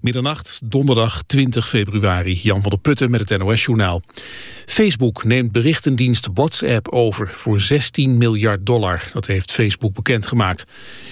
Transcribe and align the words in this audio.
Middernacht, 0.00 0.60
donderdag 0.64 1.22
20 1.26 1.68
februari. 1.68 2.40
Jan 2.42 2.62
van 2.62 2.70
der 2.70 2.78
Putten 2.78 3.10
met 3.10 3.28
het 3.28 3.38
NOS-journaal. 3.38 4.02
Facebook 4.66 5.24
neemt 5.24 5.52
berichtendienst 5.52 6.28
WhatsApp 6.34 6.88
over 6.88 7.28
voor 7.28 7.60
16 7.60 8.18
miljard 8.18 8.66
dollar. 8.66 9.10
Dat 9.12 9.26
heeft 9.26 9.52
Facebook 9.52 9.94
bekendgemaakt. 9.94 10.64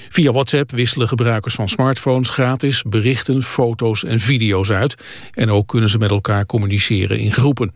Via 0.09 0.33
WhatsApp 0.33 0.71
wisselen 0.71 1.09
gebruikers 1.09 1.55
van 1.55 1.69
smartphones 1.69 2.29
gratis 2.29 2.83
berichten, 2.83 3.43
foto's 3.43 4.05
en 4.05 4.21
video's 4.21 4.71
uit. 4.71 4.95
En 5.35 5.51
ook 5.51 5.69
kunnen 5.69 5.91
ze 5.91 5.99
met 5.99 6.11
elkaar 6.11 6.47
communiceren 6.47 7.19
in 7.19 7.33
groepen. 7.33 7.73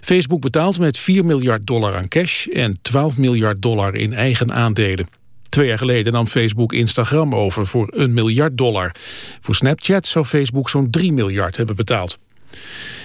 Facebook 0.00 0.40
betaalt 0.40 0.78
met 0.78 0.98
4 0.98 1.24
miljard 1.24 1.66
dollar 1.66 1.96
aan 1.96 2.08
cash 2.08 2.46
en 2.46 2.78
12 2.82 3.18
miljard 3.18 3.62
dollar 3.62 3.94
in 3.94 4.12
eigen 4.12 4.52
aandelen. 4.52 5.15
Twee 5.56 5.68
jaar 5.68 5.78
geleden 5.78 6.12
nam 6.12 6.26
Facebook 6.26 6.72
Instagram 6.72 7.34
over 7.34 7.66
voor 7.66 7.88
een 7.90 8.14
miljard 8.14 8.58
dollar. 8.58 8.92
Voor 9.40 9.54
Snapchat 9.54 10.06
zou 10.06 10.24
Facebook 10.24 10.68
zo'n 10.68 10.90
3 10.90 11.12
miljard 11.12 11.56
hebben 11.56 11.76
betaald. 11.76 12.18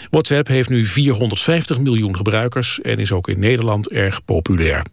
WhatsApp 0.10 0.48
heeft 0.48 0.70
nu 0.70 0.86
450 0.88 1.80
miljoen 1.80 2.16
gebruikers 2.16 2.82
en 2.82 2.98
is 3.00 3.12
ook 3.12 3.28
in 3.28 3.40
Nederland 3.40 3.90
erg 3.92 4.26
populair. 4.26 4.84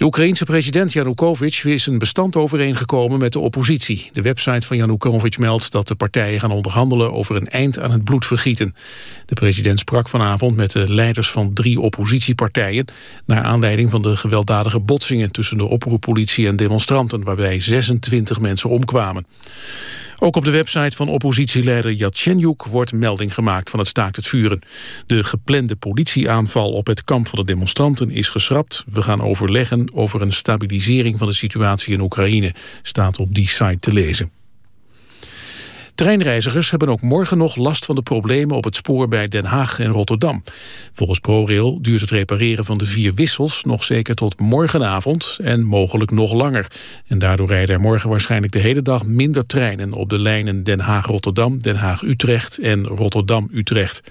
De 0.00 0.06
Oekraïense 0.06 0.44
president 0.44 0.92
Janukovic 0.92 1.56
is 1.64 1.86
een 1.86 1.98
bestand 1.98 2.36
overeengekomen 2.36 3.18
met 3.18 3.32
de 3.32 3.38
oppositie. 3.38 4.10
De 4.12 4.22
website 4.22 4.66
van 4.66 4.76
Janukovic 4.76 5.38
meldt 5.38 5.72
dat 5.72 5.88
de 5.88 5.94
partijen 5.94 6.40
gaan 6.40 6.50
onderhandelen 6.50 7.12
over 7.12 7.36
een 7.36 7.48
eind 7.48 7.78
aan 7.78 7.90
het 7.90 8.04
bloedvergieten. 8.04 8.74
De 9.26 9.34
president 9.34 9.78
sprak 9.78 10.08
vanavond 10.08 10.56
met 10.56 10.72
de 10.72 10.92
leiders 10.92 11.30
van 11.30 11.52
drie 11.52 11.80
oppositiepartijen... 11.80 12.84
naar 13.26 13.42
aanleiding 13.42 13.90
van 13.90 14.02
de 14.02 14.16
gewelddadige 14.16 14.80
botsingen 14.80 15.30
tussen 15.30 15.58
de 15.58 15.68
oproeppolitie 15.68 16.46
en 16.46 16.56
demonstranten... 16.56 17.24
waarbij 17.24 17.60
26 17.60 18.40
mensen 18.40 18.70
omkwamen. 18.70 19.26
Ook 20.22 20.36
op 20.36 20.44
de 20.44 20.50
website 20.50 20.96
van 20.96 21.08
oppositieleider 21.08 21.92
Yatsenyuk 21.92 22.64
wordt 22.64 22.92
melding 22.92 23.34
gemaakt 23.34 23.70
van 23.70 23.78
het 23.78 23.88
staakt 23.88 24.16
het 24.16 24.26
vuren. 24.26 24.60
De 25.06 25.24
geplande 25.24 25.76
politieaanval 25.76 26.72
op 26.72 26.86
het 26.86 27.04
kamp 27.04 27.28
van 27.28 27.38
de 27.38 27.44
demonstranten 27.44 28.10
is 28.10 28.28
geschrapt. 28.28 28.84
We 28.92 29.02
gaan 29.02 29.22
overleggen 29.22 29.90
over 29.94 30.22
een 30.22 30.32
stabilisering 30.32 31.18
van 31.18 31.26
de 31.26 31.32
situatie 31.32 31.94
in 31.94 32.00
Oekraïne, 32.00 32.54
staat 32.82 33.18
op 33.18 33.34
die 33.34 33.48
site 33.48 33.78
te 33.78 33.92
lezen. 33.92 34.39
Treinreizigers 36.00 36.70
hebben 36.70 36.88
ook 36.88 37.00
morgen 37.00 37.38
nog 37.38 37.56
last 37.56 37.84
van 37.84 37.94
de 37.94 38.02
problemen 38.02 38.56
op 38.56 38.64
het 38.64 38.76
spoor 38.76 39.08
bij 39.08 39.26
Den 39.26 39.44
Haag 39.44 39.78
en 39.78 39.90
Rotterdam. 39.90 40.44
Volgens 40.92 41.18
ProRail 41.18 41.82
duurt 41.82 42.00
het 42.00 42.10
repareren 42.10 42.64
van 42.64 42.78
de 42.78 42.86
vier 42.86 43.14
wissels 43.14 43.64
nog 43.64 43.84
zeker 43.84 44.14
tot 44.14 44.40
morgenavond 44.40 45.38
en 45.42 45.62
mogelijk 45.62 46.10
nog 46.10 46.32
langer. 46.32 46.66
En 47.06 47.18
daardoor 47.18 47.48
rijden 47.48 47.74
er 47.74 47.80
morgen 47.80 48.10
waarschijnlijk 48.10 48.52
de 48.52 48.58
hele 48.58 48.82
dag 48.82 49.04
minder 49.04 49.46
treinen 49.46 49.92
op 49.92 50.08
de 50.08 50.18
lijnen 50.18 50.64
Den 50.64 50.80
Haag-Rotterdam, 50.80 51.58
Den 51.62 51.76
Haag-Utrecht 51.76 52.58
en 52.58 52.86
Rotterdam-Utrecht. 52.86 54.02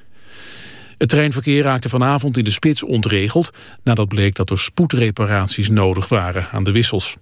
Het 0.98 1.10
treinverkeer 1.10 1.64
raakte 1.64 1.90
vanavond 1.90 2.38
in 2.38 2.44
de 2.44 2.52
spits 2.52 2.84
ontregeld... 2.84 3.50
nadat 3.84 4.08
bleek 4.08 4.36
dat 4.36 4.50
er 4.50 4.60
spoedreparaties 4.60 5.70
nodig 5.70 6.10
waren 6.10 6.48
aan 6.52 6.64
de 6.64 6.72
wissels. 6.72 7.18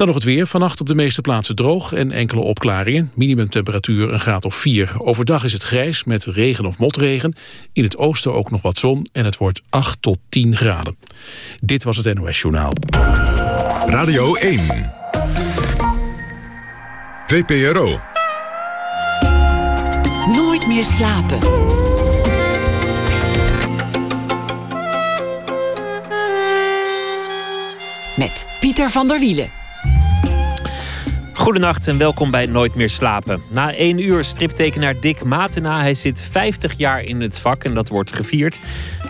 Dan 0.00 0.08
nog 0.08 0.18
het 0.18 0.28
weer. 0.28 0.46
Vannacht 0.46 0.80
op 0.80 0.86
de 0.86 0.94
meeste 0.94 1.20
plaatsen 1.20 1.54
droog 1.54 1.92
en 1.92 2.12
enkele 2.12 2.40
opklaringen. 2.40 3.10
Minimumtemperatuur 3.14 4.12
een 4.12 4.20
graad 4.20 4.44
of 4.44 4.54
4. 4.54 4.92
Overdag 4.98 5.44
is 5.44 5.52
het 5.52 5.62
grijs 5.62 6.04
met 6.04 6.24
regen 6.24 6.64
of 6.64 6.78
motregen. 6.78 7.34
In 7.72 7.84
het 7.84 7.96
oosten 7.96 8.34
ook 8.34 8.50
nog 8.50 8.62
wat 8.62 8.78
zon 8.78 9.08
en 9.12 9.24
het 9.24 9.36
wordt 9.36 9.60
8 9.70 10.02
tot 10.02 10.18
10 10.28 10.56
graden. 10.56 10.96
Dit 11.60 11.84
was 11.84 11.96
het 11.96 12.14
NOS 12.14 12.40
Journaal. 12.40 12.72
Radio 13.86 14.34
1. 14.34 14.92
VPRO. 17.26 18.00
Nooit 20.26 20.66
meer 20.66 20.84
slapen. 20.84 21.38
Met 28.16 28.46
Pieter 28.60 28.90
van 28.90 29.08
der 29.08 29.18
Wielen. 29.18 29.59
Goedenacht 31.40 31.88
en 31.88 31.98
welkom 31.98 32.30
bij 32.30 32.46
Nooit 32.46 32.74
meer 32.74 32.90
slapen. 32.90 33.42
Na 33.50 33.74
één 33.74 33.98
uur 33.98 34.24
striptekenaar 34.24 35.00
Dick 35.00 35.24
Matena. 35.24 35.80
Hij 35.80 35.94
zit 35.94 36.22
50 36.22 36.72
jaar 36.76 37.02
in 37.02 37.20
het 37.20 37.38
vak 37.38 37.64
en 37.64 37.74
dat 37.74 37.88
wordt 37.88 38.16
gevierd. 38.16 38.60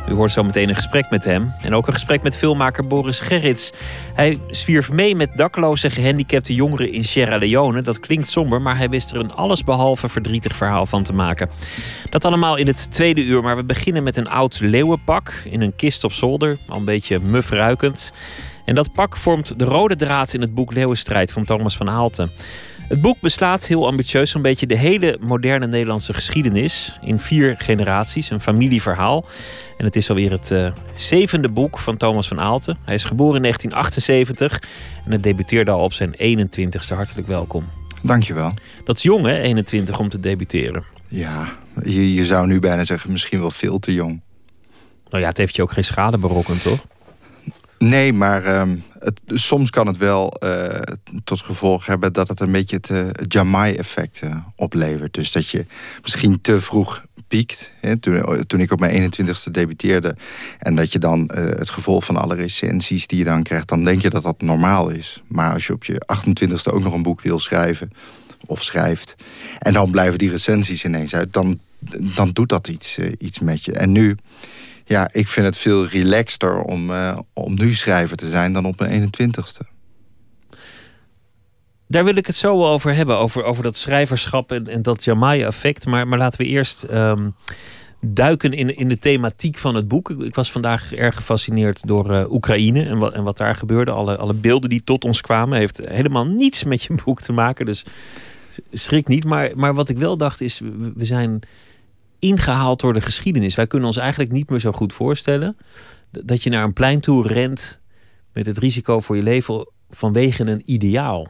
U 0.09 0.13
hoort 0.13 0.31
zo 0.31 0.43
meteen 0.43 0.69
een 0.69 0.75
gesprek 0.75 1.11
met 1.11 1.25
hem. 1.25 1.53
En 1.63 1.75
ook 1.75 1.87
een 1.87 1.93
gesprek 1.93 2.23
met 2.23 2.37
filmmaker 2.37 2.87
Boris 2.87 3.21
Gerrits. 3.21 3.73
Hij 4.15 4.39
zwierf 4.51 4.93
mee 4.93 5.17
met 5.17 5.37
dakloze 5.37 5.91
gehandicapte 5.91 6.55
jongeren 6.55 6.93
in 6.93 7.05
Sierra 7.05 7.39
Leone. 7.39 7.81
Dat 7.83 8.01
klinkt 8.01 8.29
somber, 8.29 8.63
maar 8.63 8.77
hij 8.77 8.89
wist 8.89 9.11
er 9.11 9.21
een 9.21 9.33
allesbehalve 9.33 10.09
verdrietig 10.09 10.57
verhaal 10.57 10.87
van 10.87 11.03
te 11.03 11.13
maken. 11.13 11.51
Dat 12.11 12.25
allemaal 12.25 12.57
in 12.57 12.67
het 12.67 12.91
tweede 12.91 13.25
uur, 13.25 13.43
maar 13.43 13.57
we 13.57 13.65
beginnen 13.65 14.03
met 14.03 14.17
een 14.17 14.29
oud 14.29 14.61
leeuwenpak... 14.61 15.33
in 15.45 15.61
een 15.61 15.77
kist 15.77 16.05
op 16.05 16.13
zolder, 16.13 16.57
al 16.69 16.77
een 16.77 16.85
beetje 16.85 17.21
muf 17.21 17.51
ruikend... 17.51 18.13
En 18.71 18.77
dat 18.77 18.93
pak 18.93 19.17
vormt 19.17 19.59
de 19.59 19.65
rode 19.65 19.97
draad 19.97 20.35
in 20.35 20.41
het 20.41 20.55
boek 20.55 20.73
Leeuwenstrijd 20.73 21.33
van 21.33 21.45
Thomas 21.45 21.77
van 21.77 21.91
Aalten. 21.91 22.31
Het 22.89 23.01
boek 23.01 23.21
beslaat 23.21 23.67
heel 23.67 23.87
ambitieus 23.87 24.35
een 24.35 24.43
beetje 24.43 24.67
de 24.67 24.77
hele 24.77 25.19
moderne 25.21 25.67
Nederlandse 25.67 26.15
geschiedenis 26.15 26.99
in 27.03 27.19
vier 27.19 27.55
generaties, 27.59 28.31
een 28.31 28.41
familieverhaal. 28.41 29.27
En 29.77 29.85
het 29.85 29.97
is 29.97 30.09
alweer 30.09 30.31
het 30.31 30.51
uh, 30.51 30.73
zevende 30.97 31.49
boek 31.49 31.79
van 31.79 31.97
Thomas 31.97 32.29
van 32.29 32.41
Aalten. 32.41 32.79
Hij 32.85 32.95
is 32.95 33.05
geboren 33.05 33.37
in 33.37 33.43
1978 33.43 34.69
en 35.05 35.13
het 35.13 35.23
debuteerde 35.23 35.71
al 35.71 35.81
op 35.81 35.93
zijn 35.93 36.15
21ste. 36.17 36.95
Hartelijk 36.95 37.27
welkom. 37.27 37.69
Dankjewel. 38.03 38.55
Dat 38.85 38.97
is 38.97 39.03
jong 39.03 39.27
hè, 39.27 39.39
21 39.39 39.99
om 39.99 40.09
te 40.09 40.21
debuteren. 40.21 40.85
Ja, 41.09 41.57
je, 41.85 42.15
je 42.15 42.25
zou 42.25 42.47
nu 42.47 42.61
bijna 42.61 42.85
zeggen 42.85 43.13
misschien 43.13 43.41
wel 43.41 43.51
veel 43.51 43.79
te 43.79 43.95
jong. 43.95 44.21
Nou 45.09 45.23
ja, 45.23 45.29
het 45.29 45.39
heeft 45.39 45.57
je 45.57 45.63
ook 45.63 45.73
geen 45.73 45.85
schade 45.85 46.19
berokkend, 46.19 46.63
toch? 46.63 46.87
Nee, 47.85 48.13
maar 48.13 48.45
ehm, 48.45 48.77
het, 48.99 49.21
soms 49.27 49.71
kan 49.71 49.87
het 49.87 49.97
wel 49.97 50.33
uh, 50.45 50.67
tot 51.25 51.41
gevolg 51.41 51.87
hebben 51.87 52.13
dat 52.13 52.29
het 52.29 52.41
een 52.41 52.53
beetje 52.53 52.77
het 52.77 52.89
uh, 52.89 53.07
Jamai-effect 53.29 54.21
uh, 54.25 54.37
oplevert. 54.57 55.15
Dus 55.15 55.33
dat 55.33 55.49
je 55.49 55.67
misschien 56.03 56.41
te 56.41 56.61
vroeg 56.61 57.05
piekt. 57.29 57.73
Hè, 57.81 57.97
toen, 57.97 58.45
toen 58.47 58.61
ik 58.61 58.73
op 58.73 58.81
mijn 58.81 59.13
21ste 59.13 59.51
debuteerde. 59.51 60.17
En 60.59 60.75
dat 60.75 60.93
je 60.93 60.99
dan 60.99 61.31
het 61.35 61.71
gevolg 61.71 62.05
van 62.05 62.17
alle 62.17 62.35
recensies 62.35 63.07
die 63.07 63.19
je 63.19 63.25
dan 63.25 63.43
krijgt, 63.43 63.69
dan 63.69 63.85
denk 63.85 64.03
je 64.03 64.11
dat 64.11 64.23
dat 64.23 64.41
normaal 64.41 64.89
is. 64.89 65.23
Maar 65.27 65.53
als 65.53 65.67
je 65.67 65.73
op 65.73 65.85
je 65.85 66.03
28ste 66.17 66.73
ook 66.73 66.83
nog 66.83 66.95
een 66.95 67.03
boek 67.03 67.21
wil 67.23 67.39
schrijven, 67.39 67.93
of 68.47 68.63
schrijft, 68.63 69.17
en 69.59 69.73
dan 69.73 69.91
blijven 69.91 70.19
die 70.19 70.31
recensies 70.31 70.85
ineens 70.85 71.15
uit, 71.15 71.33
dan, 71.33 71.61
dan 72.15 72.31
doet 72.31 72.49
dat 72.49 72.69
iets, 72.69 72.99
iets 73.19 73.39
met 73.39 73.65
je. 73.65 73.73
En 73.73 73.93
nu 73.93 74.17
ja, 74.91 75.09
ik 75.13 75.29
vind 75.29 75.47
het 75.47 75.57
veel 75.57 75.87
relaxter 75.87 76.63
om, 76.63 76.91
uh, 76.91 77.19
om 77.33 77.55
nu 77.55 77.75
schrijver 77.75 78.17
te 78.17 78.29
zijn 78.29 78.53
dan 78.53 78.65
op 78.65 78.79
mijn 78.79 79.11
21ste. 79.11 79.67
Daar 81.87 82.05
wil 82.05 82.17
ik 82.17 82.27
het 82.27 82.37
zo 82.37 82.67
over 82.67 82.95
hebben, 82.95 83.19
over, 83.19 83.45
over 83.45 83.63
dat 83.63 83.77
schrijverschap 83.77 84.53
en, 84.53 84.67
en 84.67 84.83
dat 84.83 85.05
Jamaya-effect. 85.05 85.87
Maar, 85.87 86.09
maar 86.09 86.19
laten 86.19 86.41
we 86.41 86.47
eerst 86.47 86.87
um, 86.93 87.35
duiken 88.01 88.53
in, 88.53 88.77
in 88.77 88.89
de 88.89 88.99
thematiek 88.99 89.59
van 89.59 89.75
het 89.75 89.89
boek. 89.89 90.11
Ik 90.11 90.35
was 90.35 90.53
vandaag 90.53 90.93
erg 90.93 91.15
gefascineerd 91.15 91.87
door 91.87 92.11
uh, 92.11 92.33
Oekraïne 92.33 92.85
en 92.85 92.99
wat, 92.99 93.13
en 93.13 93.23
wat 93.23 93.37
daar 93.37 93.55
gebeurde. 93.55 93.91
Alle, 93.91 94.17
alle 94.17 94.35
beelden 94.35 94.71
die 94.71 94.85
tot 94.85 95.05
ons 95.05 95.21
kwamen, 95.21 95.59
heeft 95.59 95.81
helemaal 95.89 96.27
niets 96.27 96.65
met 96.65 96.83
je 96.83 96.95
boek 97.05 97.21
te 97.21 97.33
maken. 97.33 97.67
Dus 97.67 97.85
schrik 98.73 99.09
niet. 99.09 99.25
Maar, 99.25 99.51
maar 99.55 99.75
wat 99.75 99.89
ik 99.89 99.99
wel 99.99 100.17
dacht 100.17 100.41
is, 100.41 100.61
we 100.95 101.05
zijn 101.05 101.41
ingehaald 102.21 102.81
door 102.81 102.93
de 102.93 103.01
geschiedenis. 103.01 103.55
Wij 103.55 103.67
kunnen 103.67 103.89
ons 103.89 103.97
eigenlijk 103.97 104.33
niet 104.33 104.51
meer 104.51 104.61
zo 104.61 104.73
goed 104.73 104.93
voorstellen 104.93 105.57
dat 106.11 106.43
je 106.43 106.51
naar 106.51 106.65
een 106.65 106.73
plein 106.73 107.01
toe 107.01 107.27
rent 107.27 107.81
met 108.33 108.47
het 108.47 108.59
risico 108.59 109.01
voor 109.01 109.17
je 109.17 109.23
leven 109.23 109.69
vanwege 109.91 110.47
een 110.47 110.63
ideaal. 110.65 111.29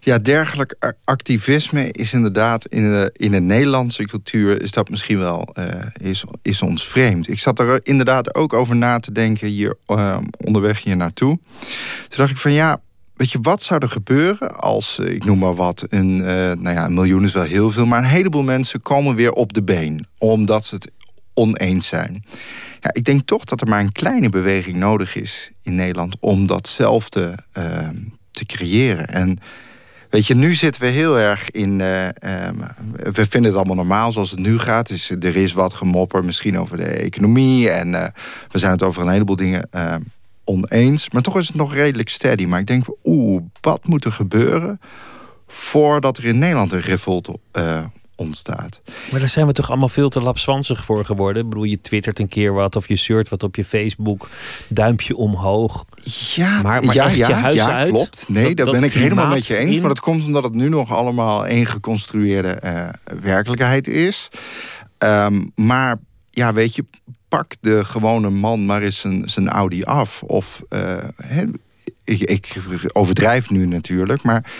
Ja, 0.00 0.18
dergelijk 0.18 0.94
activisme 1.04 1.90
is 1.90 2.12
inderdaad 2.12 2.66
in 2.66 2.82
de, 2.82 3.10
in 3.12 3.30
de 3.30 3.40
Nederlandse 3.40 4.04
cultuur 4.04 4.62
is 4.62 4.70
dat 4.70 4.90
misschien 4.90 5.18
wel 5.18 5.48
uh, 5.58 5.66
is, 6.00 6.24
is 6.42 6.62
ons 6.62 6.88
vreemd. 6.88 7.28
Ik 7.28 7.38
zat 7.38 7.58
er 7.58 7.80
inderdaad 7.82 8.34
ook 8.34 8.52
over 8.52 8.76
na 8.76 8.98
te 8.98 9.12
denken 9.12 9.48
hier 9.48 9.76
uh, 9.86 10.18
onderweg 10.36 10.82
hier 10.82 10.96
naartoe. 10.96 11.38
Toen 12.08 12.16
dacht 12.16 12.30
ik 12.30 12.36
van 12.36 12.52
ja, 12.52 12.80
Weet 13.14 13.30
je, 13.30 13.38
wat 13.42 13.62
zou 13.62 13.80
er 13.82 13.88
gebeuren 13.88 14.60
als, 14.60 14.98
eh, 14.98 15.14
ik 15.14 15.24
noem 15.24 15.38
maar 15.38 15.54
wat, 15.54 15.86
een, 15.88 16.18
uh, 16.18 16.24
nou 16.26 16.70
ja, 16.70 16.84
een 16.84 16.94
miljoen 16.94 17.24
is 17.24 17.32
wel 17.32 17.42
heel 17.42 17.70
veel, 17.70 17.86
maar 17.86 17.98
een 17.98 18.04
heleboel 18.04 18.42
mensen 18.42 18.82
komen 18.82 19.14
weer 19.14 19.32
op 19.32 19.52
de 19.52 19.62
been 19.62 20.06
omdat 20.18 20.64
ze 20.64 20.74
het 20.74 20.90
oneens 21.34 21.86
zijn. 21.86 22.24
Ja, 22.80 22.92
ik 22.92 23.04
denk 23.04 23.26
toch 23.26 23.44
dat 23.44 23.60
er 23.60 23.68
maar 23.68 23.80
een 23.80 23.92
kleine 23.92 24.28
beweging 24.28 24.76
nodig 24.76 25.16
is 25.16 25.50
in 25.62 25.74
Nederland 25.74 26.16
om 26.20 26.46
datzelfde 26.46 27.34
uh, 27.58 27.88
te 28.30 28.46
creëren. 28.46 29.08
En 29.08 29.38
weet 30.10 30.26
je, 30.26 30.34
nu 30.34 30.54
zitten 30.54 30.82
we 30.82 30.88
heel 30.88 31.18
erg 31.18 31.50
in. 31.50 31.70
Uh, 31.70 32.08
we 33.12 33.26
vinden 33.26 33.50
het 33.50 33.54
allemaal 33.54 33.76
normaal 33.76 34.12
zoals 34.12 34.30
het 34.30 34.40
nu 34.40 34.58
gaat. 34.58 34.88
Dus 34.88 35.10
er 35.10 35.36
is 35.36 35.52
wat 35.52 35.74
gemopper, 35.74 36.24
misschien 36.24 36.58
over 36.58 36.76
de 36.76 36.86
economie. 36.86 37.70
En 37.70 37.90
we 38.50 38.58
zijn 38.58 38.72
het 38.72 38.82
over 38.82 39.02
een 39.02 39.08
heleboel 39.08 39.36
dingen 39.36 39.68
oneens. 40.44 41.10
Maar 41.10 41.22
toch 41.22 41.38
is 41.38 41.46
het 41.46 41.56
nog 41.56 41.74
redelijk 41.74 42.08
steady. 42.08 42.44
Maar 42.44 42.60
ik 42.60 42.66
denk, 42.66 42.84
oeh, 43.04 43.42
wat 43.60 43.86
moet 43.86 44.04
er 44.04 44.12
gebeuren 44.12 44.80
voordat 45.46 46.16
er 46.16 46.24
in 46.24 46.38
Nederland 46.38 46.72
een 46.72 46.80
revolte 46.80 47.38
uh, 47.52 47.84
ontstaat. 48.16 48.80
Maar 49.10 49.20
daar 49.20 49.28
zijn 49.28 49.46
we 49.46 49.52
toch 49.52 49.68
allemaal 49.68 49.88
veel 49.88 50.08
te 50.08 50.20
lapswansig 50.20 50.84
voor 50.84 51.04
geworden? 51.04 51.42
Ik 51.42 51.48
bedoel, 51.48 51.64
je 51.64 51.80
twittert 51.80 52.18
een 52.18 52.28
keer 52.28 52.52
wat 52.52 52.76
of 52.76 52.88
je 52.88 52.96
shirt 52.96 53.28
wat 53.28 53.42
op 53.42 53.56
je 53.56 53.64
Facebook, 53.64 54.28
duimpje 54.68 55.16
omhoog. 55.16 55.84
Ja, 56.34 56.62
maar, 56.62 56.84
maar 56.84 56.94
ja, 56.94 57.08
ja, 57.08 57.26
je 57.26 57.32
huis 57.34 57.56
ja, 57.56 57.74
uit? 57.74 57.88
klopt. 57.88 58.24
Nee, 58.28 58.54
daar 58.54 58.70
ben 58.70 58.82
ik 58.82 58.92
helemaal 58.92 59.26
met 59.26 59.46
je 59.46 59.56
eens. 59.56 59.78
Maar 59.78 59.88
dat 59.88 60.00
komt 60.00 60.24
omdat 60.24 60.44
het 60.44 60.54
nu 60.54 60.68
nog 60.68 60.90
allemaal 60.90 61.46
één 61.46 61.66
geconstrueerde 61.66 62.60
uh, 62.64 62.88
werkelijkheid 63.20 63.88
is. 63.88 64.28
Um, 64.98 65.50
maar 65.54 66.00
ja, 66.30 66.52
weet 66.52 66.74
je, 66.74 66.84
pak 67.36 67.54
de 67.60 67.84
gewone 67.84 68.30
man 68.30 68.66
maar 68.66 68.82
eens 68.82 69.00
zijn, 69.00 69.28
zijn 69.28 69.48
Audi 69.48 69.82
af. 69.82 70.22
Of, 70.22 70.62
uh, 70.70 70.96
ik, 72.04 72.20
ik 72.20 72.56
overdrijf 72.92 73.50
nu 73.50 73.66
natuurlijk, 73.66 74.22
maar 74.22 74.52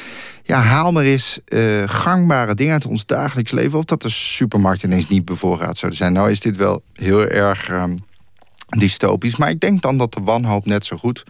ja, 0.43 0.61
haal 0.61 0.93
maar 0.93 1.05
eens 1.05 1.39
uh, 1.49 1.83
gangbare 1.87 2.55
dingen 2.55 2.73
uit 2.73 2.87
ons 2.87 3.07
dagelijks 3.07 3.51
leven. 3.51 3.79
Of 3.79 3.85
dat 3.85 4.03
de 4.03 4.09
supermarkt 4.09 4.83
ineens 4.83 5.09
niet 5.09 5.25
bevoorraad 5.25 5.77
zouden 5.77 6.01
zijn. 6.01 6.13
Nou 6.13 6.31
is 6.31 6.41
dit 6.41 6.57
wel 6.57 6.83
heel 6.93 7.27
erg 7.27 7.71
um, 7.71 8.05
dystopisch. 8.69 9.37
Maar 9.37 9.51
ik 9.51 9.61
denk 9.61 9.83
dan 9.83 9.99
dat 9.99 10.13
de 10.13 10.21
wanhoop 10.21 10.67
net 10.67 10.85
zo 10.85 10.97
goed 10.97 11.25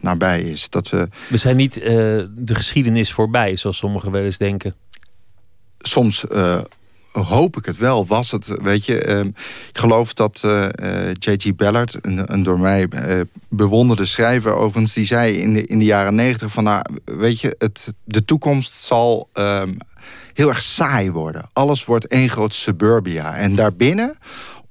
nabij 0.00 0.40
is. 0.40 0.70
Dat 0.70 0.88
we, 0.88 1.08
we 1.28 1.36
zijn 1.36 1.56
niet 1.56 1.78
uh, 1.78 1.84
de 2.30 2.54
geschiedenis 2.54 3.12
voorbij, 3.12 3.56
zoals 3.56 3.76
sommigen 3.76 4.10
wel 4.10 4.24
eens 4.24 4.38
denken. 4.38 4.74
Soms 5.78 6.24
uh, 6.32 6.60
hoop 7.12 7.56
ik 7.56 7.64
het 7.64 7.76
wel. 7.76 8.06
Was 8.06 8.30
het, 8.30 8.52
weet 8.62 8.86
je, 8.86 9.06
uh, 9.06 9.18
ik 9.68 9.78
geloof 9.78 10.12
dat 10.12 10.42
uh, 10.44 10.66
J.G. 11.12 11.54
Ballard, 11.54 11.96
een, 12.00 12.32
een, 12.32 12.42
door 12.42 12.60
mij 12.60 12.88
uh, 12.90 13.20
bewonderde 13.48 14.04
schrijver 14.04 14.52
overigens, 14.52 14.92
die 14.92 15.06
zei 15.06 15.36
in 15.36 15.54
de, 15.54 15.66
in 15.66 15.78
de 15.78 15.84
jaren 15.84 16.14
negentig 16.14 16.52
van, 16.52 16.64
nou, 16.64 16.84
weet 17.04 17.40
je, 17.40 17.54
het, 17.58 17.94
de 18.04 18.24
toekomst 18.24 18.72
zal 18.72 19.28
um, 19.34 19.76
heel 20.34 20.48
erg 20.48 20.62
saai 20.62 21.10
worden. 21.10 21.48
Alles 21.52 21.84
wordt 21.84 22.06
één 22.06 22.30
groot 22.30 22.54
suburbia. 22.54 23.36
En 23.36 23.54
daarbinnen 23.54 24.18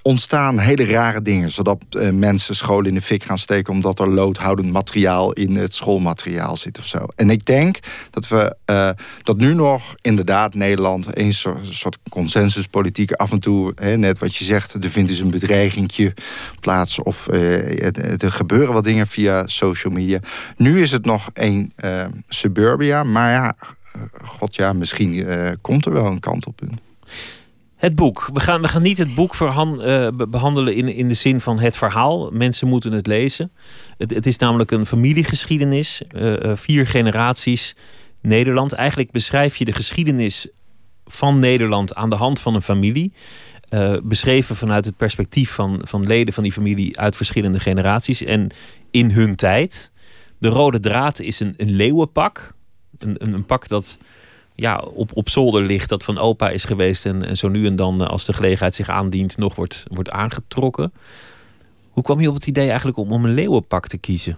ontstaan 0.08 0.60
hele 0.60 0.86
rare 0.86 1.22
dingen. 1.22 1.52
Zodat 1.52 1.78
uh, 1.92 2.10
mensen 2.10 2.56
scholen 2.56 2.86
in 2.86 2.94
de 2.94 3.02
fik 3.02 3.24
gaan 3.24 3.38
steken... 3.38 3.74
omdat 3.74 4.00
er 4.00 4.10
loodhoudend 4.10 4.72
materiaal 4.72 5.32
in 5.32 5.56
het 5.56 5.74
schoolmateriaal 5.74 6.58
zit 6.58 6.80
of 6.80 6.86
zo. 6.86 7.06
En 7.16 7.30
ik 7.30 7.46
denk 7.46 7.80
dat 8.10 8.28
we 8.28 8.56
uh, 8.66 8.90
dat 9.24 9.38
nu 9.38 9.54
nog 9.54 9.96
inderdaad 10.02 10.54
Nederland... 10.54 11.18
een 11.18 11.34
soort, 11.34 11.98
consensuspolitiek 12.10 13.12
af 13.12 13.32
en 13.32 13.40
toe... 13.40 13.72
Hè, 13.76 13.98
net 13.98 14.20
wat 14.20 14.36
je 14.36 14.44
zegt, 14.44 14.74
er 14.74 14.90
vindt 14.90 15.10
dus 15.10 15.20
een 15.20 15.32
bedreigingje 15.32 16.14
plaats... 16.60 17.00
of 17.00 17.28
uh, 17.32 18.24
er 18.24 18.32
gebeuren 18.32 18.74
wat 18.74 18.84
dingen 18.84 19.08
via 19.08 19.48
social 19.48 19.94
media. 19.94 20.20
Nu 20.58 20.82
is 20.82 20.92
het 20.92 21.06
nog 21.06 21.30
een 21.34 21.74
suburbia, 22.28 23.04
maar 23.04 23.32
ja... 23.32 23.56
God 24.24 24.56
ja, 24.56 24.74
misschien 24.74 25.28
komt 25.62 25.86
er 25.86 25.94
wel 25.94 26.06
een 26.06 26.20
kantelpunt. 26.20 26.80
Het 27.78 27.96
boek. 27.96 28.30
We 28.34 28.40
gaan, 28.40 28.62
we 28.62 28.68
gaan 28.68 28.82
niet 28.82 28.98
het 28.98 29.16
boek 29.16 29.36
verhan, 29.36 29.88
uh, 29.88 30.08
behandelen 30.30 30.76
in, 30.76 30.88
in 30.88 31.08
de 31.08 31.14
zin 31.14 31.42
van 31.42 31.60
het 31.60 31.78
verhaal. 31.78 32.32
Mensen 32.32 32.68
moeten 32.68 32.92
het 32.92 33.08
lezen. 33.08 33.52
Het, 33.98 34.14
het 34.14 34.26
is 34.26 34.38
namelijk 34.38 34.72
een 34.72 34.86
familiegeschiedenis. 34.86 36.02
Uh, 36.12 36.40
uh, 36.40 36.56
vier 36.56 36.88
generaties 36.88 37.76
Nederland. 38.22 38.74
Eigenlijk 38.74 39.12
beschrijf 39.12 39.56
je 39.56 39.66
de 39.66 39.74
geschiedenis 39.74 40.48
van 41.06 41.40
Nederland 41.40 41.96
aan 41.96 42.10
de 42.10 42.16
hand 42.16 42.40
van 42.40 42.56
een 42.56 42.62
familie. 42.62 43.12
beschreven 44.04 44.56
vanuit 44.56 44.86
het 44.86 44.98
perspectief 44.98 45.52
van, 45.52 45.82
van 45.84 46.06
leden 46.06 46.34
van 46.34 46.44
die 46.44 46.52
familie 46.52 47.00
uit 47.00 47.16
verschillende 47.16 47.60
generaties 47.60 48.24
en 48.24 48.50
in 48.92 49.12
hun 49.12 49.36
tijd. 49.36 49.92
De 50.38 50.48
rode 50.48 50.80
draad 50.80 51.20
is 51.20 51.40
een, 51.40 51.54
een 51.58 51.72
leeuwenpak. 51.72 52.54
Een, 52.98 53.16
een, 53.18 53.34
een 53.34 53.46
pak 53.46 53.68
dat 53.68 54.00
ja, 54.60 54.78
op, 54.78 55.12
op 55.14 55.30
zolder 55.30 55.62
ligt 55.62 55.90
dat 55.90 56.04
van 56.04 56.18
opa 56.18 56.50
is 56.50 56.64
geweest 56.64 57.06
en, 57.06 57.26
en 57.26 57.38
zo 57.38 57.48
nu 57.48 57.66
en 57.66 57.76
dan 57.76 58.08
als 58.08 58.26
de 58.26 58.34
gelegenheid 58.34 58.76
zich 58.76 58.90
aandient 58.90 59.38
nog 59.38 59.56
wordt, 59.56 59.86
wordt 59.88 60.10
aangetrokken. 60.10 60.94
Hoe 61.90 62.04
kwam 62.04 62.22
je 62.22 62.28
op 62.28 62.34
het 62.34 62.48
idee 62.48 62.68
eigenlijk 62.68 62.98
om, 62.98 63.12
om 63.12 63.26
een 63.26 63.34
leeuwenpak 63.34 63.88
te 63.88 63.98
kiezen? 63.98 64.38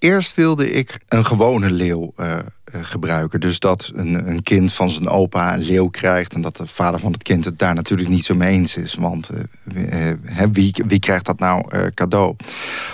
Eerst 0.00 0.34
wilde 0.34 0.70
ik 0.72 1.00
een 1.08 1.26
gewone 1.26 1.70
leeuw 1.70 2.12
uh, 2.16 2.38
gebruiken. 2.64 3.40
Dus 3.40 3.58
dat 3.58 3.90
een, 3.94 4.28
een, 4.28 4.42
kind 4.42 4.72
van 4.72 4.90
zijn 4.90 5.08
opa 5.08 5.54
een 5.54 5.62
leeuw 5.62 5.88
krijgt... 5.88 6.34
en 6.34 6.40
dat 6.40 6.56
de 6.56 6.66
vader 6.66 7.00
van 7.00 7.12
het 7.12 7.22
kind 7.22 7.44
het 7.44 7.58
daar 7.58 7.74
natuurlijk 7.74 8.08
niet 8.08 8.24
zo 8.24 8.34
mee 8.34 8.50
eens 8.50 8.76
is. 8.76 8.94
Want 8.94 9.30
uh, 9.64 10.12
wie, 10.52 10.74
wie 10.86 10.98
krijgt 10.98 11.24
dat 11.24 11.38
nou 11.38 11.88
cadeau? 11.94 12.36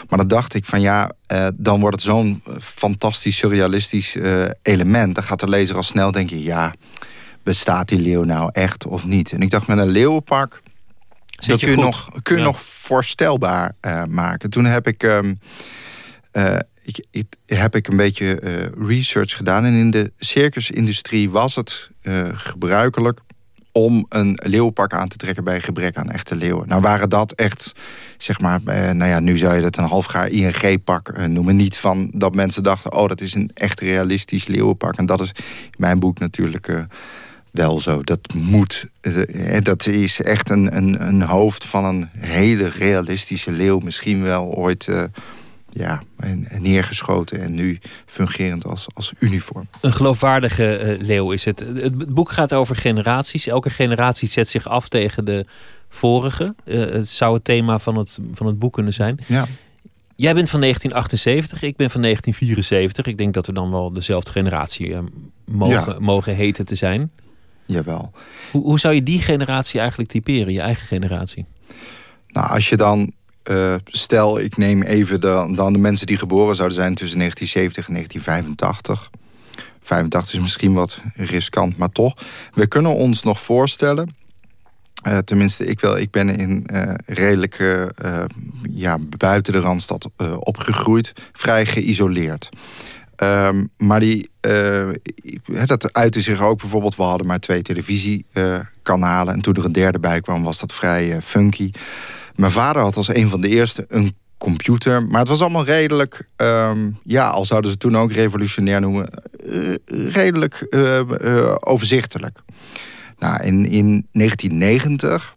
Maar 0.09 0.19
dan 0.19 0.29
dacht 0.29 0.55
ik 0.55 0.65
van 0.65 0.81
ja, 0.81 1.11
dan 1.55 1.81
wordt 1.81 1.97
het 1.97 2.05
zo'n 2.05 2.43
fantastisch 2.61 3.37
surrealistisch 3.37 4.17
element. 4.63 5.15
Dan 5.15 5.25
gaat 5.25 5.41
de 5.41 5.49
lezer 5.49 5.77
al 5.77 5.83
snel 5.83 6.11
denken, 6.11 6.43
ja, 6.43 6.75
bestaat 7.43 7.89
die 7.89 8.01
leeuw 8.01 8.23
nou 8.23 8.51
echt 8.53 8.87
of 8.87 9.05
niet? 9.05 9.33
En 9.33 9.41
ik 9.41 9.51
dacht 9.51 9.67
met 9.67 9.79
een 9.79 9.89
leeuwenpak... 9.89 10.63
dat 11.47 11.59
kun 11.59 11.71
je, 11.71 11.77
nog, 11.77 12.11
kun 12.23 12.35
je 12.35 12.41
ja. 12.41 12.47
nog 12.47 12.61
voorstelbaar 12.61 13.73
maken. 14.09 14.51
Toen 14.51 14.65
heb 14.65 14.87
ik... 14.87 15.03
Um, 15.03 15.39
uh, 16.33 16.57
ik, 16.87 17.07
ik, 17.11 17.27
heb 17.47 17.75
ik 17.75 17.89
een 17.89 17.97
beetje 17.97 18.41
uh, 18.43 18.89
research 18.89 19.37
gedaan. 19.37 19.65
En 19.65 19.73
in 19.73 19.91
de 19.91 20.13
circusindustrie 20.19 21.31
was 21.31 21.55
het 21.55 21.91
uh, 22.03 22.29
gebruikelijk 22.33 23.21
om 23.73 24.07
een 24.09 24.39
leeuwpak 24.43 24.93
aan 24.93 25.09
te 25.09 25.17
trekken 25.17 25.45
bij 25.45 25.61
gebrek 25.61 25.97
aan 25.97 26.11
echte 26.11 26.37
leeuwen. 26.37 26.69
Nou 26.69 26.81
waren 26.81 27.09
dat 27.09 27.33
echt, 27.33 27.73
zeg 28.17 28.41
maar, 28.41 28.61
uh, 28.67 28.91
nou 28.91 29.11
ja, 29.11 29.21
nu 29.21 29.39
zou 29.39 29.55
je 29.55 29.61
dat 29.63 29.77
een 29.77 29.85
halfgaar 29.85 30.29
ING-pak 30.29 31.27
noemen. 31.27 31.57
Niet 31.57 31.79
van 31.79 32.11
dat 32.15 32.35
mensen 32.35 32.63
dachten, 32.63 32.93
oh, 32.93 33.09
dat 33.09 33.21
is 33.21 33.35
een 33.35 33.51
echt 33.55 33.81
realistisch 33.81 34.47
leeuwenpak. 34.47 34.97
En 34.97 35.07
dat 35.07 35.21
is 35.21 35.33
in 35.37 35.75
mijn 35.77 35.99
boek 35.99 36.19
natuurlijk 36.19 36.87
wel 37.51 37.81
zo. 37.81 38.03
Dat 38.03 38.35
moet, 38.35 38.87
dat 39.63 39.87
is 39.87 40.23
echt 40.23 40.51
een, 40.51 40.77
een, 40.77 41.07
een 41.07 41.23
hoofd 41.23 41.65
van 41.65 41.85
een 41.85 42.09
hele 42.13 42.69
realistische 42.69 43.53
leeuw. 43.53 43.79
Misschien 43.79 44.23
wel 44.23 44.45
ooit 44.45 44.89
ja, 45.79 46.03
en, 46.17 46.49
en 46.49 46.63
neergeschoten 46.63 47.41
en 47.41 47.55
nu 47.55 47.79
fungerend 48.07 48.65
als, 48.65 48.87
als 48.95 49.13
uniform. 49.19 49.69
Een 49.81 49.93
geloofwaardige 49.93 50.97
uh, 50.99 51.07
leeuw 51.07 51.31
is 51.31 51.45
het. 51.45 51.59
Het 51.59 52.15
boek 52.15 52.31
gaat 52.31 52.55
over 52.55 52.77
generaties. 52.77 53.47
Elke 53.47 53.71
generatie 53.71 54.29
zet 54.29 54.49
zich 54.49 54.69
af 54.69 54.89
tegen 54.89 55.25
de 55.25 55.47
vorige. 55.89 56.55
Uh, 56.65 56.81
het 56.81 57.09
zou 57.09 57.35
het 57.35 57.45
thema 57.45 57.79
van 57.79 57.97
het, 57.99 58.19
van 58.33 58.47
het 58.47 58.59
boek 58.59 58.73
kunnen 58.73 58.95
zijn. 58.95 59.19
Ja. 59.27 59.47
Jij 60.17 60.35
bent 60.35 60.51
van 60.51 60.61
1978, 60.61 61.63
ik 61.63 61.77
ben 61.77 61.91
van 61.91 62.03
1974. 62.03 63.07
Ik 63.07 63.19
denk 63.19 63.35
dat 63.35 63.47
we 63.47 63.53
dan 63.53 63.71
wel 63.71 63.93
dezelfde 63.93 64.31
generatie 64.31 64.89
uh, 64.89 64.99
mogen, 65.45 65.93
ja. 65.93 65.99
mogen 66.01 66.35
heten 66.35 66.65
te 66.65 66.75
zijn. 66.75 67.11
Jawel. 67.65 68.13
Hoe, 68.51 68.63
hoe 68.63 68.79
zou 68.79 68.95
je 68.95 69.03
die 69.03 69.21
generatie 69.21 69.81
eigenlijk 69.81 70.11
typeren, 70.11 70.53
je 70.53 70.61
eigen 70.61 70.87
generatie? 70.87 71.45
Nou, 72.29 72.51
als 72.51 72.69
je 72.69 72.77
dan 72.77 73.13
uh, 73.51 73.75
stel, 73.85 74.41
ik 74.41 74.57
neem 74.57 74.83
even 74.83 75.21
de, 75.21 75.53
dan 75.55 75.73
de 75.73 75.79
mensen 75.79 76.07
die 76.07 76.19
geboren 76.19 76.57
zouden 76.57 76.77
zijn 76.77 76.95
tussen 76.95 77.19
1970 77.19 77.87
en 77.87 77.95
1985. 77.95 79.11
85 79.83 80.35
is 80.35 80.41
misschien 80.41 80.73
wat 80.73 81.01
riskant, 81.15 81.77
maar 81.77 81.91
toch. 81.91 82.15
We 82.53 82.67
kunnen 82.67 82.95
ons 82.95 83.23
nog 83.23 83.41
voorstellen. 83.41 84.15
Uh, 85.07 85.19
tenminste, 85.19 85.67
ik, 85.67 85.81
wel, 85.81 85.99
ik 85.99 86.11
ben 86.11 86.29
in 86.29 86.69
uh, 86.73 86.95
redelijk 87.07 87.87
ja, 88.71 88.99
buiten 88.99 89.53
de 89.53 89.61
Randstad 89.61 90.09
opgegroeid. 90.39 91.13
Vrij 91.33 91.67
geïsoleerd. 91.67 92.49
Um, 93.23 93.71
maar 93.77 94.01
die, 94.01 94.31
dat 95.65 95.93
uitte 95.93 96.21
zich 96.21 96.43
ook 96.43 96.59
bijvoorbeeld... 96.59 96.97
we 96.97 97.03
hadden 97.03 97.27
maar 97.27 97.41
twee 97.41 97.63
televisiekanalen... 97.63 99.35
en 99.35 99.41
toen 99.41 99.55
er 99.55 99.65
een 99.65 99.73
derde 99.73 99.99
bij 99.99 100.21
kwam, 100.21 100.43
was 100.43 100.59
dat 100.59 100.73
vrij 100.73 101.23
funky... 101.23 101.71
Mijn 102.37 102.53
vader 102.53 102.83
had 102.83 102.97
als 102.97 103.15
een 103.15 103.29
van 103.29 103.41
de 103.41 103.49
eerste 103.49 103.85
een 103.89 104.17
computer. 104.39 105.03
Maar 105.03 105.21
het 105.21 105.29
was 105.29 105.41
allemaal 105.41 105.65
redelijk, 105.65 106.29
um, 106.37 106.99
ja, 107.05 107.29
al 107.29 107.45
zouden 107.45 107.71
ze 107.71 107.77
toen 107.77 107.97
ook 107.97 108.13
revolutionair 108.13 108.81
noemen, 108.81 109.09
uh, 109.45 109.75
redelijk 110.13 110.67
uh, 110.71 111.01
uh, 111.21 111.55
overzichtelijk. 111.61 112.39
Nou, 113.19 113.43
in, 113.43 113.67
in 113.67 114.07
1990 114.13 115.35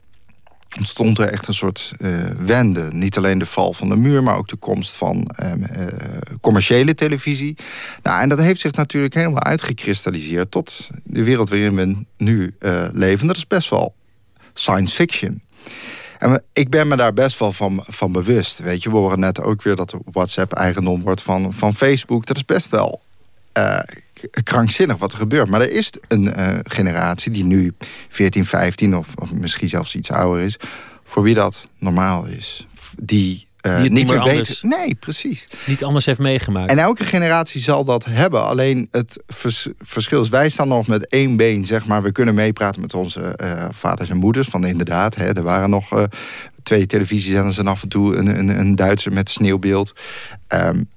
ontstond 0.78 1.20
er 1.20 1.28
echt 1.28 1.48
een 1.48 1.54
soort 1.54 1.92
wende. 2.40 2.90
Niet 2.92 3.18
alleen 3.18 3.38
de 3.38 3.46
val 3.46 3.74
van 3.74 3.90
de 3.90 3.96
muur, 3.96 4.24
maar 4.24 4.38
ook 4.38 4.48
de 4.48 4.56
komst 4.56 4.96
van 4.96 5.30
commerciële 6.42 6.96
televisie. 6.96 7.58
Nou, 8.04 8.22
en 8.22 8.30
dat 8.30 8.38
heeft 8.40 8.60
zich 8.60 8.72
natuurlijk 8.72 9.14
helemaal 9.14 9.44
uitgekristalliseerd 9.44 10.52
tot 10.52 10.90
de 11.04 11.24
wereld 11.24 11.50
waarin 11.50 11.76
we 11.76 12.06
nu 12.18 12.56
leven. 12.92 13.28
Dat 13.28 13.36
is 13.36 13.48
best 13.48 13.70
wel 13.70 13.96
science 14.54 14.96
fiction. 14.96 15.42
En 16.20 16.44
ik 16.54 16.70
ben 16.70 16.88
me 16.88 16.96
daar 16.96 17.14
best 17.14 17.40
wel 17.40 17.52
van, 17.52 17.84
van 17.88 18.12
bewust. 18.12 18.60
Weet 18.60 18.84
je, 18.84 18.90
we 18.90 18.96
horen 18.96 19.20
net 19.20 19.42
ook 19.42 19.62
weer 19.62 19.76
dat 19.76 19.96
WhatsApp 20.12 20.54
eigendom 20.54 21.02
wordt 21.02 21.22
van, 21.22 21.54
van 21.54 21.76
Facebook. 21.76 22.26
Dat 22.26 22.36
is 22.36 22.46
best 22.46 22.70
wel 22.70 23.02
uh, 23.58 23.80
krankzinnig 24.44 24.98
wat 24.98 25.12
er 25.12 25.18
gebeurt. 25.18 25.50
Maar 25.50 25.62
er 25.62 25.72
is 25.72 25.94
een 26.08 26.40
uh, 26.40 26.60
generatie 26.64 27.32
die 27.32 27.44
nu 27.44 27.74
14, 28.10 28.46
15 28.46 28.98
of, 28.98 29.08
of, 29.16 29.32
misschien 29.32 29.68
zelfs 29.68 29.96
iets 29.96 30.12
ouder 30.12 30.44
is... 30.44 30.58
voor 31.04 31.24
wie 31.24 31.34
dat 31.34 31.68
normaal 31.78 32.26
is. 32.26 32.68
Die 32.98 33.48
uh, 33.62 33.82
niet, 33.82 34.08
meer 34.08 34.24
weten. 34.24 34.70
Nee, 34.70 34.96
precies. 34.96 35.48
Niet 35.66 35.84
anders 35.84 36.06
heeft 36.06 36.20
meegemaakt. 36.20 36.72
En 36.72 36.78
elke 36.78 37.04
generatie 37.04 37.62
zal 37.62 37.84
dat 37.84 38.06
hebben. 38.06 38.44
Alleen 38.44 38.88
het 38.92 39.24
verschil 39.78 40.22
is, 40.22 40.30
wij 40.30 40.50
staan 40.50 40.68
nog 40.68 40.88
met 40.88 41.08
één 41.08 41.38
been, 41.38 41.66
zeg 41.66 41.86
maar. 41.86 42.02
We 42.02 42.12
kunnen 42.12 42.34
meepraten 42.34 42.82
met 42.82 42.94
onze 42.94 43.40
uh, 43.44 43.66
vaders 43.72 44.10
en 44.10 44.18
moeders. 44.18 44.48
Van 44.48 44.66
inderdaad, 44.66 45.16
hè, 45.16 45.36
er 45.36 45.44
waren 45.44 45.70
nog 45.70 45.94
uh, 45.94 46.04
twee 46.64 46.86
televisiezenders 46.86 47.58
en 47.58 47.68
af 47.68 47.84
en 47.84 47.90
toe 47.90 48.16
een, 48.16 48.28
een, 48.40 48.60
een 48.60 48.76
Duitser 48.76 49.14
met 49.14 49.30
sneeuwbeeld. 49.30 49.94
Um, 50.54 50.90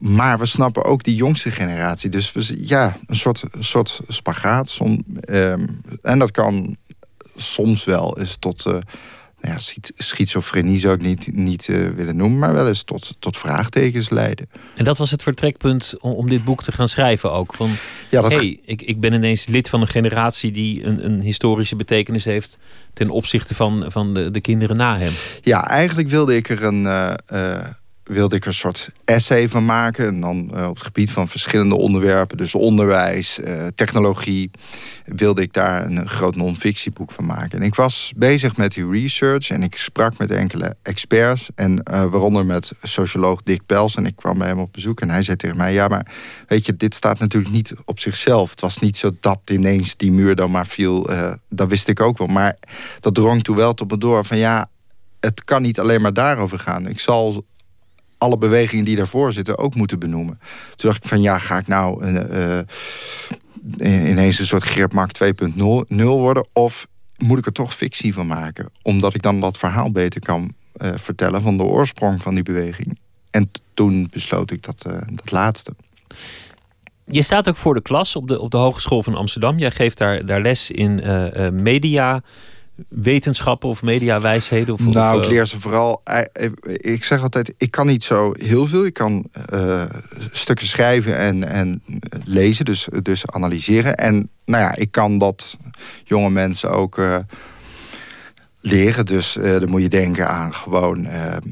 maar 0.00 0.38
we 0.38 0.46
snappen 0.46 0.84
ook 0.84 1.02
die 1.02 1.14
jongste 1.14 1.50
generatie. 1.50 2.10
Dus 2.10 2.32
we, 2.32 2.54
ja, 2.66 2.96
een 3.06 3.16
soort, 3.16 3.42
soort 3.58 4.00
spagaat. 4.08 4.68
Som, 4.68 5.04
um, 5.28 5.80
en 6.02 6.18
dat 6.18 6.30
kan 6.30 6.76
soms 7.36 7.84
wel 7.84 8.18
eens 8.18 8.36
tot 8.36 8.66
nou 9.40 9.54
ja, 9.54 9.82
schizofrenie 9.94 10.78
zou 10.78 10.94
ik 10.94 11.00
niet, 11.00 11.28
niet 11.32 11.68
uh, 11.68 11.88
willen 11.88 12.16
noemen, 12.16 12.38
maar 12.38 12.52
wel 12.52 12.68
eens 12.68 12.82
tot, 12.82 13.14
tot 13.18 13.36
vraagtekens 13.36 14.10
leiden. 14.10 14.48
En 14.74 14.84
dat 14.84 14.98
was 14.98 15.10
het 15.10 15.22
vertrekpunt 15.22 15.94
om, 16.00 16.12
om 16.12 16.28
dit 16.28 16.44
boek 16.44 16.62
te 16.62 16.72
gaan 16.72 16.88
schrijven 16.88 17.32
ook. 17.32 17.54
Van, 17.54 17.70
ja, 18.10 18.20
dat... 18.20 18.32
hey, 18.32 18.60
ik, 18.64 18.82
ik 18.82 19.00
ben 19.00 19.12
ineens 19.12 19.46
lid 19.46 19.68
van 19.68 19.80
een 19.80 19.88
generatie 19.88 20.50
die 20.50 20.84
een, 20.84 21.04
een 21.04 21.20
historische 21.20 21.76
betekenis 21.76 22.24
heeft 22.24 22.58
ten 22.92 23.10
opzichte 23.10 23.54
van, 23.54 23.84
van 23.86 24.14
de, 24.14 24.30
de 24.30 24.40
kinderen 24.40 24.76
na 24.76 24.98
hem. 24.98 25.12
Ja, 25.42 25.66
eigenlijk 25.66 26.08
wilde 26.08 26.36
ik 26.36 26.48
er 26.48 26.64
een. 26.64 26.82
Uh, 26.82 27.64
wilde 28.08 28.36
ik 28.36 28.44
een 28.44 28.54
soort 28.54 28.88
essay 29.04 29.48
van 29.48 29.64
maken. 29.64 30.06
En 30.06 30.20
dan 30.20 30.50
uh, 30.54 30.68
op 30.68 30.74
het 30.74 30.84
gebied 30.84 31.10
van 31.10 31.28
verschillende 31.28 31.74
onderwerpen. 31.74 32.36
Dus 32.36 32.54
onderwijs, 32.54 33.38
uh, 33.38 33.66
technologie. 33.74 34.50
Wilde 35.04 35.42
ik 35.42 35.52
daar 35.52 35.84
een 35.84 36.08
groot 36.08 36.36
non-fictieboek 36.36 37.10
van 37.12 37.26
maken. 37.26 37.58
En 37.58 37.62
ik 37.62 37.74
was 37.74 38.12
bezig 38.16 38.56
met 38.56 38.72
die 38.72 38.90
research. 38.90 39.50
En 39.50 39.62
ik 39.62 39.76
sprak 39.76 40.18
met 40.18 40.30
enkele 40.30 40.76
experts. 40.82 41.48
En 41.54 41.72
uh, 41.72 42.04
waaronder 42.04 42.46
met 42.46 42.72
socioloog 42.82 43.42
Dick 43.42 43.66
Pels. 43.66 43.94
En 43.94 44.06
ik 44.06 44.16
kwam 44.16 44.38
bij 44.38 44.48
hem 44.48 44.58
op 44.58 44.72
bezoek. 44.72 45.00
En 45.00 45.10
hij 45.10 45.22
zei 45.22 45.36
tegen 45.36 45.56
mij... 45.56 45.72
Ja, 45.72 45.88
maar 45.88 46.06
weet 46.46 46.66
je, 46.66 46.76
dit 46.76 46.94
staat 46.94 47.18
natuurlijk 47.18 47.52
niet 47.52 47.74
op 47.84 48.00
zichzelf. 48.00 48.50
Het 48.50 48.60
was 48.60 48.78
niet 48.78 48.96
zo 48.96 49.16
dat 49.20 49.40
ineens 49.44 49.96
die 49.96 50.12
muur 50.12 50.34
dan 50.34 50.50
maar 50.50 50.66
viel. 50.66 51.10
dat 51.48 51.68
wist 51.68 51.88
ik 51.88 52.00
ook 52.00 52.18
wel. 52.18 52.26
Maar 52.26 52.56
dat 53.00 53.14
drong 53.14 53.44
toen 53.44 53.56
wel 53.56 53.74
tot 53.74 53.90
me 53.90 53.98
door. 53.98 54.24
Van 54.24 54.38
ja, 54.38 54.70
het 55.20 55.44
kan 55.44 55.62
niet 55.62 55.80
alleen 55.80 56.00
maar 56.00 56.12
daarover 56.12 56.58
gaan. 56.58 56.86
Ik 56.86 57.00
zal 57.00 57.44
alle 58.18 58.38
bewegingen 58.38 58.84
die 58.84 58.96
daarvoor 58.96 59.32
zitten 59.32 59.58
ook 59.58 59.74
moeten 59.74 59.98
benoemen. 59.98 60.40
Toen 60.76 60.90
dacht 60.90 61.04
ik 61.04 61.08
van 61.10 61.22
ja, 61.22 61.38
ga 61.38 61.58
ik 61.58 61.66
nou 61.66 62.04
uh, 62.06 62.58
ineens 64.08 64.38
een 64.38 64.46
soort 64.46 64.62
Geert 64.62 64.92
Mark 64.92 65.20
2.0 65.24 65.62
worden? 65.96 66.46
Of 66.52 66.86
moet 67.16 67.38
ik 67.38 67.46
er 67.46 67.52
toch 67.52 67.74
fictie 67.74 68.12
van 68.12 68.26
maken? 68.26 68.70
Omdat 68.82 69.14
ik 69.14 69.22
dan 69.22 69.40
dat 69.40 69.58
verhaal 69.58 69.90
beter 69.90 70.20
kan 70.20 70.52
uh, 70.76 70.90
vertellen 70.96 71.42
van 71.42 71.56
de 71.56 71.62
oorsprong 71.62 72.22
van 72.22 72.34
die 72.34 72.44
beweging. 72.44 72.98
En 73.30 73.50
toen 73.74 74.08
besloot 74.10 74.50
ik 74.50 74.62
dat, 74.62 74.82
dat 75.12 75.30
laatste. 75.30 75.74
Je 77.04 77.22
staat 77.22 77.48
ook 77.48 77.56
voor 77.56 77.74
de 77.74 77.82
klas 77.82 78.16
op 78.16 78.28
de, 78.28 78.40
op 78.40 78.50
de 78.50 78.56
Hogeschool 78.56 79.02
van 79.02 79.14
Amsterdam. 79.14 79.58
Jij 79.58 79.70
geeft 79.70 79.98
daar, 79.98 80.26
daar 80.26 80.40
les 80.40 80.70
in 80.70 81.02
media 81.62 82.22
wetenschappen 82.88 83.68
of 83.68 83.82
mediawijsheden? 83.82 84.74
Of, 84.74 84.80
nou, 84.80 85.18
ik 85.18 85.24
eh, 85.24 85.30
leer 85.30 85.46
ze 85.46 85.60
vooral. 85.60 86.00
Eh, 86.04 86.18
eh, 86.32 86.50
ik 86.64 87.04
zeg 87.04 87.22
altijd, 87.22 87.54
ik 87.56 87.70
kan 87.70 87.86
niet 87.86 88.04
zo 88.04 88.32
heel 88.38 88.66
veel. 88.66 88.84
Ik 88.84 88.94
kan 88.94 89.24
uh, 89.52 89.82
stukken 90.30 90.66
schrijven 90.66 91.16
en, 91.16 91.44
en 91.44 91.82
lezen, 92.24 92.64
dus, 92.64 92.88
dus 93.02 93.26
analyseren. 93.26 93.96
En 93.96 94.30
nou 94.44 94.62
ja, 94.62 94.76
ik 94.76 94.90
kan 94.90 95.18
dat 95.18 95.56
jonge 96.04 96.30
mensen 96.30 96.70
ook 96.70 96.98
uh, 96.98 97.16
leren. 98.60 99.06
Dus 99.06 99.36
uh, 99.36 99.44
dan 99.44 99.68
moet 99.68 99.82
je 99.82 99.88
denken 99.88 100.28
aan 100.28 100.54
gewoon 100.54 101.08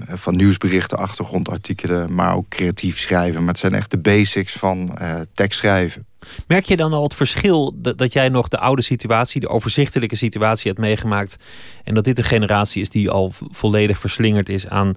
van 0.08 0.36
nieuwsberichten, 0.36 0.98
achtergrondartikelen, 0.98 2.14
maar 2.14 2.34
ook 2.34 2.48
creatief 2.48 2.98
schrijven. 2.98 3.40
Maar 3.40 3.48
het 3.48 3.58
zijn 3.58 3.74
echt 3.74 3.90
de 3.90 3.98
basics 3.98 4.52
van 4.52 4.98
tekstschrijven. 5.32 6.06
Merk 6.46 6.64
je 6.64 6.76
dan 6.76 6.92
al 6.92 7.02
het 7.02 7.14
verschil 7.14 7.74
dat, 7.76 8.12
jij 8.12 8.28
nog 8.28 8.48
de 8.48 8.58
oude 8.58 8.82
situatie, 8.82 9.40
de 9.40 9.48
overzichtelijke 9.48 10.16
situatie 10.16 10.70
hebt 10.70 10.80
meegemaakt. 10.82 11.36
En 11.84 11.94
dat 11.94 12.04
dit 12.04 12.18
een 12.18 12.24
generatie 12.24 12.80
is 12.80 12.90
die 12.90 13.10
al 13.10 13.32
volledig 13.50 13.98
verslingerd 13.98 14.48
is 14.48 14.68
aan, 14.68 14.96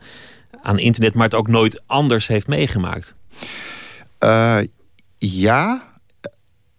aan 0.62 0.80
internet, 0.80 1.14
maar 1.14 1.24
het 1.24 1.36
ook 1.36 1.48
nooit 1.48 1.82
anders 1.86 2.28
heeft 2.28 2.48
meegemaakt? 2.48 3.16
Uh, 4.20 4.58
ja. 5.18 5.88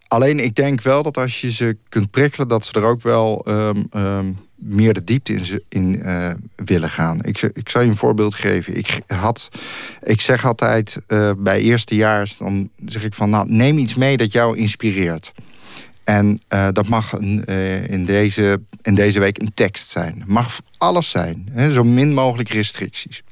Alleen 0.07 0.39
ik 0.39 0.55
denk 0.55 0.81
wel 0.81 1.03
dat 1.03 1.17
als 1.17 1.41
je 1.41 1.53
ze 1.53 1.77
kunt 1.89 2.11
prikkelen, 2.11 2.49
dat 2.49 2.65
ze 2.65 2.73
er 2.73 2.85
ook 2.85 3.03
wel 3.03 3.47
um, 3.49 3.87
um, 3.97 4.39
meer 4.61 4.95
de 4.95 5.05
diepte 5.05 5.33
in, 5.33 5.63
in 5.69 5.95
uh, 5.95 6.31
willen 6.57 6.91
gaan. 6.91 7.25
Ik, 7.25 7.43
ik 7.43 7.69
zal 7.69 7.83
je 7.83 7.89
een 7.89 7.97
voorbeeld 7.97 8.35
geven. 8.35 8.77
Ik, 8.77 9.01
had, 9.07 9.49
ik 10.03 10.21
zeg 10.21 10.47
altijd 10.47 10.99
uh, 11.09 11.31
bij 11.37 11.61
eerstejaars, 11.61 12.37
dan 12.37 12.71
zeg 12.87 13.05
ik 13.05 13.15
van... 13.15 13.31
nou, 13.31 13.53
neem 13.53 13.79
iets 13.79 13.95
mee 13.95 14.17
dat 14.17 14.33
jou 14.33 14.57
inspireert. 14.57 15.33
En 16.05 16.41
uh, 16.49 16.69
dat 16.73 16.89
mag 16.89 17.13
een, 17.13 17.45
in, 17.89 18.05
deze, 18.05 18.61
in 18.83 18.95
deze 18.95 19.21
week 19.21 19.39
een 19.39 19.55
tekst 19.55 19.91
zijn. 19.91 20.23
mag 20.27 20.61
alles 20.79 21.11
zijn. 21.11 21.49
Hè, 21.53 21.71
zo 21.71 21.85
min 21.85 22.15
mogelijk 22.15 22.49
restricties. 22.49 23.23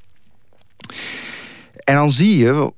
En 1.85 1.95
dan 1.95 2.11
zie 2.11 2.37
je... 2.37 2.73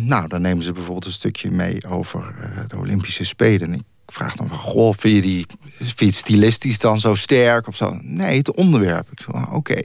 nou, 0.00 0.28
dan 0.28 0.40
nemen 0.40 0.64
ze 0.64 0.72
bijvoorbeeld 0.72 1.04
een 1.04 1.12
stukje 1.12 1.50
mee 1.50 1.86
over 1.88 2.34
de 2.68 2.76
Olympische 2.76 3.24
Spelen. 3.24 3.84
Vraag 4.16 4.34
dan 4.34 4.48
van, 4.48 4.58
goh, 4.58 4.94
vind 4.98 5.14
je, 5.14 5.20
die, 5.20 5.46
vind 5.78 6.80
dan 6.80 6.98
zo 6.98 7.14
sterk 7.14 7.68
of 7.68 7.76
zo? 7.76 7.98
Nee, 8.02 8.38
het 8.38 8.54
onderwerp. 8.54 9.10
Ik 9.10 9.20
zeg, 9.20 9.50
oké. 9.50 9.82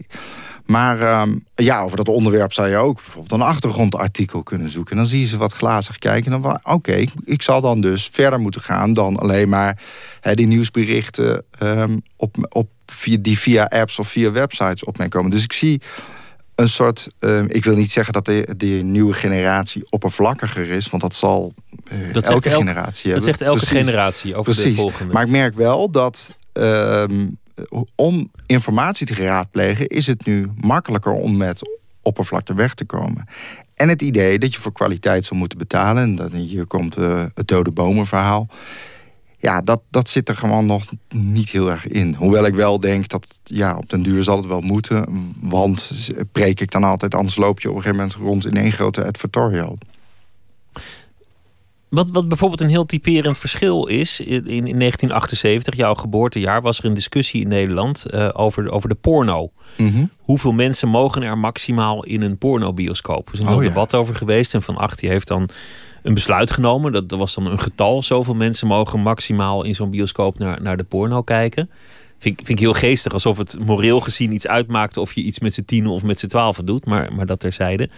Maar 0.65 1.21
um, 1.21 1.45
ja, 1.55 1.81
over 1.81 1.97
dat 1.97 2.07
onderwerp 2.07 2.53
zou 2.53 2.67
je 2.67 2.75
ook 2.75 2.95
bijvoorbeeld 2.95 3.31
een 3.31 3.47
achtergrondartikel 3.47 4.43
kunnen 4.43 4.69
zoeken. 4.69 4.91
En 4.91 4.97
dan 4.97 5.07
zie 5.07 5.19
je 5.19 5.25
ze 5.25 5.37
wat 5.37 5.53
glazig 5.53 5.97
kijken. 5.97 6.33
En 6.33 6.41
dan 6.41 6.59
oké, 6.63 7.03
ik 7.25 7.41
zal 7.41 7.61
dan 7.61 7.81
dus 7.81 8.09
verder 8.11 8.39
moeten 8.39 8.61
gaan 8.61 8.93
dan 8.93 9.17
alleen 9.17 9.49
maar 9.49 9.81
die 10.33 10.47
nieuwsberichten 10.47 11.43
um, 11.63 12.01
op, 12.15 12.35
op, 12.49 12.69
die 13.19 13.39
via 13.39 13.63
apps 13.63 13.99
of 13.99 14.07
via 14.07 14.31
websites 14.31 14.83
op 14.83 14.97
mij 14.97 15.07
komen. 15.07 15.31
Dus 15.31 15.43
ik 15.43 15.53
zie 15.53 15.81
een 16.61 16.69
soort. 16.69 17.07
Uh, 17.19 17.43
ik 17.47 17.63
wil 17.63 17.75
niet 17.75 17.91
zeggen 17.91 18.13
dat 18.13 18.25
de, 18.25 18.53
de 18.57 18.65
nieuwe 18.65 19.13
generatie 19.13 19.83
oppervlakkiger 19.89 20.69
is, 20.69 20.89
want 20.89 21.03
dat 21.03 21.15
zal 21.15 21.53
uh, 21.91 22.13
dat 22.13 22.29
elke 22.29 22.49
generatie 22.49 23.11
hebben. 23.11 23.27
Dat 23.27 23.37
zegt 23.37 23.41
elke 23.41 23.65
generatie 23.65 24.35
over 24.35 24.53
Precies. 24.53 24.75
de 24.75 24.81
volgende. 24.81 25.13
Maar 25.13 25.23
ik 25.23 25.29
merk 25.29 25.55
wel 25.55 25.91
dat. 25.91 26.37
Uh, 26.53 27.03
om 27.95 28.31
informatie 28.45 29.05
te 29.05 29.13
raadplegen, 29.13 29.87
is 29.87 30.07
het 30.07 30.25
nu 30.25 30.51
makkelijker 30.55 31.11
om 31.11 31.37
met 31.37 31.61
oppervlakte 32.01 32.53
weg 32.53 32.73
te 32.73 32.85
komen. 32.85 33.25
En 33.75 33.89
het 33.89 34.01
idee 34.01 34.39
dat 34.39 34.53
je 34.53 34.59
voor 34.59 34.71
kwaliteit 34.71 35.25
zal 35.25 35.37
moeten 35.37 35.57
betalen. 35.57 36.03
En 36.03 36.15
dat 36.15 36.31
hier 36.31 36.65
komt 36.65 36.97
uh, 36.97 37.23
het 37.33 37.47
dode 37.47 37.71
bomen 37.71 38.07
verhaal 38.07 38.47
ja, 39.41 39.61
dat, 39.61 39.81
dat 39.89 40.09
zit 40.09 40.29
er 40.29 40.35
gewoon 40.35 40.65
nog 40.65 40.85
niet 41.13 41.49
heel 41.49 41.71
erg 41.71 41.87
in. 41.87 42.13
Hoewel 42.13 42.45
ik 42.45 42.53
wel 42.53 42.79
denk 42.79 43.07
dat 43.07 43.39
ja, 43.43 43.77
op 43.77 43.89
den 43.89 44.03
duur 44.03 44.23
zal 44.23 44.37
het 44.37 44.45
wel 44.45 44.61
moeten. 44.61 45.33
Want 45.39 45.91
preek 46.31 46.59
ik 46.59 46.71
dan 46.71 46.83
altijd, 46.83 47.15
anders 47.15 47.35
loop 47.35 47.59
je 47.59 47.69
op 47.69 47.75
een 47.75 47.81
gegeven 47.81 48.03
moment 48.03 48.19
rond 48.21 48.45
in 48.45 48.57
één 48.57 48.71
grote 48.71 49.05
advertorial. 49.05 49.77
Wat, 51.89 52.09
wat 52.11 52.27
bijvoorbeeld 52.27 52.61
een 52.61 52.69
heel 52.69 52.85
typerend 52.85 53.37
verschil 53.37 53.85
is, 53.85 54.19
in, 54.19 54.45
in 54.45 54.79
1978, 54.79 55.75
jouw 55.75 55.95
geboortejaar, 55.95 56.61
was 56.61 56.79
er 56.79 56.85
een 56.85 56.93
discussie 56.93 57.41
in 57.41 57.47
Nederland 57.47 58.05
uh, 58.11 58.29
over, 58.33 58.71
over 58.71 58.89
de 58.89 58.95
porno. 58.95 59.51
Mm 59.77 60.09
Hoeveel 60.19 60.51
mensen 60.51 60.87
mogen 60.87 61.21
er 61.21 61.37
maximaal 61.37 62.03
in 62.03 62.21
een 62.21 62.37
pornobioscoop? 62.37 63.27
Er 63.27 63.33
is 63.33 63.39
een 63.39 63.47
oh, 63.47 63.61
debat 63.61 63.95
over 63.95 64.15
geweest 64.15 64.53
en 64.53 64.61
Van 64.61 64.77
Acht 64.77 64.99
die 64.99 65.09
heeft 65.09 65.27
dan 65.27 65.49
een 66.01 66.13
besluit 66.13 66.51
genomen. 66.51 66.91
Dat, 66.91 67.09
dat 67.09 67.19
was 67.19 67.33
dan 67.33 67.45
een 67.45 67.59
getal. 67.59 68.03
Zoveel 68.03 68.35
mensen 68.35 68.67
mogen 68.67 68.99
maximaal 68.99 69.63
in 69.63 69.75
zo'n 69.75 69.89
bioscoop 69.89 70.39
naar, 70.39 70.61
naar 70.61 70.77
de 70.77 70.83
porno 70.83 71.21
kijken. 71.21 71.69
Vind, 72.17 72.35
vind 72.37 72.49
ik 72.49 72.59
heel 72.59 72.73
geestig, 72.73 73.13
alsof 73.13 73.37
het 73.37 73.65
moreel 73.65 73.99
gezien 73.99 74.33
iets 74.33 74.47
uitmaakt 74.47 74.97
of 74.97 75.13
je 75.13 75.21
iets 75.21 75.39
met 75.39 75.53
z'n 75.53 75.65
tienen 75.65 75.91
of 75.91 76.03
met 76.03 76.19
z'n 76.19 76.27
twaalfen 76.27 76.65
doet. 76.65 76.85
Maar, 76.85 77.13
maar 77.13 77.25
dat 77.25 77.39
terzijde. 77.39 77.89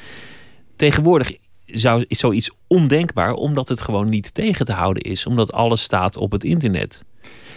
Tegenwoordig 0.75 1.31
zou, 1.65 2.05
is 2.07 2.19
zoiets 2.19 2.51
ondenkbaar, 2.67 3.33
omdat 3.33 3.69
het 3.69 3.81
gewoon 3.81 4.09
niet 4.09 4.33
tegen 4.33 4.65
te 4.65 4.73
houden 4.73 5.03
is. 5.03 5.25
Omdat 5.25 5.51
alles 5.51 5.81
staat 5.81 6.17
op 6.17 6.31
het 6.31 6.43
internet. 6.43 7.03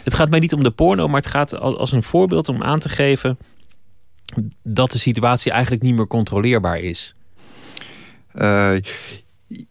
Het 0.04 0.14
gaat 0.14 0.30
mij 0.30 0.38
niet 0.38 0.52
om 0.52 0.62
de 0.62 0.70
porno, 0.70 1.08
maar 1.08 1.20
het 1.20 1.30
gaat 1.30 1.58
als 1.58 1.92
een 1.92 2.02
voorbeeld 2.02 2.48
om 2.48 2.62
aan 2.62 2.78
te 2.78 2.88
geven 2.88 3.38
dat 4.62 4.92
de 4.92 4.98
situatie 4.98 5.52
eigenlijk 5.52 5.82
niet 5.82 5.94
meer 5.94 6.06
controleerbaar 6.06 6.78
is. 6.78 7.14
Uh, 8.34 8.72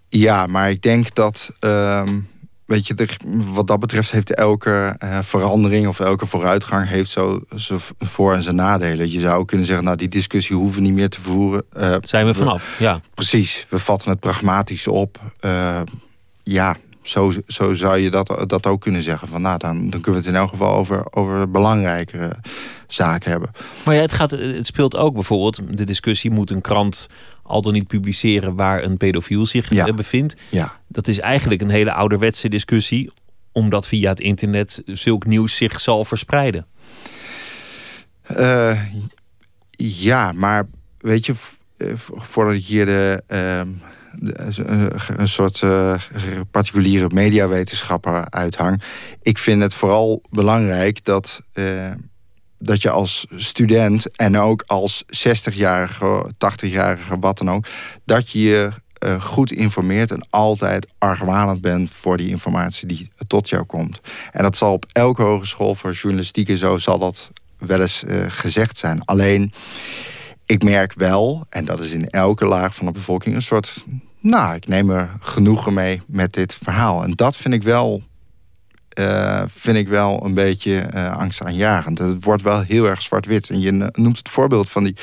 ja, 0.09 0.45
maar 0.47 0.69
ik 0.69 0.81
denk 0.81 1.15
dat. 1.15 1.51
Ehm, 1.59 2.19
weet 2.65 2.87
je, 2.87 3.07
wat 3.27 3.67
dat 3.67 3.79
betreft 3.79 4.11
heeft 4.11 4.33
elke 4.33 4.95
uh, 5.03 5.19
verandering 5.21 5.87
of 5.87 5.99
elke 5.99 6.25
vooruitgang 6.25 6.87
heeft 6.87 7.09
zo 7.09 7.41
zijn 7.55 7.79
voor- 7.99 8.33
en 8.33 8.43
zijn 8.43 8.55
nadelen. 8.55 9.11
Je 9.11 9.19
zou 9.19 9.45
kunnen 9.45 9.65
zeggen, 9.65 9.85
nou 9.85 9.97
die 9.97 10.07
discussie 10.07 10.55
hoeven 10.55 10.75
we 10.75 10.87
niet 10.87 10.93
meer 10.95 11.09
te 11.09 11.21
voeren. 11.21 11.63
Uh, 11.77 11.95
Zijn 12.01 12.25
we 12.25 12.33
vanaf, 12.33 12.79
ja. 12.79 12.99
Precies, 13.13 13.65
we 13.69 13.79
vatten 13.79 14.09
het 14.09 14.19
pragmatisch 14.19 14.87
op. 14.87 15.19
Uh, 15.45 15.81
ja, 16.43 16.77
zo, 17.05 17.33
zo 17.47 17.73
zou 17.73 17.97
je 17.97 18.09
dat, 18.09 18.43
dat 18.47 18.65
ook 18.65 18.81
kunnen 18.81 19.01
zeggen. 19.03 19.27
Van, 19.27 19.41
nou, 19.41 19.57
dan, 19.57 19.89
dan 19.89 20.01
kunnen 20.01 20.21
we 20.21 20.27
het 20.27 20.35
in 20.35 20.41
elk 20.41 20.49
geval 20.49 20.75
over, 20.75 21.05
over 21.13 21.51
belangrijkere 21.51 22.31
zaken 22.87 23.31
hebben. 23.31 23.49
Maar 23.85 23.95
ja, 23.95 24.01
het, 24.01 24.13
gaat, 24.13 24.31
het 24.31 24.65
speelt 24.67 24.95
ook 24.95 25.13
bijvoorbeeld 25.13 25.77
de 25.77 25.83
discussie: 25.83 26.31
moet 26.31 26.51
een 26.51 26.61
krant 26.61 27.09
al 27.43 27.61
dan 27.61 27.73
niet 27.73 27.87
publiceren 27.87 28.55
waar 28.55 28.83
een 28.83 28.97
pedofiel 28.97 29.45
zich 29.45 29.69
Ja. 29.73 29.93
bevindt? 29.93 30.35
Ja, 30.49 30.79
Dat 30.87 31.07
is 31.07 31.19
eigenlijk 31.19 31.61
een 31.61 31.69
hele 31.69 31.91
ouderwetse 31.93 32.49
discussie, 32.49 33.11
omdat 33.51 33.87
via 33.87 34.09
het 34.09 34.19
internet 34.19 34.81
zulk 34.85 35.25
nieuws 35.25 35.55
zich 35.55 35.79
zal 35.79 36.05
verspreiden. 36.05 36.65
Eh, 38.21 38.81
ja, 39.77 40.31
maar 40.31 40.65
weet 40.97 41.25
je, 41.25 41.33
eh, 41.77 41.87
voordat 41.95 42.67
je 42.67 42.73
hier 42.73 42.85
de, 42.85 43.23
ehm, 43.27 43.41
eh, 43.41 43.89
een 45.17 45.27
soort 45.27 45.61
eh, 45.61 45.99
particuliere 46.51 47.09
mediawetenschapper 47.13 48.29
uithang, 48.29 48.81
ik 49.21 49.37
vind 49.37 49.61
het 49.61 49.73
vooral 49.73 50.21
belangrijk 50.29 51.03
dat, 51.03 51.41
eh, 51.53 51.91
dat 52.59 52.81
je 52.81 52.89
als 52.89 53.25
student 53.35 54.15
en 54.17 54.37
ook 54.37 54.63
als 54.65 55.03
60-jarige, 55.07 56.31
80-jarige, 56.37 57.19
wat 57.19 57.37
dan 57.37 57.51
ook, 57.51 57.65
dat 58.05 58.31
je 58.31 58.41
je 58.41 58.71
eh, 58.93 59.21
goed 59.21 59.51
informeert 59.51 60.11
en 60.11 60.27
altijd 60.29 60.87
argwanend 60.97 61.61
bent 61.61 61.89
voor 61.89 62.17
die 62.17 62.29
informatie 62.29 62.87
die 62.87 63.11
tot 63.27 63.49
jou 63.49 63.63
komt. 63.63 63.99
En 64.31 64.43
dat 64.43 64.57
zal 64.57 64.73
op 64.73 64.85
elke 64.91 65.21
hogeschool 65.21 65.75
voor 65.75 65.91
journalistiek 65.91 66.49
en 66.49 66.57
zo 66.57 66.77
zal 66.77 66.99
dat 66.99 67.31
wel 67.57 67.81
eens 67.81 68.03
gezegd 68.27 68.77
zijn. 68.77 69.05
Alleen, 69.05 69.53
ik 70.45 70.63
merk 70.63 70.93
wel, 70.93 71.45
en 71.49 71.65
dat 71.65 71.79
is 71.79 71.91
in 71.91 72.09
elke 72.09 72.45
laag 72.45 72.75
van 72.75 72.85
de 72.85 72.91
bevolking, 72.91 73.35
een 73.35 73.41
soort. 73.41 73.85
Nou, 74.19 74.55
ik 74.55 74.67
neem 74.67 74.89
er 74.89 75.11
genoegen 75.19 75.73
mee 75.73 76.01
met 76.07 76.33
dit 76.33 76.55
verhaal. 76.63 77.03
En 77.03 77.11
dat 77.11 77.37
vind 77.37 77.53
ik 77.53 77.63
wel. 77.63 78.03
eh, 78.89 79.43
vind 79.47 79.77
ik 79.77 79.87
wel 79.87 80.25
een 80.25 80.33
beetje 80.33 80.77
eh, 80.79 81.17
angstaanjagend. 81.17 81.97
Het 81.97 82.23
wordt 82.23 82.41
wel 82.41 82.61
heel 82.61 82.85
erg 82.85 83.01
zwart-wit. 83.01 83.49
En 83.49 83.59
je 83.61 83.89
noemt 83.93 84.17
het 84.17 84.29
voorbeeld 84.29 84.69
van 84.69 84.83
die 84.83 84.95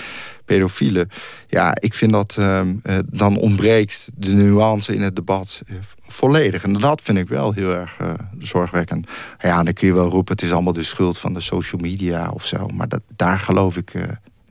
pedofielen. 0.44 1.08
Ja, 1.46 1.74
ik 1.80 1.94
vind 1.94 2.12
dat 2.12 2.36
ehm, 2.38 2.74
eh, 2.82 2.98
dan 3.06 3.36
ontbreekt 3.36 4.08
de 4.14 4.32
nuance 4.32 4.94
in 4.94 5.02
het 5.02 5.16
debat 5.16 5.62
volledig. 6.06 6.62
En 6.62 6.72
dat 6.72 7.00
vind 7.02 7.18
ik 7.18 7.28
wel 7.28 7.52
heel 7.52 7.74
erg 7.74 7.96
zorgwekkend. 8.38 9.08
Ja, 9.38 9.62
dan 9.62 9.72
kun 9.72 9.86
je 9.86 9.94
wel 9.94 10.08
roepen, 10.08 10.34
het 10.34 10.44
is 10.44 10.52
allemaal 10.52 10.72
de 10.72 10.82
schuld 10.82 11.18
van 11.18 11.34
de 11.34 11.40
social 11.40 11.80
media 11.80 12.30
of 12.30 12.46
zo. 12.46 12.66
Maar 12.74 12.88
dat, 12.88 13.02
daar 13.16 13.38
geloof 13.38 13.76
ik 13.76 13.92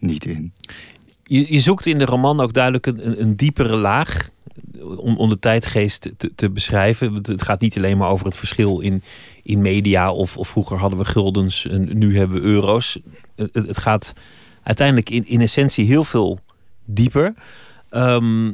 niet 0.02 0.26
in. 0.26 0.54
Je, 1.24 1.54
je 1.54 1.60
zoekt 1.60 1.86
in 1.86 1.98
de 1.98 2.06
roman 2.06 2.40
ook 2.40 2.54
duidelijk 2.54 2.86
een, 2.86 3.22
een, 3.22 3.36
diepere 3.36 3.76
laag 3.76 4.30
om, 4.98 5.30
de 5.30 5.40
tijdgeest 5.40 6.10
te, 6.18 6.32
te 6.36 6.50
beschrijven. 6.50 7.14
Het 7.14 7.44
gaat 7.44 7.62
niet 7.62 7.78
alleen 7.78 7.98
maar 7.98 8.10
over 8.10 8.26
het 8.26 8.38
verschil 8.38 8.80
in, 8.80 9.04
in 9.42 9.62
media 9.62 10.12
of, 10.12 10.38
of 10.38 10.48
vroeger 10.48 10.78
hadden 10.78 11.00
we 11.00 11.06
guldens 11.06 11.68
en 11.68 11.98
nu 11.98 12.18
hebben 12.18 12.42
we 12.42 12.48
euro's. 12.48 12.98
Het, 13.36 13.50
het- 13.54 13.68
het 13.68 13.78
gaat 13.78 14.14
uiteindelijk 14.64 15.10
in, 15.10 15.28
in 15.28 15.42
essentie 15.42 15.86
heel 15.86 16.04
veel 16.04 16.40
dieper. 16.86 17.34
Ehm, 17.90 18.52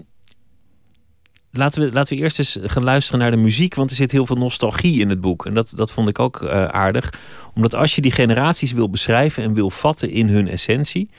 laten, 1.57 1.81
we, 1.81 1.93
laten 1.93 2.15
we 2.15 2.21
eerst 2.21 2.39
eens 2.39 2.57
gaan 2.61 2.83
luisteren 2.83 3.19
naar 3.19 3.31
de 3.31 3.37
muziek, 3.37 3.75
want 3.75 3.89
er 3.89 3.95
zit 3.95 4.11
heel 4.11 4.25
veel 4.25 4.35
nostalgie 4.35 5.01
in 5.01 5.09
het 5.09 5.21
boek. 5.21 5.45
En 5.45 5.53
dat, 5.53 5.71
dat 5.75 5.91
vond 5.91 6.09
ik 6.09 6.19
ook 6.19 6.41
eh, 6.41 6.65
aardig. 6.65 7.13
Omdat 7.53 7.75
als 7.75 7.95
je 7.95 8.01
die 8.01 8.11
generaties 8.11 8.71
wil 8.71 8.89
beschrijven 8.89 9.43
en 9.43 9.53
wil 9.53 9.69
vatten 9.69 10.09
in 10.09 10.27
hun 10.27 10.47
essentie, 10.47 11.09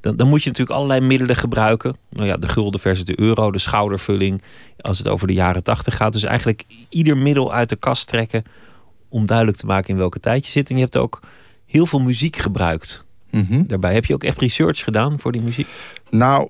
dan, 0.00 0.16
dan 0.16 0.28
moet 0.28 0.42
je 0.42 0.48
natuurlijk 0.48 0.76
allerlei 0.76 1.00
middelen 1.00 1.36
gebruiken. 1.36 1.96
Nou 2.10 2.26
ja, 2.26 2.36
de 2.36 2.48
gulden 2.48 2.80
versus 2.80 3.04
de 3.04 3.20
euro, 3.20 3.50
de 3.50 3.58
schoudervulling, 3.58 4.42
als 4.80 4.98
het 4.98 5.08
over 5.08 5.26
de 5.26 5.32
jaren 5.32 5.62
tachtig 5.62 5.96
gaat. 5.96 6.12
Dus 6.12 6.22
eigenlijk 6.22 6.64
ieder 6.88 7.16
middel 7.16 7.52
uit 7.52 7.68
de 7.68 7.76
kast 7.76 8.06
trekken 8.06 8.44
om 9.08 9.26
duidelijk 9.26 9.58
te 9.58 9.66
maken 9.66 9.90
in 9.90 9.96
welke 9.96 10.20
tijd 10.20 10.44
je 10.44 10.50
zit. 10.50 10.68
En 10.70 10.74
je 10.74 10.82
hebt 10.82 10.96
ook 10.96 11.20
heel 11.66 11.86
veel 11.86 12.00
muziek 12.00 12.36
gebruikt. 12.36 13.04
Mhm. 13.30 13.66
Daarbij 13.66 13.94
heb 13.94 14.04
je 14.04 14.14
ook 14.14 14.24
echt 14.24 14.38
research 14.38 14.84
gedaan 14.84 15.20
voor 15.20 15.32
die 15.32 15.42
muziek. 15.42 15.68
Nou, 16.10 16.48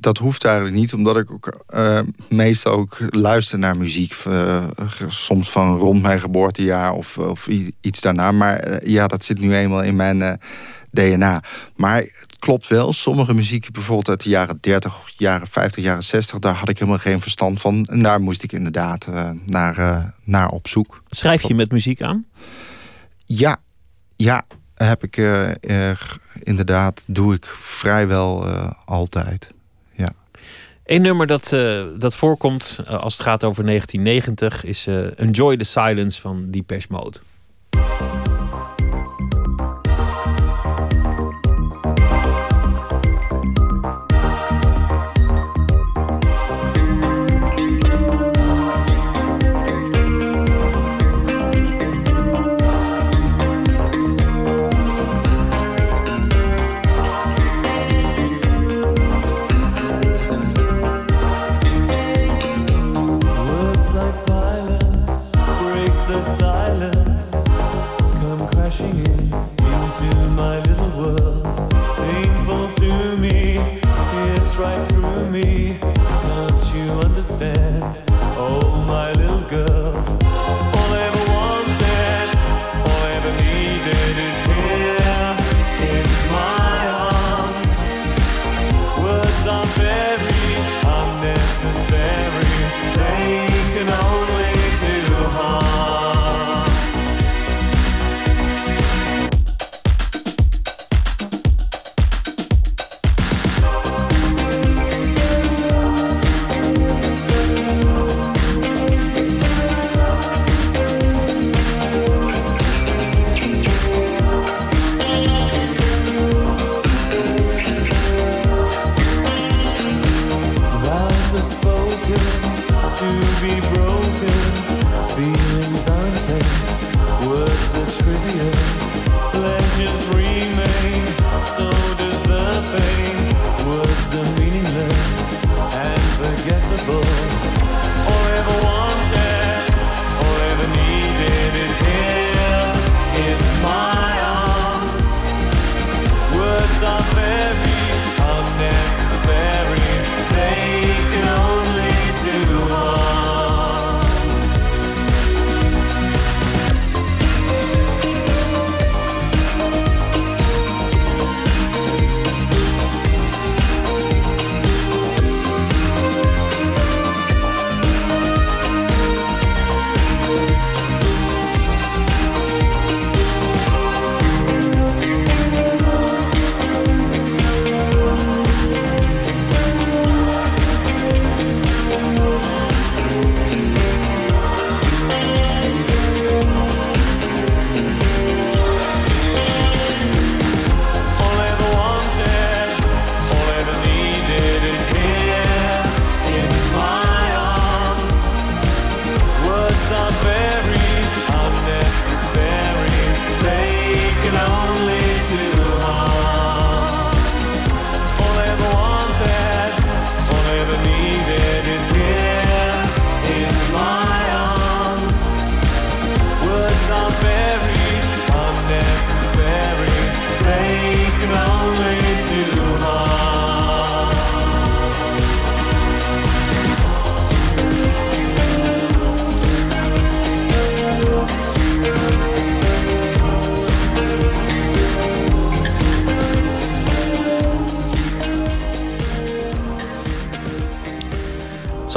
dat 0.00 0.18
hoeft 0.18 0.44
eigenlijk 0.44 0.76
niet, 0.76 0.94
omdat 0.94 1.16
ik 1.16 1.30
ook 1.30 1.62
eh, 1.66 2.00
meestal 2.28 2.72
ook 2.72 2.98
luister 3.08 3.58
naar 3.58 3.78
muziek. 3.78 4.12
eh, 4.12 4.64
soms 5.08 5.50
van 5.50 5.76
rond 5.76 6.02
mijn 6.02 6.20
geboortejaar 6.20 6.92
of, 6.92 7.18
of 7.18 7.46
iets 7.80 8.00
daarna. 8.00 8.32
Maar 8.32 8.56
eh, 8.56 8.88
ja, 8.88 9.06
dat 9.06 9.24
zit 9.24 9.40
nu 9.40 9.54
eenmaal 9.54 9.82
in 9.82 9.96
mijn 9.96 10.40
DNA. 10.90 11.42
Maar 11.76 11.96
het 11.96 12.36
klopt 12.38 12.68
wel, 12.68 12.92
sommige 12.92 13.34
muziek, 13.34 13.72
bijvoorbeeld 13.72 14.08
uit 14.08 14.22
de 14.22 14.28
jaren 14.28 14.58
30, 14.60 14.94
jaren 15.16 15.46
50, 15.46 15.84
jaren 15.84 16.04
60, 16.04 16.38
daar 16.38 16.54
had 16.54 16.68
ik 16.68 16.78
helemaal 16.78 17.00
geen 17.00 17.20
verstand 17.20 17.60
van. 17.60 17.84
En 17.84 18.02
daar 18.02 18.20
moest 18.20 18.42
ik 18.42 18.52
inderdaad 18.52 19.06
naar, 19.46 20.14
naar 20.24 20.48
op 20.48 20.68
zoek. 20.68 21.02
Schrijf 21.10 21.42
je 21.42 21.54
met 21.54 21.72
muziek 21.72 22.02
aan? 22.02 22.24
Ja, 23.24 23.56
ja, 24.16 24.46
heb 24.74 25.04
ik 25.04 25.16
inderdaad, 26.42 27.04
doe 27.06 27.34
ik 27.34 27.46
vrijwel 27.46 28.46
altijd. 28.84 29.50
Eén 30.90 31.02
nummer 31.02 31.26
dat, 31.26 31.52
eh, 31.52 31.82
dat 31.98 32.16
voorkomt 32.16 32.80
eh, 32.86 32.98
als 32.98 33.12
het 33.12 33.26
gaat 33.26 33.44
over 33.44 33.64
1990 33.64 34.64
is 34.64 34.86
eh, 34.86 35.18
Enjoy 35.20 35.56
the 35.56 35.64
Silence 35.64 36.20
van 36.20 36.50
Depeche 36.50 36.86
Mode. 36.90 37.18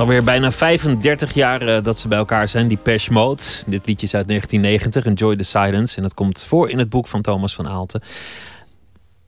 Alweer 0.03 0.23
bijna 0.23 0.51
35 0.51 1.33
jaar 1.33 1.61
eh, 1.61 1.83
dat 1.83 1.99
ze 1.99 2.07
bij 2.07 2.17
elkaar 2.17 2.47
zijn, 2.47 2.67
die 2.67 2.77
Pesh 2.77 3.07
Mode. 3.07 3.41
Dit 3.67 3.85
liedje 3.85 4.05
is 4.05 4.15
uit 4.15 4.27
1990, 4.27 5.05
Enjoy 5.05 5.35
the 5.35 5.43
Silence. 5.43 5.95
En 5.95 6.01
dat 6.01 6.13
komt 6.13 6.43
voor 6.43 6.69
in 6.69 6.77
het 6.77 6.89
boek 6.89 7.07
van 7.07 7.21
Thomas 7.21 7.55
van 7.55 7.67
Aalten. 7.67 8.01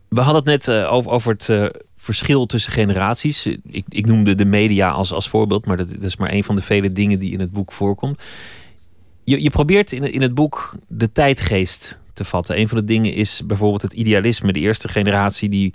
We 0.09 0.21
hadden 0.21 0.53
het 0.53 0.65
net 0.65 0.67
eh, 0.67 0.93
over, 0.93 1.31
het 1.31 1.49
eh, 1.49 1.65
verschil 1.97 2.45
tussen 2.45 2.71
generaties. 2.71 3.45
Ik, 3.45 3.85
ik 3.89 4.05
noemde 4.05 4.35
de 4.35 4.45
media 4.45 4.89
als, 4.89 5.13
als 5.13 5.29
voorbeeld, 5.29 5.65
maar 5.65 5.77
dat, 5.77 5.89
dat 5.89 6.03
is 6.03 6.17
maar 6.17 6.31
een 6.31 6.43
van 6.43 6.55
de 6.55 6.61
vele 6.61 6.91
dingen 6.91 7.19
die 7.19 7.31
in 7.31 7.39
het 7.39 7.51
boek 7.51 7.71
voorkomt. 7.71 8.21
Je, 9.23 9.43
je 9.43 9.49
probeert 9.49 9.91
in, 9.91 10.11
in 10.11 10.21
het 10.21 10.33
boek 10.33 10.75
de 10.87 11.11
tijdgeest 11.11 11.99
te 12.13 12.23
vatten. 12.23 12.59
Een 12.59 12.67
van 12.67 12.77
de 12.77 12.83
dingen 12.83 13.13
is 13.13 13.41
bijvoorbeeld 13.45 13.81
het 13.81 13.93
idealisme. 13.93 14.53
De 14.53 14.59
eerste 14.59 14.87
generatie 14.87 15.49
die 15.49 15.73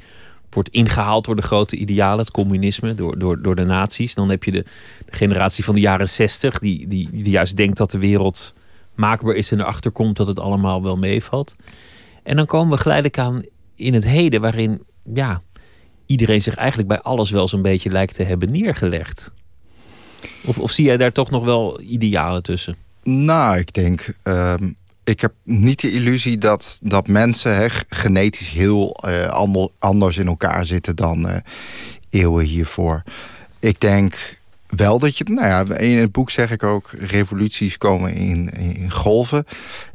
wordt 0.51 0.69
ingehaald 0.69 1.25
door 1.25 1.37
de 1.37 1.43
grote 1.43 1.77
idealen, 1.77 2.19
het 2.19 2.31
communisme, 2.31 2.95
door, 2.95 3.19
door, 3.19 3.43
door 3.43 3.55
de 3.55 3.65
nazi's. 3.65 4.15
Dan 4.15 4.31
heb 4.31 4.45
je 4.45 4.53
de, 4.53 4.65
de 5.05 5.17
generatie 5.17 5.65
van 5.65 5.75
de 5.75 5.81
jaren 5.81 6.09
zestig, 6.09 6.59
die, 6.59 6.89
die, 6.89 7.09
die 7.13 7.31
juist 7.31 7.57
denkt 7.57 7.77
dat 7.77 7.91
de 7.91 7.99
wereld 7.99 8.55
maakbaar 8.95 9.35
is 9.35 9.53
en 9.53 9.61
erachter 9.61 9.91
komt 9.91 10.17
dat 10.17 10.27
het 10.27 10.41
allemaal 10.41 10.83
wel 10.83 10.97
meevalt. 10.97 11.57
En 12.23 12.37
dan 12.37 12.47
komen 12.47 12.77
we 12.77 12.83
geleidelijk 12.83 13.19
aan 13.19 13.43
in 13.75 13.95
het 13.95 14.05
heden, 14.05 14.41
waarin 14.41 14.83
ja, 15.15 15.41
iedereen 16.07 16.43
zich 16.43 16.55
eigenlijk 16.55 16.89
bij 16.89 17.01
alles 17.01 17.31
wel 17.31 17.49
zo'n 17.49 17.63
beetje 17.63 17.91
lijkt 17.91 18.15
te 18.15 18.23
hebben 18.23 18.51
neergelegd. 18.51 19.33
Of, 20.45 20.59
of 20.59 20.71
zie 20.71 20.85
jij 20.85 20.97
daar 20.97 21.13
toch 21.13 21.31
nog 21.31 21.45
wel 21.45 21.81
idealen 21.81 22.43
tussen? 22.43 22.77
Nou, 23.03 23.59
ik 23.59 23.73
denk. 23.73 24.15
ehm, 24.23 24.71
ik 25.11 25.21
heb 25.21 25.33
niet 25.45 25.81
de 25.81 25.91
illusie 25.93 26.39
dat, 26.39 26.79
dat 26.83 27.07
mensen 27.09 27.71
genetisch 27.89 28.49
heel 28.49 28.97
ander- 29.31 29.69
anders 29.79 30.17
in 30.19 30.27
elkaar 30.27 30.65
zitten 30.67 30.97
dan 30.97 31.29
eh, 31.29 31.37
eeuwen 32.11 32.45
hiervoor. 32.45 33.03
Ik 33.59 33.81
denk 33.81 34.37
wel 34.69 34.99
dat 34.99 35.19
je. 35.19 35.25
Nou 35.25 35.47
ja, 35.47 35.77
in 35.77 35.99
het 35.99 36.13
boek 36.13 36.31
zeg 36.31 36.51
ik 36.51 36.63
ook. 36.63 36.91
revoluties 36.99 37.79
komen 37.79 38.15
in, 38.15 38.49
in 38.49 38.91
golven. 38.91 39.45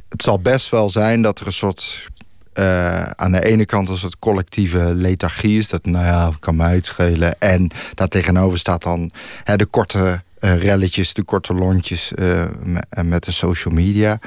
Het 0.08 0.22
zal 0.22 0.38
best 0.40 0.70
wel 0.70 0.90
zijn 0.90 1.22
dat 1.22 1.40
er 1.40 1.46
een 1.46 1.52
soort. 1.52 2.08
eh, 2.52 3.02
aan 3.02 3.32
de 3.32 3.44
ene 3.44 3.64
kant 3.66 3.88
een 3.88 3.96
soort 3.96 4.18
collectieve 4.18 4.94
lethargie 4.94 5.58
is. 5.58 5.68
Dat, 5.68 5.84
nou 5.86 6.04
ja, 6.04 6.30
kan 6.40 6.56
mij 6.56 6.74
het 6.74 6.86
schelen. 6.86 7.40
En 7.40 7.70
daartegenover 7.94 8.58
staat 8.58 8.82
dan 8.82 9.10
de 9.56 9.66
korte 9.66 10.22
relletjes, 10.40 11.14
de 11.14 11.22
korte 11.22 11.54
lontjes 11.54 12.12
eh, 12.14 12.44
me- 12.62 12.82
eh, 12.88 13.04
met 13.04 13.24
de 13.24 13.32
social 13.32 13.74
media. 13.74 14.18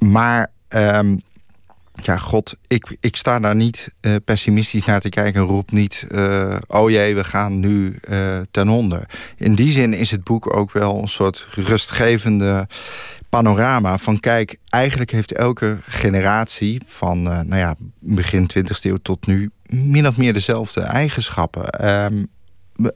Maar 0.00 0.50
ehm, 0.68 1.16
ja, 2.02 2.16
god, 2.16 2.56
ik, 2.66 2.96
ik 3.00 3.16
sta 3.16 3.38
daar 3.38 3.56
niet 3.56 3.94
eh, 4.00 4.14
pessimistisch 4.24 4.84
naar 4.84 5.00
te 5.00 5.08
kijken 5.08 5.40
en 5.40 5.46
roep 5.46 5.70
niet... 5.70 6.06
eh, 6.08 6.56
oh 6.66 6.90
jee, 6.90 7.14
we 7.14 7.24
gaan 7.24 7.60
nu 7.60 7.96
eh, 8.00 8.38
ten 8.50 8.68
onder. 8.68 9.06
In 9.36 9.54
die 9.54 9.70
zin 9.70 9.92
is 9.92 10.10
het 10.10 10.24
boek 10.24 10.56
ook 10.56 10.72
wel 10.72 10.98
een 11.02 11.08
soort 11.08 11.46
rustgevende 11.50 12.68
panorama 13.28 13.98
van... 13.98 14.20
kijk, 14.20 14.56
eigenlijk 14.68 15.10
heeft 15.10 15.32
elke 15.32 15.78
generatie 15.88 16.82
van 16.86 17.22
nou 17.22 17.56
ja, 17.56 17.74
begin 17.98 18.50
20e 18.58 18.80
eeuw 18.80 18.96
tot 19.02 19.26
nu... 19.26 19.50
min 19.68 20.06
of 20.06 20.16
meer 20.16 20.32
dezelfde 20.32 20.80
eigenschappen. 20.80 21.70
Ehm, 21.70 22.22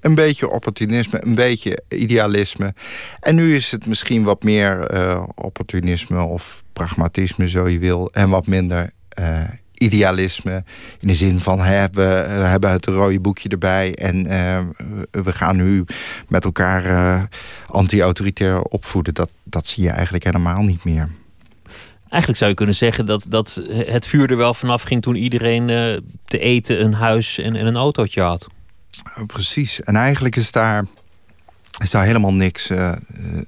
een 0.01 0.15
beetje 0.15 0.51
opportunisme, 0.51 1.25
een 1.25 1.35
beetje 1.35 1.83
idealisme. 1.89 2.75
En 3.21 3.35
nu 3.35 3.55
is 3.55 3.71
het 3.71 3.87
misschien 3.87 4.23
wat 4.23 4.43
meer 4.43 4.81
eh, 4.81 5.23
opportunisme 5.35 6.23
of 6.23 6.63
pragmatisme, 6.73 7.49
zo 7.49 7.69
je 7.69 7.79
wil. 7.79 8.11
En 8.13 8.29
wat 8.31 8.47
minder 8.47 8.91
eh, 9.09 9.41
idealisme. 9.75 10.65
In 11.01 11.09
de 11.09 11.15
zin 11.15 11.41
van 11.41 11.61
hè, 11.61 11.87
we, 11.93 12.03
hebben 12.29 12.71
het 12.71 12.87
rode 12.87 13.21
boekje 13.21 13.49
erbij. 13.49 13.95
En 13.95 14.27
eh, 14.27 14.61
we 15.11 15.33
gaan 15.33 15.57
nu 15.57 15.85
met 16.29 16.45
elkaar 16.45 17.29
anti-autoritair 17.67 18.63
opvoeden. 18.63 19.15
Dat, 19.15 19.33
dat 19.45 19.67
zie 19.67 19.83
je 19.83 19.91
eigenlijk 19.91 20.25
helemaal 20.25 20.63
niet 20.63 20.85
meer. 20.85 21.09
Eigenlijk 22.09 22.37
zou 22.37 22.51
je 22.51 22.57
kunnen 22.57 22.75
zeggen 22.75 23.07
dat, 23.07 23.27
dat 23.29 23.63
het 23.71 24.07
vuur 24.07 24.31
er 24.31 24.37
wel 24.37 24.55
vanaf 24.55 24.83
ging 24.83 25.03
toen 25.03 25.15
iedereen 25.15 25.67
te 26.25 26.39
eten, 26.39 26.85
een 26.85 26.95
huis 26.95 27.39
en, 27.39 27.57
en 27.57 27.67
een 27.67 27.77
autootje 27.77 28.21
had. 28.21 28.49
Oh, 29.19 29.27
Precies. 29.27 29.81
En 29.81 29.97
eigenlijk 29.97 30.37
is 30.37 30.53
daar, 30.53 30.85
is 31.83 31.91
daar 31.91 32.05
helemaal 32.05 32.35
niks, 32.35 32.71
eh, 32.71 32.89
eh, 32.89 32.97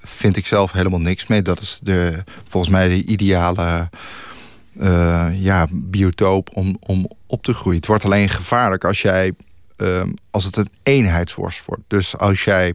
vind 0.02 0.36
ik 0.36 0.46
zelf 0.46 0.72
helemaal 0.72 1.00
niks 1.00 1.26
mee. 1.26 1.42
Dat 1.42 1.60
is 1.60 1.80
de, 1.82 2.24
volgens 2.48 2.72
mij 2.72 2.88
de 2.88 3.04
ideale 3.04 3.88
eh, 4.78 5.26
ja, 5.32 5.66
biotoop 5.70 6.50
om, 6.52 6.76
om 6.80 7.10
op 7.26 7.42
te 7.42 7.54
groeien. 7.54 7.78
Het 7.78 7.86
wordt 7.86 8.04
alleen 8.04 8.28
gevaarlijk 8.28 8.84
als 8.84 9.02
jij, 9.02 9.32
ehm, 9.76 10.12
als 10.30 10.44
het 10.44 10.56
een 10.56 10.70
eenheidsworst 10.82 11.64
wordt. 11.64 11.82
Dus 11.86 12.16
als 12.18 12.44
jij, 12.44 12.74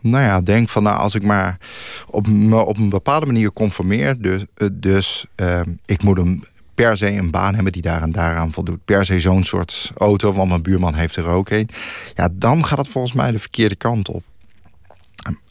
nou 0.00 0.24
ja, 0.24 0.40
denkt 0.40 0.70
van 0.70 0.82
nou, 0.82 0.96
als 0.96 1.14
ik 1.14 1.22
maar 1.22 1.58
op, 2.06 2.26
me 2.26 2.56
op 2.56 2.76
een 2.76 2.88
bepaalde 2.88 3.26
manier 3.26 3.52
conformeer, 3.52 4.20
dus, 4.20 4.44
dus 4.72 5.24
ehm, 5.34 5.70
ik 5.84 6.02
moet 6.02 6.18
een 6.18 6.44
per 6.82 6.96
se 6.96 7.10
een 7.10 7.30
baan 7.30 7.54
hebben 7.54 7.72
die 7.72 7.82
daar 7.82 8.02
en 8.02 8.12
daaraan 8.12 8.52
voldoet. 8.52 8.84
Per 8.84 9.04
se 9.04 9.20
zo'n 9.20 9.44
soort 9.44 9.90
auto, 9.96 10.32
want 10.32 10.48
mijn 10.48 10.62
buurman 10.62 10.94
heeft 10.94 11.16
er 11.16 11.26
ook 11.26 11.50
een. 11.50 11.68
Ja, 12.14 12.28
dan 12.32 12.64
gaat 12.64 12.78
het 12.78 12.88
volgens 12.88 13.12
mij 13.12 13.30
de 13.30 13.38
verkeerde 13.38 13.74
kant 13.74 14.08
op. 14.08 14.24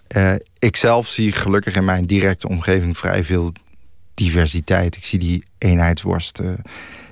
Eh, 0.08 0.34
ik 0.60 0.76
zelf 0.76 1.08
zie 1.08 1.32
gelukkig 1.32 1.76
in 1.76 1.86
mijn 1.86 2.06
directe 2.06 2.48
omgeving 2.48 2.98
vrij 2.98 3.24
veel 3.24 3.52
diversiteit. 4.14 4.96
Ik 4.96 5.06
zie 5.06 5.20
die 5.20 5.44
eenheidsworst 5.58 6.40
eh, 6.40 6.50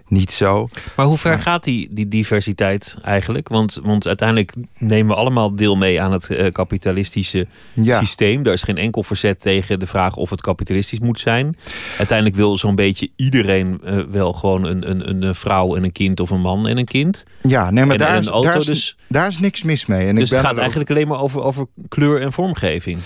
niet 0.10 0.32
zo. 0.32 0.68
Maar 0.96 1.06
hoe 1.06 1.18
ver 1.18 1.40
gaat 1.40 1.64
die, 1.64 1.88
die 1.92 2.08
diversiteit 2.08 2.98
eigenlijk? 3.04 3.48
Want, 3.48 3.80
want 3.84 4.08
uiteindelijk 4.08 4.54
nemen 4.78 5.08
we 5.16 5.22
allemaal 5.22 5.56
deel 5.56 5.76
mee 5.76 6.02
aan 6.02 6.12
het 6.12 6.30
eh, 6.30 6.52
kapitalistische 6.52 7.48
Ja. 7.74 8.00
systeem. 8.00 8.44
Daar 8.44 8.54
is 8.54 8.64
geen 8.64 8.78
enkel 8.78 9.04
verzet 9.04 9.42
tegen 9.42 9.80
de 9.80 9.88
vraag 9.88 10.16
of 10.16 10.30
het 10.30 10.42
kapitalistisch 10.42 11.00
moet 11.00 11.20
zijn. 11.20 11.58
Uiteindelijk 11.98 12.38
wil 12.38 12.58
zo'n 12.58 12.76
beetje 12.76 13.10
iedereen 13.16 13.80
eh, 13.84 13.98
wel 14.12 14.34
gewoon 14.34 14.64
een, 14.66 14.90
een, 14.90 15.26
een 15.28 15.36
vrouw 15.36 15.76
en 15.76 15.84
een 15.84 15.92
kind 15.92 16.20
of 16.20 16.30
een 16.30 16.42
man 16.42 16.68
en 16.68 16.78
een 16.78 16.86
kind. 16.86 17.24
Ja, 17.42 17.70
nee, 17.72 17.84
maar 17.86 17.94
En- 17.94 18.00
daar, 18.02 18.14
en 18.16 18.20
is, 18.22 18.28
een 18.28 18.34
auto 18.34 18.50
daar, 18.50 18.60
is, 18.60 18.66
dus. 18.66 18.98
daar 19.08 19.28
is 19.28 19.40
niks 19.40 19.64
mis 19.64 19.86
mee. 19.86 20.08
En 20.08 20.16
dus 20.16 20.24
ik 20.24 20.30
ben 20.30 20.38
het 20.38 20.46
gaat 20.46 20.56
ook- 20.56 20.60
eigenlijk 20.62 20.90
alleen 20.90 21.08
maar 21.08 21.20
over, 21.22 21.42
over 21.42 21.66
kleur 21.88 22.22
en 22.22 22.32
vormgeving. 22.34 22.98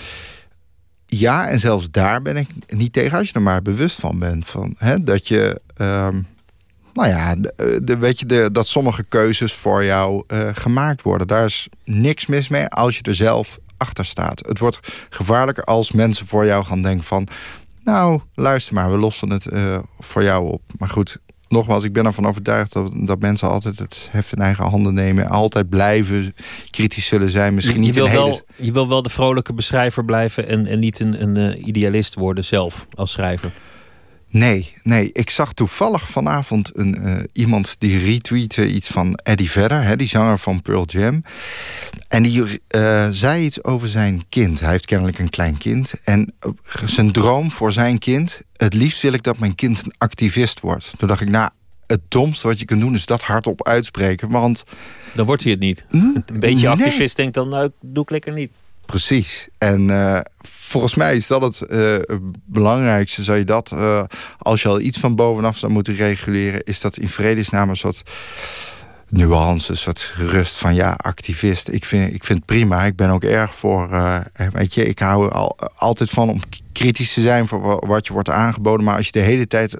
Ja, 1.06 1.48
en 1.48 1.60
zelfs 1.60 1.90
daar 1.90 2.22
ben 2.22 2.36
ik 2.36 2.48
niet 2.66 2.92
tegen 2.92 3.18
als 3.18 3.28
je 3.28 3.34
er 3.34 3.42
maar 3.42 3.62
bewust 3.62 4.00
van 4.00 4.18
bent. 4.18 4.46
Van, 4.46 4.74
hè, 4.78 5.02
dat 5.02 5.28
je, 5.28 5.60
ehm, 5.76 6.20
nou 6.94 7.08
ja, 7.08 7.34
de, 7.34 7.80
de- 7.82 7.98
weet 7.98 8.18
je, 8.18 8.26
de, 8.26 8.48
dat 8.52 8.66
sommige 8.66 9.04
keuzes 9.04 9.52
voor 9.52 9.84
jou 9.84 10.24
eh, 10.26 10.48
gemaakt 10.52 11.02
worden. 11.02 11.26
Daar 11.26 11.44
is 11.44 11.68
niks 11.84 12.26
mis 12.26 12.48
mee 12.48 12.66
als 12.66 12.96
je 12.96 13.02
er 13.02 13.14
zelf 13.14 13.58
achter 13.76 14.04
staat. 14.04 14.46
Het 14.46 14.58
wordt 14.58 14.80
gevaarlijker 15.10 15.64
als 15.64 15.92
mensen 15.92 16.26
voor 16.26 16.46
jou 16.46 16.64
gaan 16.64 16.82
denken 16.82 17.04
van... 17.04 17.28
nou, 17.84 18.20
luister 18.34 18.74
maar, 18.74 18.90
we 18.90 18.98
lossen 18.98 19.30
het 19.30 19.46
eh, 19.46 19.78
voor 19.98 20.22
jou 20.22 20.52
op. 20.52 20.62
Maar 20.78 20.88
goed, 20.88 21.18
nogmaals, 21.48 21.84
ik 21.84 21.92
ben 21.92 22.06
ervan 22.06 22.26
overtuigd 22.26 22.72
dat, 22.72 22.92
dat 22.94 23.20
mensen 23.20 23.48
altijd 23.48 23.78
het 23.78 24.08
heft 24.10 24.32
in 24.32 24.42
eigen 24.42 24.64
handen 24.64 24.94
nemen. 24.94 25.28
Altijd 25.28 25.68
blijven 25.68 26.34
kritisch 26.70 27.06
zullen 27.06 27.30
zijn. 27.30 27.54
Misschien 27.54 27.76
je, 27.76 27.80
niet 27.80 27.94
wil 27.94 28.04
een 28.04 28.10
hele... 28.10 28.24
wel, 28.24 28.40
je 28.56 28.72
wil 28.72 28.88
wel 28.88 29.02
de 29.02 29.08
vrolijke 29.08 29.52
beschrijver 29.52 30.04
blijven 30.04 30.48
en, 30.48 30.66
en 30.66 30.78
niet 30.78 31.00
een, 31.00 31.22
een 31.22 31.36
eh, 31.36 31.66
idealist 31.66 32.14
worden 32.14 32.44
zelf 32.44 32.86
als 32.94 33.12
schrijver. 33.12 33.50
Nee, 34.34 34.74
nee. 34.82 35.10
Ik 35.12 35.30
zag 35.30 35.52
toevallig 35.52 36.08
vanavond 36.08 36.70
een, 36.74 36.94
eh, 36.94 37.24
iemand 37.32 37.76
die 37.78 37.98
retweette 37.98 38.68
iets 38.68 38.88
van 38.88 39.14
Eddie 39.14 39.50
Vedder, 39.50 39.82
hè, 39.82 39.96
die 39.96 40.08
zanger 40.08 40.38
van 40.38 40.62
Pearl 40.62 40.84
Jam. 40.86 41.24
En 42.08 42.22
die 42.22 42.60
eh, 42.68 43.08
zei 43.10 43.44
iets 43.44 43.64
over 43.64 43.88
zijn 43.88 44.24
kind. 44.28 44.60
Hij 44.60 44.70
heeft 44.70 44.86
kennelijk 44.86 45.18
een 45.18 45.30
klein 45.30 45.58
kind. 45.58 45.94
En 46.04 46.34
eh, 46.38 46.50
zijn 46.86 47.12
droom 47.12 47.50
voor 47.50 47.72
zijn 47.72 47.98
kind, 47.98 48.42
het 48.52 48.74
liefst 48.74 49.02
wil 49.02 49.12
ik 49.12 49.22
dat 49.22 49.38
mijn 49.38 49.54
kind 49.54 49.84
een 49.84 49.94
activist 49.98 50.60
wordt. 50.60 50.92
Toen 50.98 51.08
dacht 51.08 51.20
ik, 51.20 51.28
nou, 51.28 51.50
het 51.86 52.00
domste 52.08 52.46
wat 52.46 52.58
je 52.58 52.64
kunt 52.64 52.80
doen 52.80 52.94
is 52.94 53.06
dat 53.06 53.20
hardop 53.20 53.66
uitspreken. 53.66 54.30
Want 54.30 54.64
Dan 55.14 55.26
wordt 55.26 55.42
hij 55.42 55.52
het 55.52 55.60
niet. 55.60 55.84
Een 55.90 56.24
beetje 56.40 56.68
Hm? 56.68 56.76
Nee. 56.76 56.86
activist 56.86 57.16
denkt 57.16 57.34
dan, 57.34 57.48
nou, 57.48 57.70
doe 57.80 58.02
ik 58.02 58.10
lekker 58.10 58.32
niet. 58.32 58.50
Precies. 58.86 59.48
En 59.58 59.90
volgens 60.74 60.94
mij 60.94 61.16
is 61.16 61.26
dat 61.26 61.42
het 61.42 61.60
eh, 61.60 62.16
belangrijkste. 62.44 63.22
Zou 63.22 63.38
je 63.38 63.44
dat, 63.44 63.72
eh, 63.72 64.04
als 64.38 64.62
je 64.62 64.68
al 64.68 64.80
iets 64.80 64.98
van 64.98 65.14
bovenaf 65.14 65.58
zou 65.58 65.72
moeten 65.72 65.94
reguleren, 65.94 66.62
is 66.64 66.80
dat 66.80 66.96
in 66.96 67.08
vredesnaam 67.08 67.68
een 67.68 67.76
soort 67.76 68.02
nuance, 69.08 69.70
een 69.70 69.76
soort 69.76 70.14
rust 70.16 70.56
van 70.58 70.74
ja, 70.74 70.92
activist. 70.96 71.68
Ik 71.68 71.84
vind, 71.84 72.14
ik 72.14 72.24
vind 72.24 72.38
het 72.38 72.46
prima. 72.46 72.84
Ik 72.84 72.96
ben 72.96 73.10
ook 73.10 73.24
erg 73.24 73.54
voor, 73.54 73.92
eh, 73.92 74.20
weet 74.52 74.74
je, 74.74 74.84
ik 74.86 74.98
hou 74.98 75.30
al, 75.30 75.56
altijd 75.76 76.10
van 76.10 76.28
om 76.30 76.40
kritisch 76.72 77.12
te 77.14 77.20
zijn 77.20 77.46
voor 77.48 77.60
wa- 77.60 77.86
wat 77.86 78.06
je 78.06 78.12
wordt 78.12 78.30
aangeboden. 78.30 78.84
Maar 78.84 78.96
als 78.96 79.06
je 79.06 79.12
de 79.12 79.18
hele 79.18 79.46
tijd 79.46 79.78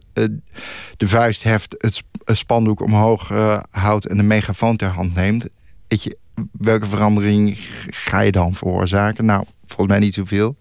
de 0.97 1.09
vuist 1.09 1.43
heft, 1.43 1.75
het 1.79 1.95
sp- 1.95 2.23
het 2.25 2.37
spandoek 2.37 2.81
omhoog 2.81 3.29
houdt 3.71 4.07
en 4.07 4.17
de 4.17 4.23
megafoon 4.23 4.77
ter 4.77 4.89
hand 4.89 5.15
neemt, 5.15 5.47
weet 5.89 6.03
je, 6.03 6.17
welke 6.53 6.87
verandering 6.87 7.59
ga 7.91 8.21
je 8.21 8.33
dan 8.33 8.55
veroorzaken? 8.55 9.25
Nou, 9.25 9.45
volgens 9.67 9.89
mij 9.89 9.99
niet 9.99 10.15
zoveel. 10.15 10.57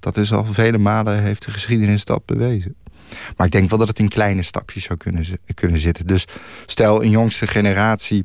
Dat 0.00 0.16
is 0.16 0.32
al 0.32 0.44
vele 0.44 0.78
malen 0.78 1.22
heeft 1.22 1.44
de 1.44 1.50
geschiedenis 1.50 2.04
dat 2.04 2.24
bewezen. 2.24 2.74
Maar 3.36 3.46
ik 3.46 3.52
denk 3.52 3.68
wel 3.68 3.78
dat 3.78 3.88
het 3.88 3.98
in 3.98 4.08
kleine 4.08 4.42
stapjes 4.42 4.84
zou 4.84 4.98
kunnen, 4.98 5.26
kunnen 5.54 5.80
zitten. 5.80 6.06
Dus 6.06 6.24
stel 6.66 7.02
een 7.02 7.10
jongste 7.10 7.46
generatie 7.46 8.24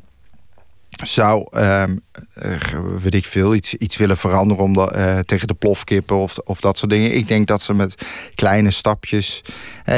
zou, 1.02 1.46
ehm, 1.50 1.96
eh, 2.34 2.56
weet 3.02 3.14
ik 3.14 3.24
veel, 3.24 3.54
iets, 3.54 3.74
iets 3.74 3.96
willen 3.96 4.16
veranderen 4.16 4.64
om 4.64 4.72
de, 4.72 4.90
eh, 4.90 5.18
tegen 5.18 5.48
de 5.48 5.54
plofkippen 5.54 6.16
of, 6.16 6.38
of 6.38 6.60
dat 6.60 6.78
soort 6.78 6.90
dingen. 6.90 7.14
Ik 7.14 7.28
denk 7.28 7.46
dat 7.46 7.62
ze 7.62 7.74
met 7.74 7.94
kleine 8.34 8.70
stapjes. 8.70 9.42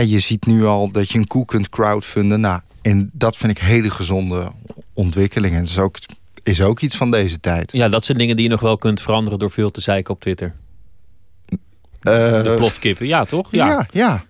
je 0.07 0.21
ziet 0.21 0.47
nu 0.47 0.65
al 0.65 0.91
dat 0.91 1.11
je 1.11 1.19
een 1.19 1.27
koe 1.27 1.45
kunt 1.45 1.69
crowdfunden. 1.69 2.41
Nou, 2.41 2.61
en 2.83 3.11
dat 3.12 3.37
vind 3.37 3.53
ik 3.53 3.59
hele 3.59 3.91
gezonde 3.91 4.53
ontwikkelingen. 4.93 5.61
Dat 5.61 5.69
is 5.69 5.79
ook, 5.79 5.97
is 6.48 6.62
ook 6.62 6.80
iets 6.80 6.96
van 6.96 7.11
deze 7.11 7.40
tijd. 7.40 7.72
Ja, 7.72 7.88
dat 7.88 8.04
zijn 8.04 8.18
dingen 8.18 8.37
die 8.37 8.44
je 8.44 8.50
nog 8.50 8.61
wel 8.61 8.76
kunt 8.76 9.00
veranderen 9.00 9.38
door 9.38 9.50
veel 9.50 9.70
te 9.70 9.80
zeiken 9.80 10.14
op 10.14 10.20
Twitter. 10.20 10.54
Eh, 12.00 12.42
De 12.42 12.54
plofkippen, 12.56 13.06
ja 13.06 13.24
toch? 13.24 13.48
Ja, 13.50 13.68
ja, 13.68 13.87
ja. 13.92 14.24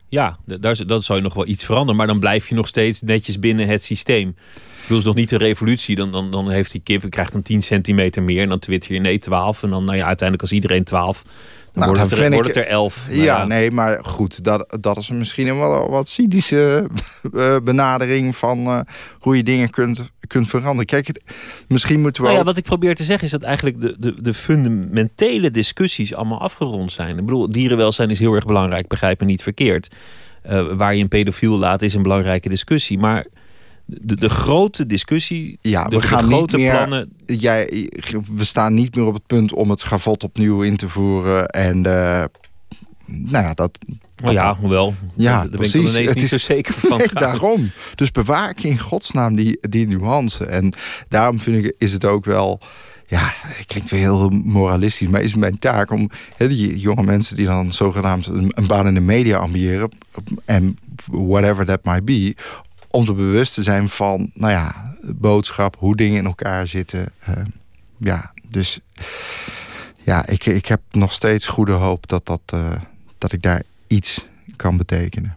ja. 0.45 0.59
daar, 0.61 0.87
dat 0.87 1.05
zou 1.05 1.19
je 1.19 1.25
nog 1.25 1.35
wel 1.35 1.47
iets 1.47 1.65
veranderen. 1.65 1.97
Maar 1.97 2.07
dan 2.07 2.19
blijf 2.19 2.49
je 2.49 2.55
nog 2.55 2.67
steeds 2.67 3.03
netjes 3.03 3.39
binnen 3.39 3.69
het 3.69 3.85
systeem. 3.85 4.29
Ik 4.29 4.83
bedoel, 4.83 4.99
is 4.99 5.05
nog 5.05 5.15
niet 5.15 5.33
een 5.33 5.39
revolutie. 5.39 5.97
Dan, 5.97 6.13
dan, 6.13 6.31
dan 6.31 6.51
heeft 6.51 6.73
die 6.73 6.81
kip, 6.81 7.11
krijgt 7.11 7.33
dan 7.33 7.43
10 7.43 7.63
centimeter 7.63 8.23
meer. 8.23 8.43
En 8.43 8.49
dan 8.49 8.59
twitter 8.59 8.93
je 8.93 9.01
nee 9.01 9.19
12. 9.19 9.63
En 9.63 9.71
dan, 9.71 9.85
nou 9.85 9.97
ja, 9.97 10.05
uiteindelijk 10.05 10.43
als 10.43 10.53
iedereen 10.53 10.85
12, 10.85 11.23
dan 11.23 11.33
Nou, 11.73 11.87
wordt, 11.87 12.11
dan 12.11 12.19
het 12.19 12.27
er, 12.27 12.33
wordt 12.33 12.49
het 12.49 12.57
er 12.57 12.67
11. 12.67 13.07
Nou 13.09 13.23
Ja, 13.23 13.45
nee, 13.45 13.71
maar 13.71 14.05
goed, 14.05 14.45
dat, 14.45 14.77
dat 14.81 14.97
is 14.97 15.11
misschien 15.11 15.47
een 15.47 15.59
wat, 15.59 15.89
wat 15.89 16.09
cynische 16.09 16.89
eh, 17.35 17.57
benadering 17.65 18.37
van 18.37 18.67
eh, 18.67 18.81
hoe 19.19 19.37
je 19.37 19.43
dingen 19.43 19.71
kunt, 19.71 20.11
kunt 20.27 20.49
veranderen. 20.49 20.87
Kijk, 20.87 21.07
het, 21.07 21.23
misschien 21.69 22.01
moeten 22.01 22.21
we 22.23 22.27
Nou 22.29 22.33
ja, 22.35 22.45
ook- 22.45 22.49
wat 22.49 22.57
ik 22.59 22.65
probeer 22.65 22.95
te 22.95 23.05
zeggen 23.05 23.25
is 23.25 23.31
dat 23.31 23.43
eigenlijk 23.43 23.81
de, 23.81 23.97
de, 23.99 24.23
de 24.23 24.35
fundamentele 24.35 25.51
discussies 25.51 26.15
allemaal 26.15 26.41
afgerond 26.41 26.93
zijn. 26.93 27.19
Ik 27.19 27.25
bedoel, 27.25 27.51
dierenwelzijn 27.51 28.11
is 28.11 28.19
heel 28.19 28.35
erg 28.35 28.45
belangrijk, 28.45 28.87
begrijp 28.89 29.21
me 29.21 29.27
niet 29.27 29.43
verkeerd. 29.43 29.95
Eh, 30.43 30.67
waar 30.73 30.95
je 30.95 31.03
een 31.03 31.09
pedofiel 31.09 31.57
laat 31.59 31.83
is 31.83 31.95
een 31.95 32.03
belangrijke 32.03 32.49
discussie. 32.49 32.99
Maar 32.99 33.27
de, 33.85 34.15
de 34.17 34.29
grote 34.29 34.87
discussie, 34.87 35.59
Ja, 35.61 35.85
de, 35.89 35.95
we 35.97 36.01
de 36.03 36.07
gaan 36.07 36.25
grote 36.25 36.57
niet 36.57 36.67
meer. 36.67 36.77
plannen. 36.77 37.13
Jij, 37.27 37.91
we 38.35 38.45
staan 38.45 38.75
niet 38.75 38.95
meer 38.97 39.05
op 39.05 39.15
het 39.15 39.27
punt 39.27 39.53
om 39.53 39.71
het 39.71 39.81
schavot 39.81 40.25
opnieuw 40.25 40.63
in 40.63 40.77
te 40.77 40.89
voeren. 40.89 41.47
En 41.49 41.87
eh, 41.87 42.25
nou 43.07 43.45
ja, 43.45 43.55
dat. 43.55 43.79
Oh 44.25 44.33
ja, 44.33 44.57
hoewel. 44.57 44.95
Ja, 45.15 45.33
daar 45.33 45.41
ben 45.43 45.51
ik 45.53 45.57
precies. 45.71 45.91
ineens 45.91 46.07
Het 46.09 46.15
niet 46.15 46.25
is- 46.25 46.31
zo 46.31 46.39
zeker 46.39 46.75
van. 46.75 46.99
Nee, 46.99 47.07
daarom. 47.13 47.71
Dus 47.95 48.11
bewaak 48.11 48.59
in 48.59 48.79
godsnaam 48.79 49.35
die, 49.37 49.59
die 49.61 49.87
nuance. 49.87 50.47
En 50.47 50.73
daarom 51.09 51.41
vind 51.41 51.65
ik, 51.65 51.75
is 51.79 51.93
het 51.93 52.05
ook 52.05 52.25
wel. 52.25 52.61
Ja, 53.09 53.33
het 53.33 53.67
klinkt 53.67 53.91
weer 53.91 54.01
heel 54.01 54.29
moralistisch, 54.31 55.09
maar 55.09 55.21
is 55.23 55.35
mijn 55.35 55.59
taak 55.59 55.91
om 55.91 56.11
die 56.37 56.79
jonge 56.79 57.03
mensen 57.03 57.37
die 57.37 57.47
dan 57.47 57.73
zogenaamd 57.73 58.27
een, 58.27 58.53
een 58.55 58.67
baan 58.67 58.87
in 58.87 58.95
de 58.95 59.01
media 59.01 59.39
ambiëren, 59.39 59.91
en 60.45 60.79
whatever 61.11 61.65
that 61.67 61.85
might 61.85 62.05
be, 62.05 62.37
om 62.91 63.05
ze 63.05 63.13
bewust 63.13 63.55
te 63.55 63.63
zijn 63.63 63.89
van, 63.89 64.31
nou 64.35 64.53
ja, 64.53 64.95
boodschap, 65.15 65.77
hoe 65.79 65.97
dingen 65.97 66.19
in 66.19 66.27
elkaar 66.27 66.67
zitten. 66.67 67.09
Eh, 67.19 67.35
ja, 67.99 68.33
dus 68.49 68.81
ja, 70.03 70.27
ik, 70.27 70.47
ik 70.47 70.67
heb 70.67 70.81
nog 70.91 71.13
steeds 71.13 71.47
goede 71.47 71.73
hoop 71.73 72.07
dat, 72.09 72.27
dat, 72.27 72.41
eh, 72.47 72.71
dat 73.19 73.33
ik 73.33 73.43
daar 73.43 73.63
iets 73.87 74.27
kan 74.57 74.77
betekenen. 74.77 75.37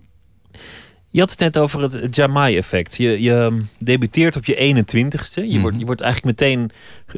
Je 1.11 1.19
had 1.19 1.29
het 1.29 1.39
net 1.39 1.57
over 1.57 1.81
het 1.81 2.15
Jamai-effect. 2.15 2.97
Je, 2.97 3.21
je 3.21 3.61
debuteert 3.79 4.35
op 4.35 4.45
je 4.45 4.85
21ste. 4.85 5.43
Je, 5.47 5.59
wordt, 5.59 5.79
je 5.79 5.85
wordt 5.85 6.01
eigenlijk 6.01 6.39
meteen 6.39 6.71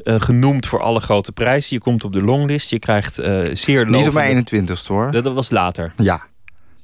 eh, 0.03 0.21
genoemd 0.21 0.65
voor 0.65 0.81
alle 0.81 0.99
grote 0.99 1.31
prijzen. 1.31 1.75
Je 1.75 1.81
komt 1.81 2.03
op 2.03 2.13
de 2.13 2.21
longlist. 2.21 2.69
Je 2.69 2.79
krijgt 2.79 3.19
eh, 3.19 3.29
zeer 3.53 3.85
Niet 3.85 3.95
op 3.95 4.13
lovende... 4.13 4.43
mijn 4.51 4.67
21ste 4.67 4.85
hoor. 4.85 5.11
Dat, 5.11 5.23
dat 5.23 5.33
was 5.33 5.49
later. 5.49 5.93
Ja, 5.97 6.27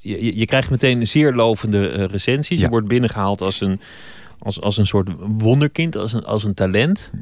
Je, 0.00 0.24
je, 0.24 0.38
je 0.38 0.44
krijgt 0.44 0.70
meteen 0.70 1.06
zeer 1.06 1.34
lovende 1.34 1.88
eh, 1.88 2.04
recensies. 2.04 2.60
Je 2.60 2.68
wordt 2.68 2.88
binnengehaald 2.88 3.40
als 3.40 3.60
een, 3.60 3.80
als, 4.38 4.60
als 4.60 4.76
een 4.76 4.86
soort 4.86 5.08
wonderkind, 5.18 5.96
als 5.96 6.12
een, 6.12 6.24
als 6.24 6.44
een 6.44 6.54
talent. 6.54 7.12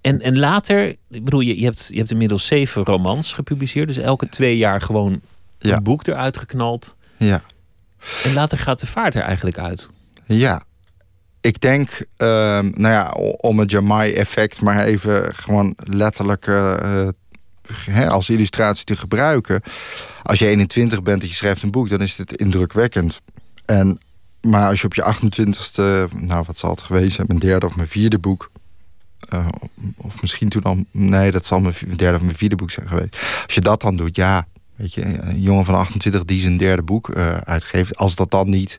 En, 0.00 0.20
en 0.20 0.38
later, 0.38 0.88
ik 1.10 1.24
bedoel, 1.24 1.40
je, 1.40 1.58
je, 1.58 1.64
hebt, 1.64 1.88
je 1.90 1.98
hebt 1.98 2.10
inmiddels 2.10 2.46
zeven 2.46 2.84
romans 2.84 3.32
gepubliceerd. 3.32 3.88
Dus 3.88 3.96
elke 3.96 4.28
twee 4.28 4.56
jaar 4.56 4.80
gewoon 4.80 5.20
Ja. 5.66 5.76
een 5.76 5.82
boek 5.82 6.06
eruit 6.06 6.36
geknald. 6.36 6.96
ja, 7.16 7.42
En 8.24 8.32
later 8.32 8.58
gaat 8.58 8.80
de 8.80 8.86
vaart 8.86 9.14
er 9.14 9.22
eigenlijk 9.22 9.58
uit. 9.58 9.88
ja. 10.24 10.62
Ik 11.40 11.60
denk, 11.60 12.06
ehm, 12.16 12.70
nou 12.74 12.92
ja, 12.94 13.10
om 13.40 13.58
het 13.58 13.70
Jamai-effect 13.70 14.60
maar 14.60 14.84
even 14.84 15.34
gewoon 15.34 15.74
letterlijk 15.76 16.46
eh, 16.46 17.08
eh, 17.86 18.08
als 18.08 18.30
illustratie 18.30 18.84
te 18.84 18.96
gebruiken. 18.96 19.62
Als 20.22 20.38
je 20.38 20.46
21 20.46 21.02
bent 21.02 21.22
en 21.22 21.28
je 21.28 21.34
schrijft 21.34 21.62
een 21.62 21.70
boek, 21.70 21.88
dan 21.88 22.00
is 22.00 22.16
het 22.16 22.32
indrukwekkend. 22.36 23.20
En, 23.64 24.00
maar 24.40 24.68
als 24.68 24.80
je 24.80 24.86
op 24.86 24.94
je 24.94 25.14
28ste, 25.14 26.14
nou 26.16 26.44
wat 26.46 26.58
zal 26.58 26.70
het 26.70 26.82
geweest 26.82 27.14
zijn, 27.14 27.26
mijn 27.26 27.40
derde 27.40 27.66
of 27.66 27.76
mijn 27.76 27.88
vierde 27.88 28.18
boek. 28.18 28.50
eh, 29.28 29.46
of 29.96 30.20
misschien 30.20 30.48
toen 30.48 30.62
al, 30.62 30.84
nee, 30.90 31.30
dat 31.30 31.46
zal 31.46 31.60
mijn 31.60 31.74
derde 31.96 32.16
of 32.16 32.22
mijn 32.22 32.36
vierde 32.36 32.56
boek 32.56 32.70
zijn 32.70 32.88
geweest. 32.88 33.16
Als 33.44 33.54
je 33.54 33.60
dat 33.60 33.80
dan 33.80 33.96
doet, 33.96 34.16
ja, 34.16 34.46
weet 34.76 34.94
je, 34.94 35.02
een 35.04 35.40
jongen 35.40 35.64
van 35.64 35.74
28 35.74 36.24
die 36.24 36.40
zijn 36.40 36.56
derde 36.56 36.82
boek 36.82 37.08
eh, 37.08 37.36
uitgeeft, 37.36 37.96
als 37.96 38.14
dat 38.16 38.30
dan 38.30 38.50
niet 38.50 38.78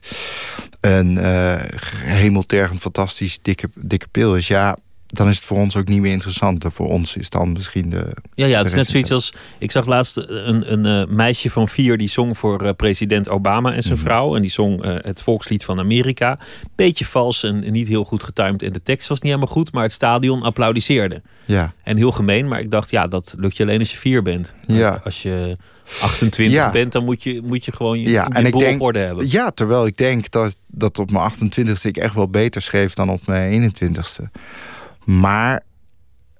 een 0.80 1.18
eh 1.18 1.56
hemeltergend 2.04 2.80
fantastisch 2.80 3.38
dikke, 3.42 3.70
dikke 3.74 4.08
pil 4.10 4.36
is, 4.36 4.46
ja, 4.46 4.76
dan 5.06 5.28
is 5.28 5.36
het 5.36 5.44
voor 5.44 5.56
ons 5.56 5.76
ook 5.76 5.88
niet 5.88 6.00
meer 6.00 6.12
interessant. 6.12 6.64
Voor 6.72 6.88
ons 6.88 7.16
is 7.16 7.30
dan 7.30 7.52
misschien 7.52 7.90
de. 7.90 8.12
Ja, 8.34 8.46
ja, 8.46 8.58
het 8.58 8.66
is 8.66 8.74
net 8.74 8.88
zoiets 8.88 9.10
als... 9.10 9.32
Ik 9.58 9.70
zag 9.70 9.86
laatst 9.86 10.16
een, 10.16 10.72
een 10.72 10.86
eh, 10.86 11.14
meisje 11.14 11.50
van 11.50 11.68
vier 11.68 11.98
die 11.98 12.08
zong 12.08 12.38
voor 12.38 12.74
president 12.74 13.28
Obama 13.28 13.72
en 13.72 13.82
zijn 13.82 13.94
Mhm. 13.94 14.02
vrouw. 14.06 14.36
En 14.36 14.42
die 14.42 14.50
zong 14.50 14.84
het 14.84 15.22
volkslied 15.22 15.64
van 15.64 15.78
Amerika. 15.78 16.38
Beetje 16.74 17.04
vals 17.04 17.42
en, 17.42 17.64
en 17.64 17.72
niet 17.72 17.88
heel 17.88 18.04
goed 18.04 18.22
getimed. 18.22 18.62
En 18.62 18.72
de 18.72 18.82
tekst 18.82 19.08
was 19.08 19.20
niet 19.20 19.32
helemaal 19.32 19.54
goed, 19.54 19.72
maar 19.72 19.82
het 19.82 19.92
stadion 19.92 20.42
applaudisseerde. 20.42 21.22
Ja, 21.44 21.72
En 21.82 21.96
heel 21.96 22.12
gemeen, 22.12 22.48
maar 22.48 22.60
ik 22.60 22.70
dacht, 22.70 22.90
ja, 22.90 23.06
dat 23.06 23.34
lukt 23.38 23.56
je 23.56 23.62
alleen 23.62 23.78
als 23.78 23.90
je 23.90 23.96
vier 23.98 24.22
bent. 24.22 24.54
Ja. 24.66 25.00
Als 25.04 25.22
je 25.22 25.56
28 26.00 26.56
Ja. 26.56 26.70
bent, 26.70 26.92
dan 26.92 27.04
moet 27.04 27.22
je, 27.22 27.42
moet 27.44 27.64
je 27.64 27.72
gewoon 27.72 28.00
je, 28.00 28.10
ja 28.10 28.28
en 28.28 28.44
ik 28.44 28.52
boel 28.52 28.60
denk. 28.60 28.74
op 28.74 28.80
orde 28.80 28.98
hebben. 28.98 29.30
Ja, 29.30 29.50
terwijl 29.50 29.86
ik 29.86 29.96
denk 29.96 30.30
dat, 30.30 30.56
dat 30.66 30.98
op 30.98 31.10
mijn 31.10 31.30
28ste 31.32 31.82
ik 31.82 31.96
echt 31.96 32.14
wel 32.14 32.28
beter 32.28 32.62
schreef 32.62 32.94
dan 32.94 33.10
op 33.10 33.26
mijn 33.26 33.72
21ste. 33.74 34.22
Maar, 35.04 35.62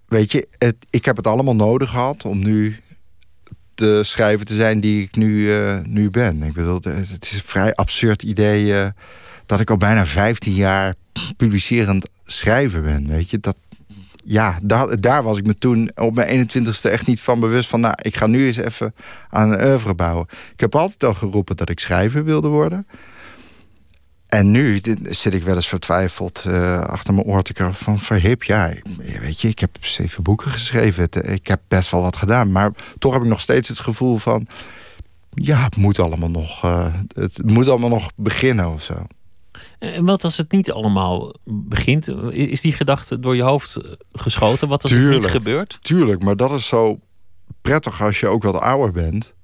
weet 0.06 0.32
je, 0.32 0.48
het, 0.58 0.76
ik 0.90 1.04
heb 1.04 1.16
het 1.16 1.26
allemaal 1.26 1.54
nodig 1.54 1.90
gehad 1.90 2.24
om 2.24 2.38
nu 2.38 2.80
de 3.74 4.04
schrijver 4.04 4.46
te 4.46 4.54
zijn 4.54 4.80
die 4.80 5.02
ik 5.02 5.16
nu, 5.16 5.54
eh, 5.54 5.78
nu 5.84 6.10
ben. 6.10 6.42
Ik 6.42 6.52
bedoel, 6.52 6.74
het 6.82 7.10
het 7.10 7.24
is 7.24 7.32
een 7.32 7.40
vrij 7.44 7.74
absurd 7.74 8.22
idee 8.22 8.74
eh, 8.74 8.88
dat 9.46 9.60
ik 9.60 9.70
al 9.70 9.76
bijna 9.76 10.06
15 10.06 10.54
jaar 10.54 10.94
publicerend 11.36 12.08
schrijver 12.24 12.82
ben. 12.82 13.08
Weet 13.08 13.30
je, 13.30 13.38
dat, 13.40 13.56
ja, 14.30 14.58
daar, 14.62 15.00
daar 15.00 15.22
was 15.22 15.38
ik 15.38 15.46
me 15.46 15.58
toen 15.58 15.90
op 15.94 16.14
mijn 16.14 16.48
21ste 16.50 16.90
echt 16.90 17.06
niet 17.06 17.20
van 17.20 17.40
bewust 17.40 17.68
van. 17.68 17.80
Nou, 17.80 17.94
ik 18.02 18.16
ga 18.16 18.26
nu 18.26 18.46
eens 18.46 18.56
even 18.56 18.94
aan 19.28 19.52
een 19.52 19.64
oeuvre 19.66 19.94
bouwen. 19.94 20.26
Ik 20.52 20.60
heb 20.60 20.74
altijd 20.74 21.04
al 21.04 21.14
geroepen 21.14 21.56
dat 21.56 21.70
ik 21.70 21.80
schrijver 21.80 22.24
wilde 22.24 22.48
worden. 22.48 22.86
En 24.26 24.50
nu 24.50 24.80
zit 25.02 25.34
ik 25.34 25.42
wel 25.42 25.54
eens 25.54 25.68
vertwijfeld 25.68 26.44
eh, 26.46 26.80
achter 26.80 27.14
mijn 27.14 27.26
oor 27.26 27.42
te 27.42 27.68
van 27.72 27.98
verhip. 28.00 28.42
Ja, 28.42 28.72
weet 29.20 29.40
je, 29.40 29.48
ik 29.48 29.58
heb 29.58 29.70
zeven 29.80 30.22
boeken 30.22 30.50
geschreven. 30.50 31.02
Het- 31.02 31.28
Ik 31.28 31.46
heb 31.46 31.60
best 31.68 31.90
wel 31.90 32.00
wat 32.00 32.16
gedaan. 32.16 32.52
Maar 32.52 32.70
toch 32.98 33.12
heb 33.12 33.22
ik 33.22 33.28
nog 33.28 33.40
steeds 33.40 33.68
het 33.68 33.80
gevoel 33.80 34.18
van... 34.18 34.46
Ja, 35.34 35.62
het 35.64 35.76
moet 35.76 35.98
allemaal 35.98 36.30
nog, 36.30 36.64
eh, 36.64 36.86
het 37.14 37.40
moet 37.44 37.68
allemaal 37.68 37.88
nog 37.88 38.10
beginnen 38.16 38.72
of 38.72 38.82
zo. 38.82 38.94
En 39.78 40.04
wat 40.04 40.24
als 40.24 40.36
het 40.36 40.52
niet 40.52 40.72
allemaal 40.72 41.34
begint? 41.44 42.08
Is 42.30 42.60
die 42.60 42.72
gedachte 42.72 43.20
door 43.20 43.36
je 43.36 43.42
hoofd 43.42 43.76
eh, 43.76 43.92
geschoten? 44.12 44.68
Wat 44.68 44.82
als 44.82 44.90
het 44.90 45.00
Tuurlijk. 45.00 45.22
niet 45.22 45.30
gebeurt? 45.30 45.78
Tuurlijk, 45.80 46.22
maar 46.22 46.36
dat 46.36 46.50
is 46.50 46.66
zo 46.66 46.98
prettig 47.62 48.02
als 48.02 48.20
je 48.20 48.26
ook 48.26 48.42
wat 48.42 48.60
ouder 48.60 48.92
bent. 48.92 49.34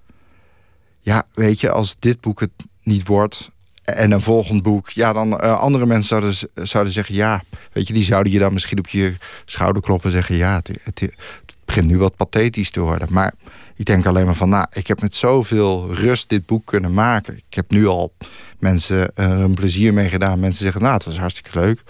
Ja, 1.00 1.26
weet 1.34 1.60
je, 1.60 1.70
als 1.70 1.96
dit 1.98 2.20
boek 2.20 2.40
het 2.40 2.50
niet 2.82 3.06
wordt 3.06 3.50
en 3.84 4.10
een 4.10 4.22
volgend 4.22 4.62
boek, 4.62 4.90
ja, 4.90 5.12
dan 5.12 5.40
eh, 5.40 5.58
andere 5.58 5.86
mensen 5.86 6.08
zouden, 6.08 6.68
zouden 6.68 6.92
zeggen, 6.92 7.14
ja, 7.14 7.42
weet 7.72 7.86
je, 7.86 7.92
die 7.92 8.02
zouden 8.02 8.32
je 8.32 8.38
dan 8.38 8.52
misschien 8.52 8.78
op 8.78 8.88
je 8.88 9.16
schouder 9.44 9.82
kloppen 9.82 10.10
en 10.10 10.16
zeggen, 10.16 10.36
ja, 10.36 10.60
het, 10.62 10.78
het, 10.84 11.16
begint 11.64 11.86
nu 11.86 11.98
wat 11.98 12.16
pathetisch 12.16 12.70
te 12.70 12.80
worden. 12.80 13.08
Maar 13.10 13.34
ik 13.76 13.84
denk 13.84 14.06
alleen 14.06 14.24
maar 14.24 14.34
van, 14.34 14.48
nou, 14.48 14.66
ik 14.72 14.86
heb 14.86 15.00
met 15.00 15.14
zoveel 15.14 15.94
rust 15.94 16.28
dit 16.28 16.46
boek 16.46 16.66
kunnen 16.66 16.92
maken. 16.94 17.36
Ik 17.36 17.54
heb 17.54 17.70
nu 17.70 17.86
al 17.86 18.12
mensen 18.58 19.16
er 19.16 19.30
een 19.30 19.54
plezier 19.54 19.94
mee 19.94 20.08
gedaan. 20.08 20.40
Mensen 20.40 20.62
zeggen, 20.62 20.82
nou, 20.82 20.94
het 20.94 21.04
was 21.04 21.18
hartstikke 21.18 21.58
leuk. 21.58 21.82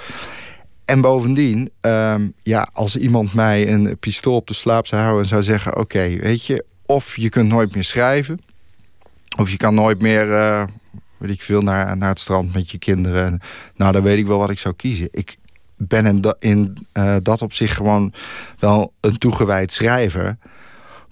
En 0.84 1.00
bovendien, 1.00 1.70
ehm, 1.80 2.28
ja, 2.42 2.68
als 2.72 2.96
iemand 2.96 3.34
mij 3.34 3.72
een 3.72 3.96
pistool 3.98 4.34
op 4.36 4.46
de 4.46 4.54
slaap 4.54 4.86
zou 4.86 5.02
houden 5.02 5.22
en 5.22 5.28
zou 5.28 5.42
zeggen: 5.42 5.76
Oké, 5.76 6.16
weet 6.16 6.46
je, 6.46 6.64
of 6.86 7.16
je 7.16 7.28
kunt 7.28 7.48
nooit 7.48 7.74
meer 7.74 7.84
schrijven, 7.84 8.40
of 9.36 9.50
je 9.50 9.56
kan 9.56 9.74
nooit 9.74 10.00
meer, 10.00 10.34
eh, 10.34 10.64
weet 11.26 11.34
ik 11.34 11.42
veel, 11.42 11.60
naar, 11.60 11.96
naar 11.96 12.08
het 12.08 12.20
strand 12.20 12.54
met 12.54 12.70
je 12.70 12.78
kinderen. 12.78 13.40
Nou, 13.76 13.92
dan 13.92 14.02
weet 14.02 14.18
ik 14.18 14.26
wel 14.26 14.38
wat 14.38 14.50
ik 14.50 14.58
zou 14.58 14.74
kiezen. 14.74 15.08
Ik 15.10 15.36
ben 15.76 16.06
in, 16.06 16.20
da- 16.20 16.34
in 16.38 16.86
eh, 16.92 17.16
dat 17.22 17.42
opzicht 17.42 17.76
gewoon 17.76 18.12
wel 18.58 18.92
een 19.00 19.18
toegewijd 19.18 19.72
schrijver. 19.72 20.36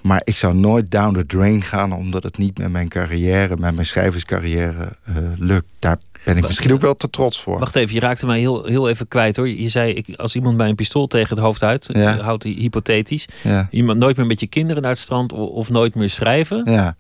Maar 0.01 0.21
ik 0.25 0.37
zou 0.37 0.55
nooit 0.55 0.91
down 0.91 1.15
the 1.15 1.27
drain 1.27 1.63
gaan, 1.63 1.93
omdat 1.93 2.23
het 2.23 2.39
niet 2.39 2.59
met 2.59 2.71
mijn 2.71 2.89
carrière, 2.89 3.57
met 3.57 3.75
mijn 3.75 3.87
schrijverscarrière 3.87 4.93
eh, 5.05 5.15
lukt. 5.37 5.67
Daar 5.79 5.97
ben 6.25 6.37
ik 6.37 6.47
misschien 6.47 6.73
ook 6.73 6.81
wel 6.81 6.95
te 6.95 7.11
trots 7.11 7.41
voor. 7.43 7.59
Wacht 7.59 7.77
even, 7.77 7.95
je 7.95 8.01
raakte 8.01 8.27
mij 8.27 8.39
heel, 8.39 8.65
heel 8.65 8.89
even 8.89 9.09
kwijt 9.09 9.37
hoor. 9.37 9.49
Je 9.49 9.69
zei, 9.69 9.93
ik, 9.93 10.17
als 10.17 10.35
iemand 10.35 10.57
bij 10.57 10.69
een 10.69 10.75
pistool 10.75 11.07
tegen 11.07 11.35
het 11.37 11.45
hoofd 11.45 11.63
uit, 11.63 11.89
Ja. 11.93 12.17
eh, 12.17 12.23
houdt 12.23 12.43
hij 12.43 12.53
hypothetisch. 12.53 13.27
Ja. 13.43 13.69
Iemand 13.71 13.99
nooit 13.99 14.17
meer 14.17 14.27
met 14.27 14.41
je 14.41 14.47
kinderen 14.47 14.83
naar 14.83 14.91
het 14.91 15.01
strand 15.01 15.33
o- 15.33 15.45
of 15.45 15.71
nooit 15.71 15.95
meer 15.95 16.11
schrijven. 16.11 16.71
Ja. 16.71 16.97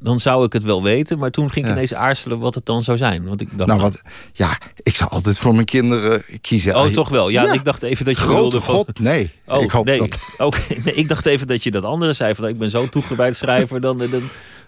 Dan 0.00 0.20
zou 0.20 0.44
ik 0.44 0.52
het 0.52 0.62
wel 0.64 0.82
weten. 0.82 1.18
Maar 1.18 1.30
toen 1.30 1.50
ging 1.50 1.64
ik 1.64 1.70
Ja. 1.70 1.76
ineens 1.76 1.94
aarzelen 1.94 2.38
wat 2.38 2.54
het 2.54 2.66
dan 2.66 2.82
zou 2.82 2.96
zijn. 2.98 3.24
Want 3.26 3.40
ik 3.40 3.48
dacht, 3.56 3.68
Nou, 3.70 3.80
wat, 3.80 4.00
ja, 4.32 4.58
ik 4.82 4.94
zou 4.96 5.10
altijd 5.10 5.38
voor 5.38 5.54
mijn 5.54 5.66
kinderen 5.66 6.22
kiezen. 6.40 6.76
oh 6.76 6.86
toch 6.86 7.08
wel. 7.08 7.28
Ja, 7.28 7.52
ik 7.52 7.64
dacht 7.64 7.82
even 7.82 8.04
dat 8.04 8.16
je 8.16 8.22
Grote 8.22 8.40
wilde 8.40 8.60
van- 8.60 8.74
god, 8.74 8.98
nee. 8.98 9.30
Oh, 9.46 9.62
ik 9.62 9.70
hoop 9.70 9.84
nee. 9.84 9.98
dat... 9.98 10.18
Oké, 10.38 10.60
nee, 10.84 10.94
ik 10.94 11.08
dacht 11.08 11.26
even 11.26 11.46
dat 11.46 11.62
je 11.62 11.70
dat 11.70 11.84
andere 11.84 12.12
zei. 12.12 12.34
Van, 12.34 12.48
ik 12.48 12.58
ben 12.58 12.70
zo 12.70 12.88
toegewijd 12.88 13.36
schrijver, 13.36 13.80
dan, 13.80 13.98
dan 13.98 14.08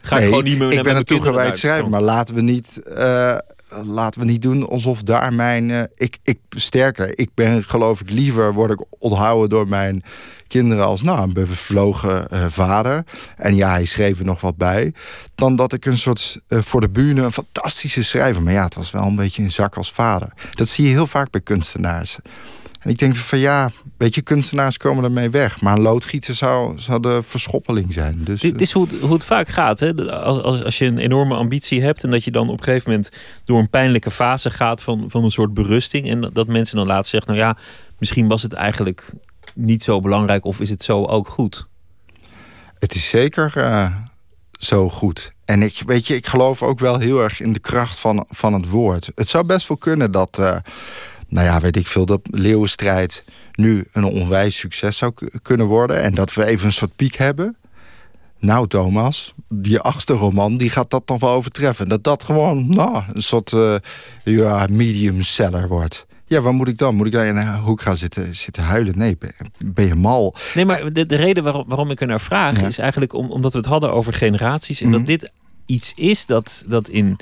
ga 0.03 0.15
ik 0.15 0.21
Nee, 0.21 0.29
gewoon 0.29 0.45
niet 0.45 0.59
meer 0.59 0.69
ik 0.69 0.75
met 0.75 0.83
ben 0.83 0.85
mijn 0.85 0.97
een 0.97 1.05
toegewijd 1.05 1.47
naar 1.47 1.57
schrijver, 1.57 1.89
maar 1.89 2.03
laten 2.03 2.35
we 2.35 2.41
niet, 2.41 2.83
eh, 2.83 3.37
laten 3.85 4.21
we 4.21 4.27
niet 4.27 4.43
doen 4.43 4.69
alsof 4.69 5.03
daar 5.03 5.35
mijn. 5.35 5.71
eh, 5.71 5.83
ik, 5.95 6.19
ik, 6.23 6.39
sterker, 6.49 7.19
ik 7.19 7.31
ben 7.35 7.65
geloof 7.65 8.01
ik 8.01 8.11
liever 8.11 8.53
word 8.53 8.73
ik 8.73 8.85
onthouden 8.99 9.49
door 9.49 9.69
mijn 9.69 10.03
kinderen 10.47 10.85
als 10.85 11.03
nou, 11.03 11.23
een 11.23 11.33
bevlogen 11.33 12.31
eh, 12.31 12.47
vader. 12.49 13.05
En 13.37 13.57
ja, 13.57 13.71
hij 13.71 13.85
schreef 13.85 14.19
er 14.19 14.25
nog 14.25 14.41
wat 14.41 14.57
bij. 14.57 14.95
Dan 15.35 15.57
dat 15.57 15.73
ik 15.73 15.85
een 15.85 15.99
soort 15.99 16.41
eh, 16.49 16.63
voor 16.63 16.81
de 16.81 16.89
bühne 16.89 17.23
een 17.23 17.33
fantastische 17.33 18.05
schrijver. 18.05 18.43
Maar 18.43 18.53
ja, 18.53 18.65
het 18.65 18.75
was 18.75 18.91
wel 18.91 19.05
een 19.05 19.17
beetje 19.17 19.43
een 19.43 19.51
zak 19.51 19.77
als 19.77 19.93
vader. 19.93 20.33
Dat 20.55 20.69
zie 20.69 20.85
je 20.85 20.91
heel 20.91 21.07
vaak 21.07 21.31
bij 21.31 21.41
kunstenaars. 21.41 22.19
En 22.81 22.91
ik 22.91 22.99
denk 22.99 23.17
van 23.17 23.39
ja, 23.39 23.71
weet 23.97 24.15
je, 24.15 24.21
kunstenaars 24.23 24.77
komen 24.77 25.05
ermee 25.05 25.31
weg. 25.31 25.61
Maar 25.61 25.77
een 25.77 25.83
loodgieter 25.83 26.35
zou, 26.35 26.79
zou 26.79 27.01
de 27.01 27.21
verschoppeling 27.27 27.93
zijn. 27.93 28.25
Dus, 28.25 28.41
Dit 28.41 28.61
is 28.61 28.73
hoe 28.73 28.87
het, 28.89 29.01
hoe 29.01 29.13
het 29.13 29.25
vaak 29.25 29.49
gaat. 29.49 29.81
Hè? 29.81 29.95
Als, 30.13 30.43
als, 30.43 30.65
als 30.65 30.79
je 30.79 30.85
een 30.85 30.99
enorme 30.99 31.35
ambitie 31.35 31.83
hebt 31.83 32.05
en 32.05 32.11
dat 32.11 32.25
je 32.25 32.31
dan 32.31 32.49
op 32.49 32.59
een 32.59 32.65
gegeven 32.65 32.91
moment 32.91 33.11
door 33.45 33.59
een 33.59 33.71
pijnlijke 33.71 34.11
fase 34.11 34.51
gaat 34.51 34.83
van, 34.83 35.05
van 35.09 35.25
een 35.25 35.31
soort 35.31 35.55
berusting. 35.55 36.09
En 36.09 36.31
dat- 36.33 36.47
mensen 36.47 36.77
dan 36.77 36.87
laten 36.87 37.09
zeggen, 37.11 37.35
nou 37.35 37.45
ja, 37.45 37.57
misschien 37.99 38.29
was 38.29 38.43
het 38.43 38.53
eigenlijk 38.53 39.13
niet 39.55 39.83
zo 39.83 40.01
belangrijk 40.01 40.45
of 40.45 40.61
is 40.61 40.71
het 40.71 40.83
zo 40.83 41.05
ook 41.05 41.29
goed. 41.29 41.69
Het 42.79 42.95
is 42.95 43.09
zeker 43.09 43.53
eh, 43.57 43.95
zo 44.53 44.89
goed. 44.89 45.33
En 45.45 45.63
ik, 45.63 45.83
weet 45.87 46.07
je, 46.07 46.15
ik 46.15 46.27
geloof 46.27 46.63
ook 46.63 46.79
wel 46.79 46.99
heel 46.99 47.23
erg 47.23 47.41
in 47.41 47.53
de 47.53 47.59
kracht 47.59 47.99
van, 47.99 48.25
van 48.29 48.53
het 48.53 48.69
woord. 48.69 49.11
Het 49.15 49.29
zou 49.29 49.45
best 49.45 49.69
wel 49.69 49.77
kunnen 49.77 50.11
dat, 50.11 50.39
eh, 50.39 50.57
nou 51.31 51.47
ja, 51.47 51.61
weet 51.61 51.77
ik 51.77 51.87
veel, 51.87 52.07
dat 52.07 52.21
Leeuwenstrijd 52.31 53.25
nu 53.53 53.87
een 53.93 54.05
onwijs 54.05 54.59
succes 54.59 54.97
zou 54.97 55.13
kunnen 55.43 55.67
worden. 55.67 56.03
En 56.03 56.15
dat 56.15 56.35
we 56.35 56.45
even 56.45 56.67
een 56.67 56.73
soort 56.73 56.97
piek 56.97 57.17
hebben. 57.17 57.57
Nou, 58.39 58.69
Thomas, 58.69 59.35
die 59.49 59.81
achtste 59.81 60.13
roman, 60.13 60.57
die 60.57 60.71
gaat 60.71 60.91
dat 60.91 61.09
nog 61.09 61.21
wel 61.21 61.31
overtreffen. 61.31 61.89
Dat 61.89 62.05
dat 62.05 62.23
gewoon, 62.25 62.75
nou, 62.75 63.03
een 63.13 63.23
soort 63.23 63.53
eh, 63.53 63.75
ja, 64.25 64.67
medium 64.71 65.23
seller 65.23 65.69
wordt. 65.69 66.07
Ja, 66.27 66.41
wat 66.41 66.53
moet 66.53 66.69
ik 66.69 66.79
dan? 66.79 66.95
Moet 66.95 67.07
ik 67.07 67.13
dan 67.13 67.25
in 67.25 67.37
een 67.37 67.59
hoek 67.59 67.81
gaan 67.81 67.97
zitten, 67.97 68.37
zitten 68.37 68.63
huilen? 68.63 68.99
Nee, 68.99 69.17
ben, 69.19 69.33
ben 69.59 69.87
je 69.87 69.95
mal? 69.95 70.35
Nee, 70.55 70.65
maar 70.65 70.93
de, 70.93 71.03
de 71.03 71.17
reden 71.17 71.43
waarom, 71.45 71.65
waarom 71.69 71.91
ik 71.91 72.01
er 72.01 72.07
naar 72.07 72.21
vraag 72.21 72.61
Ja. 72.61 72.67
is 72.67 72.79
eigenlijk 72.79 73.13
om, 73.13 73.31
omdat 73.31 73.53
we 73.53 73.59
het 73.59 73.67
hadden 73.67 73.93
over 73.93 74.13
generaties. 74.13 74.81
En 74.81 74.91
dat 74.91 75.07
dit 75.07 75.33
iets 75.67 75.93
is 75.95 76.27
dat, 76.27 76.65
dat 76.67 76.89
in 76.89 77.17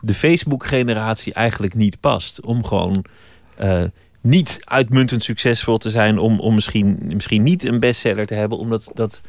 de 0.00 0.14
Facebook-generatie 0.14 1.32
eigenlijk 1.32 1.74
niet 1.74 2.00
past. 2.00 2.40
Om 2.40 2.64
gewoon 2.64 3.04
niet 4.20 4.58
uitmuntend 4.64 5.24
succesvol 5.24 5.78
te 5.78 5.90
zijn. 5.90 6.18
Om, 6.18 6.40
om 6.40 6.54
misschien, 6.54 6.98
misschien 7.02 7.42
niet 7.42 7.64
een 7.64 7.80
bestseller 7.80 8.26
te 8.26 8.34
hebben. 8.34 8.58
Omdat 8.58 8.90
dat 8.94 9.22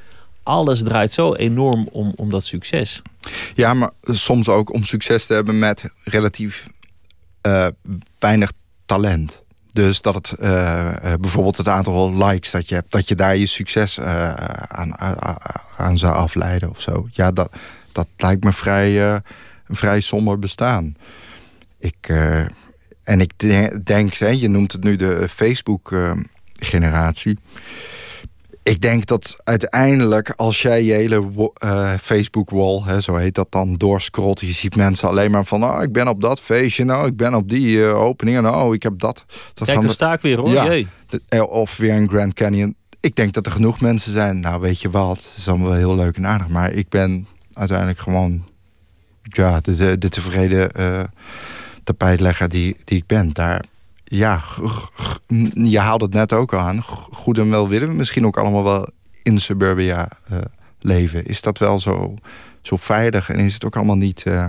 alles 0.44 0.84
draait 0.84 1.12
zo 1.12 1.34
enorm 1.34 1.88
om, 1.92 2.14
om 2.16 2.30
dat 2.30 2.46
succes. 2.46 3.02
Ja, 3.54 3.74
maar 3.74 3.90
soms 4.04 4.50
ook 4.50 4.74
om 4.74 4.84
succes 4.84 5.26
te 5.26 5.34
hebben 5.34 5.60
met 5.60 5.84
relatief 6.04 6.68
eh, 7.42 7.68
weinig 8.20 8.52
talent. 8.86 9.42
Dus 9.72 10.02
dat 10.02 10.16
het 10.16 10.32
eh, 10.32 11.12
eh, 11.14 11.20
bijvoorbeeld 11.20 11.58
het 11.58 11.68
aantal 11.68 12.26
likes 12.26 12.52
dat 12.52 12.70
je 12.70 12.76
hebt, 12.76 12.92
dat 12.92 13.08
je 13.08 13.16
daar 13.16 13.38
je 13.38 13.46
succes 13.46 13.98
eh, 13.98 14.34
aan, 14.68 14.98
aan, 15.78 15.98
zou 15.98 16.16
afleiden 16.16 16.70
of 16.70 16.82
zo. 16.82 17.08
Ja, 17.12 17.32
dat, 17.32 17.52
dat 17.92 18.08
lijkt 18.18 18.44
me 18.44 18.52
vrij, 18.52 19.14
eh, 19.14 19.20
een 19.68 19.76
vrij 19.76 20.00
somber 20.00 20.40
bestaan. 20.40 20.96
Ik, 21.80 21.96
eh, 22.02 22.46
en 23.04 23.22
ik 23.22 23.32
de- 23.38 23.82
denk, 23.84 24.14
hè, 24.14 24.28
je 24.28 24.48
noemt 24.48 24.72
het 24.72 24.84
nu 24.84 24.96
de 24.96 25.28
Facebook-generatie. 25.30 27.38
ik 28.64 28.82
denk 28.82 29.06
dat 29.06 29.38
uiteindelijk, 29.44 30.30
als 30.36 30.62
jij 30.62 30.84
je 30.84 30.94
hele 30.94 31.50
eh, 31.54 31.94
Facebook-wall, 32.02 32.82
hè, 32.86 33.02
zo 33.02 33.16
heet 33.16 33.36
dat 33.36 33.52
dan, 33.52 33.76
doorscrollt. 33.76 34.40
Je 34.40 34.52
ziet 34.52 34.76
mensen 34.76 35.08
alleen 35.08 35.32
maar 35.32 35.46
van, 35.46 35.64
oh, 35.64 35.82
ik 35.84 35.92
ben 35.92 36.08
op 36.08 36.22
dat 36.22 36.40
feestje, 36.40 36.84
nou, 36.84 37.08
ik 37.08 37.18
ben 37.18 37.34
op 37.34 37.50
die 37.50 37.84
eh, 37.86 38.02
opening, 38.02 38.38
en 38.38 38.48
oh, 38.50 38.74
ik 38.74 38.84
heb 38.84 39.00
dat. 39.00 39.24
dat 39.54 39.66
Kijk, 39.68 39.78
daar 39.80 39.88
we- 39.88 39.94
sta 39.94 40.14
ik 40.14 40.22
weer 40.22 40.38
hoor. 40.38 40.50
Ja. 40.50 40.66
De- 41.10 41.22
eh, 41.28 41.42
Of 41.50 41.78
weer 41.78 41.94
een 41.96 42.10
Grand 42.10 42.34
Canyon. 42.34 42.76
Ik 43.00 43.16
denk 43.16 43.34
dat 43.34 43.46
er 43.46 43.52
genoeg 43.52 43.82
mensen 43.82 44.12
zijn. 44.12 44.40
Nou, 44.40 44.62
weet 44.62 44.82
je 44.82 44.90
wat, 44.90 45.18
het 45.18 45.34
is 45.38 45.48
allemaal 45.48 45.68
wel 45.68 45.78
heel 45.78 45.96
leuk 45.96 46.16
en 46.18 46.28
aardig. 46.28 46.48
Maar 46.48 46.72
ik 46.72 46.90
ben 46.90 47.28
uiteindelijk 47.54 48.00
gewoon 48.00 48.44
ja, 49.22 49.60
de, 49.60 49.76
de, 49.76 49.98
de 49.98 50.10
tevreden 50.10 50.72
eh 50.72 51.04
tapijtlegger 51.84 52.50
die, 52.50 52.78
die 52.84 52.98
ik 52.98 53.06
ben. 53.06 53.34
Daar, 53.34 53.64
ja, 54.04 54.42
je 55.54 55.80
haalde 55.80 56.06
het 56.06 56.14
net 56.14 56.34
ook 56.34 56.54
al 56.54 56.60
aan. 56.60 56.82
Goed 57.12 57.38
en 57.38 57.50
wel 57.50 57.70
willen 57.70 57.88
we 57.88 57.94
misschien 57.94 58.26
ook 58.26 58.38
allemaal 58.38 58.64
wel 58.64 58.90
in 59.24 59.38
suburbia 59.38 60.10
eh, 60.28 60.38
leven. 60.80 61.26
Is 61.26 61.42
dat 61.42 61.58
wel 61.58 61.80
zo, 61.80 62.16
zo 62.62 62.76
veilig 62.78 63.30
en 63.30 63.40
is 63.40 63.54
het 63.54 63.66
ook 63.66 63.76
allemaal 63.76 63.96
niet... 63.96 64.24
eh, 64.24 64.46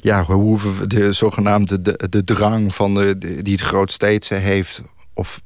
ja, 0.00 0.26
we 0.26 0.32
hoeven 0.32 0.88
de 0.88 1.12
zogenaamde 1.12 1.82
de, 1.82 2.06
de 2.10 2.24
drang 2.24 2.74
van 2.74 2.94
de, 2.94 3.18
die 3.42 3.52
het 3.52 3.62
grootsteedse 3.62 4.34
heeft... 4.34 4.82
of 5.14 5.40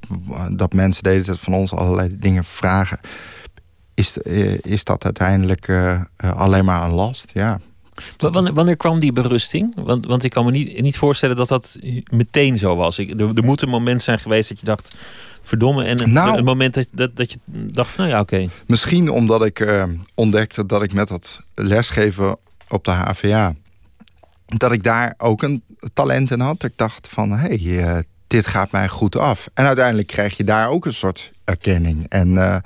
dat 0.50 0.72
mensen 0.72 1.02
de 1.02 1.08
hele 1.08 1.24
tijd 1.24 1.38
van 1.38 1.54
ons 1.54 1.72
allerlei 1.72 2.16
dingen 2.18 2.44
vragen... 2.44 3.00
is, 3.94 4.18
eh, 4.22 4.58
is 4.58 4.84
dat 4.84 5.04
uiteindelijk 5.04 5.68
eh, 5.68 5.94
eh, 6.16 6.36
alleen 6.36 6.64
maar 6.64 6.82
een 6.82 6.94
last? 6.94 7.30
Ja. 7.32 7.60
Wa- 8.16 8.30
Wanneer, 8.30 8.52
wanneer 8.54 8.76
kwam 8.76 8.98
die 8.98 9.12
berusting? 9.12 9.72
Want, 9.76 10.06
want 10.06 10.24
ik 10.24 10.30
kan 10.30 10.44
me 10.44 10.50
niet, 10.50 10.80
niet 10.80 10.98
voorstellen 10.98 11.36
dat 11.36 11.48
dat 11.48 11.78
meteen 12.10 12.58
zo 12.58 12.76
was. 12.76 12.98
Ik, 12.98 13.20
er, 13.20 13.30
er 13.34 13.44
moet 13.44 13.62
een 13.62 13.68
moment 13.68 14.02
zijn 14.02 14.18
geweest 14.18 14.48
dat 14.48 14.60
je 14.60 14.66
dacht... 14.66 14.94
verdomme. 15.42 15.84
En 15.84 16.02
een, 16.02 16.12
Nou. 16.12 16.38
een 16.38 16.44
moment 16.44 16.74
dat, 16.74 16.86
dat, 16.92 17.16
dat 17.16 17.32
je 17.32 17.38
dacht, 17.50 17.96
nou 17.96 18.08
ja, 18.08 18.20
oké. 18.20 18.48
Misschien 18.66 19.08
omdat 19.10 19.44
ik 19.44 19.60
eh, 19.60 19.84
ontdekte 20.14 20.66
dat 20.66 20.82
ik 20.82 20.92
met 20.92 21.08
dat 21.08 21.40
lesgeven 21.54 22.36
op 22.68 22.84
de 22.84 22.90
HVA... 22.90 23.54
dat 24.46 24.72
ik 24.72 24.82
daar 24.82 25.14
ook 25.18 25.42
een 25.42 25.62
talent 25.92 26.30
in 26.30 26.40
had. 26.40 26.64
Ik 26.64 26.76
dacht 26.76 27.08
van, 27.08 27.30
hé, 27.30 27.56
hey, 27.56 27.84
eh, 27.84 27.98
dit 28.26 28.46
gaat 28.46 28.72
mij 28.72 28.88
goed 28.88 29.16
af. 29.16 29.48
En 29.54 29.64
uiteindelijk 29.66 30.06
krijg 30.08 30.36
je 30.36 30.44
daar 30.44 30.68
ook 30.68 30.86
een 30.86 30.94
soort 30.94 31.30
erkenning. 31.44 32.06
En 32.08 32.38
eh, 32.38 32.56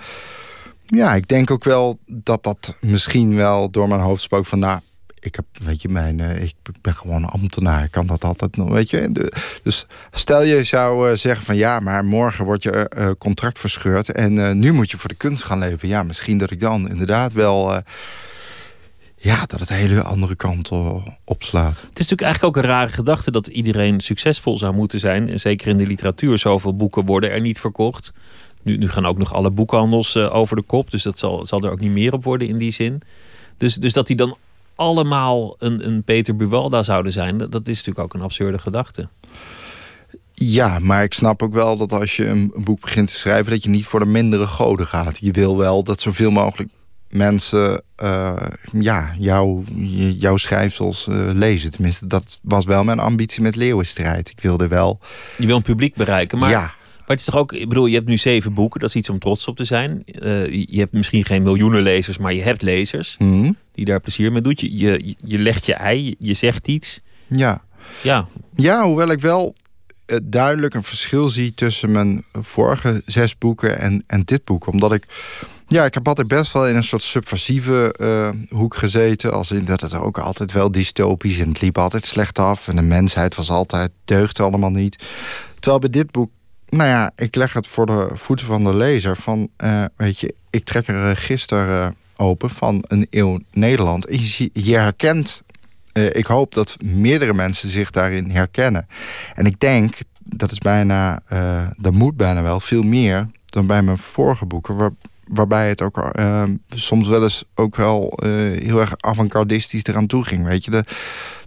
ja, 0.86 1.14
ik 1.14 1.28
denk 1.28 1.50
ook 1.50 1.64
wel 1.64 1.98
dat 2.06 2.42
dat 2.42 2.74
misschien 2.80 3.34
wel 3.34 3.70
door 3.70 3.88
mijn 3.88 4.00
hoofd 4.00 4.22
spook 4.22 4.46
van... 4.46 4.58
nou, 4.58 4.80
ik 5.20 5.34
heb, 5.34 5.44
weet 5.64 5.82
je, 5.82 5.88
mijn, 5.88 6.20
eh, 6.20 6.42
ik 6.42 6.54
ben 6.80 6.94
gewoon 6.94 7.22
een 7.22 7.28
ambtenaar. 7.28 7.84
Ik 7.84 7.90
kan 7.90 8.06
dat 8.06 8.24
altijd 8.24 8.56
nog, 8.56 8.68
weet 8.68 8.90
je. 8.90 9.30
Dus 9.62 9.86
stel 10.10 10.42
je 10.42 10.62
zou 10.62 11.10
eh, 11.10 11.16
zeggen 11.16 11.44
van 11.44 11.56
ja, 11.56 11.80
maar 11.80 12.04
morgen 12.04 12.44
wordt 12.44 12.62
je 12.62 12.70
eh, 12.70 13.10
contract 13.18 13.58
verscheurd 13.58 14.12
en 14.12 14.58
nu 14.58 14.72
moet 14.72 14.90
je 14.90 14.98
voor 14.98 15.08
de 15.08 15.14
kunst 15.14 15.44
gaan 15.44 15.58
leven. 15.58 15.88
Ja, 15.88 16.02
misschien 16.02 16.38
dat 16.38 16.50
ik 16.50 16.60
dan 16.60 16.88
inderdaad 16.88 17.32
wel, 17.32 17.82
ja, 19.16 19.46
dat 19.46 19.60
het 19.60 19.70
een 19.70 19.76
hele 19.76 20.02
andere 20.02 20.34
kant 20.34 20.70
opslaat. 21.24 21.76
Het 21.76 21.98
is 21.98 22.08
natuurlijk 22.08 22.22
eigenlijk 22.22 22.56
ook 22.56 22.64
een 22.64 22.70
rare 22.70 22.92
gedachte 22.92 23.30
dat 23.30 23.46
iedereen 23.46 24.00
succesvol 24.00 24.58
zou 24.58 24.74
moeten 24.74 24.98
zijn. 24.98 25.28
En 25.28 25.40
zeker 25.40 25.68
in 25.68 25.76
de 25.76 25.86
literatuur, 25.86 26.38
zoveel 26.38 26.76
boeken 26.76 27.04
worden 27.04 27.30
er 27.30 27.40
niet 27.40 27.60
verkocht. 27.60 28.12
Nu, 28.62 28.76
nu 28.76 28.88
gaan 28.88 29.06
ook 29.06 29.18
nog 29.18 29.34
alle 29.34 29.50
boekhandels 29.50 30.16
over 30.16 30.56
de 30.56 30.62
kop. 30.62 30.90
Dus 30.90 31.02
dat 31.02 31.18
zal, 31.18 31.46
zal 31.46 31.62
er 31.62 31.70
ook 31.70 31.80
niet 31.80 31.90
meer 31.90 32.12
op 32.12 32.24
worden 32.24 32.48
in 32.48 32.58
die 32.58 32.72
zin. 32.72 33.02
Dus, 33.56 33.74
dus 33.74 33.92
dat 33.92 34.06
die 34.06 34.16
dan 34.16 34.36
allemaal 34.78 35.56
een, 35.58 35.86
een 35.86 36.02
Peter 36.02 36.36
Buwalda 36.36 36.82
zouden 36.82 37.12
zijn, 37.12 37.38
dat, 37.38 37.52
dat 37.52 37.68
is 37.68 37.76
natuurlijk 37.76 37.98
ook 38.04 38.14
een 38.14 38.20
absurde 38.26 38.58
gedachte. 38.58 39.08
Ja, 40.32 40.78
maar 40.78 41.02
ik 41.02 41.14
snap 41.14 41.42
ook 41.42 41.52
wel 41.52 41.76
dat 41.76 41.92
als 41.92 42.16
je 42.16 42.26
een, 42.26 42.52
een 42.54 42.64
boek 42.64 42.80
begint 42.80 43.08
te 43.10 43.18
schrijven, 43.18 43.50
dat 43.52 43.62
je 43.62 43.68
niet 43.70 43.84
voor 43.84 44.00
de 44.00 44.06
mindere 44.06 44.46
goden 44.46 44.86
gaat. 44.86 45.18
Je 45.20 45.30
wil 45.30 45.56
wel 45.56 45.82
dat 45.82 46.00
zoveel 46.00 46.30
mogelijk 46.30 46.70
mensen 47.08 47.82
eh, 47.96 48.36
ja, 48.72 49.14
jou, 49.18 49.64
jouw 50.18 50.36
schrijfsels 50.36 51.06
eh, 51.08 51.28
lezen. 51.32 51.70
Tenminste, 51.70 52.06
dat 52.06 52.38
was 52.42 52.64
wel 52.64 52.84
mijn 52.84 52.98
ambitie 52.98 53.42
met 53.42 53.56
Leeuwenstrijd. 53.56 54.30
Ik 54.30 54.40
wilde 54.40 54.68
wel. 54.68 54.98
Je 55.38 55.46
wil 55.46 55.56
een 55.56 55.62
publiek 55.62 55.94
bereiken. 55.94 56.38
Maar, 56.38 56.50
ja, 56.50 56.60
maar 56.60 57.06
het 57.06 57.18
is 57.18 57.24
toch 57.24 57.36
ook, 57.36 57.52
ik 57.52 57.68
bedoel, 57.68 57.86
je 57.86 57.94
hebt 57.94 58.08
nu 58.08 58.16
zeven 58.16 58.54
boeken, 58.54 58.80
dat 58.80 58.88
is 58.88 58.94
iets 58.96 59.10
om 59.10 59.18
trots 59.18 59.46
op 59.48 59.56
te 59.56 59.64
zijn. 59.64 60.02
Eh, 60.04 60.52
je- 60.52 60.78
hebt 60.78 60.92
misschien 60.92 61.24
geen 61.24 61.42
miljoenen 61.42 61.82
lezers, 61.82 62.18
maar 62.18 62.34
je 62.34 62.42
hebt 62.42 62.62
lezers 62.62 63.14
hm, 63.18 63.52
die 63.78 63.86
daar 63.86 64.00
plezier 64.00 64.32
mee 64.32 64.42
doet. 64.42 64.60
Je, 64.60 64.70
je, 64.78 65.14
je 65.24 65.38
legt 65.38 65.66
je 65.66 65.74
ei, 65.74 66.14
je- 66.18 66.34
zegt 66.34 66.66
iets. 66.68 67.00
ja. 67.26 67.62
Ja, 68.02 68.26
Ja, 68.54 68.84
hoewel 68.84 69.08
ik 69.10 69.20
wel 69.20 69.54
eh, 70.06 70.18
duidelijk 70.22 70.74
een 70.74 70.82
verschil 70.82 71.28
zie 71.28 71.54
tussen 71.54 71.90
mijn 71.90 72.24
vorige 72.32 73.02
zes 73.06 73.38
boeken 73.38 73.78
en, 73.78 74.04
en 74.06 74.22
dit 74.24 74.44
boek. 74.44 74.66
Omdat 74.66 74.92
ik 74.92 75.04
Ja, 75.68 75.84
ik 75.84 75.94
heb 75.94 76.06
altijd 76.08 76.28
best 76.28 76.52
wel 76.52 76.68
in 76.68 76.76
een 76.76 76.84
soort 76.84 77.02
subversieve 77.02 77.94
eh, 77.98 78.56
hoek 78.58 78.76
gezeten. 78.76 79.32
Als 79.32 79.50
in 79.50 79.64
dat 79.64 79.80
het 79.80 79.94
ook 79.94 80.18
altijd 80.18 80.52
wel 80.52 80.70
dystopisch 80.70 81.38
en 81.38 81.48
het 81.48 81.60
liep 81.60 81.78
altijd 81.78 82.06
slecht 82.06 82.38
af. 82.38 82.68
En 82.68 82.76
de 82.76 82.82
mensheid 82.82 83.34
was 83.34 83.50
altijd, 83.50 83.90
deugd 84.04 84.40
allemaal 84.40 84.70
niet. 84.70 85.04
Terwijl 85.54 85.78
bij 85.80 85.90
dit 85.90 86.10
boek, 86.10 86.30
nou 86.68 86.88
ja, 86.88 87.10
ik 87.16 87.34
leg 87.34 87.52
het 87.52 87.66
voor 87.66 87.86
de 87.86 88.08
voeten 88.14 88.46
van 88.46 88.64
de 88.64 88.74
lezer. 88.74 89.16
Van, 89.16 89.48
eh, 89.56 89.84
weet 89.96 90.18
je, 90.18 90.34
ik 90.50 90.64
trek 90.64 90.88
een 90.88 91.08
register 91.08 91.80
eh, 91.80 91.88
open 92.18 92.50
van 92.50 92.84
een 92.86 93.06
eeuw 93.10 93.38
Nederland. 93.52 94.06
Je, 94.52 94.76
herkent, 94.76 95.42
eh, 95.92 96.14
ik 96.14 96.26
hoop 96.26 96.54
dat 96.54 96.76
meerdere 96.82 97.34
mensen 97.34 97.68
zich 97.68 97.90
daarin 97.90 98.30
herkennen. 98.30 98.86
En 99.34 99.46
ik 99.46 99.60
denk, 99.60 99.94
dat 100.24 100.50
is 100.50 100.58
bijna, 100.58 101.20
eh, 101.26 101.66
dat 101.76 101.92
moet 101.92 102.16
bijna 102.16 102.42
wel, 102.42 102.60
veel 102.60 102.82
meer 102.82 103.26
dan 103.46 103.66
bij 103.66 103.82
mijn 103.82 103.98
vorige 103.98 104.46
boeken. 104.46 104.76
Waar, 104.76 104.90
waarbij 105.24 105.68
het 105.68 105.82
ook 105.82 105.98
eh, 105.98 106.42
soms 106.68 107.08
wel 107.08 107.22
eens 107.22 107.44
ook 107.54 107.76
wel 107.76 108.18
heel 108.60 108.80
erg 108.80 108.94
avant-gardistisch 108.96 109.84
eraan 109.84 110.06
toe 110.06 110.24
ging. 110.24 110.44
Weet 110.44 110.64
je, 110.64 110.70
de, 110.70 110.84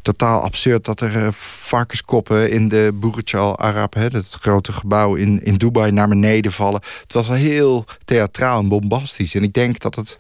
totaal 0.01 0.41
absurd 0.41 0.85
dat 0.85 1.01
er 1.01 1.25
eh, 1.25 1.31
varkenskoppen 1.31 2.51
in 2.51 2.67
de 2.67 2.91
Burj 2.93 3.33
Al 3.37 3.57
Arab, 3.57 3.93
hè, 3.93 4.07
grote 4.21 4.71
gebouw 4.71 5.15
in, 5.15 5.43
in 5.43 5.55
Dubai, 5.55 5.91
naar 5.91 6.07
beneden 6.07 6.51
vallen. 6.51 6.81
Het 7.01 7.13
was 7.13 7.27
wel 7.27 7.37
heel 7.37 7.85
theatraal 8.05 8.59
en 8.59 8.67
bombastisch. 8.67 9.35
En 9.35 9.43
ik 9.43 9.53
denk 9.53 9.79
dat 9.79 9.95
het 9.95 10.17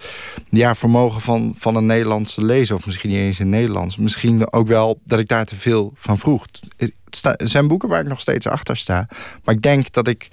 ja, 0.49 0.75
vermogen 0.75 1.21
van, 1.21 1.55
van 1.57 1.75
een 1.75 1.85
Nederlandse 1.85 2.43
lezer, 2.43 2.75
of 2.75 2.85
misschien 2.85 3.09
niet 3.09 3.19
eens 3.19 3.39
in 3.39 3.49
Nederlands, 3.49 3.97
misschien 3.97 4.53
ook 4.53 4.67
wel 4.67 4.99
dat 5.05 5.19
ik 5.19 5.27
daar 5.27 5.45
te 5.45 5.55
veel 5.55 5.93
van 5.95 6.17
vroeg. 6.17 6.45
Het 6.77 7.49
zijn 7.49 7.67
boeken 7.67 7.89
waar 7.89 8.01
ik 8.01 8.07
nog 8.07 8.21
steeds 8.21 8.47
achter 8.47 8.77
sta. 8.77 9.07
Maar 9.43 9.55
ik 9.55 9.61
denk 9.61 9.91
dat 9.91 10.07
ik 10.07 10.27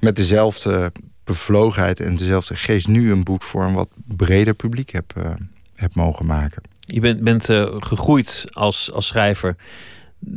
met 0.00 0.16
dezelfde 0.16 0.92
bevlogenheid 1.24 2.00
en 2.00 2.16
dezelfde 2.16 2.56
geest 2.56 2.88
nu 2.88 3.12
een 3.12 3.24
boek 3.24 3.42
voor 3.42 3.64
een 3.64 3.74
wat 3.74 3.88
breder 4.16 4.54
publiek 4.54 4.90
heb, 4.90 5.12
eh, 5.16 5.30
heb 5.74 5.94
mogen 5.94 6.26
maken. 6.26 6.62
Je 6.92 7.00
bent, 7.00 7.20
bent 7.20 7.48
eh, 7.48 7.66
gegroeid 7.78 8.44
als, 8.50 8.92
als 8.92 9.06
schrijver. 9.06 9.56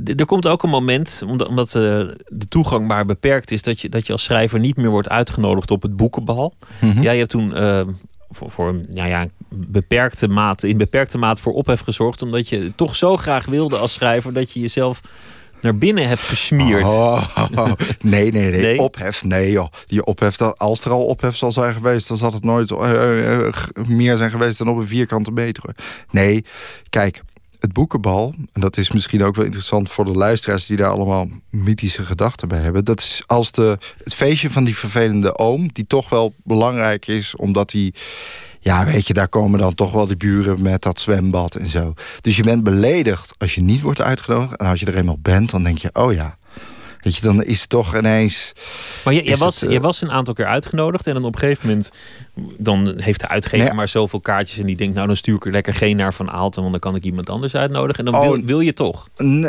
D- 0.04 0.20
er 0.20 0.26
komt 0.26 0.48
ook 0.48 0.64
een 0.64 0.70
moment, 0.70 1.22
omdat, 1.28 1.48
omdat 1.48 1.68
eh, 1.68 1.82
de 2.28 2.48
toegang 2.50 2.88
maar 2.88 3.06
beperkt 3.06 3.52
is, 3.52 3.62
dat 3.62 3.80
je, 3.82 3.90
dat 3.90 4.06
je 4.08 4.12
als 4.12 4.24
schrijver 4.24 4.60
niet 4.60 4.78
meer 4.78 4.90
wordt 4.90 5.10
uitgenodigd 5.10 5.72
op 5.72 5.82
het 5.82 5.96
boekenbal. 5.96 6.54
Mhm. 6.80 7.02
Jij 7.02 7.18
hebt 7.18 7.30
toen 7.30 7.56
eh, 7.56 7.82
voor, 8.30 8.52
voor 8.52 8.74
nou 8.90 9.08
ja, 9.08 9.28
beperkte 9.50 10.28
mate, 10.28 10.70
in 10.70 10.78
beperkte 10.78 11.18
mate 11.18 11.42
voor 11.42 11.54
ophef 11.54 11.80
gezorgd, 11.80 12.22
omdat 12.22 12.50
je 12.50 12.72
toch 12.76 12.96
zo 12.96 13.18
graag 13.18 13.46
wilde 13.46 13.78
als 13.78 13.94
schrijver 13.94 14.34
dat 14.34 14.52
je 14.52 14.60
jezelf 14.60 15.02
naar 15.66 15.78
binnen 15.78 16.08
hebt 16.08 16.22
gesmierd. 16.22 16.84
Oh, 16.84 17.24
nee, 18.02 18.32
nee, 18.32 18.52
nee, 18.52 18.62
Nee? 18.62 18.80
Ophef, 18.80 19.24
nee 19.24 19.52
joh. 19.52 19.68
Die 19.86 20.06
ophef, 20.06 20.36
dat- 20.38 20.58
als 20.60 20.86
er 20.86 20.92
al 20.92 21.06
ophef 21.06 21.36
zal 21.36 21.52
zijn 21.52 21.74
geweest... 21.74 22.08
dan 22.08 22.18
zal 22.18 22.34
het 22.34 22.44
nooit 22.44 22.72
eh, 22.72 23.48
eh, 23.48 23.54
meer 23.88 24.18
zijn 24.18 24.30
geweest 24.32 24.58
dan 24.58 24.68
op 24.68 24.78
een 24.78 24.88
vierkante 24.88 25.32
meter. 25.32 25.76
Nee, 26.12 26.46
kijk, 26.90 27.22
het 27.60 27.74
boekenbal... 27.74 28.34
en 28.54 28.62
dat 28.62 28.78
is 28.78 28.92
misschien 28.92 29.24
ook 29.24 29.36
wel 29.36 29.46
interessant 29.46 29.92
voor 29.92 30.06
de 30.06 30.12
luisteraars... 30.12 30.66
die 30.66 30.78
daar 30.78 30.92
allemaal 30.92 31.28
mythische 31.50 32.06
gedachten 32.06 32.48
bij 32.48 32.60
hebben. 32.60 32.86
Dat 32.86 33.00
is 33.00 33.22
als 33.26 33.52
de, 33.52 33.78
het 34.04 34.14
feestje 34.14 34.50
van 34.50 34.64
die 34.64 34.76
vervelende 34.78 35.38
oom... 35.38 35.70
die 35.74 35.88
toch 35.88 36.10
wel 36.10 36.34
belangrijk 36.44 37.08
is, 37.08 37.36
omdat 37.36 37.72
hij... 37.72 37.94
Ja, 38.66 38.86
weet 38.86 39.08
je, 39.08 39.14
daar 39.14 39.28
komen 39.30 39.60
dan 39.60 39.74
toch 39.74 39.92
wel 39.92 40.08
die 40.08 40.18
buren 40.18 40.62
met 40.62 40.82
dat 40.82 41.00
zwembad 41.00 41.56
en 41.56 41.70
zo. 41.70 41.94
Dus 42.22 42.36
je 42.36 42.44
bent 42.44 42.64
beledigd 42.64 43.34
als 43.38 43.56
je 43.56 43.62
niet 43.62 43.82
wordt 43.82 44.02
uitgenodigd. 44.02 44.56
En 44.60 44.66
als 44.68 44.80
je 44.80 44.86
er 44.86 44.96
eenmaal 44.96 45.20
bent, 45.22 45.52
dan 45.52 45.64
denk 45.64 45.78
je, 45.78 45.90
oh 45.94 46.14
ja. 46.14 46.38
Weet 47.02 47.16
je, 47.16 47.22
dan 47.22 47.44
is 47.44 47.60
het 47.60 47.70
toch 47.70 47.98
ineens... 47.98 48.52
Maar 49.04 49.14
jij 49.14 49.24
Is 49.24 49.40
was, 49.40 49.56
het, 49.56 49.64
eh, 49.64 49.70
jij 49.70 49.82
was 49.82 50.02
een 50.02 50.12
aantal 50.12 50.34
keer 50.34 50.46
uitgenodigd. 50.46 51.08
En 51.08 51.14
dan 51.14 51.26
op 51.26 51.34
een 51.34 51.40
gegeven 51.40 51.68
moment 51.68 51.92
dan 52.58 52.94
heeft 52.98 53.20
de 53.20 53.28
uitgever 53.28 53.66
Nee. 53.66 53.76
maar 53.76 53.88
zoveel 53.88 54.20
kaartjes. 54.20 54.58
En 54.58 54.66
die 54.66 54.76
denkt, 54.76 54.96
nou 54.96 55.08
dan 55.08 55.16
stuur 55.16 55.36
ik 55.36 55.46
er 55.46 55.52
lekker 55.52 55.74
geen 55.76 55.96
naar 55.98 56.14
van 56.14 56.32
Aalten. 56.32 56.60
Want 56.62 56.72
dan 56.72 56.82
kan 56.82 56.96
ik 56.96 57.04
iemand 57.04 57.30
anders 57.30 57.56
uitnodigen. 57.56 58.06
En 58.06 58.12
dan 58.12 58.22
Oh, 58.22 58.28
wil, 58.30 58.42
wil 58.46 58.60
je 58.60 58.74
toch. 58.74 59.08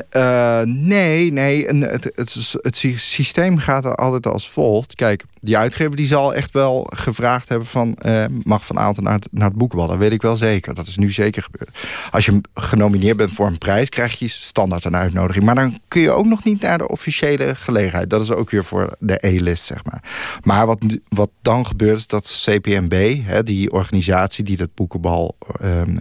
Eh, 0.09 0.61
nee, 0.65 1.33
nee. 1.33 1.65
Het, 1.67 2.05
het, 2.05 2.15
het, 2.35 2.55
het 2.61 2.77
sy- 2.77 2.97
systeem 2.97 3.59
gaat 3.59 3.85
er 3.85 3.95
altijd 3.95 4.27
als 4.27 4.51
volgt. 4.51 4.95
Kijk, 4.95 5.25
die 5.47 5.57
uitgever 5.57 5.97
die 5.97 6.07
zal 6.07 6.35
echt 6.35 6.53
wel 6.53 6.87
gevraagd 6.95 7.49
hebben 7.49 7.67
van... 7.67 7.95
eh, 7.95 8.25
mag 8.43 8.67
Van 8.67 8.79
Aalten 8.79 9.03
naar 9.03 9.13
het, 9.13 9.29
naar 9.31 9.49
het 9.49 9.57
boekenbal. 9.57 9.87
Dat 9.87 9.99
weet 9.99 10.13
ik 10.13 10.23
wel 10.23 10.37
zeker. 10.37 10.75
Dat 10.75 10.87
is 10.87 10.97
nu 10.97 11.11
zeker 11.11 11.43
gebeurd. 11.43 11.79
Als 12.11 12.25
je 12.27 12.41
genomineerd 12.55 13.17
bent 13.17 13.33
voor 13.33 13.47
een 13.47 13.59
prijs... 13.59 13.89
krijg 13.89 14.19
je 14.19 14.29
standaard 14.29 14.85
een 14.85 14.97
uitnodiging. 14.97 15.45
Maar 15.45 15.55
dan 15.55 15.79
kun 15.89 16.03
je 16.03 16.11
ook 16.11 16.27
nog 16.27 16.45
niet 16.45 16.61
naar 16.61 16.79
de 16.79 16.89
officiële 16.89 17.55
gelegenheid. 17.55 18.11
Dat 18.11 18.23
is 18.23 18.33
ook 18.33 18.51
weer 18.51 18.65
voor 18.65 18.97
de 18.99 19.27
E-list, 19.27 19.65
zeg 19.65 19.85
maar. 19.85 20.03
Maar 20.43 20.67
wat, 20.67 20.79
wat 21.09 21.31
dan 21.43 21.67
gebeurt 21.67 21.99
is 21.99 22.07
dat 22.07 22.45
CPMB... 22.45 23.17
Hè, 23.25 23.43
die 23.43 23.73
organisatie 23.73 24.45
die 24.45 24.57
dat 24.57 24.75
boekenbal... 24.75 25.37
ehm, 25.61 25.97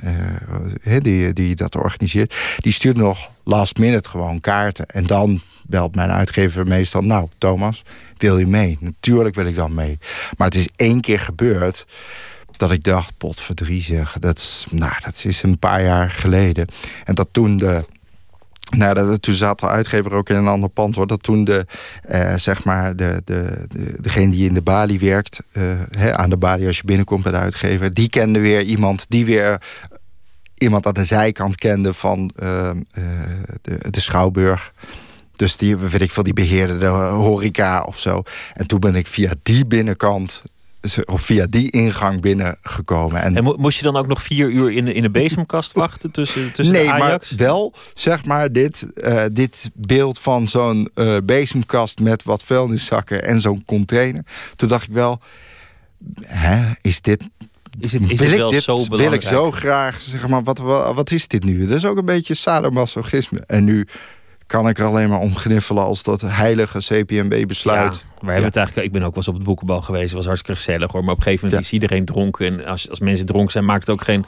eh, 0.84 1.02
die, 1.02 1.34
die 1.34 1.56
dat 1.56 1.76
organiseert... 1.76 2.36
die 2.58 2.72
stuurt 2.72 2.98
nog 2.98 3.30
last 3.44 3.78
minute 3.78 4.10
gewoon 4.10 4.40
kaarten. 4.40 4.86
En 4.86 5.06
dan 5.06 5.42
belt 5.68 5.96
mijn 5.96 6.10
uitgever 6.10 6.68
meestal... 6.68 7.02
nou, 7.02 7.28
Thomas, 7.38 7.84
wil 8.18 8.38
je 8.38 8.48
mee? 8.48 8.78
Natuurlijk 8.80 9.36
wil 9.36 9.46
ik 9.46 9.56
dan 9.56 9.74
mee. 9.74 9.98
Maar 10.38 10.48
het 10.48 10.58
is 10.58 10.70
één 10.76 11.02
keer 11.02 11.20
gebeurd 11.20 11.86
dat 12.58 12.72
ik 12.72 12.84
dacht, 12.84 13.18
potverdrie 13.18 13.82
zeg. 13.82 14.18
Dat 14.20 14.38
is, 14.38 14.66
nou, 14.70 14.94
dat 15.04 15.24
is 15.26 15.44
een 15.44 15.60
paar 15.60 15.84
jaar 15.84 16.12
geleden. 16.12 16.68
En 17.04 17.16
dat 17.16 17.28
toen 17.32 17.58
de... 17.58 17.84
Nou, 18.78 18.94
dat, 18.94 19.22
toen 19.22 19.34
zat 19.34 19.60
de 19.60 19.68
uitgever 19.68 20.14
ook 20.14 20.30
in 20.30 20.36
een 20.36 20.48
ander 20.48 20.70
pand 20.70 20.96
hoor. 20.96 21.08
Dat 21.08 21.24
toen 21.24 21.44
de, 21.44 21.66
eh, 22.02 22.36
zeg 22.36 22.64
maar, 22.64 22.96
de, 22.96 23.22
de, 23.26 23.66
de, 23.70 24.02
degene 24.02 24.32
die 24.32 24.48
in 24.48 24.54
de 24.54 24.62
balie 24.62 25.00
werkt, 25.00 25.40
eh, 25.52 25.64
hè, 25.98 26.18
aan 26.18 26.30
de 26.30 26.38
balie 26.38 26.68
als 26.68 26.78
je 26.78 26.84
binnenkomt 26.86 27.24
bij 27.24 27.32
de 27.32 27.38
uitgever, 27.38 27.94
die 27.94 28.10
kende 28.10 28.40
weer 28.40 28.62
iemand 28.62 29.06
die 29.10 29.26
weer 29.26 29.62
iemand 30.58 30.86
aan 30.86 30.94
de 30.94 31.06
zijkant 31.06 31.56
kende 31.56 31.94
van 31.94 32.32
ehm, 32.36 32.82
eh, 32.92 33.04
de, 33.62 33.78
de 33.90 34.00
Schouwburg. 34.00 34.74
Dus 35.36 35.58
die, 35.58 35.76
weet 35.78 36.02
ik 36.02 36.12
veel, 36.12 36.24
die 36.24 36.34
beheerde 36.34 36.78
de 36.78 36.86
horeca 36.86 37.84
of 37.84 38.00
zo. 38.00 38.24
En 38.54 38.68
toen 38.68 38.80
ben 38.80 38.96
ik 38.96 39.08
via 39.08 39.34
die 39.44 39.66
binnenkant, 39.66 40.42
of 41.06 41.22
via 41.22 41.46
die 41.50 41.72
ingang 41.72 42.22
binnengekomen. 42.22 43.22
En, 43.22 43.38
En 43.38 43.44
mo- 43.44 43.56
moest 43.58 43.78
je 43.78 43.84
dan 43.84 43.96
ook 43.98 44.08
nog 44.08 44.24
vier 44.24 44.50
uur 44.50 44.72
in 44.72 44.86
de, 44.86 44.94
in 44.94 45.02
de 45.02 45.10
bezemkast 45.10 45.72
wachten 45.72 46.12
tussen, 46.12 46.52
tussen 46.54 46.76
nee, 46.76 46.84
de 46.86 46.92
Ajax? 46.92 47.30
maar 47.30 47.40
wel, 47.40 47.74
zeg 47.94 48.26
maar, 48.26 48.52
dit, 48.52 48.94
eh, 48.94 49.24
dit 49.32 49.70
beeld 49.74 50.20
van 50.20 50.48
zo'n 50.48 50.90
eh, 50.94 51.18
bezemkast 51.24 52.00
met 52.00 52.24
wat 52.24 52.44
vuilniszakken 52.44 53.24
en 53.24 53.42
zo'n 53.42 53.66
container. 53.66 54.24
Toen 54.56 54.70
dacht 54.70 54.88
ik 54.88 54.94
wel, 54.94 55.20
hè, 56.22 56.72
is 56.82 57.02
dit 57.02 57.24
Is 57.80 57.94
het, 57.94 58.02
is 58.12 58.20
wil 58.20 58.30
het 58.30 58.40
ik 58.40 58.50
dit, 58.50 58.64
zo 58.64 58.76
wil 58.76 58.88
belangrijk? 58.88 59.24
ik 59.24 59.30
zo 59.30 59.52
graag 59.52 60.02
zeg 60.02 60.28
maar 60.28 60.44
wat, 60.44 60.58
wat, 60.58 60.94
wat 60.96 61.12
is 61.12 61.28
dit 61.28 61.44
nu? 61.44 61.68
Dat 61.68 61.78
is 61.78 61.86
ook 61.86 61.98
een 61.98 62.06
beetje 62.06 62.34
sadomasochisme. 62.34 63.40
En 63.46 63.64
nu 63.64 63.88
kan 64.48 64.68
ik 64.68 64.78
er 64.80 64.86
alleen 64.86 65.10
maar 65.10 65.20
om 65.20 65.36
gniffelen 65.36 65.84
als 65.84 66.04
dat 66.04 66.22
heilige 66.22 66.78
CPMB 66.80 67.48
besluit. 67.48 67.94
Ja, 67.94 68.00
we 68.20 68.26
hebben 68.28 68.46
het 68.46 68.56
eigenlijk, 68.56 68.88
ik 68.88 68.94
ben 68.94 69.02
ook 69.04 69.08
wel 69.10 69.18
eens 69.18 69.28
op 69.28 69.34
het 69.34 69.44
boekenbal 69.44 69.82
geweest. 69.82 70.04
Het 70.06 70.14
was 70.14 70.26
hartstikke 70.26 70.56
gezellig 70.62 70.92
hoor. 70.92 71.02
Maar 71.04 71.12
op 71.14 71.18
een 71.18 71.24
gegeven 71.24 71.46
moment 71.48 71.64
Ja. 71.64 71.68
is 71.78 71.82
iedereen 71.82 72.06
dronken. 72.06 72.46
En 72.60 72.66
als, 72.66 72.90
als 72.90 73.00
mensen 73.00 73.26
dronken 73.26 73.52
zijn, 73.52 73.66
maakt 73.66 73.88
het 73.88 73.96
ook 73.96 74.04
geen, 74.04 74.26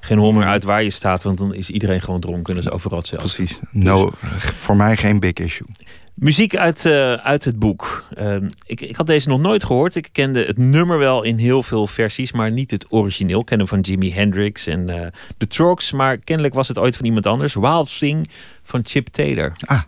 geen 0.00 0.18
hol 0.18 0.32
meer 0.32 0.46
uit 0.46 0.64
waar 0.64 0.82
je 0.82 0.90
staat. 0.90 1.22
Want 1.22 1.38
dan 1.38 1.54
is 1.54 1.70
iedereen 1.70 2.00
gewoon 2.00 2.20
dronken. 2.20 2.54
Dat 2.54 2.64
is 2.64 2.70
overal 2.70 2.98
hetzelfde. 2.98 3.34
Precies. 3.34 3.58
No, 3.70 4.10
voor 4.54 4.76
mij 4.76 4.96
geen 4.96 5.20
big 5.20 5.32
issue. 5.32 5.66
Muziek 6.14 6.56
uit, 6.56 6.84
eh, 6.84 7.12
uit 7.12 7.44
het 7.44 7.58
boek. 7.58 8.04
Ehm, 8.14 8.48
ik, 8.66 8.80
ik 8.80 8.96
had 8.96 9.06
deze 9.06 9.28
nog 9.28 9.40
nooit 9.40 9.64
gehoord. 9.64 9.94
Ik 9.94 10.08
kende 10.12 10.44
het 10.44 10.58
nummer 10.58 10.98
wel 10.98 11.22
in 11.22 11.36
heel 11.36 11.62
veel 11.62 11.86
versies, 11.86 12.32
maar 12.32 12.50
niet 12.50 12.70
het 12.70 12.86
origineel. 12.88 13.40
Ik 13.40 13.46
ken 13.46 13.58
hem 13.58 13.68
van 13.68 13.80
Jimi 13.80 14.12
Hendrix 14.12 14.66
en 14.66 14.90
eh 14.90 15.06
The 15.38 15.46
Trogs. 15.46 15.92
Maar 15.92 16.18
kennelijk 16.18 16.54
was 16.54 16.68
het 16.68 16.78
ooit 16.78 16.96
van 16.96 17.04
iemand 17.04 17.26
anders. 17.26 17.54
Wild 17.54 17.98
Thing 17.98 18.30
van 18.62 18.80
Chip 18.84 19.06
Taylor. 19.08 19.52
Ah, 19.60 19.82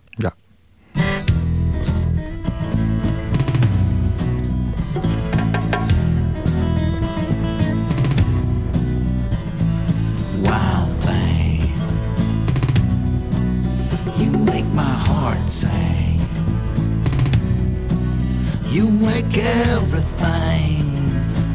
You 18.76 18.90
make 18.90 19.38
everything 19.38 20.84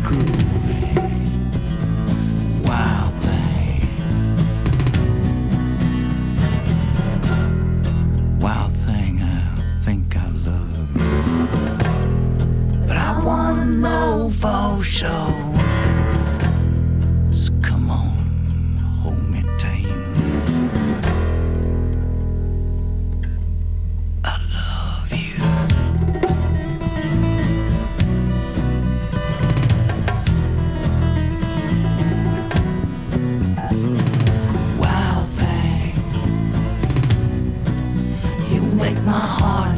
groovy. 0.01 0.97
Wild 2.67 3.13
thing. 3.25 3.85
Wild 8.39 8.71
thing, 8.71 9.21
I 9.21 9.55
think 9.83 10.15
I 10.17 10.25
love. 10.47 10.87
But 12.87 12.97
I 12.97 13.23
wanna 13.23 13.65
know 13.65 14.31
for 14.31 14.83
sure. 14.83 15.35
So 17.31 17.51
come 17.61 17.91
on 17.91 18.00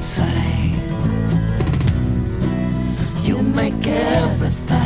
insane. 0.04 0.76
You 3.24 3.41
make 3.41 3.88
everything. 3.88 4.83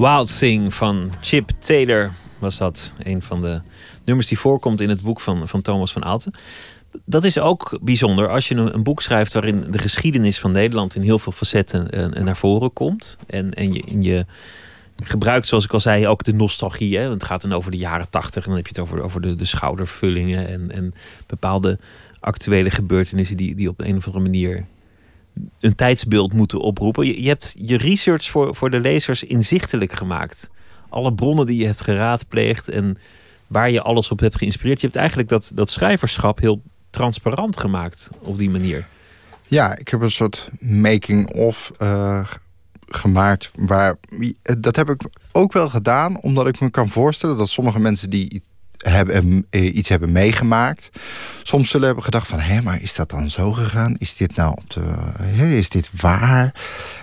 Wild 0.00 0.38
Thing 0.38 0.74
van 0.74 1.12
Chip 1.20 1.50
Taylor 1.58 2.12
was 2.38 2.58
dat. 2.58 2.92
Een 3.02 3.22
van 3.22 3.42
de 3.42 3.60
nummers 4.04 4.28
die 4.28 4.38
voorkomt 4.38 4.80
in 4.80 4.88
het 4.88 5.02
boek 5.02 5.20
van, 5.20 5.48
van 5.48 5.62
Thomas 5.62 5.92
van 5.92 6.04
Aalten. 6.04 6.32
Dat 7.04 7.24
is 7.24 7.38
ook 7.38 7.78
bijzonder 7.80 8.28
als 8.28 8.48
je 8.48 8.54
een, 8.54 8.82
boek 8.82 9.02
schrijft 9.02 9.32
waarin 9.32 9.66
de 9.70 9.78
geschiedenis 9.78 10.38
van 10.38 10.52
Nederland 10.52 10.94
in 10.94 11.02
heel 11.02 11.18
veel 11.18 11.32
facetten 11.32 11.90
eh, 11.90 12.22
naar 12.22 12.36
voren 12.36 12.72
komt. 12.72 13.16
En, 13.26 13.54
en 13.54 13.72
je, 13.72 13.84
en 13.88 14.02
je 14.02 14.26
gebruikt, 15.02 15.46
zoals 15.46 15.64
ik 15.64 15.72
al 15.72 15.80
zei, 15.80 16.08
ook 16.08 16.24
de 16.24 16.34
nostalgie. 16.34 16.98
Hè? 16.98 17.10
Het 17.10 17.24
gaat 17.24 17.40
dan 17.40 17.52
over 17.52 17.70
de 17.70 17.76
jaren 17.76 18.10
tachtig. 18.10 18.42
En 18.42 18.48
dan 18.48 18.58
heb 18.58 18.66
je 18.66 18.80
het 18.80 18.82
over, 18.82 19.02
over 19.02 19.20
de, 19.20 19.34
de 19.34 19.44
schoudervullingen 19.44 20.48
en, 20.48 20.70
en 20.70 20.94
bepaalde 21.26 21.78
actuele 22.20 22.70
gebeurtenissen 22.70 23.36
die, 23.36 23.54
die 23.54 23.68
op 23.68 23.80
een 23.80 23.96
of 23.96 24.06
andere 24.06 24.24
manier 24.24 24.66
een 25.60 25.74
tijdsbeeld 25.74 26.32
moeten 26.32 26.60
oproepen. 26.60 27.06
Je, 27.06 27.22
je 27.22 27.28
hebt 27.28 27.54
je 27.58 27.76
research 27.76 28.24
voor, 28.24 28.54
voor 28.54 28.70
de 28.70 28.80
lezers 28.80 29.24
inzichtelijk 29.24 29.92
gemaakt. 29.92 30.50
Alle 30.88 31.14
bronnen 31.14 31.46
die 31.46 31.56
je 31.56 31.66
hebt 31.66 31.80
geraadpleegd 31.80 32.68
en 32.68 32.96
waar 33.46 33.70
je 33.70 33.82
alles 33.82 34.10
op 34.10 34.20
hebt 34.20 34.36
geïnspireerd. 34.36 34.80
Je 34.80 34.86
hebt 34.86 34.98
eigenlijk 34.98 35.28
dat, 35.28 35.50
dat 35.54 35.70
schrijverschap 35.70 36.38
heel 36.38 36.62
transparant 36.90 37.58
gemaakt 37.58 38.10
op 38.20 38.38
die 38.38 38.50
manier. 38.50 38.86
Ja, 39.46 39.76
ik 39.76 39.88
heb 39.88 40.00
een 40.00 40.10
soort 40.10 40.50
making-of 40.60 41.72
uh, 41.82 42.24
gemaakt. 42.86 43.50
Waar, 43.54 43.96
dat 44.58 44.76
heb 44.76 44.88
ik 44.88 45.02
ook 45.32 45.52
wel 45.52 45.68
gedaan, 45.68 46.20
omdat 46.20 46.46
ik 46.46 46.60
me 46.60 46.70
kan 46.70 46.88
voorstellen 46.88 47.36
dat 47.36 47.48
sommige 47.48 47.78
mensen 47.78 48.10
die 48.10 48.42
hebben, 48.80 49.46
eh, 49.50 49.74
iets 49.74 49.88
hebben 49.88 50.12
meegemaakt. 50.12 50.90
Soms 51.42 51.70
zullen 51.70 51.86
hebben 51.86 52.04
gedacht 52.04 52.26
van, 52.26 52.38
hé, 52.38 52.62
maar 52.62 52.82
is 52.82 52.94
dat 52.94 53.10
dan 53.10 53.30
zo 53.30 53.52
gegaan? 53.52 53.94
Is 53.98 54.16
dit 54.16 54.36
nou 54.36 54.56
op 54.56 54.70
de, 54.70 55.56
is 55.56 55.68
dit 55.68 55.90
waar? 56.00 56.54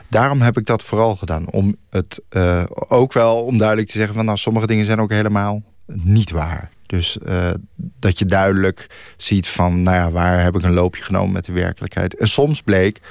Daarom 0.08 0.42
heb 0.42 0.58
ik 0.58 0.66
dat 0.66 0.84
vooral 0.84 1.16
gedaan. 1.16 1.52
Om 1.52 1.76
het 1.90 2.22
uh, 2.30 2.64
ook 2.88 3.14
wel 3.14 3.44
om 3.44 3.58
duidelijk 3.58 3.88
te 3.88 3.98
zeggen 3.98 4.16
van, 4.16 4.26
nou, 4.26 4.38
sommige 4.38 4.68
dingen 4.68 4.86
zijn 4.86 5.00
ook 5.00 5.12
helemaal 5.12 5.62
niet 5.86 6.32
waar. 6.32 6.70
Dus 6.86 7.18
dat 7.76 8.20
je 8.20 8.26
duidelijk 8.26 8.90
ziet 9.18 9.48
van, 9.48 9.84
nou 9.84 9.98
ja, 9.98 10.12
waar 10.12 10.44
heb 10.44 10.56
ik 10.56 10.64
een 10.64 10.74
loopje 10.74 11.04
genomen 11.04 11.32
met 11.32 11.46
de 11.46 11.52
werkelijkheid. 11.52 12.16
En 12.16 12.28
soms 12.28 12.62
bleek, 12.62 13.02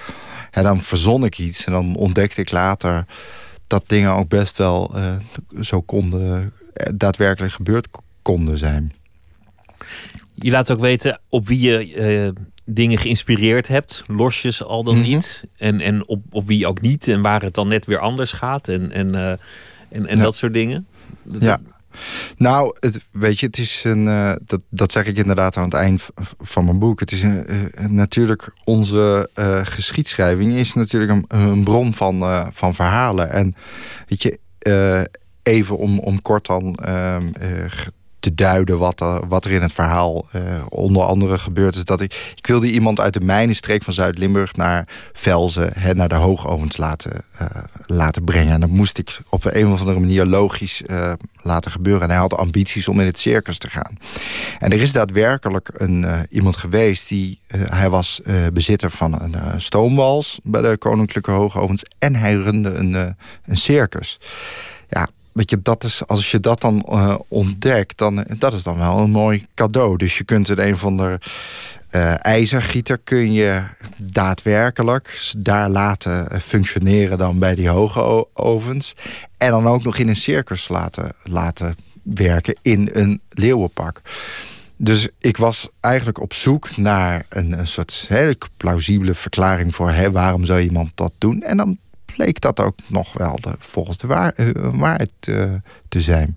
en 0.51 0.63
dan 0.63 0.83
verzon 0.83 1.25
ik 1.25 1.39
iets 1.39 1.65
en 1.65 1.73
dan 1.73 1.97
ontdekte 1.97 2.41
ik 2.41 2.51
later 2.51 3.05
dat 3.67 3.89
dingen 3.89 4.13
ook 4.13 4.29
best 4.29 4.57
wel 4.57 4.95
zo 5.61 5.81
konden, 5.81 6.53
daadwerkelijk 6.95 7.53
gebeurd 7.53 7.89
konden 8.27 8.59
zijn. 8.59 8.93
Je 10.35 10.51
laat 10.51 10.71
ook 10.71 10.81
weten 10.81 11.21
op 11.29 11.47
wie 11.47 11.61
je 11.61 11.95
uh, 11.95 12.43
dingen 12.65 12.99
geïnspireerd 12.99 13.69
hebt, 13.69 14.05
losjes 14.07 14.63
al 14.63 14.85
dan 14.85 14.95
mm 14.95 15.03
-hmm. 15.03 15.11
niet. 15.11 15.45
En, 15.57 15.81
en 15.81 16.07
op, 16.07 16.23
op 16.31 16.47
wie 16.47 16.67
ook 16.67 16.81
niet. 16.81 17.09
En 17.09 17.23
waar 17.23 17.43
het 17.43 17.55
dan 17.55 17.69
net 17.69 17.87
weer 17.87 17.99
anders 17.99 18.33
gaat. 18.33 18.69
En, 18.69 18.91
en, 18.91 19.09
uh, 19.15 19.31
en, 19.31 19.39
en 20.07 20.17
ja. 20.17 20.23
dat 20.23 20.37
soort 20.37 20.53
dingen. 20.53 20.87
Dat, 21.23 21.43
ja. 21.43 21.61
Nou, 22.37 22.77
het, 22.81 22.99
weet 23.13 23.41
je, 23.41 23.47
het 23.47 23.59
is 23.59 23.85
een. 23.85 24.07
Uh, 24.07 24.33
dat, 24.47 24.63
dat 24.71 24.93
zeg 24.93 25.05
ik 25.05 25.17
inderdaad 25.17 25.57
aan 25.57 25.65
het 25.65 25.75
eind 25.75 26.09
van 26.39 26.65
mijn 26.65 26.79
boek. 26.79 27.01
Het 27.01 27.13
is 27.13 27.23
een, 27.23 27.47
uh, 27.51 27.87
natuurlijk 27.89 28.53
onze 28.65 29.31
uh, 29.35 29.61
geschiedschrijving 29.65 30.55
is 30.55 30.75
natuurlijk 30.75 31.13
een, 31.13 31.25
een 31.29 31.65
bron 31.65 31.95
van, 31.95 32.51
van 32.53 32.75
verhalen. 32.75 33.31
En 33.31 33.55
weet 34.07 34.23
je, 34.23 34.39
even 35.43 35.79
om, 35.79 35.99
om 35.99 36.23
kort 36.23 36.47
dan 36.47 36.75
ehm, 36.75 37.25
te 38.27 38.35
duiden 38.35 38.79
wat 38.79 39.01
er, 39.01 39.29
wat 39.29 39.45
er 39.45 39.51
in 39.51 39.63
het 39.63 39.73
verhaal 39.73 40.27
uh, 40.37 40.43
onder 40.69 41.03
andere 41.03 41.39
gebeurt. 41.39 41.77
Is 41.77 41.85
dat 41.85 42.01
ik, 42.01 42.33
ik 42.37 42.47
wilde 42.47 42.71
iemand 42.71 43.01
uit 43.01 43.13
de 43.13 43.21
mijnenstreek 43.21 43.83
van 43.83 43.93
Zuid-Limburg 43.93 44.57
naar 44.57 44.89
Velzen, 45.13 45.73
hè, 45.79 45.95
naar 45.95 46.09
de 46.09 46.15
hoogovens 46.15 46.77
laten, 46.77 47.13
uh, 47.41 47.47
laten 47.87 48.25
brengen. 48.25 48.53
En 48.53 48.61
dat 48.61 48.69
moest 48.69 48.99
ik 48.99 49.19
op 49.29 49.45
een 49.45 49.67
of 49.67 49.81
andere 49.81 50.01
manier 50.01 50.25
logisch 50.25 50.83
laten 51.43 51.71
gebeuren. 51.71 52.03
En 52.03 52.09
hij 52.09 52.19
had 52.19 52.37
ambities 52.37 52.89
om 52.89 53.01
in 53.01 53.07
het 53.07 53.19
circus 53.19 53.59
te 53.59 53.71
gaan. 53.71 53.99
En 54.59 54.73
er 54.73 54.81
is 54.81 54.93
daadwerkelijk 54.93 55.71
een, 55.73 56.27
iemand 56.31 56.57
geweest 56.57 57.09
die, 57.09 57.39
hij 57.57 57.91
was 57.91 58.21
bezitter 58.53 58.91
van 58.91 59.21
een 59.23 59.61
stoomwals 59.61 60.41
bij 60.43 60.61
de 60.61 60.77
Koninklijke 60.79 61.31
Hoogovens. 61.31 61.85
En 61.99 62.15
hij 62.15 62.35
runde 62.35 62.75
een, 62.75 62.95
een 63.45 63.57
circus. 63.57 64.19
Ja, 64.89 65.09
weet 65.37 65.51
je, 65.51 65.63
dat 65.63 65.85
is, 65.85 66.07
als 66.07 66.31
je 66.31 66.41
dat 66.41 66.61
dan 66.61 66.87
uh, 66.91 67.15
ontdekt, 67.29 67.99
dan 67.99 68.25
dat 68.39 68.53
is 68.53 68.63
dan 68.63 68.79
wel 68.79 68.99
een 68.99 69.11
mooi 69.11 69.47
cadeau. 69.55 69.97
Dus 69.97 70.19
je 70.19 70.25
kunt 70.25 70.49
in 70.49 70.59
een 70.59 70.77
van 70.77 70.97
de 70.97 71.19
uh, 71.91 72.25
ijzergieter 72.25 72.99
kun 72.99 73.33
je 73.33 73.63
daadwerkelijk 73.97 75.33
daar 75.39 75.69
laten 75.69 76.41
functioneren 76.41 77.19
dan 77.19 77.39
bij 77.39 77.55
die 77.55 77.69
hoge 77.69 78.27
ovens. 78.35 78.95
En 79.37 79.51
dan 79.51 79.67
ook 79.67 79.85
nog 79.85 79.97
in 79.97 80.09
een 80.09 80.17
circus 80.17 80.69
laten, 80.69 81.13
laten 81.23 81.77
werken 82.03 82.57
in 82.63 82.91
een 82.93 83.21
leeuwenpak. 83.31 84.03
Dus 84.77 85.09
ik 85.19 85.37
was 85.37 85.69
eigenlijk 85.81 86.21
op 86.21 86.33
zoek 86.33 86.77
naar 86.77 87.27
een, 87.29 87.59
een 87.59 87.67
soort 87.67 88.05
hele 88.09 88.39
plausibele 88.57 89.15
verklaring 89.15 89.75
voor 89.75 89.91
hè, 89.91 90.11
waarom 90.11 90.45
zou 90.45 90.61
iemand 90.61 90.91
dat 90.95 91.13
doen. 91.19 91.43
En 91.43 91.57
dan 91.57 91.79
bleek 92.17 92.41
dat 92.41 92.61
ook 92.61 92.79
nog 92.87 93.13
wel 93.13 93.39
de, 93.41 93.55
volgens 93.59 93.99
de 93.99 94.07
waar, 94.07 94.35
uh, 94.37 94.51
waarheid 94.73 95.13
uh, 95.29 95.53
te 95.89 96.01
zijn. 96.01 96.37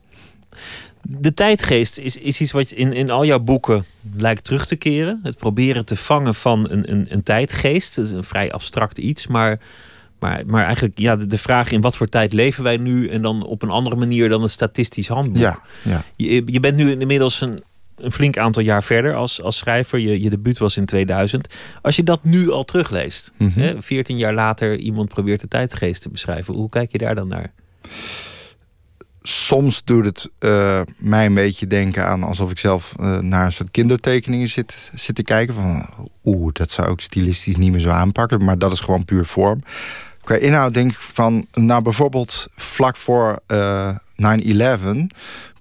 De 1.02 1.34
tijdgeest 1.34 1.98
is, 1.98 2.18
is 2.18 2.42
iets 2.42 2.52
wat 2.52 2.72
in, 2.72 2.94
in 2.94 3.10
al 3.10 3.26
jouw 3.26 3.40
boeken 3.40 3.84
lijkt 4.18 4.44
terug 4.44 4.66
te 4.66 4.76
keren. 4.76 5.20
Het 5.24 5.38
proberen 5.38 5.86
te 5.86 5.96
vangen 5.96 6.36
van 6.36 6.70
een, 6.70 6.92
een, 6.92 7.06
een 7.10 7.24
tijdgeest. 7.24 7.96
Dat 7.96 8.06
is 8.06 8.12
een 8.12 8.24
vrij 8.24 8.52
abstract 8.52 8.98
iets, 8.98 9.28
maar, 9.28 9.60
maar, 10.20 10.44
maar 10.46 10.66
eigenlijk 10.66 10.98
ja, 10.98 11.16
de, 11.16 11.26
de, 11.26 11.38
vraag 11.38 11.72
in 11.72 11.82
wat 11.82 11.96
voor 11.96 12.10
tijd 12.10 12.34
leven 12.34 12.64
wij 12.64 12.78
nu... 12.78 13.08
en 13.08 13.22
dan 13.22 13.46
op 13.46 13.62
een 13.62 13.70
andere 13.70 13.96
manier 13.96 14.30
dan 14.30 14.42
een 14.42 14.50
statistisch 14.50 15.08
handboek. 15.08 15.42
Ja, 15.42 15.62
ja. 15.84 16.04
Je, 16.16 16.44
je 16.46 16.60
bent 16.60 16.76
nu 16.76 16.92
inmiddels 16.92 17.42
een, 17.42 17.64
een 18.02 18.12
flink 18.12 18.38
aantal 18.38 18.62
jaar 18.62 18.84
verder 18.84 19.16
als, 19.16 19.42
als 19.42 19.58
schrijver. 19.58 20.00
Je, 20.00 20.22
je 20.22 20.30
debuut 20.30 20.58
was 20.58 20.78
in 20.78 20.86
2000. 20.86 21.56
Als 21.82 21.96
je 21.96 22.04
dat 22.04 22.24
nu 22.24 22.52
al 22.52 22.64
terugleest, 22.64 23.32
mm 23.38 23.52
-hmm. 23.54 23.62
hè, 23.64 23.82
14 23.82 24.18
jaar 24.18 24.34
later 24.34 24.78
iemand 24.78 25.10
probeert 25.10 25.42
de 25.42 25.48
tijdgeest 25.48 26.02
te 26.02 26.10
beschrijven. 26.10 26.54
Hoe 26.54 26.70
kijk 26.70 26.92
je 26.92 26.98
daar 26.98 27.16
dan 27.16 27.28
naar? 27.28 27.52
Soms 29.22 29.84
doet 29.84 30.06
het 30.06 30.30
uh, 30.40 30.82
mij 30.98 31.26
een 31.26 31.34
beetje 31.34 31.68
denken 31.68 32.06
aan 32.06 32.24
alsof 32.24 32.52
ik 32.52 32.60
zelf 32.60 32.96
uh, 33.00 33.20
naar 33.20 33.46
een 33.46 33.52
soort 33.52 33.72
kindertekeningen 33.72 34.48
zit, 34.48 34.92
zit 34.94 35.16
te 35.16 35.24
kijken. 35.24 35.54
Van 35.54 35.86
oeh, 36.26 36.54
dat 36.54 36.72
zou 36.72 36.92
ik 36.92 37.02
stilistisch 37.02 37.56
niet 37.56 37.72
meer 37.72 37.80
zo 37.80 37.90
aanpakken. 37.90 38.44
Maar 38.44 38.58
dat 38.58 38.72
is 38.72 38.80
gewoon 38.80 39.06
puur 39.06 39.26
vorm. 39.26 39.64
Qua 40.24 40.36
inhoud 40.36 40.74
denk 40.74 40.92
ik 40.92 40.98
van, 40.98 41.46
nou 41.54 41.82
bijvoorbeeld 41.82 42.48
vlak 42.56 42.98
voor 42.98 43.40
uh, 43.48 43.96
9-11 43.96 43.96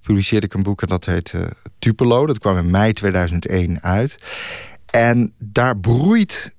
publiceerde 0.09 0.47
ik 0.47 0.55
een 0.55 0.63
boek 0.63 0.83
en 0.83 0.89
dat 0.89 1.05
heet 1.05 1.33
uh, 1.33 1.43
Tupelo. 1.79 2.27
Dat 2.27 2.39
kwam 2.39 2.57
in 2.57 2.71
mei 2.71 2.93
2001 2.93 3.83
uit. 3.83 4.17
En 4.91 5.33
daar 5.39 5.79
broeit 5.79 6.55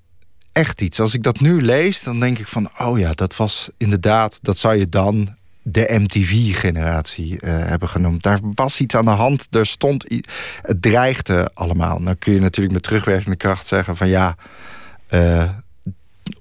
echt 0.52 0.82
iets. 0.82 1.00
Als 1.00 1.14
ik 1.14 1.24
dat 1.24 1.40
nu 1.40 1.62
lees, 1.62 2.04
dan 2.04 2.20
denk 2.20 2.40
ik 2.40 2.48
van... 2.48 2.70
oh 2.78 3.00
ja, 3.00 3.14
dat 3.14 3.36
was 3.36 3.70
inderdaad... 3.78 4.40
dat 4.42 4.58
zou 4.58 4.76
je 4.76 4.90
dan 4.90 5.36
de 5.62 5.98
MTV-generatie 6.00 7.32
uh, 7.32 7.40
hebben 7.42 7.90
genoemd. 7.90 8.24
Daar 8.24 8.40
was 8.42 8.80
iets 8.80 8.96
aan 8.96 9.06
de 9.06 9.12
hand. 9.12 9.48
Er 9.50 9.66
stond... 9.66 10.06
Het 10.62 10.82
dreigde 10.82 11.52
allemaal. 11.54 12.00
Nou 12.00 12.16
kun 12.16 12.34
je 12.34 12.40
natuurlijk 12.40 12.74
met 12.74 12.84
terugwerkende 12.84 13.38
kracht 13.38 13.68
zeggen 13.68 13.98
van... 13.98 14.08
ja, 14.08 14.36
uh, 15.10 15.50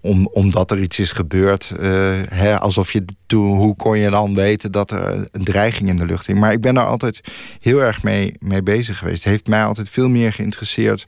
om, 0.08 0.26
omdat 0.26 0.70
er 0.70 0.80
iets 0.80 0.98
is 0.98 1.12
gebeurd. 1.12 1.72
Uh, 1.72 1.80
hè, 2.28 2.58
alsof 2.58 2.92
je 2.92 3.04
toen, 3.26 3.56
hoe 3.56 3.76
kon 3.76 3.98
je 3.98 4.10
dan 4.10 4.34
weten 4.34 4.72
dat 4.72 4.90
er 4.90 5.28
een 5.32 5.44
dreiging 5.44 5.88
in 5.88 5.96
de 5.96 6.06
lucht 6.06 6.26
hing? 6.26 6.38
Maar 6.38 6.52
ik 6.52 6.60
ben 6.60 6.74
daar 6.74 6.86
altijd 6.86 7.20
heel 7.60 7.82
erg 7.82 8.02
mee, 8.02 8.34
mee 8.38 8.62
bezig 8.62 8.98
geweest. 8.98 9.24
Het 9.24 9.32
heeft 9.32 9.46
mij 9.46 9.64
altijd 9.64 9.88
veel 9.88 10.08
meer 10.08 10.32
geïnteresseerd. 10.32 11.04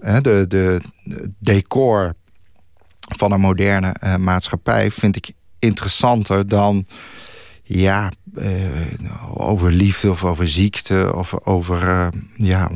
Hè, 0.00 0.20
de, 0.20 0.44
de, 0.48 0.80
de 1.04 1.32
decor 1.38 2.14
van 3.16 3.32
een 3.32 3.40
moderne 3.40 3.96
uh, 4.04 4.16
maatschappij 4.16 4.90
vind 4.90 5.16
ik 5.16 5.32
interessanter 5.58 6.46
dan 6.46 6.86
ja, 7.62 8.12
over 9.34 9.70
liefde 9.70 10.10
of 10.10 10.24
over 10.24 10.48
ziekte 10.48 11.12
of 11.14 11.46
over, 11.46 11.82
uh, 11.82 12.08
ja, 12.36 12.70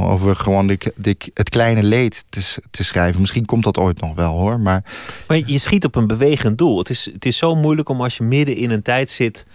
over 0.00 0.36
gewoon 0.36 0.66
de, 0.66 0.92
de, 0.96 1.16
het 1.34 1.48
kleine 1.48 1.82
leed 1.82 2.24
te, 2.28 2.54
te 2.70 2.84
schrijven. 2.84 3.20
Misschien 3.20 3.44
komt 3.44 3.64
dat 3.64 3.78
ooit 3.78 4.00
nog 4.00 4.14
wel 4.14 4.36
hoor. 4.36 4.60
Maar, 4.60 4.84
maar 5.28 5.42
je 5.46 5.58
schiet 5.58 5.84
op 5.84 5.94
een 5.94 6.06
bewegend 6.06 6.58
doel. 6.58 6.78
Het 6.78 6.90
is, 6.90 7.10
het 7.12 7.26
is 7.26 7.36
zo 7.36 7.54
moeilijk 7.54 7.88
om 7.88 8.02
als 8.02 8.16
je 8.16 8.22
midden 8.22 8.56
in 8.56 8.70
een 8.70 8.82
tijd 8.82 9.10
zit. 9.10 9.46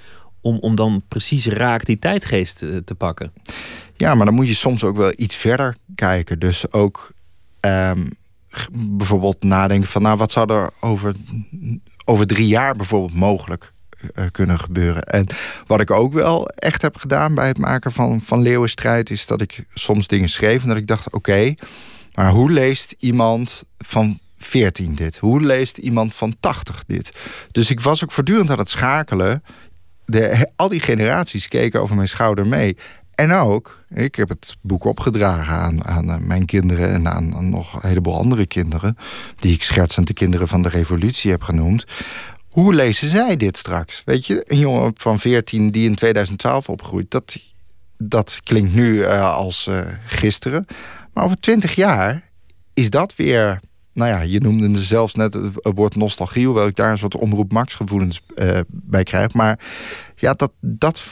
Om, 0.44 0.58
om 0.58 0.76
dan 0.76 1.04
precies 1.08 1.46
raak 1.46 1.86
die 1.86 2.00
tijdgeest 2.00 2.58
te, 2.58 2.84
te 2.84 2.96
pakken. 2.96 3.32
Ja, 3.98 4.16
maar 4.16 4.26
dan 4.26 4.36
moet 4.36 4.48
je 4.48 4.54
soms 4.54 4.84
ook 4.84 4.98
wel 4.98 5.14
iets 5.16 5.36
verder 5.36 5.78
kijken. 5.96 6.40
Dus 6.40 6.72
ook 6.72 7.12
um, 7.60 8.10
bijvoorbeeld 8.72 9.44
nadenken 9.44 9.90
van, 9.90 10.02
nou, 10.02 10.18
wat 10.18 10.32
zou 10.32 10.54
er 10.54 10.70
over, 10.80 11.16
over 12.06 12.28
drie 12.28 12.48
jaar 12.48 12.76
bijvoorbeeld 12.76 13.16
mogelijk 13.16 13.74
kunnen 14.32 14.60
gebeuren. 14.60 15.04
En 15.04 15.28
wat 15.68 15.82
ik 15.82 15.92
ook 15.92 16.14
wel 16.14 16.48
echt 16.48 16.82
heb 16.82 16.96
gedaan 16.96 17.36
bij 17.36 17.48
het 17.48 17.58
maken 17.58 17.92
van, 17.92 18.22
van 18.22 18.42
Leeuwenstrijd... 18.42 19.10
is 19.10 19.26
dat 19.26 19.42
ik 19.42 19.66
soms 19.74 20.08
dingen 20.08 20.30
schreef 20.30 20.62
en 20.62 20.68
dat 20.68 20.78
ik 20.78 20.88
dacht... 20.88 21.14
oké, 21.14 21.54
maar 22.14 22.30
hoe 22.30 22.52
leest 22.52 22.96
iemand 23.00 23.64
van 23.78 24.20
14 24.38 24.96
dit? 24.96 25.18
Hoe 25.18 25.42
leest 25.42 25.78
iemand 25.78 26.16
van 26.16 26.36
80 26.40 26.84
dit? 26.88 27.12
Dus 27.52 27.70
ik 27.70 27.80
was 27.80 28.04
ook 28.04 28.12
voortdurend 28.12 28.52
aan 28.52 28.58
het 28.58 28.70
schakelen 28.70 29.44
de, 30.12 30.50
al 30.56 30.70
die 30.70 30.80
generaties 30.80 31.48
keken 31.48 31.82
over 31.82 31.96
mijn 31.96 32.08
schouder 32.08 32.48
mee. 32.48 32.78
En 33.12 33.34
ook, 33.34 33.86
ik 33.90 34.16
heb 34.16 34.30
het 34.30 34.58
boek 34.62 34.84
opgedragen 34.84 35.54
aan, 35.54 35.86
aan 35.86 36.10
eh, 36.10 36.18
mijn 36.18 36.46
kinderen 36.46 36.90
en 36.90 37.08
aan, 37.08 37.36
aan 37.36 37.50
nog 37.50 37.74
een 37.74 37.90
heleboel 37.90 38.18
andere 38.18 38.46
kinderen, 38.46 38.98
die 39.36 39.54
ik 39.54 39.64
schertsend 39.64 40.08
de 40.08 40.14
kinderen 40.14 40.48
van 40.48 40.62
de 40.62 40.70
revolutie 40.70 41.32
heb 41.32 41.42
genoemd. 41.42 41.86
Hoe 42.52 42.74
lezen 42.74 43.10
zij 43.10 43.38
dit 43.38 43.58
straks? 43.58 44.02
Weet 44.06 44.26
je, 44.26 44.44
een 44.48 44.58
jongen 44.58 44.92
van 44.96 45.20
14 45.20 45.72
die 45.72 45.90
in 45.90 45.96
2012 45.96 46.70
opgroeit, 46.70 47.12
dat, 47.12 47.38
dat 47.98 48.40
klinkt 48.44 48.74
nu 48.74 49.04
eh, 49.04 49.36
als 49.36 49.68
eh, 49.68 49.80
gisteren. 50.06 50.66
Maar 51.14 51.24
over 51.24 51.40
20 51.40 51.76
jaar 51.76 52.30
is 52.74 52.90
dat 52.90 53.16
weer 53.16 53.60
nou 53.94 54.10
ja, 54.10 54.22
je 54.22 54.40
noemde 54.40 54.82
zelfs 54.82 55.16
net 55.16 55.34
het 55.34 55.76
woord 55.76 55.96
nostalgie, 55.96 56.46
hoewel 56.46 56.68
ik 56.68 56.76
daar 56.76 56.92
een 56.92 56.98
soort 56.98 57.16
omroep 57.16 57.52
Max 57.52 57.74
gevoelens 57.76 58.22
eh, 58.36 58.60
bij 58.68 59.04
krijg. 59.04 59.34
Maar 59.34 59.60
ja, 60.16 60.34
dat, 60.34 60.52
dat, 60.60 61.04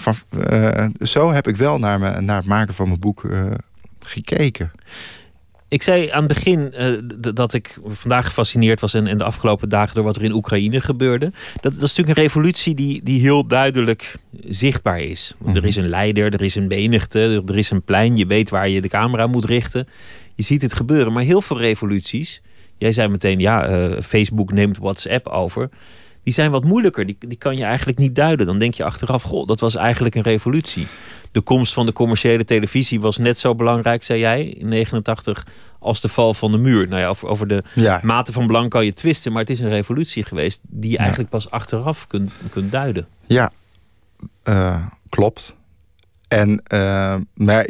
zo 0.99 1.31
heb 1.31 1.47
ik 1.47 1.55
wel 1.55 1.79
naar, 1.79 1.99
me, 1.99 2.21
naar 2.21 2.37
het 2.37 2.45
maken 2.45 2.73
van 2.73 2.87
mijn 2.87 2.99
boek 2.99 3.27
gekeken. 3.99 4.71
Ik 5.69 5.83
zei 5.83 6.09
aan 6.09 6.23
het 6.23 6.33
begin 6.33 6.73
dat 7.33 7.53
ik 7.53 7.77
vandaag 7.85 8.25
gefascineerd 8.25 8.79
was 8.79 8.93
en, 8.93 9.07
en, 9.07 9.17
de 9.17 9.23
afgelopen 9.23 9.69
dagen 9.69 9.95
door 9.95 10.03
wat 10.03 10.15
er 10.15 10.23
in 10.23 10.33
Oekraïne 10.33 10.81
gebeurde. 10.81 11.31
Dat, 11.53 11.61
dat 11.61 11.73
is 11.73 11.79
natuurlijk 11.79 12.17
een 12.17 12.23
revolutie 12.23 12.75
die, 12.75 13.03
die 13.03 13.19
heel 13.19 13.47
duidelijk 13.47 14.15
zichtbaar 14.47 14.99
is. 14.99 15.35
Er 15.45 15.51
mhm. 15.51 15.65
is 15.65 15.75
een 15.75 15.89
leider, 15.89 16.33
er 16.33 16.41
is 16.41 16.55
een 16.55 16.67
menigte, 16.67 17.43
er 17.45 17.57
is 17.57 17.71
een 17.71 17.83
plein. 17.83 18.15
Je 18.15 18.25
weet 18.25 18.49
waar 18.49 18.69
je 18.69 18.81
de 18.81 18.87
camera 18.87 19.27
moet 19.27 19.45
richten. 19.45 19.87
Je 20.35 20.43
ziet 20.43 20.61
het 20.61 20.73
gebeuren. 20.73 21.13
Maar 21.13 21.23
heel 21.23 21.41
veel 21.41 21.59
revoluties 21.59 22.41
Jij 22.79 22.91
zei 22.91 23.07
meteen, 23.07 23.39
ja, 23.39 23.69
uh, 23.69 24.01
Facebook 24.01 24.51
neemt 24.51 24.77
WhatsApp 24.77 25.27
over. 25.27 25.69
Die 26.23 26.33
zijn 26.33 26.51
wat 26.51 26.63
moeilijker. 26.63 27.05
Die, 27.05 27.17
die 27.19 27.37
kan 27.37 27.57
je 27.57 27.63
eigenlijk 27.63 27.97
niet 27.97 28.15
duiden. 28.15 28.45
Dan 28.45 28.59
denk 28.59 28.73
je 28.73 28.83
achteraf, 28.83 29.23
goh, 29.23 29.47
dat 29.47 29.59
was 29.59 29.75
eigenlijk 29.75 30.15
een 30.15 30.21
revolutie. 30.21 30.87
De 31.31 31.41
komst 31.41 31.73
van 31.73 31.85
de 31.85 31.93
commerciële 31.93 32.45
televisie 32.45 32.99
was 32.99 33.17
net 33.17 33.39
zo 33.39 33.55
belangrijk, 33.55 34.03
zei 34.03 34.19
jij, 34.19 34.45
in 34.45 34.67
89 34.67 35.45
als 35.79 36.01
de 36.01 36.07
val 36.07 36.33
van 36.33 36.51
de 36.51 36.57
muur. 36.57 36.87
Nou 36.87 37.01
ja, 37.01 37.07
over, 37.07 37.27
over 37.27 37.47
de 37.47 37.63
mate 38.03 38.31
van 38.31 38.47
belang 38.47 38.69
kan 38.69 38.85
je 38.85 38.93
twisten, 38.93 39.31
maar 39.31 39.41
het 39.41 39.49
is 39.49 39.59
een 39.59 39.69
revolutie 39.69 40.23
geweest 40.23 40.59
die 40.63 40.91
je 40.91 40.97
eigenlijk 40.97 41.29
pas 41.29 41.49
achteraf 41.49 42.07
kunt, 42.07 42.31
kunt 42.49 42.71
duiden. 42.71 43.07
Ja, 43.25 43.51
uh, 44.43 44.85
klopt. 45.09 45.55
En 46.27 46.63
uh, 46.73 47.15
maar 47.33 47.69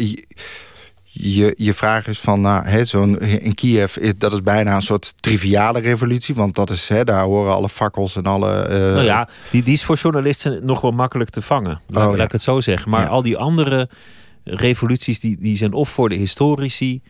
je, 1.22 1.54
je 1.58 1.74
vraag 1.74 2.08
is 2.08 2.20
van, 2.20 2.42
nou, 2.42 2.86
zo'n 2.86 3.20
in 3.20 3.54
Kiev, 3.54 3.96
dat 4.18 4.34
is 4.34 4.44
bijna 4.44 4.76
een 4.76 4.82
soort 4.82 5.14
triviale 5.20 5.80
revolutie. 5.80 6.36
Want 6.36 6.56
dat 6.56 6.70
is, 6.70 6.88
hè, 6.88 7.04
daar 7.04 7.24
horen 7.24 7.54
alle 7.54 7.70
fakkels 7.70 8.16
en 8.16 8.24
alle. 8.24 8.68
Uh... 8.70 8.78
Nou 8.78 9.02
ja, 9.02 9.30
die, 9.52 9.64
die 9.64 9.74
is 9.74 9.84
voor 9.84 9.96
journalisten 9.96 10.66
nog 10.66 10.82
wel 10.82 10.92
makkelijk 10.92 11.30
te 11.30 11.42
vangen. 11.42 11.82
Laat, 11.88 12.12
oh, 12.12 12.18
ik 12.18 12.32
het 12.32 12.42
zo 12.42 12.60
zeggen. 12.60 12.90
Maar 12.90 13.08
al 13.08 13.22
die 13.22 13.38
andere 13.38 13.90
revoluties 14.44 15.20
die, 15.20 15.38
die 15.40 15.58
zijn 15.58 15.74
of 15.74 15.90
voor 15.90 16.10
de 16.10 16.16
historici, 16.16 17.02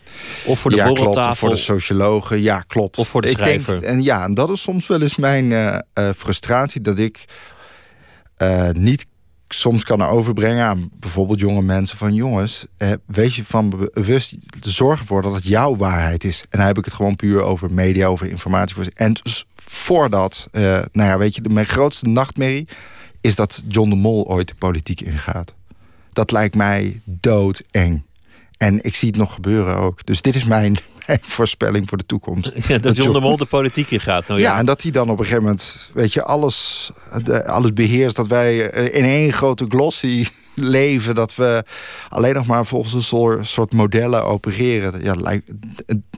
of 0.45 0.59
voor 0.59 0.71
de 0.71 0.77
ja, 0.77 0.87
borreltafel. 0.87 1.21
Klopt, 1.21 1.31
of 1.31 1.39
voor 1.39 1.49
de 1.49 1.55
sociologen, 1.55 2.41
ja, 2.41 2.59
klopt. 2.59 2.97
Of 2.97 3.07
voor 3.07 3.21
de 3.21 3.27
schrijver. 3.27 3.75
Ik 3.75 3.81
denk, 3.81 3.93
en 3.93 4.03
ja, 4.03 4.23
en 4.23 4.33
dat 4.33 4.49
is 4.49 4.61
soms 4.61 4.87
wel 4.87 5.01
eens 5.01 5.15
mijn 5.15 5.51
uh, 5.51 5.77
uh, 5.93 6.09
frustratie, 6.15 6.81
dat 6.81 6.97
ik 6.97 7.25
uh, 8.37 8.69
niet 8.69 9.05
soms 9.49 9.83
kan 9.83 10.01
overbrengen 10.01 10.65
aan 10.65 10.89
bijvoorbeeld 10.93 11.39
jonge 11.39 11.61
mensen 11.61 11.97
van 11.97 12.13
jongens, 12.13 12.65
eh, 12.77 12.91
wees 13.05 13.35
je 13.35 13.45
van 13.45 13.69
bewust, 13.93 14.35
zorg 14.61 14.99
ervoor 14.99 15.21
dat 15.21 15.35
het 15.35 15.47
jouw 15.47 15.75
waarheid 15.75 16.23
is. 16.23 16.41
En 16.41 16.57
dan 16.57 16.67
heb 16.67 16.77
ik 16.77 16.85
het 16.85 16.93
gewoon 16.93 17.15
puur 17.15 17.41
over 17.41 17.73
media, 17.73 18.07
over 18.07 18.27
informatie. 18.27 18.93
En 18.93 19.19
voordat, 19.55 20.47
eh, 20.51 20.61
nou 20.91 21.09
ja, 21.09 21.17
weet 21.17 21.35
je, 21.35 21.41
mijn 21.49 21.65
grootste 21.65 22.07
nachtmerrie 22.07 22.67
is 23.21 23.35
dat 23.35 23.63
John 23.67 23.89
de 23.89 23.95
Mol 23.95 24.27
ooit 24.27 24.47
de 24.47 24.55
politiek 24.55 25.01
ingaat. 25.01 25.53
Dat 26.13 26.31
lijkt 26.31 26.55
mij 26.55 27.01
doodeng. 27.03 28.03
En 28.57 28.83
ik 28.83 28.95
zie 28.95 29.07
het 29.07 29.17
nog 29.17 29.33
gebeuren 29.33 29.75
ook. 29.75 30.05
Dus 30.05 30.21
dit 30.21 30.35
is 30.35 30.45
mijn, 30.45 30.77
voorspelling 31.21 31.89
voor 31.89 31.97
de 31.97 32.05
toekomst. 32.05 32.55
Ja, 32.67 32.77
dat, 32.77 32.95
John 32.95 33.13
de 33.13 33.19
Mol 33.19 33.37
de 33.37 33.45
politiek 33.45 33.91
in 33.91 33.99
gaat. 33.99 34.27
Nou, 34.27 34.39
ja. 34.39 34.51
ja. 34.51 34.59
en 34.59 34.65
dat 34.65 34.81
hij 34.81 34.91
dan 34.91 35.09
op 35.09 35.19
een 35.19 35.25
gegeven 35.25 35.43
moment, 35.43 35.89
weet 35.93 36.13
je, 36.13 36.23
alles, 36.23 36.91
alles 37.45 37.73
beheerst. 37.73 38.15
Dat 38.15 38.27
wij 38.27 38.69
eh, 38.69 38.99
in 38.99 39.05
één 39.05 39.33
grote 39.33 39.65
glossy 39.67 40.25
leven. 40.55 41.15
Dat 41.15 41.35
we 41.35 41.63
alleen 42.09 42.33
nog 42.33 42.45
maar 42.45 42.65
volgens 42.65 43.11
een 43.11 43.45
soort 43.45 43.73
modellen 43.73 44.25
opereren. 44.25 45.03
Ja, 45.03 45.15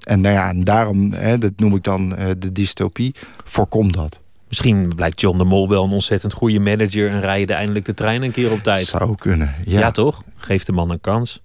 en, 0.06 0.22
nou 0.22 0.36
ja, 0.36 0.50
en 0.50 0.64
daarom, 0.64 1.12
hè, 1.14 1.38
dat 1.38 1.52
noem 1.56 1.76
ik 1.76 1.84
dan 1.84 2.16
eh, 2.16 2.30
de 2.38 2.52
dystopie, 2.52 3.16
voorkom 3.46 3.92
dat. 3.92 4.21
Misschien 4.52 4.92
blijkt 4.96 5.22
John 5.22 5.38
de 5.38 5.44
Mol 5.44 5.70
wel 5.70 5.84
een 5.84 5.92
ontzettend 5.92 6.34
goede 6.34 6.60
manager 6.60 7.10
en 7.10 7.20
rijden 7.20 7.56
eindelijk 7.56 7.86
de 7.86 7.94
trein 7.94 8.24
een 8.24 8.32
keer 8.32 8.52
op 8.52 8.60
tijd. 8.64 8.86
Zou 8.86 9.16
kunnen, 9.16 9.56
ja. 9.66 9.80
Ja, 9.80 9.92
toch? 9.92 10.24
Geef 10.38 10.66
de 10.66 10.72
man 10.72 10.90
een 10.90 11.02
kans. 11.02 11.42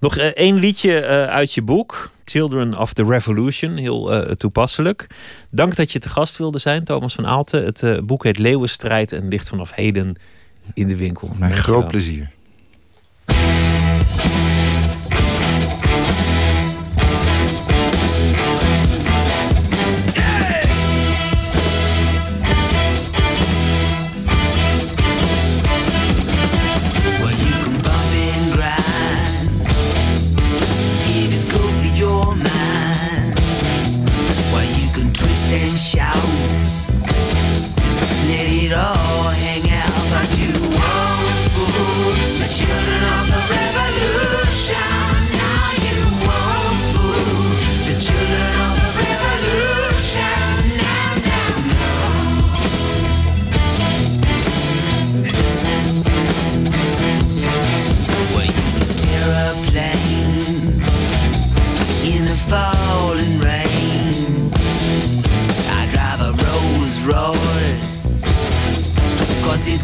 Nog 0.00 0.18
uh, 0.18 0.24
één 0.24 0.54
liedje 0.54 1.00
uh, 1.00 1.24
uit 1.24 1.54
je 1.54 1.62
boek, 1.62 2.10
Children 2.24 2.78
of 2.78 2.92
the 2.92 3.04
Revolution, 3.04 3.76
heel 3.76 4.14
uh, 4.14 4.32
toepasselijk. 4.32 5.06
Dank 5.50 5.76
dat 5.76 5.92
je 5.92 5.98
te 5.98 6.08
gast 6.08 6.36
wilde 6.36 6.58
zijn, 6.58 6.84
Thomas 6.84 7.14
van 7.14 7.26
Aalten. 7.26 7.64
Het 7.64 8.06
boek 8.06 8.24
heet 8.24 8.38
Leeuwenstrijd 8.38 9.12
en 9.12 9.28
ligt 9.28 9.48
vanaf 9.48 9.74
heden 9.74 10.16
in 10.74 10.86
de 10.86 10.96
winkel. 10.96 11.30
Mijn 11.38 11.56
groot 11.56 11.88
plezier. 11.88 12.30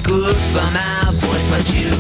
Good 0.05 0.37
for 0.37 0.71
my 0.71 1.11
voice, 1.13 1.49
but 1.49 1.75
you 1.75 1.91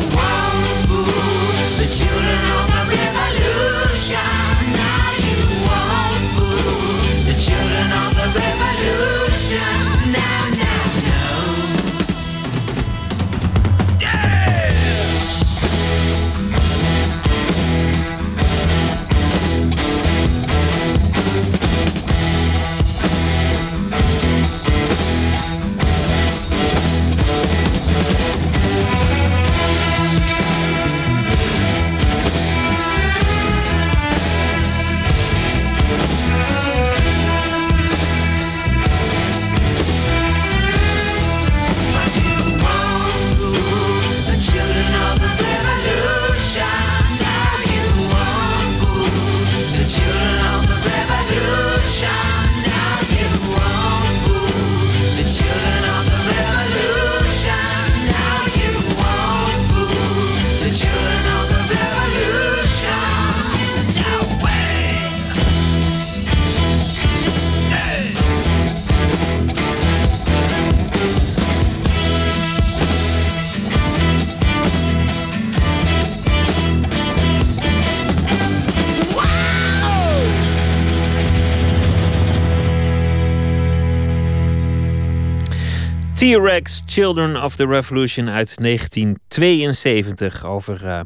T-Rex, 86.25 86.83
Children 86.87 87.43
of 87.43 87.57
the 87.57 87.67
Revolution 87.67 88.31
uit 88.31 88.55
1972 88.61 90.45
over 90.45 90.85
uh, 90.85 91.01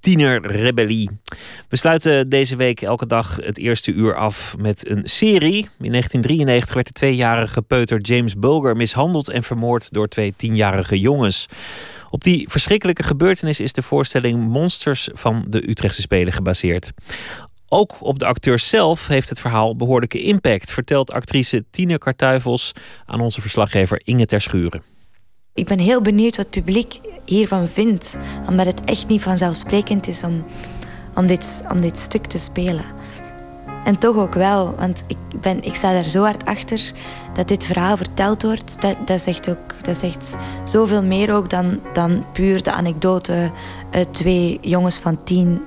tienerrebellie. 0.00 1.10
We 1.68 1.76
sluiten 1.76 2.28
deze 2.28 2.56
week 2.56 2.82
elke 2.82 3.06
dag 3.06 3.36
het 3.36 3.58
eerste 3.58 3.92
uur 3.92 4.14
af 4.14 4.54
met 4.58 4.88
een 4.88 5.02
serie. 5.04 5.68
In 5.78 5.90
1993 5.90 6.74
werd 6.74 6.86
de 6.86 6.92
tweejarige 6.92 7.62
peuter 7.62 8.00
James 8.00 8.34
Bulger 8.34 8.76
mishandeld 8.76 9.28
en 9.28 9.42
vermoord 9.42 9.92
door 9.92 10.08
twee 10.08 10.34
tienjarige 10.36 11.00
jongens. 11.00 11.46
Op 12.08 12.24
die 12.24 12.48
verschrikkelijke 12.48 13.02
gebeurtenis 13.02 13.60
is 13.60 13.72
de 13.72 13.82
voorstelling 13.82 14.48
Monsters 14.48 15.08
van 15.12 15.44
de 15.48 15.68
Utrechtse 15.68 16.00
Spelen 16.00 16.32
gebaseerd. 16.32 16.90
Ook 17.72 17.96
op 18.00 18.18
de 18.18 18.26
acteurs 18.26 18.68
zelf 18.68 19.06
heeft 19.06 19.28
het 19.28 19.40
verhaal 19.40 19.76
behoorlijke 19.76 20.22
impact, 20.22 20.72
vertelt 20.72 21.12
actrice 21.12 21.64
Tine 21.70 21.98
Kartuivels 21.98 22.72
aan 23.06 23.20
onze 23.20 23.40
verslaggever 23.40 24.00
Inge 24.04 24.26
Terschuren. 24.26 24.82
Ik 25.54 25.66
ben 25.66 25.78
heel 25.78 26.00
benieuwd 26.00 26.36
wat 26.36 26.46
het 26.46 26.64
publiek 26.64 27.00
hiervan 27.24 27.68
vindt, 27.68 28.16
omdat 28.48 28.66
het 28.66 28.84
echt 28.84 29.08
niet 29.08 29.22
vanzelfsprekend 29.22 30.06
is 30.06 30.22
om, 30.22 30.44
om, 31.14 31.26
dit, 31.26 31.62
om 31.70 31.80
dit 31.80 31.98
stuk 31.98 32.26
te 32.26 32.38
spelen. 32.38 32.84
En 33.84 33.98
toch 33.98 34.16
ook 34.16 34.34
wel, 34.34 34.74
want 34.74 35.04
ik, 35.06 35.40
ben, 35.40 35.64
ik 35.64 35.74
sta 35.74 35.92
daar 35.92 36.08
zo 36.08 36.22
hard 36.22 36.44
achter 36.44 36.92
dat 37.34 37.48
dit 37.48 37.66
verhaal 37.66 37.96
verteld 37.96 38.42
wordt. 38.42 38.82
Dat, 38.82 38.96
dat, 39.06 39.20
zegt, 39.20 39.50
ook, 39.50 39.84
dat 39.84 39.96
zegt 39.96 40.36
zoveel 40.64 41.02
meer 41.02 41.34
ook 41.34 41.50
dan, 41.50 41.80
dan 41.92 42.24
puur 42.32 42.62
de 42.62 42.72
anekdote. 42.72 43.50
Uh, 43.94 44.00
twee 44.10 44.58
jongens 44.60 44.98
van 44.98 45.24
tien 45.24 45.60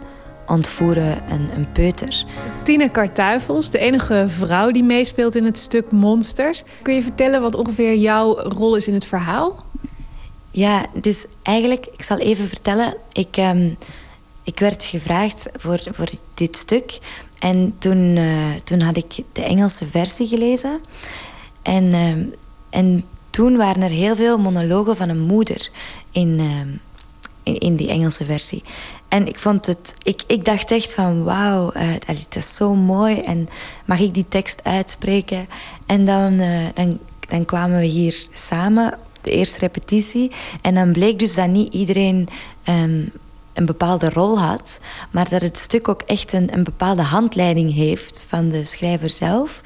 ontvoeren 0.47 1.31
een, 1.31 1.49
een 1.55 1.71
peuter. 1.71 2.25
Tine 2.63 2.89
Kartuivels, 2.89 3.71
de 3.71 3.77
enige 3.77 4.25
vrouw 4.27 4.71
die 4.71 4.83
meespeelt 4.83 5.35
in 5.35 5.45
het 5.45 5.57
stuk 5.57 5.91
Monsters. 5.91 6.63
Kun 6.81 6.93
je 6.93 7.01
vertellen 7.01 7.41
wat 7.41 7.55
ongeveer 7.55 7.95
jouw 7.95 8.35
rol 8.35 8.75
is 8.75 8.87
in 8.87 8.93
het 8.93 9.05
verhaal? 9.05 9.63
Ja, 10.51 10.85
dus 10.93 11.25
eigenlijk, 11.43 11.85
ik 11.85 12.03
zal 12.03 12.17
even 12.17 12.47
vertellen. 12.47 12.93
Ik, 13.11 13.37
um, 13.37 13.77
ik 14.43 14.59
werd 14.59 14.83
gevraagd 14.83 15.49
voor, 15.55 15.79
voor 15.91 16.09
dit 16.33 16.57
stuk. 16.57 16.99
En 17.39 17.75
toen, 17.77 18.15
uh, 18.15 18.55
toen 18.63 18.81
had 18.81 18.97
ik 18.97 19.15
de 19.33 19.43
Engelse 19.43 19.87
versie 19.87 20.27
gelezen. 20.27 20.79
En, 21.61 21.83
uh, 21.83 22.25
en 22.69 23.05
toen 23.29 23.57
waren 23.57 23.81
er 23.81 23.89
heel 23.89 24.15
veel 24.15 24.37
monologen 24.37 24.97
van 24.97 25.09
een 25.09 25.21
moeder 25.21 25.69
in, 26.11 26.39
uh, 26.39 26.59
in, 27.43 27.57
in, 27.57 27.75
die 27.75 27.89
Engelse 27.89 28.25
versie. 28.25 28.63
En 29.13 29.27
ik 29.27 29.39
vond 29.39 29.65
het, 29.65 29.95
ik, 30.03 30.23
ik 30.27 30.45
dacht 30.45 30.71
echt 30.71 30.93
van 30.93 31.23
wauw, 31.23 31.71
het 32.05 32.35
is 32.35 32.55
zo 32.55 32.75
mooi. 32.75 33.19
En 33.19 33.49
mag 33.85 33.99
ik 33.99 34.13
die 34.13 34.25
tekst 34.29 34.59
uitspreken? 34.63 35.47
En 35.85 36.05
dan, 36.05 36.41
dan, 36.73 36.99
dan 37.19 37.45
kwamen 37.45 37.79
we 37.79 37.85
hier 37.85 38.27
samen 38.33 38.97
de 39.21 39.31
eerste 39.31 39.59
repetitie. 39.59 40.31
En 40.61 40.75
dan 40.75 40.91
bleek 40.91 41.19
dus 41.19 41.35
dat 41.35 41.47
niet 41.47 41.73
iedereen 41.73 42.27
um, 42.69 43.11
een 43.53 43.65
bepaalde 43.65 44.09
rol 44.09 44.39
had, 44.39 44.79
maar 45.11 45.29
dat 45.29 45.41
het 45.41 45.57
stuk 45.57 45.87
ook 45.87 46.01
echt 46.01 46.33
een, 46.33 46.53
een 46.53 46.63
bepaalde 46.63 47.01
handleiding 47.01 47.73
heeft 47.73 48.25
van 48.29 48.49
de 48.49 48.65
schrijver 48.65 49.09
zelf. 49.09 49.61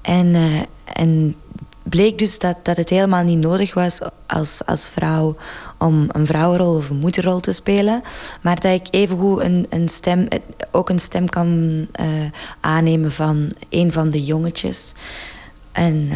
En, 0.00 0.26
uh, 0.26 0.60
en 0.92 1.36
bleek 1.82 2.18
dus 2.18 2.38
dat, 2.38 2.56
dat 2.62 2.76
het 2.76 2.90
helemaal 2.90 3.24
niet 3.24 3.38
nodig 3.38 3.74
was 3.74 4.00
als, 4.26 4.60
als 4.66 4.88
vrouw 4.88 5.36
om 5.84 6.08
een 6.08 6.26
vrouwenrol 6.26 6.76
of 6.76 6.90
een 6.90 6.96
moederrol 6.96 7.40
te 7.40 7.52
spelen. 7.52 8.02
Maar 8.40 8.60
dat 8.60 8.72
ik 8.72 8.86
evengoed 8.90 9.40
een, 9.40 9.66
een 9.70 9.88
stem, 9.88 10.28
ook 10.70 10.88
een 10.88 11.00
stem 11.00 11.28
kan 11.28 11.48
uh, 12.00 12.06
aannemen 12.60 13.12
van 13.12 13.50
een 13.68 13.92
van 13.92 14.10
de 14.10 14.24
jongetjes. 14.24 14.92
En 15.72 15.96
uh, 15.96 16.14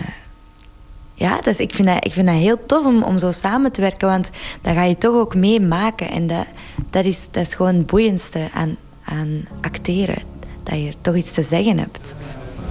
ja, 1.14 1.40
dus 1.40 1.58
ik, 1.58 1.74
vind 1.74 1.88
dat, 1.88 2.04
ik 2.04 2.12
vind 2.12 2.26
dat 2.26 2.36
heel 2.36 2.66
tof 2.66 2.84
om, 2.84 3.02
om 3.02 3.18
zo 3.18 3.30
samen 3.30 3.72
te 3.72 3.80
werken. 3.80 4.08
Want 4.08 4.30
dan 4.62 4.74
ga 4.74 4.82
je 4.82 4.98
toch 4.98 5.14
ook 5.14 5.34
meemaken. 5.34 6.10
En 6.10 6.26
dat, 6.26 6.46
dat, 6.90 7.04
is, 7.04 7.28
dat 7.30 7.42
is 7.42 7.54
gewoon 7.54 7.74
het 7.74 7.86
boeiendste 7.86 8.48
aan, 8.54 8.76
aan 9.04 9.44
acteren. 9.60 10.22
Dat 10.62 10.74
je 10.74 10.92
toch 11.00 11.14
iets 11.14 11.32
te 11.32 11.42
zeggen 11.42 11.78
hebt. 11.78 12.14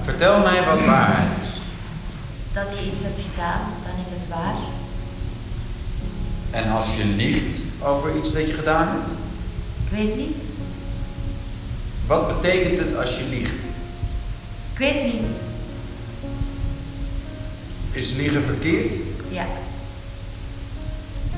Vertel 0.03 0.39
mij 0.39 0.65
wat 0.65 0.85
waarheid 0.85 1.29
is. 1.43 1.61
Dat 2.53 2.77
je 2.79 2.91
iets 2.91 3.03
hebt 3.03 3.21
gedaan, 3.31 3.61
dan 3.85 4.05
is 4.05 4.09
het 4.09 4.29
waar. 4.29 4.76
En 6.57 6.71
als 6.71 6.95
je 6.95 7.05
liegt 7.05 7.59
over 7.83 8.17
iets 8.17 8.33
dat 8.33 8.47
je 8.47 8.53
gedaan 8.53 8.87
hebt? 8.87 9.11
Ik 9.83 9.97
weet 9.97 10.15
niet. 10.15 10.43
Wat 12.07 12.27
betekent 12.27 12.79
het 12.79 12.95
als 12.95 13.17
je 13.17 13.25
liegt? 13.29 13.61
Ik 14.73 14.77
weet 14.77 15.03
niet. 15.03 15.21
Is 17.91 18.13
liegen 18.13 18.43
verkeerd? 18.43 18.93
Ja. 19.29 19.45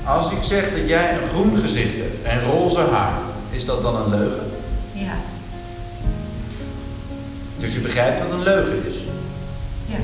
Als 0.05 0.31
ik 0.31 0.43
zeg 0.43 0.69
dat 0.77 0.87
jij 0.87 1.13
een 1.13 1.27
groen 1.27 1.57
gezicht 1.57 1.95
hebt 1.95 2.21
en 2.21 2.43
roze 2.43 2.81
haar, 2.81 3.19
is 3.49 3.65
dat 3.65 3.81
dan 3.81 3.95
een 3.95 4.09
leugen? 4.09 4.51
Ja. 4.93 5.17
Dus 7.59 7.73
je 7.73 7.79
begrijpt 7.79 8.21
wat 8.21 8.31
een 8.31 8.43
leugen 8.43 8.85
is? 8.85 8.95
Ja. 9.85 9.97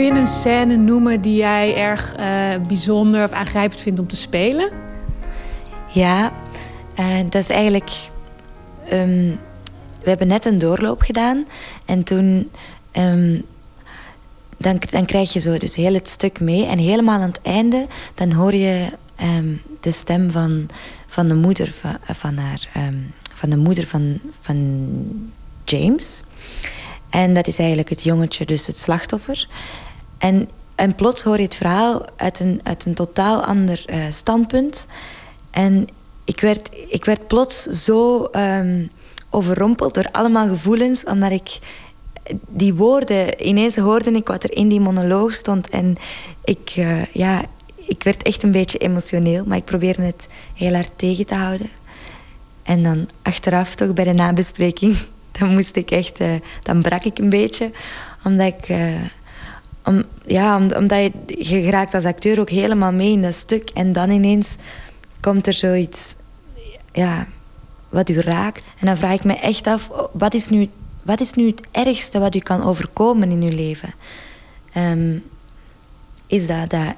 Kun 0.00 0.14
je 0.14 0.20
een 0.20 0.26
scène 0.26 0.76
noemen 0.76 1.20
die 1.20 1.36
jij 1.36 1.76
erg 1.76 2.18
uh, 2.18 2.66
bijzonder 2.66 3.24
of 3.24 3.30
aangrijpend 3.30 3.80
vindt 3.80 4.00
om 4.00 4.06
te 4.06 4.16
spelen? 4.16 4.72
Ja, 5.92 6.32
uh, 6.98 7.18
dat 7.30 7.42
is 7.42 7.48
eigenlijk. 7.48 7.90
Um, 8.92 9.38
we 10.02 10.08
hebben 10.08 10.26
net 10.26 10.44
een 10.44 10.58
doorloop 10.58 11.00
gedaan 11.00 11.46
en 11.84 12.04
toen. 12.04 12.50
Um, 12.92 13.42
dan, 14.56 14.78
dan 14.90 15.06
krijg 15.06 15.32
je 15.32 15.40
zo 15.40 15.58
dus 15.58 15.74
heel 15.74 15.94
het 15.94 16.08
stuk 16.08 16.40
mee. 16.40 16.66
En 16.66 16.78
helemaal 16.78 17.20
aan 17.20 17.28
het 17.28 17.42
einde, 17.42 17.86
dan 18.14 18.32
hoor 18.32 18.54
je 18.54 18.88
um, 19.22 19.62
de 19.80 19.92
stem 19.92 20.30
van, 20.30 20.68
van 21.06 21.28
de 21.28 21.34
moeder 21.34 21.72
van, 21.80 21.96
van 22.16 22.36
haar. 22.36 22.68
van 23.34 23.50
de 23.50 23.56
moeder 23.56 23.86
van, 23.86 24.20
van 24.40 24.88
James. 25.64 26.22
En 27.10 27.34
dat 27.34 27.46
is 27.46 27.58
eigenlijk 27.58 27.88
het 27.88 28.02
jongetje, 28.02 28.46
dus 28.46 28.66
het 28.66 28.78
slachtoffer. 28.78 29.48
En, 30.20 30.48
en 30.74 30.94
plots 30.94 31.22
hoor 31.22 31.36
je 31.36 31.42
het 31.42 31.54
verhaal 31.54 32.02
uit 32.16 32.40
een, 32.40 32.60
uit 32.62 32.84
een 32.84 32.94
totaal 32.94 33.44
ander 33.44 33.84
uh, 33.86 34.04
standpunt. 34.10 34.86
En 35.50 35.88
ik 36.24 36.40
werd, 36.40 36.70
ik 36.88 37.04
werd 37.04 37.26
plots 37.26 37.62
zo 37.62 38.28
um, 38.32 38.90
overrompeld 39.30 39.94
door 39.94 40.08
allemaal 40.12 40.48
gevoelens, 40.48 41.04
omdat 41.04 41.30
ik 41.30 41.58
die 42.48 42.74
woorden, 42.74 43.46
ineens 43.46 43.76
hoorde 43.76 44.10
ik 44.10 44.26
wat 44.26 44.44
er 44.44 44.56
in 44.56 44.68
die 44.68 44.80
monoloog 44.80 45.34
stond. 45.34 45.68
En 45.68 45.96
ik, 46.44 46.74
uh, 46.76 47.04
ja, 47.04 47.42
ik 47.74 48.02
werd 48.02 48.22
echt 48.22 48.42
een 48.42 48.52
beetje 48.52 48.78
emotioneel, 48.78 49.44
maar 49.46 49.56
ik 49.56 49.64
probeerde 49.64 50.02
het 50.02 50.28
heel 50.54 50.74
hard 50.74 50.92
tegen 50.96 51.26
te 51.26 51.34
houden. 51.34 51.70
En 52.62 52.82
dan 52.82 53.08
achteraf, 53.22 53.74
toch 53.74 53.92
bij 53.92 54.04
de 54.04 54.12
nabespreking, 54.12 54.96
dan 55.38 55.52
moest 55.52 55.76
ik 55.76 55.90
echt, 55.90 56.20
uh, 56.20 56.28
dan 56.62 56.82
brak 56.82 57.04
ik 57.04 57.18
een 57.18 57.30
beetje, 57.30 57.70
omdat 58.24 58.46
ik. 58.46 58.68
Ja, 60.26 60.56
om, 60.56 60.72
omdat 60.72 60.98
je, 61.26 61.44
geraakt 61.44 61.94
als 61.94 62.04
acteur 62.04 62.40
ook 62.40 62.50
helemaal 62.50 62.92
mee 62.92 63.12
in 63.12 63.22
dat 63.22 63.34
stuk. 63.34 63.70
En 63.70 63.92
dan 63.92 64.10
ineens 64.10 64.56
komt 65.20 65.46
er 65.46 65.52
zoiets 65.52 66.16
ja, 66.92 67.26
wat 67.88 68.08
u 68.08 68.20
raakt. 68.20 68.62
En 68.78 68.86
dan 68.86 68.96
vraag 68.96 69.14
ik 69.14 69.24
me 69.24 69.34
echt 69.34 69.66
af, 69.66 69.90
wat 70.12 70.34
is 70.34 70.48
nu, 70.48 70.68
wat 71.02 71.20
is 71.20 71.32
nu 71.32 71.46
het 71.46 71.60
ergste 71.70 72.18
wat 72.18 72.34
u 72.34 72.38
kan 72.38 72.62
overkomen 72.62 73.30
in 73.30 73.42
uw 73.42 73.56
leven? 73.56 73.94
Um, 74.76 75.22
is 76.26 76.46
dat 76.46 76.70
dat, 76.70 76.94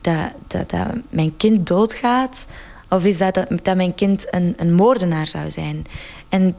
dat, 0.00 0.32
dat 0.46 0.70
dat 0.70 0.88
mijn 1.08 1.36
kind 1.36 1.66
doodgaat? 1.66 2.46
Of 2.88 3.04
is 3.04 3.18
dat 3.18 3.34
dat, 3.34 3.48
dat 3.62 3.76
mijn 3.76 3.94
kind 3.94 4.34
een, 4.34 4.54
een 4.56 4.72
moordenaar 4.72 5.26
zou 5.26 5.50
zijn? 5.50 5.86
En 6.28 6.56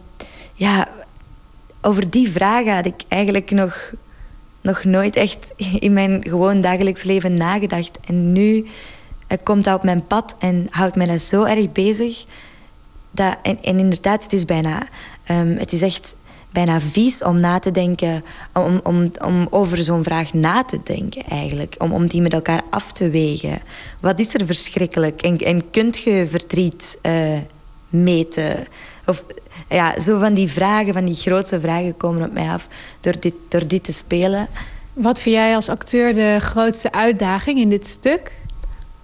ja, 0.54 0.88
over 1.82 2.10
die 2.10 2.32
vragen 2.32 2.76
had 2.76 2.86
ik 2.86 3.04
eigenlijk 3.08 3.52
nog 3.52 3.92
nog 4.64 4.84
nooit 4.84 5.16
echt 5.16 5.52
in 5.80 5.94
mijn 5.94 6.24
gewoon 6.28 6.62
dagelijks 6.62 7.04
leven 7.04 7.34
nagedacht. 7.34 8.00
En 8.06 8.32
nu 8.32 8.56
uh, 8.56 9.38
komt 9.44 9.64
dat 9.64 9.76
op 9.76 9.84
mijn 9.84 10.08
pad 10.08 10.36
en 10.40 10.68
houdt 10.70 10.96
mij 10.96 11.06
dat 11.06 11.22
zo 11.22 11.44
erg 11.44 11.72
bezig. 11.72 12.26
Dat, 13.12 13.38
en, 13.44 13.58
inderdaad, 13.62 14.24
het 14.24 14.34
is 14.34 14.46
bijna... 14.46 14.88
Um, 15.32 15.58
het 15.58 15.72
is 15.72 15.82
echt 15.82 16.16
bijna 16.52 16.82
vies 16.82 17.24
om 17.24 17.40
na 17.40 17.60
te 17.60 17.72
denken... 17.72 18.24
om, 18.54 18.80
om, 18.84 19.12
om 19.26 19.48
over 19.50 19.84
zo'n 19.84 20.04
vraag 20.04 20.34
na 20.34 20.64
te 20.64 20.80
denken, 20.84 21.24
eigenlijk. 21.24 21.76
Om, 21.78 21.92
om 21.92 22.08
die 22.08 22.22
met 22.22 22.34
elkaar 22.34 22.62
af 22.70 22.92
te 22.92 23.10
wegen. 23.10 23.62
Wat 24.00 24.20
is 24.20 24.34
er 24.34 24.46
verschrikkelijk? 24.46 25.22
En, 25.22 25.38
en 25.38 25.70
kunt 25.72 25.98
je 25.98 26.28
verdriet 26.30 26.98
uh, 27.02 27.38
meten? 27.90 28.68
Of 29.06 29.24
ja, 29.74 30.00
zo 30.00 30.20
van 30.20 30.34
die 30.34 30.52
vragen, 30.52 30.94
van 30.94 31.06
die 31.06 31.16
grootste 31.16 31.60
vragen 31.60 31.98
komen 31.98 32.28
op 32.28 32.34
mij 32.34 32.50
af 32.50 32.68
door 33.02 33.20
dit, 33.20 33.34
door 33.50 33.68
dit 33.68 33.84
te 33.84 33.94
spelen. 33.94 34.48
Wat 34.94 35.20
vind 35.20 35.36
jij 35.36 35.56
als 35.56 35.70
acteur 35.70 36.14
de 36.14 36.38
grootste 36.40 36.92
uitdaging 36.92 37.60
in 37.60 37.70
dit 37.70 37.88
stuk? 37.88 38.32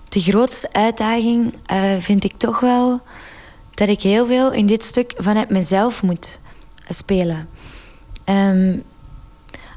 de 0.09 0.19
grootste 0.21 0.69
uitdaging 0.71 1.53
eh, 1.65 1.79
vind 1.99 2.23
ik 2.23 2.33
toch 2.37 2.59
wel 2.59 3.01
dat 3.73 3.89
ik 3.89 4.01
heel 4.01 4.25
veel 4.25 4.51
in 4.51 4.65
dit 4.65 4.83
stuk 4.83 5.13
vanuit 5.17 5.49
mezelf 5.49 6.03
moet 6.03 6.39
spelen. 6.89 7.49
Ehm, 8.23 8.77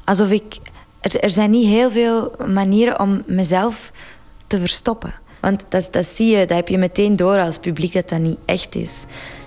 alsof 0.03 0.29
ik. 0.29 0.57
Er, 0.99 1.19
er 1.19 1.31
zijn 1.31 1.51
niet 1.51 1.67
heel 1.67 1.91
veel 1.91 2.35
manieren 2.47 2.99
om 2.99 3.23
mezelf 3.25 3.91
te 4.47 4.59
verstoppen. 4.59 5.13
Want 5.39 5.65
dat, 5.69 5.87
dat 5.91 6.05
zie 6.05 6.37
je, 6.37 6.45
dat 6.45 6.57
heb 6.57 6.67
je 6.67 6.77
meteen 6.77 7.15
door 7.15 7.39
als 7.39 7.57
publiek 7.57 7.93
dat 7.93 8.09
dat 8.09 8.19
niet 8.19 8.37
echt 8.45 8.75
is. 8.75 9.05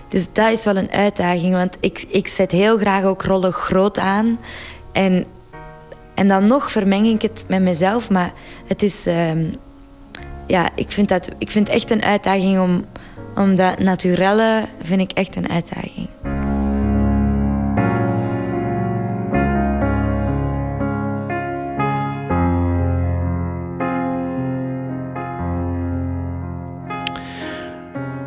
Dus 0.08 0.26
dat 0.32 0.52
is 0.52 0.64
wel 0.64 0.76
een 0.76 0.90
uitdaging, 0.90 1.54
want 1.54 1.76
ik, 1.80 2.04
ik 2.08 2.26
zet 2.26 2.50
heel 2.50 2.78
graag 2.78 3.04
ook 3.04 3.22
rollen 3.22 3.52
groot 3.52 3.98
aan. 3.98 4.38
En, 4.92 5.24
en 6.14 6.28
dan 6.28 6.46
nog 6.46 6.70
vermeng 6.70 7.06
ik 7.06 7.22
het 7.22 7.44
met 7.48 7.62
mezelf, 7.62 8.10
maar 8.10 8.32
het 8.66 8.82
is... 8.82 9.06
ehm, 9.06 9.44
ja, 10.46 10.68
ik 10.74 10.92
vind, 10.92 11.08
dat, 11.08 11.28
ik 11.38 11.50
vind 11.50 11.68
echt 11.68 11.90
een 11.90 12.02
uitdaging 12.02 12.60
om, 12.60 12.84
om 13.36 13.54
dat 13.54 13.78
naturelle 13.78 14.64
vind 14.82 15.00
ik 15.00 15.12
echt 15.12 15.36
een 15.36 15.48
uitdaging. 15.48 16.08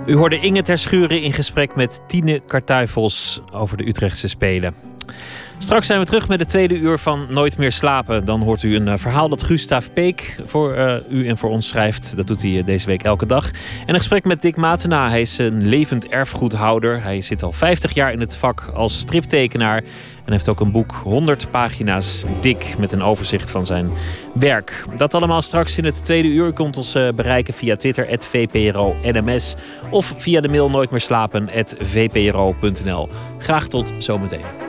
U 0.09 0.15
hoorde 0.15 0.39
Inge 0.39 0.61
ter 0.61 0.77
Schuren 0.77 1.21
in 1.21 1.33
gesprek 1.33 1.75
met 1.75 2.01
Tine 2.07 2.41
Kartuifels 2.47 3.41
over 3.51 3.77
de 3.77 3.87
Utrechtse 3.87 4.27
Spelen. 4.27 4.73
Straks 5.57 5.87
zijn 5.87 5.99
we 5.99 6.05
terug 6.05 6.27
met 6.27 6.39
het 6.39 6.49
tweede 6.49 6.77
uur 6.77 6.97
van 6.97 7.25
Nooit 7.29 7.57
meer 7.57 7.71
slapen. 7.71 8.25
Dan 8.25 8.41
hoort 8.41 8.63
u 8.63 8.75
een 8.75 8.87
eh, 8.87 8.97
verhaal 8.97 9.29
dat 9.29 9.43
Gustav 9.43 9.87
Peek 9.93 10.39
voor 10.45 10.73
eh, 10.73 10.95
u 11.09 11.27
en 11.27 11.37
voor 11.37 11.49
ons 11.49 11.67
schrijft. 11.67 12.15
Dat 12.15 12.27
doet 12.27 12.41
hij 12.41 12.57
eh, 12.57 12.65
deze 12.65 12.85
week 12.85 13.03
elke 13.03 13.25
dag. 13.25 13.51
En 13.85 13.93
een 13.93 13.95
gesprek 13.95 14.25
met 14.25 14.41
Dick 14.41 14.55
Matena. 14.55 15.09
Hij 15.09 15.21
is 15.21 15.37
een 15.37 15.67
levend 15.67 16.07
erfgoedhouder. 16.07 17.03
Hij 17.03 17.21
zit 17.21 17.43
al 17.43 17.51
50 17.51 17.93
jaar 17.93 18.11
in 18.11 18.19
het 18.19 18.37
vak 18.37 18.69
als 18.73 18.97
striptekenaar. 18.97 19.83
En 20.29 20.35
heeft 20.35 20.49
ook 20.49 20.59
een 20.59 20.71
boek 20.71 20.91
100 21.03 21.51
pagina's 21.51 22.23
dik 22.41 22.75
met 22.77 22.91
een 22.91 23.01
overzicht 23.01 23.49
van 23.49 23.65
zijn 23.65 23.89
werk. 24.33 24.83
Dat 24.97 25.13
allemaal 25.13 25.41
straks 25.41 25.77
in 25.77 25.85
het 25.85 26.05
tweede 26.05 26.27
uur. 26.27 26.47
U 26.47 26.51
kunt 26.51 26.77
ons 26.77 26.95
eh, 26.95 27.09
bereiken 27.15 27.53
via 27.53 27.75
Twitter, 27.75 28.19
@vpro_nms 28.19 29.55
Of 29.91 30.13
via 30.17 30.41
de 30.41 30.49
mail 30.49 30.69
nooitmeerslapen.vpro.nl. 30.69 33.09
Graag 33.37 33.67
tot 33.67 33.93
zometeen. 33.97 34.68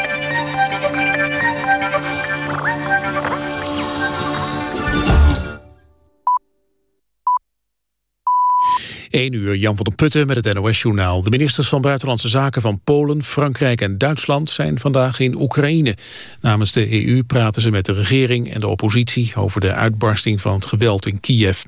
1 9.11 9.33
uur, 9.33 9.55
Jan 9.55 9.75
van 9.75 9.85
der 9.85 9.95
Putten 9.95 10.27
met 10.27 10.45
het 10.45 10.53
NOS-journaal. 10.53 11.21
De 11.21 11.29
ministers 11.29 11.67
van 11.67 11.81
Buitenlandse 11.81 12.29
Zaken 12.29 12.61
van 12.61 12.79
Polen, 12.83 13.23
Frankrijk 13.23 13.81
en 13.81 13.97
Duitsland 13.97 14.49
zijn 14.49 14.79
vandaag 14.79 15.19
in 15.19 15.41
Oekraïne. 15.41 15.95
Namens 16.41 16.71
de 16.71 17.05
EU 17.05 17.23
praten 17.23 17.61
ze 17.61 17.71
met 17.71 17.85
de 17.85 17.93
regering 17.93 18.53
en 18.53 18.59
de 18.59 18.67
oppositie 18.67 19.31
over 19.35 19.61
de 19.61 19.73
uitbarsting 19.73 20.41
van 20.41 20.53
het 20.53 20.65
geweld 20.65 21.05
in 21.05 21.19
Kiev. 21.19 21.61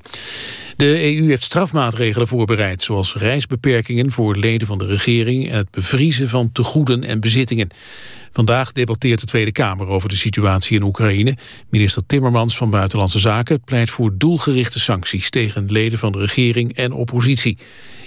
De 0.76 1.16
EU 1.16 1.28
heeft 1.28 1.42
strafmaatregelen 1.42 2.28
voorbereid, 2.28 2.82
zoals 2.82 3.14
reisbeperkingen 3.14 4.10
voor 4.10 4.36
leden 4.36 4.66
van 4.66 4.78
de 4.78 4.86
regering 4.86 5.50
en 5.50 5.56
het 5.56 5.70
bevriezen 5.70 6.28
van 6.28 6.52
tegoeden 6.52 7.04
en 7.04 7.20
bezittingen. 7.20 7.68
Vandaag 8.34 8.72
debatteert 8.72 9.20
de 9.20 9.26
Tweede 9.26 9.52
Kamer 9.52 9.86
over 9.86 10.08
de 10.08 10.16
situatie 10.16 10.76
in 10.76 10.82
Oekraïne. 10.82 11.36
Minister 11.70 12.06
Timmermans 12.06 12.56
van 12.56 12.70
Buitenlandse 12.70 13.18
Zaken 13.18 13.60
pleit 13.60 13.90
voor 13.90 14.14
doelgerichte 14.18 14.80
sancties 14.80 15.30
tegen 15.30 15.72
leden 15.72 15.98
van 15.98 16.12
de 16.12 16.18
regering 16.18 16.72
en 16.72 16.92
oppositie. 16.92 17.58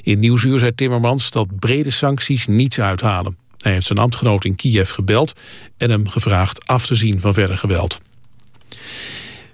In 0.02 0.20
Nieuwsuur 0.20 0.60
zei 0.60 0.76
Timmermans 0.76 1.32
dat 1.32 1.60
brede 1.60 1.92
sancties 1.92 2.48
niets 2.48 2.80
uithalen. 2.80 3.38
Hij 3.58 3.72
heeft 3.72 3.86
zijn 3.86 4.00
ambtgenoot 4.00 4.46
in 4.46 4.56
Kiev 4.56 4.92
gebeld 4.92 5.34
en 5.78 5.90
hem 5.90 6.08
gevraagd 6.08 6.66
af 6.66 6.86
te 6.86 6.96
zien 6.96 7.20
van 7.20 7.34
verder 7.34 7.58
geweld. 7.58 8.00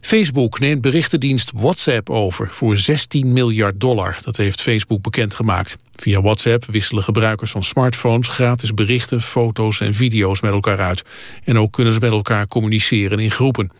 Facebook 0.05 0.59
neemt 0.59 0.81
berichtendienst 0.81 1.51
WhatsApp 1.55 2.09
over 2.09 2.47
voor 2.51 2.77
16 2.77 3.33
miljard 3.33 3.79
dollar. 3.79 4.17
Dat 4.23 4.37
heeft 4.37 4.61
Facebook 4.61 5.01
bekendgemaakt. 5.01 5.77
Via 5.95 6.21
WhatsApp 6.21 6.65
wisselen 6.65 7.03
gebruikers 7.03 7.51
van 7.51 7.63
smartphones 7.63 8.27
gratis 8.27 8.73
berichten, 8.73 9.21
foto's 9.21 9.79
en 9.79 9.93
video's 9.93 10.41
met 10.41 10.51
elkaar 10.51 10.79
uit. 10.79 11.03
En 11.43 11.57
ook 11.57 11.71
kunnen 11.71 11.93
ze 11.93 11.99
met 11.99 12.11
elkaar 12.11 12.47
communiceren 12.47 13.19
in 13.19 13.31
groepen. 13.31 13.71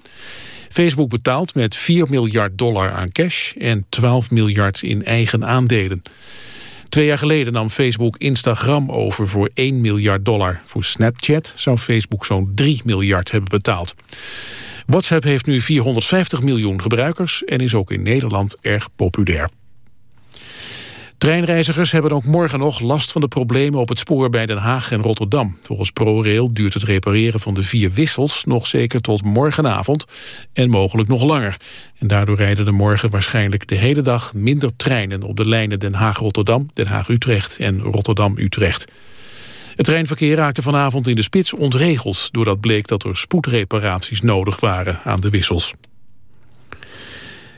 Facebook 0.69 1.09
betaalt 1.09 1.55
met 1.55 1.75
4 1.75 2.09
miljard 2.09 2.57
dollar 2.57 2.91
aan 2.91 3.11
cash 3.11 3.53
en 3.53 3.85
12 3.89 4.31
miljard 4.31 4.81
in 4.81 5.05
eigen 5.05 5.45
aandelen. 5.45 6.01
Twee 6.89 7.05
jaar 7.05 7.17
geleden 7.17 7.53
nam 7.53 7.69
Facebook 7.69 8.17
Instagram 8.17 8.91
over 8.91 9.27
voor 9.27 9.49
1 9.53 9.81
miljard 9.81 10.25
dollar. 10.25 10.61
Voor 10.65 10.83
Snapchat 10.83 11.53
zou 11.55 11.77
Facebook 11.77 12.25
zo'n 12.25 12.51
3 12.55 12.81
miljard 12.83 13.31
hebben 13.31 13.49
betaald. 13.49 13.95
WhatsApp 14.85 15.23
heeft 15.23 15.45
nu 15.45 15.61
450 15.61 16.41
miljoen 16.41 16.81
gebruikers 16.81 17.43
en 17.43 17.59
is 17.59 17.75
ook 17.75 17.91
in 17.91 18.01
Nederland 18.01 18.55
erg 18.61 18.87
populair. 18.95 19.49
Treinreizigers 21.23 21.91
hebben 21.91 22.11
ook 22.11 22.23
morgen 22.23 22.59
nog 22.59 22.79
last 22.79 23.11
van 23.11 23.21
de 23.21 23.27
problemen 23.27 23.79
op 23.79 23.89
het 23.89 23.99
spoor 23.99 24.29
bij 24.29 24.45
Den 24.45 24.57
Haag 24.57 24.91
en 24.91 25.01
Rotterdam. 25.01 25.57
Volgens 25.61 25.91
ProRail 25.91 26.53
duurt 26.53 26.73
het 26.73 26.83
repareren 26.83 27.39
van 27.39 27.53
de 27.53 27.63
vier 27.63 27.91
wissels 27.91 28.43
nog 28.43 28.67
zeker 28.67 29.01
tot 29.01 29.23
morgenavond 29.23 30.05
en 30.53 30.69
mogelijk 30.69 31.09
nog 31.09 31.23
langer. 31.23 31.57
En 31.99 32.07
daardoor 32.07 32.35
rijden 32.35 32.67
er 32.67 32.73
morgen 32.73 33.09
waarschijnlijk 33.09 33.67
de 33.67 33.75
hele 33.75 34.01
dag 34.01 34.33
minder 34.33 34.75
treinen 34.75 35.23
op 35.23 35.37
de 35.37 35.47
lijnen 35.47 35.79
Den 35.79 35.93
Haag-Rotterdam, 35.93 36.69
Den 36.73 36.87
Haag-Utrecht 36.87 37.57
en 37.57 37.81
Rotterdam-Utrecht. 37.81 38.91
Het 39.75 39.85
treinverkeer 39.85 40.35
raakte 40.35 40.61
vanavond 40.61 41.07
in 41.07 41.15
de 41.15 41.21
spits 41.21 41.53
ontregeld... 41.53 42.29
doordat 42.31 42.59
bleek 42.59 42.87
dat 42.87 43.03
er 43.03 43.17
spoedreparaties 43.17 44.21
nodig 44.21 44.59
waren 44.59 44.99
aan 45.03 45.21
de 45.21 45.29
wissels. 45.29 45.73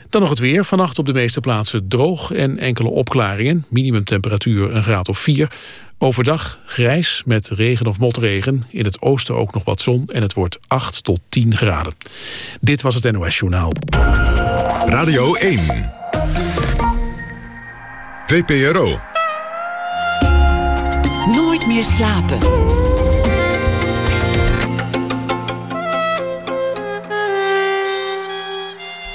Dan 0.09 0.21
nog 0.21 0.29
het 0.29 0.39
weer. 0.39 0.65
Vannacht 0.65 0.99
op 0.99 1.05
de 1.05 1.13
meeste 1.13 1.39
plaatsen 1.39 1.87
droog 1.87 2.31
en 2.31 2.57
enkele 2.57 2.89
opklaringen. 2.89 3.65
Minimumtemperatuur 3.69 4.75
een 4.75 4.83
graad 4.83 5.09
of 5.09 5.19
4. 5.19 5.51
Overdag 5.97 6.59
grijs 6.65 7.21
met 7.25 7.49
regen 7.49 7.85
of 7.85 7.99
motregen. 7.99 8.63
In 8.69 8.85
het 8.85 9.01
oosten 9.01 9.35
ook 9.35 9.53
nog 9.53 9.63
wat 9.63 9.81
zon 9.81 10.07
en 10.07 10.21
het 10.21 10.33
wordt 10.33 10.57
8 10.67 11.03
tot 11.03 11.19
10 11.29 11.55
graden. 11.55 11.93
Dit 12.61 12.81
was 12.81 12.95
het 12.95 13.11
NOS 13.11 13.37
Journaal. 13.37 13.71
Radio 14.85 15.33
1. 15.33 15.93
VPRO. 18.25 19.14
Slapen. 21.83 22.37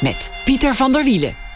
Met 0.01 0.31
Pieter 0.45 0.75
van 0.75 0.93
der 0.93 1.05
Wielen. 1.05 1.50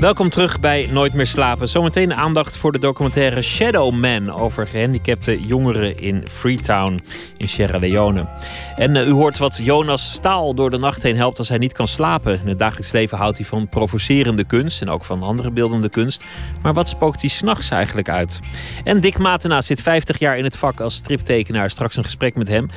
Welkom 0.00 0.28
terug 0.28 0.60
bij 0.60 0.88
Nooit 0.90 1.12
meer 1.12 1.26
slapen. 1.26 1.68
Zometeen 1.68 2.14
aandacht 2.14 2.56
voor 2.56 2.72
de 2.72 2.78
documentaire 2.78 3.42
Shadow 3.42 3.94
Man 3.94 4.30
over 4.30 4.66
gehandicapte 4.66 5.40
jongeren 5.40 5.98
in 5.98 6.28
Freetown 6.28 7.00
in 7.36 7.48
Sierra 7.48 7.78
Leone. 7.78 8.28
En 8.76 8.96
eh, 8.96 9.06
u 9.06 9.10
hoort 9.10 9.38
wat 9.38 9.60
Jonas 9.62 10.12
Staal 10.12 10.54
door 10.54 10.70
de 10.70 10.78
nacht 10.78 11.02
heen 11.02 11.16
helpt 11.16 11.38
als 11.38 11.48
hij 11.48 11.58
niet 11.58 11.72
kan 11.72 11.88
slapen. 11.88 12.40
In 12.40 12.48
het 12.48 12.58
dagelijks 12.58 12.92
leven 12.92 13.18
houdt 13.18 13.38
hij 13.38 13.46
van 13.46 13.68
provocerende 13.68 14.44
kunst 14.44 14.82
en 14.82 14.88
ook 14.88 15.04
van 15.04 15.22
andere 15.22 15.50
beeldende 15.50 15.88
kunst. 15.88 16.24
Maar 16.62 16.74
wat 16.74 16.88
spookt 16.88 17.20
hij 17.20 17.30
s'nachts 17.30 17.70
eigenlijk 17.70 18.08
uit? 18.08 18.40
En 18.84 19.00
Dick 19.00 19.18
Matena 19.18 19.60
zit 19.60 19.82
50 19.82 20.18
jaar 20.18 20.38
in 20.38 20.44
het 20.44 20.56
vak 20.56 20.80
als 20.80 20.94
striptekenaar. 20.94 21.70
Straks 21.70 21.96
een 21.96 22.04
gesprek 22.04 22.34
met 22.34 22.48
hem. 22.48 22.70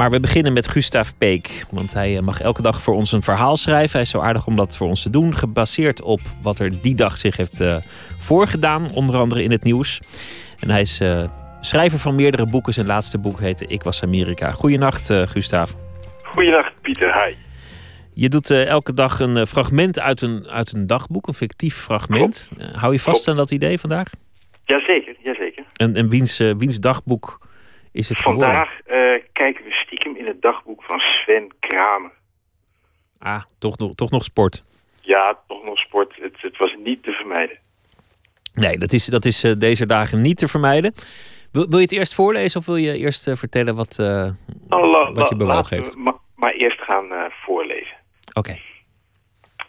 Maar 0.00 0.10
we 0.10 0.20
beginnen 0.20 0.52
met 0.52 0.68
Gustav 0.68 1.10
Peek. 1.18 1.64
Want 1.70 1.92
hij 1.92 2.16
eh, 2.16 2.22
mag 2.22 2.40
elke 2.40 2.62
dag 2.62 2.82
voor 2.82 2.94
ons 2.94 3.12
een 3.12 3.22
verhaal 3.22 3.56
schrijven. 3.56 3.92
Hij 3.92 4.00
is 4.00 4.10
zo 4.10 4.20
aardig 4.20 4.46
om 4.46 4.56
dat 4.56 4.76
voor 4.76 4.88
ons 4.88 5.02
te 5.02 5.10
doen. 5.10 5.34
Gebaseerd 5.34 6.02
op 6.02 6.20
wat 6.42 6.58
er 6.58 6.82
die 6.82 6.94
dag 6.94 7.16
zich 7.16 7.36
heeft 7.36 7.60
uh, 7.60 7.76
voorgedaan. 8.20 8.90
Onder 8.94 9.16
andere 9.16 9.42
in 9.42 9.50
het 9.50 9.62
nieuws. 9.62 10.00
En 10.58 10.70
hij 10.70 10.80
is 10.80 11.00
uh, 11.00 11.24
schrijver 11.60 11.98
van 11.98 12.14
meerdere 12.14 12.46
boeken. 12.46 12.72
Zijn 12.72 12.86
laatste 12.86 13.18
boek 13.18 13.40
heette 13.40 13.66
Ik 13.66 13.82
was 13.82 14.02
Amerika. 14.02 14.50
Goedenacht, 14.50 15.10
uh, 15.10 15.26
Gustav. 15.26 15.72
Goedenacht, 16.22 16.72
Pieter. 16.80 17.24
Hi. 17.24 17.34
Je 18.12 18.28
doet 18.28 18.50
elke 18.50 18.94
dag 18.94 19.20
een 19.20 19.46
fragment 19.46 20.00
uit 20.00 20.20
een, 20.20 20.46
uit 20.48 20.72
een 20.72 20.86
dagboek. 20.86 21.26
Een 21.26 21.34
fictief 21.34 21.76
fragment. 21.76 22.50
hou 22.72 22.92
je 22.92 23.00
vast 23.00 23.22
Klopt. 23.22 23.28
aan 23.28 23.36
dat 23.36 23.50
idee 23.50 23.78
vandaag? 23.78 24.10
Jazeker, 24.64 25.16
jazeker. 25.22 25.64
En, 25.76 25.96
en 25.96 26.08
wiens, 26.08 26.38
wiens 26.38 26.80
dagboek 26.80 27.48
is 27.92 28.08
het 28.08 28.18
Vandaag 28.18 28.80
uh, 28.86 29.22
kijken 29.32 29.64
we 29.64 29.72
stiekem 29.72 30.16
in 30.16 30.26
het 30.26 30.42
dagboek 30.42 30.82
van 30.82 30.98
Sven 30.98 31.52
Kramer. 31.58 32.10
Ah, 33.18 33.42
toch 33.58 33.78
nog, 33.78 33.94
toch 33.94 34.10
nog 34.10 34.24
sport. 34.24 34.64
Ja, 35.00 35.38
toch 35.46 35.64
nog 35.64 35.78
sport. 35.78 36.16
Het, 36.20 36.34
het 36.40 36.56
was 36.56 36.76
niet 36.84 37.02
te 37.02 37.12
vermijden. 37.12 37.58
Nee, 38.54 38.78
dat 38.78 38.92
is, 38.92 39.06
dat 39.06 39.24
is 39.24 39.44
uh, 39.44 39.52
deze 39.58 39.86
dagen 39.86 40.20
niet 40.20 40.38
te 40.38 40.48
vermijden. 40.48 40.94
Wil, 41.52 41.68
wil 41.68 41.78
je 41.78 41.84
het 41.84 41.92
eerst 41.92 42.14
voorlezen 42.14 42.60
of 42.60 42.66
wil 42.66 42.76
je 42.76 42.96
eerst 42.96 43.28
uh, 43.28 43.34
vertellen 43.34 43.74
wat, 43.74 43.98
uh, 44.00 44.06
nou, 44.68 45.12
wat 45.12 45.28
je 45.28 45.36
bewogen 45.36 45.76
heeft? 45.76 45.96
Ma 45.96 46.18
maar 46.34 46.52
eerst 46.52 46.80
gaan 46.80 47.30
voorlezen. 47.30 47.96
Oké. 48.32 48.38
Okay. 48.38 48.62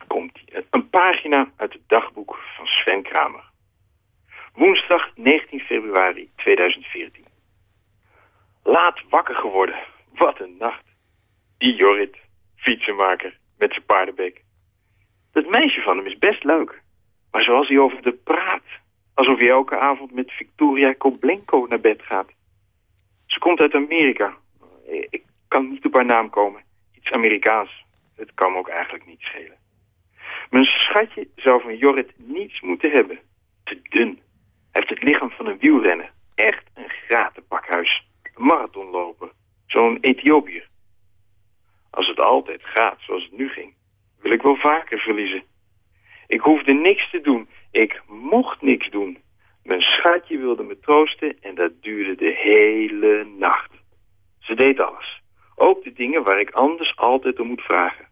Komt 0.08 0.40
een 0.70 0.90
pagina 0.90 1.52
uit 1.56 1.74
het 1.74 1.82
dagboek 1.88 2.40
van 2.56 2.66
Sven 2.66 3.04
Kramer. 3.04 3.44
Woensdag 4.54 5.10
19 5.16 5.60
februari 5.60 6.30
2014. 6.36 7.21
Laat 8.64 9.02
wakker 9.10 9.36
geworden. 9.36 9.76
Wat 10.14 10.40
een 10.40 10.56
nacht. 10.60 10.84
Die 11.58 11.76
Jorrit, 11.76 12.18
fietsenmaker, 12.56 13.38
met 13.58 13.72
zijn 13.72 13.86
paardenbek. 13.86 14.44
Dat 15.32 15.50
meisje 15.50 15.82
van 15.82 15.98
hem 15.98 16.06
is 16.06 16.18
best 16.18 16.44
leuk. 16.44 16.82
Maar 17.32 17.44
zoals 17.44 17.68
hij 17.68 17.80
over 17.80 18.02
de 18.02 18.14
praat. 18.14 18.64
Alsof 19.14 19.40
hij 19.40 19.50
elke 19.50 19.80
avond 19.80 20.12
met 20.12 20.32
Victoria 20.32 20.94
Koblenko 20.94 21.66
naar 21.66 21.80
bed 21.80 22.02
gaat. 22.02 22.30
Ze 23.26 23.40
komt 23.40 23.60
uit 23.60 23.76
Amerika. 23.76 24.38
Ik 25.10 25.24
kan 25.48 25.70
niet 25.70 25.86
op 25.86 25.94
haar 25.94 26.06
naam 26.06 26.30
komen. 26.30 26.64
Iets 26.94 27.12
Amerikaans. 27.12 27.86
Het 28.16 28.34
kan 28.34 28.52
me 28.52 28.58
ook 28.58 28.70
eigenlijk 28.70 29.06
niet 29.06 29.22
schelen. 29.22 29.58
Mijn 30.50 30.66
schatje 30.66 31.28
zou 31.36 31.62
van 31.62 31.78
Jorrit 31.78 32.12
niets 32.16 32.62
moeten 32.62 32.92
hebben. 32.92 33.20
Te 33.64 33.80
dun. 33.84 34.08
Hij 34.72 34.82
heeft 34.82 34.90
het 34.90 35.04
lichaam 35.04 35.30
van 35.30 35.48
een 35.48 35.60
wielrenner. 35.60 36.12
Echt 36.36 36.64
een 36.74 36.90
gratenpakhuis 36.90 38.08
marathon 38.38 38.90
lopen. 38.90 39.32
Zo'n 39.66 39.98
Ethiopiër. 40.02 40.70
Als 41.90 42.08
het 42.08 42.20
altijd 42.20 42.62
gaat 42.64 42.98
zoals 43.00 43.24
het 43.24 43.38
nu 43.38 43.50
ging, 43.50 43.74
wil 44.22 44.32
ik 44.32 44.42
wel 44.42 44.56
vaker 44.56 45.00
verliezen. 45.00 45.44
Ik 46.28 46.42
hoefde 46.42 46.74
niks 46.74 47.10
te 47.10 47.22
doen. 47.22 47.50
Ik 47.72 48.02
mocht 48.08 48.62
niks 48.62 48.90
doen. 48.90 49.18
Mijn 49.64 49.82
schatje 49.82 50.38
wilde 50.38 50.64
me 50.64 50.80
troosten 50.80 51.38
en 51.42 51.56
dat 51.56 51.72
duurde 51.82 52.16
de 52.16 52.34
hele 52.38 53.26
nacht. 53.38 53.72
Ze 54.40 54.56
deed 54.56 54.80
alles. 54.80 55.22
Ook 55.56 55.84
de 55.84 55.94
dingen 55.94 56.24
waar 56.24 56.40
ik 56.40 56.52
anders 56.52 56.96
altijd 56.96 57.40
om 57.40 57.48
moet 57.48 57.62
vragen. 57.62 58.08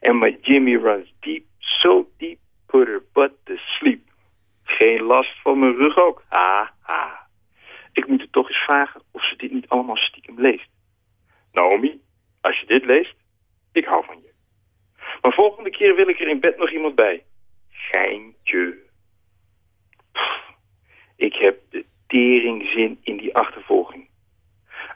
En 0.00 0.18
my 0.18 0.38
Jimmy 0.40 0.76
runs 0.76 1.14
deep, 1.20 1.44
so 1.58 2.08
deep, 2.16 2.38
put 2.66 2.86
her 2.86 3.02
butt 3.12 3.32
to 3.44 3.56
sleep. 3.56 4.00
Geen 4.62 5.02
last 5.02 5.40
van 5.42 5.58
mijn 5.58 5.76
rug 5.76 5.96
ook. 5.96 6.22
Ha, 6.28 6.74
ha. 6.80 7.25
Ik 7.96 8.06
moet 8.06 8.20
het 8.20 8.32
toch 8.32 8.48
eens 8.48 8.64
vragen 8.64 9.02
of 9.10 9.24
ze 9.24 9.36
dit 9.36 9.52
niet 9.52 9.68
allemaal 9.68 9.96
stiekem 9.96 10.40
leest. 10.40 10.68
Naomi, 11.52 12.00
als 12.40 12.60
je 12.60 12.66
dit 12.66 12.84
leest, 12.84 13.14
ik 13.72 13.84
hou 13.84 14.04
van 14.04 14.20
je. 14.22 14.32
Maar 15.22 15.32
volgende 15.32 15.70
keer 15.70 15.96
wil 15.96 16.08
ik 16.08 16.20
er 16.20 16.28
in 16.28 16.40
bed 16.40 16.58
nog 16.58 16.70
iemand 16.70 16.94
bij. 16.94 17.24
Geintje. 17.70 18.78
Ik 21.16 21.34
heb 21.34 21.60
de 21.70 21.84
teringzin 22.06 22.98
in 23.02 23.16
die 23.16 23.34
achtervolging. 23.34 24.08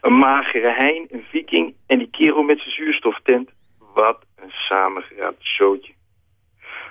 Een 0.01 0.17
magere 0.17 0.73
hein, 0.73 1.07
een 1.09 1.23
viking 1.23 1.75
en 1.87 1.97
die 1.97 2.09
kerel 2.09 2.43
met 2.43 2.59
zijn 2.59 2.71
zuurstoftent. 2.71 3.49
Wat 3.93 4.25
een 4.35 4.51
samengeraapt 4.51 5.45
zootje. 5.45 5.93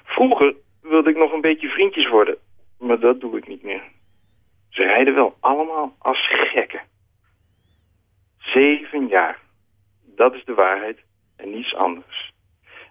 Vroeger 0.05 0.55
wilde 0.83 1.11
ik 1.11 1.17
nog 1.17 1.33
een 1.33 1.41
beetje 1.41 1.69
vriendjes 1.69 2.09
worden, 2.09 2.39
maar 2.79 3.01
dat 3.01 3.21
doe 3.21 3.37
ik 3.37 3.49
niet 3.49 3.63
meer. 3.63 3.83
Ze 4.71 4.83
rijden 4.83 5.15
wel 5.15 5.37
allemaal 5.41 5.97
als 5.99 6.29
gekken. 6.29 6.81
Zeven 8.39 9.07
jaar. 9.07 9.39
Dat 10.03 10.35
is 10.35 10.45
de 10.45 10.55
waarheid 10.55 10.99
en 11.37 11.51
niets 11.51 11.75
anders. 11.75 12.33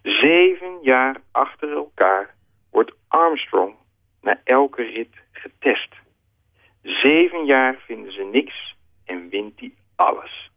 Zeven 0.01 0.77
jaar 0.81 1.21
achter 1.31 1.71
elkaar 1.71 2.35
wordt 2.71 2.95
Armstrong 3.07 3.75
na 4.21 4.41
elke 4.43 4.83
rit 4.83 5.15
getest. 5.31 5.95
Zeven 6.81 7.45
jaar 7.45 7.75
vinden 7.85 8.13
ze 8.13 8.23
niks 8.23 8.75
en 9.05 9.29
wint 9.29 9.59
hij 9.59 9.73
alles. 9.95 10.51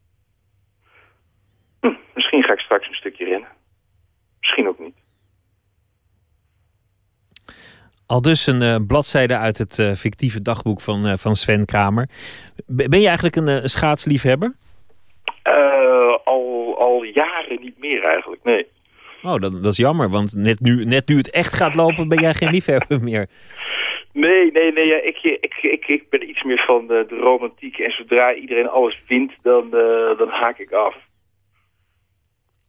Hm, 1.81 1.95
misschien 2.15 2.43
ga 2.43 2.53
ik 2.53 2.61
straks 2.61 2.89
een 2.89 2.95
stukje 2.95 3.25
rennen. 3.25 3.51
Misschien 4.41 4.69
ook 4.69 4.79
niet. 4.79 5.02
Al 8.13 8.23
dus 8.23 8.47
een 8.47 8.63
uh, 8.63 8.77
bladzijde 8.87 9.37
uit 9.37 9.59
het 9.59 9.79
uh, 9.79 9.93
fictieve 9.93 10.43
dagboek 10.43 10.81
van, 10.81 11.07
uh, 11.07 11.13
van 11.17 11.37
Sven 11.37 11.65
Kramer. 11.65 12.09
Ben 12.67 13.01
je 13.01 13.07
eigenlijk 13.07 13.37
een 13.37 13.69
schaatsliefhebber? 13.69 14.55
al, 16.25 16.77
al 16.79 17.03
jaren 17.03 17.61
niet 17.61 17.79
meer 17.79 18.03
eigenlijk, 18.05 18.45
nee. 18.45 18.67
Oh, 19.23 19.35
dat, 19.35 19.63
dat 19.63 19.73
is 19.73 19.77
jammer, 19.77 20.11
want 20.11 20.35
net 20.37 20.61
nu, 20.61 20.85
net 20.85 21.09
nu 21.09 21.17
het 21.17 21.31
echt 21.31 21.55
gaat 21.55 21.75
lopen 21.75 22.09
ben 22.09 22.21
jij 22.21 22.35
geen 22.35 22.51
liefhebber 22.51 23.03
meer. 23.03 23.27
Nee, 24.13 24.53
nee, 24.53 24.73
nee. 24.73 24.87
Ja, 24.87 25.01
ik, 25.03 25.19
ik, 25.23 25.55
ik, 25.61 25.87
ik 25.87 26.09
ben 26.11 26.29
iets 26.29 26.43
meer 26.43 26.65
van 26.67 26.87
de, 26.87 27.05
de 27.09 27.17
romantiek. 27.17 27.79
En 27.79 27.93
zodra 27.93 28.35
iedereen 28.35 28.69
alles 28.69 29.03
wint, 29.07 29.33
dan, 29.43 29.71
dan 30.19 30.29
haak 30.29 30.59
ik 30.59 30.73
af. 30.73 30.97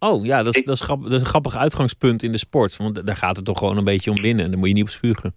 Oh 0.10 0.26
ja, 0.26 0.44
dat 0.44 0.56
is, 0.56 0.64
dat, 0.64 0.76
is 0.76 0.82
grappig, 0.82 1.06
dat 1.06 1.16
is 1.16 1.22
een 1.22 1.34
grappig 1.36 1.58
uitgangspunt 1.58 2.24
in 2.24 2.32
de 2.32 2.38
sport. 2.38 2.78
Want 2.78 3.06
daar 3.06 3.16
gaat 3.16 3.36
het 3.36 3.46
toch 3.46 3.58
gewoon 3.58 3.78
een 3.78 3.84
beetje 3.84 4.12
om 4.12 4.22
winnen. 4.22 4.46
En 4.46 4.52
daar 4.52 4.60
moet 4.60 4.68
je 4.68 4.74
niet 4.74 4.84
op 4.84 4.90
spugen. 4.90 5.36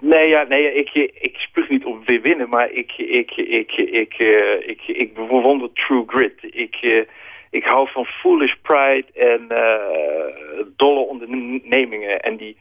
Nee, 0.00 0.28
ja, 0.28 0.42
nee 0.42 0.74
ik, 0.74 0.90
ik 1.20 1.36
spuug 1.36 1.68
niet 1.68 1.84
om 1.84 2.02
weer 2.04 2.20
winnen. 2.20 2.48
Maar 2.48 2.70
ik, 2.70 2.92
ik, 2.96 3.30
ik, 3.36 3.72
ik, 3.72 4.14
uh, 4.18 4.68
ik, 4.68 4.82
ik 4.86 5.14
bewonder 5.14 5.72
true 5.72 6.04
grit. 6.06 6.38
Ik, 6.40 6.76
uh, 6.80 7.02
ik 7.50 7.64
hou 7.64 7.88
van 7.90 8.04
foolish 8.04 8.54
pride 8.62 9.06
en 9.14 9.46
uh, 9.48 10.66
dolle 10.76 11.00
ondernemingen. 11.00 12.20
En 12.20 12.36
die 12.36 12.56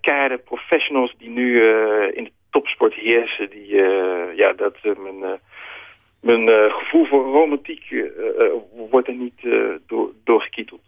keiharde 0.00 0.38
professionals 0.38 1.14
die 1.18 1.28
nu 1.28 1.62
in 2.12 2.24
de 2.24 2.32
topsport 2.50 2.94
heersen. 2.94 3.50
Die, 3.50 3.74
ja, 4.36 4.52
dat 4.52 4.76
mijn 4.82 5.40
mijn 6.20 6.48
uh, 6.48 6.74
gevoel 6.74 7.06
voor 7.06 7.24
romantiek 7.24 7.90
uh, 7.90 8.04
wordt 8.90 9.08
er 9.08 9.14
niet 9.14 9.46
door, 9.86 10.12
doorgekieteld. 10.24 10.80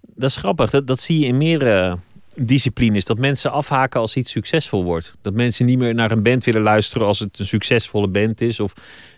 Dat 0.00 0.30
is 0.30 0.36
grappig. 0.36 0.70
Dat, 0.70 0.86
dat 0.86 0.98
zie 0.98 1.20
je 1.20 1.26
in 1.26 1.38
meer 1.38 1.98
disciplines. 2.36 3.04
Dat 3.04 3.18
mensen 3.18 3.50
afhaken 3.50 4.00
als 4.00 4.16
iets 4.16 4.30
succesvol 4.30 4.84
wordt. 4.84 5.18
Dat 5.22 5.34
mensen 5.34 5.66
niet 5.66 5.78
meer 5.78 5.94
naar 5.94 6.10
een 6.10 6.22
band 6.22 6.44
willen 6.44 6.62
luisteren 6.62 7.06
als 7.06 7.18
het 7.18 7.38
een 7.38 7.46
succesvolle 7.46 8.08
band 8.08 8.40
is. 8.40 8.60
Of 8.60 8.72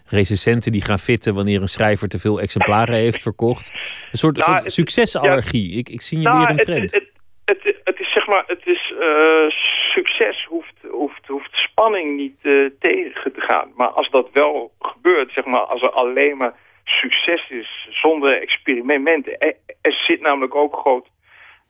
recensenten 0.06 0.72
die 0.72 0.82
gaan 0.82 0.98
fitten 0.98 1.34
wanneer 1.34 1.60
een 1.60 1.68
schrijver 1.68 2.08
te 2.08 2.18
veel 2.18 2.40
exemplaren 2.40 2.94
heeft 2.94 3.22
verkocht. 3.22 3.70
Een 4.12 4.18
soort, 4.18 4.36
nou, 4.36 4.58
soort 4.58 4.72
succesallergie. 4.72 5.70
ik, 5.70 5.88
ik 5.88 6.00
zie 6.00 6.18
je 6.18 6.24
nou, 6.24 6.38
weer 6.38 6.50
een 6.50 6.56
trend. 6.56 6.92
Het, 6.92 7.02
het, 7.44 7.62
het, 7.62 7.76
het, 7.84 7.97
is 7.97 7.97
zeg 8.18 8.26
maar, 8.26 8.44
het 8.46 8.66
is 8.66 8.94
uh, 9.00 9.48
succes 9.94 10.44
hoeft, 10.44 10.74
hoeft, 10.90 11.26
hoeft 11.26 11.50
spanning 11.52 12.16
niet 12.16 12.38
uh, 12.42 12.70
tegen 12.78 13.32
te 13.32 13.40
gaan. 13.40 13.72
Maar 13.76 13.88
als 13.88 14.10
dat 14.10 14.28
wel 14.32 14.72
gebeurt, 14.78 15.32
zeg 15.32 15.44
maar, 15.44 15.60
als 15.60 15.82
er 15.82 15.90
alleen 15.90 16.36
maar 16.36 16.54
succes 16.84 17.48
is 17.48 17.88
zonder 17.90 18.42
experimenten. 18.42 19.38
Er, 19.38 19.54
er 19.80 19.92
zit 19.92 20.20
namelijk 20.20 20.54
ook 20.54 20.76
groot 20.76 21.06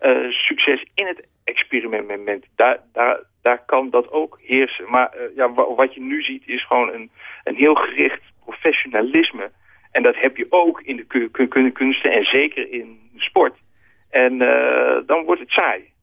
uh, 0.01 0.31
succes 0.31 0.85
in 0.95 1.07
het 1.07 1.27
experiment. 1.45 2.47
Daar, 2.57 2.79
daar, 2.93 3.21
daar 3.43 3.63
kan 3.67 3.91
dat 3.91 4.11
ook 4.11 4.39
heersen. 4.43 4.91
Maar 4.91 5.17
ja, 5.35 5.53
wat 5.53 5.95
je 5.95 6.01
nu 6.01 6.23
ziet 6.23 6.43
is 6.47 6.67
gewoon 6.67 6.93
een, 6.93 7.11
een 7.45 7.57
heel 7.57 7.75
gericht 7.75 8.23
professionalisme. 8.45 9.51
En 9.93 10.03
dat 10.03 10.17
heb 10.17 10.37
je 10.37 10.47
ook 10.51 10.81
in 10.81 10.97
de 10.97 11.71
kunsten 11.73 12.13
en 12.13 12.25
zeker 12.25 12.73
in 12.73 13.11
sport. 13.17 13.55
En 14.11 14.39
dan 15.07 15.25
wordt 15.25 15.41
het 15.41 15.51
saai. 15.51 15.97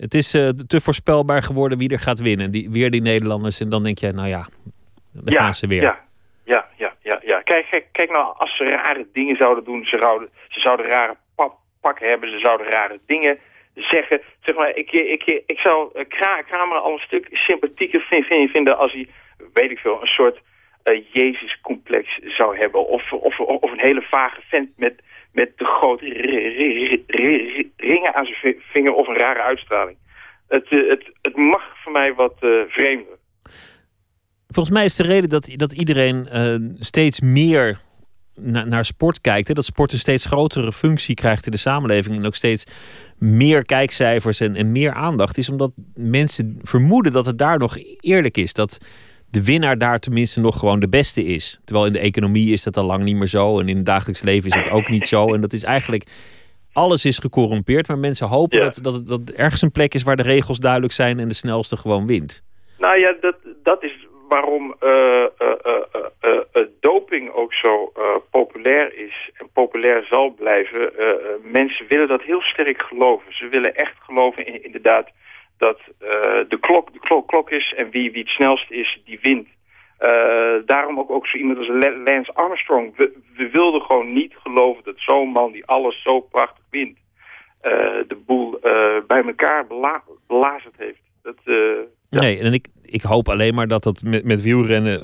Het 0.00 0.14
is 0.14 0.34
uh, 0.34 0.48
te 0.48 0.80
voorspelbaar 0.80 1.42
geworden 1.42 1.78
wie 1.78 1.92
er 1.92 1.98
gaat 1.98 2.20
winnen. 2.20 2.50
Die, 2.50 2.70
weer 2.70 2.90
die 2.90 3.02
Nederlanders. 3.02 3.60
En 3.60 3.68
dan 3.68 3.82
denk 3.82 3.98
je, 3.98 4.12
nou 4.12 4.28
ja, 4.28 4.46
dan 5.12 5.34
ja, 5.34 5.42
gaan 5.42 5.54
ze 5.54 5.66
weer. 5.66 5.82
Ja, 5.82 5.98
ja, 6.44 6.68
ja, 6.76 6.94
ja. 7.02 7.20
ja. 7.24 7.40
Kijk, 7.40 7.66
kijk, 7.70 7.86
kijk 7.92 8.10
nou, 8.10 8.34
als 8.36 8.56
ze 8.56 8.64
rare 8.64 9.06
dingen 9.12 9.36
zouden 9.36 9.64
doen. 9.64 9.84
Ze 9.84 9.98
zouden, 10.00 10.28
ze 10.48 10.60
zouden 10.60 10.86
rare 10.86 11.16
pap, 11.34 11.58
pakken 11.80 12.08
hebben. 12.08 12.30
Ze 12.30 12.38
zouden 12.38 12.66
rare 12.66 13.00
dingen 13.06 13.38
zeggen. 13.74 14.20
Zeg 14.40 14.56
maar, 14.56 14.76
ik, 14.76 14.92
ik, 14.92 15.42
ik 15.46 15.58
zou 15.58 16.04
Kramer 16.46 16.78
al 16.78 16.92
een 16.92 16.98
stuk 16.98 17.28
sympathieker 17.30 18.06
vinden 18.52 18.78
als 18.78 18.92
hij, 18.92 19.08
weet 19.52 19.70
ik 19.70 19.78
veel, 19.78 20.00
een 20.00 20.06
soort 20.06 20.40
eh, 20.82 21.04
Jezus-complex 21.12 22.18
zou 22.22 22.58
hebben. 22.58 22.86
Of, 22.86 23.12
of, 23.12 23.40
of 23.40 23.70
een 23.72 23.80
hele 23.80 24.02
vage 24.02 24.40
vent 24.48 24.70
met, 24.76 25.02
met 25.32 25.52
de 25.56 25.64
grote 25.64 26.04
ri- 26.04 26.20
ri- 26.20 27.04
ri- 27.06 27.52
ri- 27.56 27.72
ringen 27.76 28.14
aan 28.14 28.24
zijn 28.24 28.36
vi- 28.36 28.62
vinger 28.72 28.92
of 28.92 29.08
een 29.08 29.16
rare 29.16 29.42
uitstraling. 29.42 29.96
Het, 30.48 30.68
eh, 30.68 30.88
het, 30.88 31.10
het 31.22 31.36
mag 31.36 31.62
voor 31.82 31.92
mij 31.92 32.14
wat 32.14 32.34
eh, 32.40 32.50
vreemder. 32.68 33.18
Volgens 34.48 34.74
mij 34.74 34.84
is 34.84 34.96
de 34.96 35.02
reden 35.02 35.28
dat, 35.28 35.50
dat 35.54 35.72
iedereen 35.72 36.28
eh, 36.28 36.54
steeds 36.78 37.20
meer 37.20 37.78
na- 38.34 38.64
naar 38.64 38.84
sport 38.84 39.20
kijkt. 39.20 39.48
Hè? 39.48 39.54
Dat 39.54 39.64
sport 39.64 39.92
een 39.92 39.98
steeds 39.98 40.24
grotere 40.26 40.72
functie 40.72 41.14
krijgt 41.14 41.44
in 41.44 41.50
de 41.50 41.58
samenleving. 41.58 42.16
En 42.16 42.26
ook 42.26 42.34
steeds 42.34 42.64
meer 43.18 43.64
kijkcijfers 43.64 44.40
en, 44.40 44.56
en 44.56 44.72
meer 44.72 44.92
aandacht. 44.92 45.38
Is 45.38 45.48
omdat 45.48 45.72
mensen 45.94 46.58
vermoeden 46.62 47.12
dat 47.12 47.26
het 47.26 47.38
daar 47.38 47.58
nog 47.58 47.76
eerlijk 48.00 48.36
is. 48.36 48.52
Dat 48.52 48.78
de 49.30 49.44
winnaar 49.44 49.78
daar 49.78 49.98
tenminste 49.98 50.40
nog 50.40 50.58
gewoon 50.58 50.80
de 50.80 50.88
beste 50.88 51.24
is. 51.24 51.60
Terwijl 51.64 51.86
in 51.86 51.92
de 51.92 51.98
economie 51.98 52.52
is 52.52 52.62
dat 52.62 52.76
al 52.76 52.84
lang 52.84 53.02
niet 53.02 53.16
meer 53.16 53.26
zo. 53.26 53.60
En 53.60 53.68
in 53.68 53.76
het 53.76 53.86
dagelijks 53.86 54.22
leven 54.22 54.48
is 54.48 54.54
dat 54.54 54.70
ook 54.70 54.88
niet 54.88 55.06
zo. 55.06 55.34
En 55.34 55.40
dat 55.40 55.52
is 55.52 55.64
eigenlijk. 55.64 56.04
Alles 56.72 57.04
is 57.04 57.18
gecorrumpeerd. 57.18 57.88
Maar 57.88 57.98
mensen 57.98 58.26
hopen 58.26 58.58
Ja. 58.58 58.64
dat, 58.64 59.02
dat, 59.06 59.28
er 59.28 59.34
ergens 59.34 59.62
een 59.62 59.72
plek 59.72 59.94
is 59.94 60.02
waar 60.02 60.16
de 60.16 60.22
regels 60.22 60.58
duidelijk 60.58 60.92
zijn. 60.92 61.18
En 61.18 61.28
de 61.28 61.34
snelste 61.34 61.76
gewoon 61.76 62.06
wint. 62.06 62.42
Nou 62.78 62.98
ja, 62.98 63.16
dat, 63.20 63.36
dat 63.62 63.82
is 63.82 64.06
waarom 64.30 64.74
eh, 64.78 65.22
eh, 65.22 65.50
eh, 66.20 66.66
doping 66.80 67.32
ook 67.32 67.54
zo 67.54 67.92
populair 68.30 68.94
is 68.94 69.30
en 69.32 69.48
populair 69.52 70.04
zal 70.08 70.30
blijven. 70.30 70.92
Mensen 71.42 71.86
willen 71.88 72.08
dat 72.08 72.22
heel 72.22 72.40
sterk 72.40 72.82
geloven. 72.82 73.34
Ze 73.34 73.48
willen 73.48 73.74
echt 73.74 73.94
geloven 74.00 74.46
in, 74.46 74.64
inderdaad 74.64 75.10
dat 75.60 75.80
eh, 75.98 76.40
de, 76.48 76.58
klok, 76.60 76.92
de 76.92 76.98
klok, 76.98 77.28
klok 77.28 77.50
is 77.50 77.74
en 77.76 77.90
wie, 77.90 78.10
wie 78.12 78.20
het 78.20 78.30
snelst 78.30 78.70
is, 78.70 79.00
die 79.04 79.18
wint. 79.22 79.48
Eh, 79.98 80.54
daarom 80.66 80.98
ook, 80.98 81.10
ook 81.10 81.26
zo 81.26 81.38
iemand 81.38 81.58
als 81.58 81.68
Lance 82.04 82.34
Armstrong. 82.34 82.96
We, 82.96 83.12
we 83.36 83.50
wilden 83.50 83.80
gewoon 83.82 84.12
niet 84.12 84.34
geloven 84.42 84.84
dat 84.84 84.94
zo'n 84.96 85.28
man 85.28 85.52
die 85.52 85.66
alles 85.66 86.02
zo 86.02 86.20
prachtig 86.20 86.64
wint, 86.70 86.98
eh, 87.60 87.72
de 88.08 88.16
boel 88.26 88.58
bij 89.06 89.22
elkaar 89.22 89.66
bela 89.66 90.02
heeft. 90.76 91.00
Dat, 91.22 91.36
Nee, 92.10 92.38
en 92.38 92.52
ik, 92.52 92.66
ik 92.82 93.02
hoop 93.02 93.28
alleen 93.28 93.54
maar 93.54 93.66
dat 93.66 93.82
dat 93.82 94.02
met, 94.02 94.24
met 94.24 94.42
wielrennen 94.42 95.00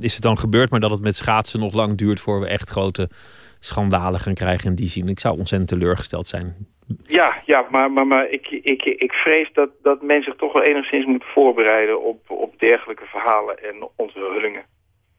is 0.00 0.12
het 0.12 0.22
dan 0.22 0.38
gebeurd, 0.38 0.70
maar 0.70 0.80
dat 0.80 0.90
het 0.90 1.02
met 1.02 1.16
schaatsen 1.16 1.60
nog 1.60 1.74
lang 1.74 1.96
duurt 1.96 2.20
voor 2.20 2.40
we 2.40 2.46
echt 2.46 2.70
grote 2.70 3.10
schandalen 3.58 4.20
gaan 4.20 4.34
krijgen 4.34 4.70
in 4.70 4.74
die 4.74 4.86
zin. 4.86 5.08
Ik 5.08 5.20
zou 5.20 5.38
ontzettend 5.38 5.70
teleurgesteld 5.70 6.26
zijn. 6.26 6.66
Ja, 7.02 7.42
ja 7.44 7.66
maar, 7.70 7.90
maar, 7.92 8.06
maar 8.06 8.28
ik, 8.28 8.46
ik, 8.50 8.84
ik 8.84 9.12
vrees 9.12 9.50
dat, 9.52 9.70
dat 9.82 10.02
men 10.02 10.22
zich 10.22 10.36
toch 10.36 10.52
wel 10.52 10.62
enigszins 10.62 11.06
moet 11.06 11.24
voorbereiden 11.24 12.02
op, 12.02 12.30
op 12.30 12.58
dergelijke 12.58 13.04
verhalen 13.06 13.62
en 13.62 13.88
onthullingen. 13.96 14.64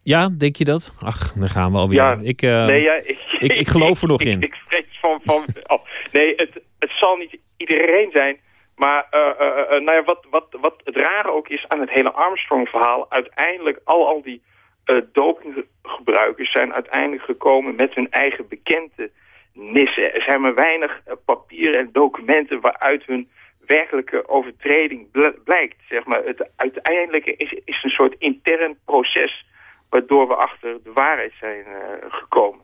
Ja, 0.03 0.29
denk 0.37 0.55
je 0.55 0.63
dat? 0.63 0.97
Ach, 1.05 1.33
daar 1.33 1.49
gaan 1.49 1.71
we 1.71 1.77
alweer. 1.77 1.97
Ja, 1.97 2.17
ik, 2.21 2.41
eh, 2.41 2.65
nee, 2.65 2.81
ja, 2.81 2.93
ik, 2.93 3.17
ik 3.39 3.67
geloof 3.75 4.01
er 4.01 4.07
nog 4.07 4.21
in. 4.21 4.41
Ik 4.41 4.55
vrees 4.67 4.99
van, 5.01 5.19
van 5.23 5.45
oh, 5.67 5.85
nee, 6.11 6.33
het, 6.35 6.61
het 6.79 6.91
zal 6.91 7.15
niet 7.15 7.37
iedereen 7.57 8.11
zijn, 8.11 8.39
maar 8.75 9.07
eh, 9.09 9.19
eh, 9.19 9.81
nou 9.81 9.97
ja, 9.97 10.03
wat, 10.03 10.25
wat, 10.29 10.47
wat 10.61 10.81
het 10.83 10.95
rare 10.95 11.31
ook 11.31 11.47
is 11.47 11.65
aan 11.67 11.79
het 11.79 11.89
hele 11.89 12.11
Armstrong-verhaal, 12.11 13.11
uiteindelijk 13.11 13.81
al, 13.83 14.07
al 14.07 14.21
die 14.21 14.41
dopinggebruikers 15.13 16.51
zijn 16.51 16.73
uiteindelijk 16.73 17.23
gekomen 17.23 17.75
met 17.75 17.93
hun 17.95 18.11
eigen 18.11 18.47
bekende 18.47 19.11
nissen. 19.53 20.13
Er 20.13 20.21
zijn 20.23 20.41
maar 20.41 20.55
weinig 20.55 21.01
eh, 21.05 21.13
papieren 21.25 21.79
en 21.79 21.89
documenten 21.91 22.61
waaruit 22.61 23.03
hun 23.05 23.29
werkelijke 23.65 24.29
overtreding 24.29 25.11
bl- 25.11 25.37
blijkt. 25.43 25.75
Zeg 25.89 26.05
maar. 26.05 26.23
Het 26.25 26.49
uiteindelijke 26.55 27.35
is, 27.35 27.51
is 27.65 27.83
een 27.83 27.89
soort 27.89 28.15
intern 28.17 28.77
proces 28.85 29.45
waardoor 29.89 30.27
we 30.27 30.35
achter 30.35 30.77
de 30.83 30.91
waarheid 30.93 31.33
zijn 31.39 31.65
eh, 31.65 32.05
gekomen. 32.09 32.61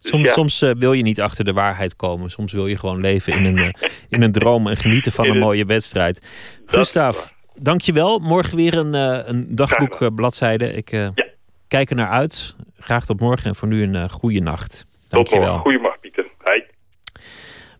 Dus 0.00 0.10
Soms, 0.10 0.24
ja. 0.24 0.32
soms 0.32 0.62
eh, 0.62 0.70
wil 0.70 0.92
je 0.92 1.02
niet 1.02 1.20
achter 1.20 1.44
de 1.44 1.52
waarheid 1.52 1.96
komen. 1.96 2.30
Soms 2.30 2.52
wil 2.52 2.66
je 2.66 2.76
gewoon 2.78 3.00
leven 3.00 3.32
in 3.32 3.44
een, 3.44 3.74
in 4.14 4.22
een 4.22 4.32
droom 4.32 4.66
en 4.66 4.76
genieten 4.76 5.12
van 5.12 5.26
een 5.26 5.38
mooie 5.38 5.64
wedstrijd. 5.64 6.26
Gustav, 6.66 7.16
dankjewel. 7.54 8.18
Morgen 8.18 8.56
weer 8.56 8.74
een, 8.78 8.94
een 9.28 9.46
dagboekbladzijde. 9.54 10.72
Ik 10.72 11.10
kijk 11.68 11.90
er 11.90 11.96
naar 11.96 12.08
uit. 12.08 12.56
Graag 12.78 13.04
tot 13.04 13.20
morgen 13.20 13.46
en 13.48 13.54
voor 13.54 13.68
nu 13.68 13.82
een 13.82 14.10
goede 14.10 14.40
nacht. 14.40 14.86
Tot 15.08 15.10
Dankjewel. 15.10 15.60
morgen. 15.64 15.91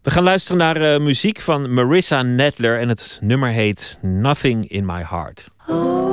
We 0.03 0.11
gaan 0.11 0.23
luisteren 0.23 0.59
naar 0.59 0.77
eh, 0.77 1.01
muziek 1.01 1.41
van 1.41 1.75
Marissa 1.75 2.23
Nedler 2.23 2.79
en 2.79 2.89
het 2.89 3.19
nummer 3.21 3.49
heet 3.49 3.99
Nothing 4.01 4.69
in 4.69 4.87
My 4.87 5.05
Heart. 5.09 5.51
building 5.67 6.12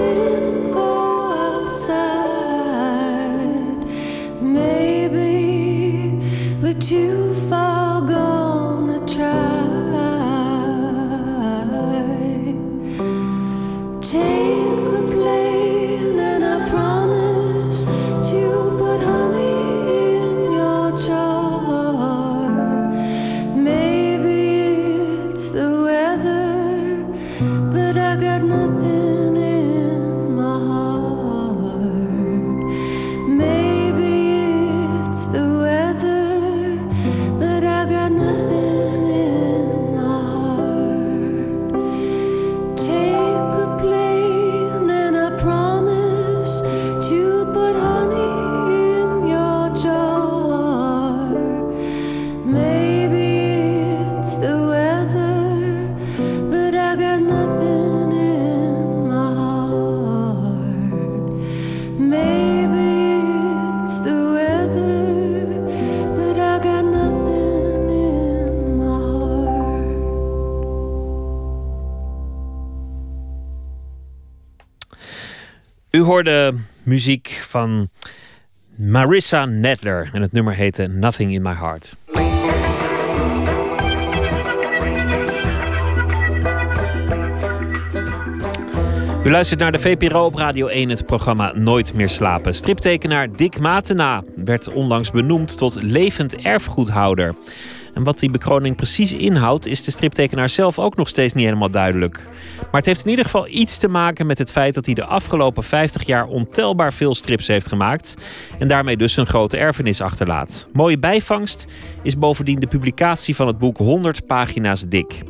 did 0.00 0.32
it. 0.32 0.39
U 76.00 76.02
hoorde 76.02 76.54
muziek 76.82 77.28
van 77.48 77.88
Marissa 78.74 79.44
Nedler 79.44 80.10
en 80.12 80.22
het 80.22 80.32
nummer 80.32 80.54
heette 80.54 80.86
Nothing 80.86 81.32
in 81.32 81.42
My 81.42 81.52
Heart. 81.52 81.96
U 89.24 89.30
luistert 89.30 89.60
naar 89.60 89.72
de 89.72 89.78
VPRO 89.78 90.24
op 90.24 90.34
Radio 90.34 90.66
1, 90.66 90.88
het 90.88 91.06
programma 91.06 91.52
Nooit 91.52 91.94
meer 91.94 92.08
slapen. 92.08 92.54
Striptekenaar 92.54 93.32
Dick 93.36 93.58
Matena 93.58 94.22
werd 94.36 94.72
onlangs 94.72 95.10
benoemd 95.10 95.56
tot 95.56 95.82
levend 95.82 96.36
erfgoedhouder. 96.36 97.34
En 97.94 98.02
wat 98.04 98.18
die 98.18 98.30
bekroning 98.30 98.76
precies 98.76 99.12
inhoudt, 99.12 99.66
is 99.66 99.84
de 99.84 99.90
striptekenaar 99.90 100.48
zelf 100.48 100.78
ook 100.78 100.96
nog 100.96 101.08
steeds 101.08 101.34
niet 101.34 101.44
helemaal 101.44 101.70
duidelijk. 101.70 102.28
Maar 102.70 102.80
het 102.80 102.86
heeft 102.86 103.04
in 103.04 103.10
ieder 103.10 103.24
geval 103.24 103.48
iets 103.48 103.78
te 103.78 103.88
maken 103.88 104.26
met 104.26 104.38
het 104.38 104.50
feit 104.50 104.74
dat 104.74 104.86
hij 104.86 104.94
de 104.94 105.04
afgelopen 105.04 105.62
50 105.62 106.06
jaar 106.06 106.26
ontelbaar 106.26 106.92
veel 106.92 107.14
strips 107.14 107.46
heeft 107.46 107.66
gemaakt. 107.66 108.14
En 108.58 108.68
daarmee 108.68 108.96
dus 108.96 109.16
een 109.16 109.26
grote 109.26 109.56
erfenis 109.56 110.00
achterlaat. 110.00 110.68
Mooie 110.72 110.98
bijvangst 110.98 111.64
is 112.02 112.18
bovendien 112.18 112.60
de 112.60 112.66
publicatie 112.66 113.36
van 113.36 113.46
het 113.46 113.58
boek 113.58 113.76
100 113.76 114.26
pagina's 114.26 114.84
dik. 114.88 115.22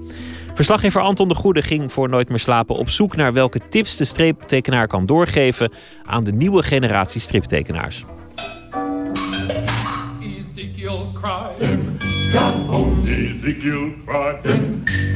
Verslaggever 0.55 1.01
Anton 1.01 1.29
de 1.29 1.35
Goede 1.35 1.63
ging 1.63 1.93
voor 1.93 2.09
Nooit 2.09 2.29
meer 2.29 2.39
slapen 2.39 2.75
op 2.75 2.89
zoek 2.89 3.17
naar 3.17 3.33
welke 3.33 3.61
tips 3.69 3.97
de 3.97 4.05
striptekenaar 4.05 4.87
kan 4.87 5.07
doorgeven 5.07 5.73
aan 6.05 6.25
de 6.25 6.33
nieuwe 6.33 6.63
generatie 6.63 7.21
striptekenaars. 7.21 8.05
God 12.33 12.69
bones. 12.69 13.09
Ezekiel 13.09 13.93
cried. 14.07 14.43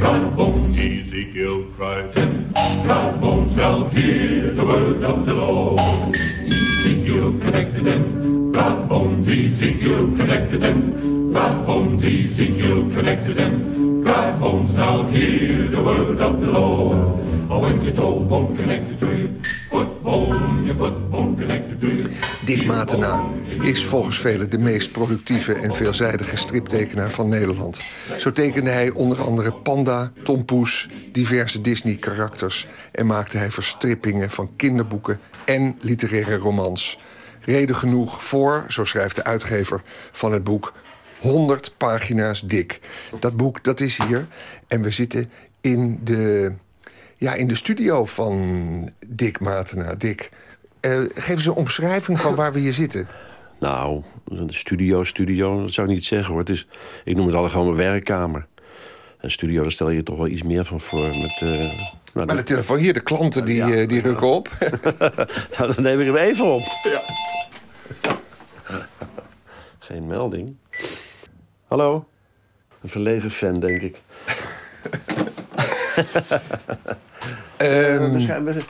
God 0.00 0.36
bones. 0.36 0.76
Ezekiel 0.76 1.64
cried. 1.76 2.12
God 2.54 3.20
bones 3.20 3.54
shall 3.54 3.88
hear 3.90 4.50
the 4.50 4.64
word 4.64 5.04
of 5.04 5.24
the 5.24 5.34
Lord. 5.34 5.78
Ezekiel 5.78 7.03
connected 7.14 7.84
them. 7.84 8.52
God 8.52 8.88
bones. 8.88 9.28
Ezekiel 9.28 10.16
connected 10.16 10.60
them. 10.60 11.32
God 11.32 11.66
bones. 11.66 12.04
Ezekiel 12.04 12.90
connected 12.90 13.36
them. 13.36 14.02
God 14.02 14.40
bones 14.40 14.74
now 14.74 15.04
hear 15.04 15.68
the 15.68 15.82
word 15.82 16.20
of 16.20 16.40
the 16.40 16.50
Lord. 16.50 16.98
Oh, 17.50 17.60
when 17.60 17.82
your 17.84 17.94
toe 17.94 18.20
bone 18.20 18.56
connected 18.56 18.98
to 18.98 19.06
your 19.06 19.28
foot 19.70 20.02
bone, 20.02 20.66
your 20.66 20.76
foot 20.76 21.10
bone 21.10 21.36
connected 21.36 21.80
to 21.80 21.88
your 21.88 22.08
Dick 22.44 22.66
Matena 22.66 23.24
is 23.62 23.84
volgens 23.84 24.18
velen 24.18 24.50
de 24.50 24.58
meest 24.58 24.92
productieve 24.92 25.52
en 25.52 25.74
veelzijdige 25.74 26.36
striptekenaar 26.36 27.10
van 27.10 27.28
Nederland. 27.28 27.82
Zo 28.16 28.32
tekende 28.32 28.70
hij 28.70 28.90
onder 28.90 29.22
andere 29.22 29.52
Panda, 29.52 30.12
Tom 30.24 30.44
Poes, 30.44 30.88
diverse 31.12 31.60
Disney-karakters... 31.60 32.66
en 32.92 33.06
maakte 33.06 33.38
hij 33.38 33.50
verstrippingen 33.50 34.30
van 34.30 34.50
kinderboeken 34.56 35.20
en 35.44 35.76
literaire 35.80 36.36
romans. 36.36 36.98
Reden 37.44 37.76
genoeg 37.76 38.24
voor, 38.24 38.64
zo 38.68 38.84
schrijft 38.84 39.16
de 39.16 39.24
uitgever 39.24 39.82
van 40.12 40.32
het 40.32 40.44
boek... 40.44 40.72
100 41.24 41.74
pagina's 41.76 42.40
dik. 42.40 42.80
Dat 43.20 43.36
boek, 43.36 43.64
dat 43.64 43.80
is 43.80 43.98
hier. 44.06 44.26
En 44.66 44.82
we 44.82 44.90
zitten 44.90 45.30
in 45.60 46.00
de, 46.02 46.52
ja, 47.16 47.34
in 47.34 47.48
de 47.48 47.54
studio 47.54 48.04
van 48.04 48.90
Dick 49.06 49.40
Matena. 49.40 49.94
Dick, 49.94 50.30
eh, 50.80 51.00
geef 51.14 51.36
eens 51.36 51.46
een 51.46 51.52
omschrijving 51.52 52.20
van 52.20 52.34
waar 52.34 52.52
we 52.52 52.58
hier 52.58 52.72
zitten. 52.72 53.08
Nou, 53.60 54.02
een 54.28 54.54
studio, 54.54 55.04
studio, 55.04 55.60
dat 55.60 55.72
zou 55.72 55.86
ik 55.86 55.92
niet 55.92 56.04
zeggen 56.04 56.30
hoor. 56.30 56.40
Het 56.40 56.50
is, 56.50 56.66
ik 57.04 57.16
noem 57.16 57.26
het 57.26 57.34
altijd 57.34 57.52
gewoon 57.52 57.74
mijn 57.74 57.88
werkkamer. 57.88 58.46
Een 59.20 59.30
studio, 59.30 59.62
daar 59.62 59.72
stel 59.72 59.90
je 59.90 60.02
toch 60.02 60.16
wel 60.16 60.28
iets 60.28 60.42
meer 60.42 60.64
van 60.64 60.80
voor. 60.80 61.06
Met, 61.06 61.40
eh, 61.40 61.48
nou, 62.12 62.26
Maar 62.26 62.36
de 62.36 62.42
telefoon 62.42 62.78
hier, 62.78 62.92
de 62.92 63.00
klanten 63.00 63.44
die, 63.44 63.62
eh, 63.62 63.88
die 63.88 64.00
rukken 64.00 64.32
op. 64.32 64.48
nou, 65.58 65.74
dan 65.74 65.82
neem 65.82 66.00
ik 66.00 66.06
hem 66.06 66.16
even 66.16 66.44
op. 66.44 66.62
Geen 69.78 70.06
melding. 70.06 70.56
Hallo? 71.66 72.04
Een 72.82 72.88
verlegen 72.88 73.30
fan, 73.30 73.60
denk 73.60 73.82
ik. 73.82 74.02
We- 77.58 78.62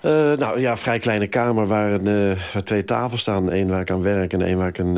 eh, 0.00 0.38
nou 0.38 0.60
ja, 0.60 0.76
vrij 0.76 0.98
kleine 0.98 1.26
kamer 1.26 1.66
waar, 1.66 1.92
een, 1.92 2.06
eh, 2.06 2.52
waar 2.52 2.64
twee 2.64 2.84
tafels 2.84 3.20
staan. 3.20 3.52
Eén 3.52 3.68
waar 3.68 3.80
ik 3.80 3.90
aan 3.90 4.02
werk 4.02 4.32
en 4.32 4.42
één 4.42 4.58
waar 4.58 4.68
ik, 4.68 4.78
een, 4.78 4.94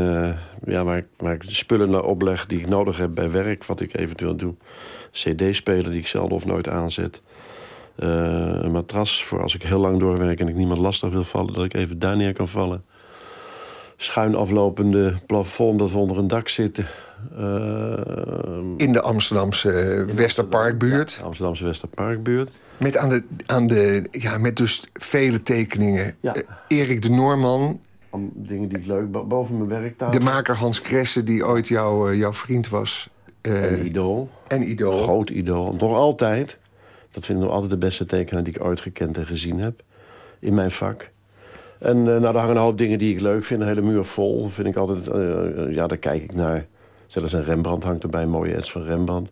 ja, 0.65 0.85
waar, 0.85 0.97
ik, 0.97 1.07
waar 1.17 1.33
ik 1.35 1.47
de 1.47 1.55
spullen 1.55 1.91
naar 1.91 2.05
opleg 2.05 2.47
die 2.47 2.59
ik 2.61 2.69
nodig 2.69 2.97
heb 2.97 3.15
bij 3.15 3.31
werk. 3.31 3.65
Wat 3.65 3.81
ik 3.81 3.97
eventueel 3.97 4.37
doe. 4.37 4.55
CD-speler 5.13 5.91
die 5.91 6.01
ik 6.01 6.07
zelden 6.07 6.37
of 6.37 6.45
nooit 6.47 6.69
aanzet. 6.69 7.23
Een 7.97 8.73
matras 8.73 9.25
voor 9.25 9.43
als 9.43 9.55
ik 9.55 9.63
heel 9.63 9.81
lang 9.81 10.01
doorwerk 10.01 10.41
en 10.41 10.49
ik 10.49 10.55
niemand 10.55 10.79
lastig 10.79 11.11
wil 11.11 11.25
vallen, 11.25 11.53
dat 11.53 11.65
ik 11.65 11.75
even 11.75 11.99
daar 11.99 12.17
neer 12.17 12.33
kan 12.33 12.49
vallen. 12.49 12.85
Schuin 14.05 14.35
aflopende 14.35 15.15
plafond 15.27 15.79
dat 15.79 15.91
we 15.91 15.99
onder 15.99 16.19
een 16.19 16.29
dak 16.29 16.49
zitten. 16.49 16.87
Eh, 17.37 17.43
In 18.77 18.93
de 18.93 19.01
Amsterdamse 19.03 19.71
eh, 19.73 20.15
Westerparkbuurt. 20.15 21.21
Amsterdamse 21.25 21.65
Westerparkbuurt. 21.65 22.51
Met, 22.79 22.97
aan 22.97 23.09
de, 23.09 23.23
aan 23.47 23.67
de, 23.67 24.07
ja, 24.11 24.39
met 24.39 24.57
dus 24.57 24.83
vele 24.93 25.43
tekeningen. 25.43 26.15
Ja. 26.21 26.35
Eh, 26.35 26.43
Erik 26.69 27.03
de 27.03 27.11
Noorman, 27.11 27.81
Dingen 28.35 28.69
die 28.69 28.79
ik 28.79 28.87
leuk 28.87 29.11
bo- 29.11 29.25
boven 29.25 29.57
mijn 29.57 29.69
werktafel. 29.69 30.19
de 30.19 30.25
maker 30.25 30.57
Hans 30.57 30.81
Kresse, 30.83 31.25
die 31.25 31.47
ooit 31.47 31.69
jouw 31.69 32.09
eh, 32.09 32.19
jouw 32.19 32.33
vriend 32.33 32.69
was. 32.69 33.09
En 33.41 33.87
idool. 33.87 34.31
En 34.49 34.71
idool. 34.71 34.99
Groot 34.99 35.31
idool. 35.31 35.73
Nog 35.79 35.93
altijd. 35.95 36.59
Dat 37.11 37.27
vind 37.27 37.39
ik 37.39 37.45
nog 37.45 37.53
altijd 37.55 37.71
de 37.71 37.79
beste 37.79 38.05
tekenaar 38.07 38.43
die 38.45 38.55
ik 38.55 38.65
ooit 38.65 38.81
gekend 38.81 39.17
en 39.17 39.27
gezien 39.27 39.59
heb. 39.59 39.83
In 40.39 40.55
mijn 40.55 40.71
vak. 40.71 41.11
En 41.85 41.99
eh, 41.99 42.05
nou, 42.05 42.21
daar 42.21 42.35
hangen 42.35 42.57
een 42.57 42.63
hoop 42.63 42.79
dingen 42.79 42.99
die 42.99 43.15
ik 43.15 43.21
leuk 43.21 43.45
vind. 43.45 43.61
Een 43.61 43.67
hele 43.67 43.83
muur 43.83 44.05
vol. 44.05 44.49
Vind 44.49 44.69
ik 44.69 44.77
altijd, 44.77 45.09
eh, 45.09 45.47
eh, 45.47 45.75
ja, 45.75 45.87
daar 45.87 45.99
kijk 45.99 46.23
ik 46.23 46.35
naar. 46.35 46.67
Zelfs 47.07 47.33
een 47.33 47.45
Rembrandt 47.45 47.85
hangt 47.85 48.03
erbij. 48.03 48.23
Een 48.23 48.29
mooie 48.29 48.55
ets 48.55 48.73
van 48.73 48.83
Rembrandt. 48.83 49.31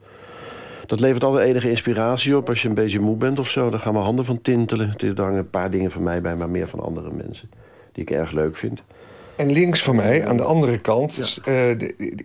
Dat 0.86 1.00
levert 1.00 1.24
altijd 1.24 1.48
enige 1.48 1.70
inspiratie 1.70 2.36
op. 2.36 2.48
Als 2.48 2.62
je 2.62 2.68
een 2.68 2.74
beetje 2.74 3.00
moe 3.00 3.16
bent 3.16 3.38
of 3.38 3.48
zo, 3.48 3.70
dan 3.70 3.80
gaan 3.80 3.92
mijn 3.92 4.04
handen 4.04 4.24
van 4.24 4.42
tintelen. 4.42 4.94
Er 4.96 5.22
hangen 5.22 5.38
een 5.38 5.50
paar 5.50 5.70
dingen 5.70 5.90
van 5.90 6.02
mij 6.02 6.20
bij, 6.20 6.36
maar 6.36 6.50
meer 6.50 6.68
van 6.68 6.80
andere 6.80 7.10
mensen. 7.14 7.50
Die 7.92 8.02
ik 8.02 8.10
erg 8.10 8.30
leuk 8.30 8.56
vind. 8.56 8.82
En 9.36 9.52
links 9.52 9.82
van 9.82 9.96
mij, 9.96 10.26
aan 10.26 10.36
de 10.36 10.42
andere 10.42 10.78
kant, 10.78 11.18
is, 11.18 11.40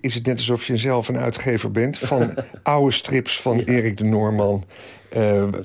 is 0.01 0.13
het 0.13 0.25
net 0.25 0.37
alsof 0.37 0.65
je 0.65 0.77
zelf 0.77 1.07
een 1.07 1.17
uitgever 1.17 1.71
bent 1.71 1.99
van 1.99 2.33
oude 2.63 2.91
strips 2.91 3.41
van 3.41 3.59
Erik 3.59 3.97
de 3.97 4.03
Noorman. 4.03 4.63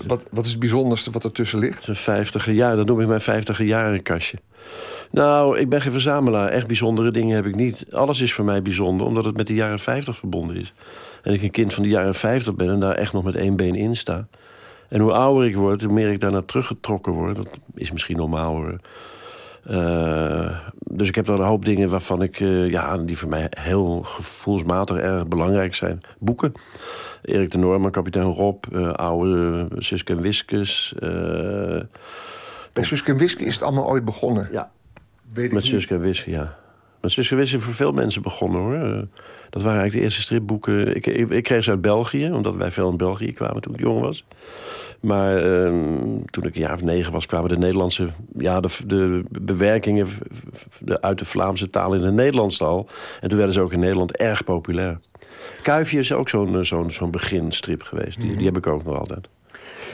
Wat, 0.06 0.22
wat 0.30 0.44
is 0.44 0.50
het 0.50 0.60
bijzonderste 0.60 1.10
wat 1.10 1.24
ertussen 1.24 1.58
ligt? 1.58 1.86
Een 1.86 1.96
vijftiger 1.96 2.52
jaar, 2.52 2.76
dat 2.76 2.86
noem 2.86 3.00
ik 3.00 3.08
mijn 3.08 3.20
vijftiger 3.20 3.64
jaren 3.64 4.02
kastje. 4.02 4.38
Nou, 5.10 5.58
ik 5.58 5.68
ben 5.68 5.80
geen 5.80 5.92
verzamelaar. 5.92 6.48
Echt 6.48 6.66
bijzondere 6.66 7.10
dingen 7.10 7.36
heb 7.36 7.46
ik 7.46 7.54
niet. 7.54 7.84
Alles 7.90 8.20
is 8.20 8.32
voor 8.32 8.44
mij 8.44 8.62
bijzonder, 8.62 9.06
omdat 9.06 9.24
het 9.24 9.36
met 9.36 9.46
de 9.46 9.54
jaren 9.54 9.78
50 9.78 10.16
verbonden 10.16 10.56
is. 10.56 10.72
En 11.22 11.32
ik 11.32 11.42
een 11.42 11.50
kind 11.50 11.74
van 11.74 11.82
de 11.82 11.88
jaren 11.88 12.14
50 12.14 12.54
ben 12.54 12.68
en 12.68 12.80
daar 12.80 12.94
echt 12.94 13.12
nog 13.12 13.24
met 13.24 13.34
één 13.34 13.56
been 13.56 13.74
in 13.74 13.96
sta. 13.96 14.26
En 14.88 15.00
hoe 15.00 15.12
ouder 15.12 15.46
ik 15.46 15.56
word, 15.56 15.82
hoe 15.82 15.92
meer 15.92 16.10
ik 16.10 16.20
daarnaar 16.20 16.44
teruggetrokken 16.44 17.12
word. 17.12 17.36
Dat 17.36 17.48
is 17.74 17.92
misschien 17.92 18.16
normaal 18.16 18.54
hoor. 18.54 18.78
Eh, 19.62 20.58
dus 20.78 21.08
ik 21.08 21.14
heb 21.14 21.26
dan 21.26 21.40
een 21.40 21.46
hoop 21.46 21.64
dingen 21.64 21.88
waarvan 21.88 22.22
ik, 22.22 22.40
eh, 22.40 22.70
ja, 22.70 22.98
die 22.98 23.18
voor 23.18 23.28
mij 23.28 23.46
heel 23.50 24.02
gevoelsmatig 24.02 24.96
erg 24.96 25.28
belangrijk 25.28 25.74
zijn. 25.74 26.00
Boeken. 26.18 26.52
Erik 27.22 27.50
de 27.50 27.58
Noorman, 27.58 27.90
kapitein 27.90 28.26
Rob, 28.26 28.64
eh, 28.72 28.92
oude 28.92 29.36
uh, 29.36 29.64
Suske 29.78 30.12
en 30.12 30.20
Wiskus. 30.20 30.94
Bij 32.72 32.82
Suske 32.82 33.12
en 33.12 33.18
Wiske 33.18 33.44
is 33.44 33.54
het 33.54 33.62
allemaal 33.62 33.88
ooit 33.88 34.04
begonnen. 34.04 34.48
Ja. 34.52 34.70
Weet 35.32 35.44
ik 35.44 35.52
Met. 35.52 35.64
Suske 35.64 35.94
en 35.94 36.00
Wiske, 36.00 36.30
ja. 36.30 36.58
Met 37.00 37.10
Suske 37.10 37.32
en 37.34 37.40
Wiske 37.40 37.56
is 37.56 37.62
voor 37.62 37.74
veel 37.74 37.92
mensen 37.92 38.22
begonnen, 38.22 38.60
hoor. 38.60 38.74
Eh, 38.74 39.02
Dat 39.50 39.62
waren 39.62 39.78
eigenlijk 39.80 39.92
de 39.92 40.00
eerste 40.00 40.20
stripboeken. 40.22 40.96
Ik, 40.96 41.06
ik, 41.06 41.30
ik 41.30 41.42
kreeg 41.42 41.64
ze 41.64 41.70
uit 41.70 41.80
België, 41.80 42.30
omdat 42.32 42.54
wij 42.56 42.70
veel 42.70 42.90
in 42.90 42.96
België 42.96 43.32
kwamen 43.32 43.62
toen 43.62 43.74
ik 43.74 43.80
jong 43.80 44.00
was. 44.00 44.24
Maar 45.00 45.36
ehm, 45.36 46.18
toen 46.30 46.44
ik 46.44 46.54
een 46.54 46.60
jaar 46.60 46.74
of 46.74 46.82
negen 46.82 47.12
was, 47.12 47.26
kwamen 47.26 47.48
de 47.48 47.58
Nederlandse... 47.58 48.08
Ja, 48.38 48.60
de, 48.60 48.68
de 48.86 49.24
bewerkingen 49.42 50.08
de, 50.80 51.00
uit 51.00 51.18
de 51.18 51.24
Vlaamse 51.24 51.70
taal 51.70 51.94
in 51.94 52.02
het 52.02 52.14
Nederlands 52.14 52.62
al. 52.62 52.88
En 53.20 53.28
toen 53.28 53.36
werden 53.36 53.54
ze 53.54 53.60
ook 53.60 53.72
in 53.72 53.80
Nederland 53.80 54.16
erg 54.16 54.44
populair. 54.44 54.98
Kuifje 55.62 55.98
is 55.98 56.12
ook 56.12 56.28
zo'n 56.28 56.56
eh, 56.56 56.64
zo'n 56.64 56.90
zo'n 56.90 57.10
beginstrip 57.10 57.82
geweest. 57.82 58.20
Die, 58.20 58.36
die 58.36 58.46
heb 58.46 58.56
ik 58.56 58.66
ook 58.66 58.84
nog 58.84 58.98
altijd. 58.98 59.28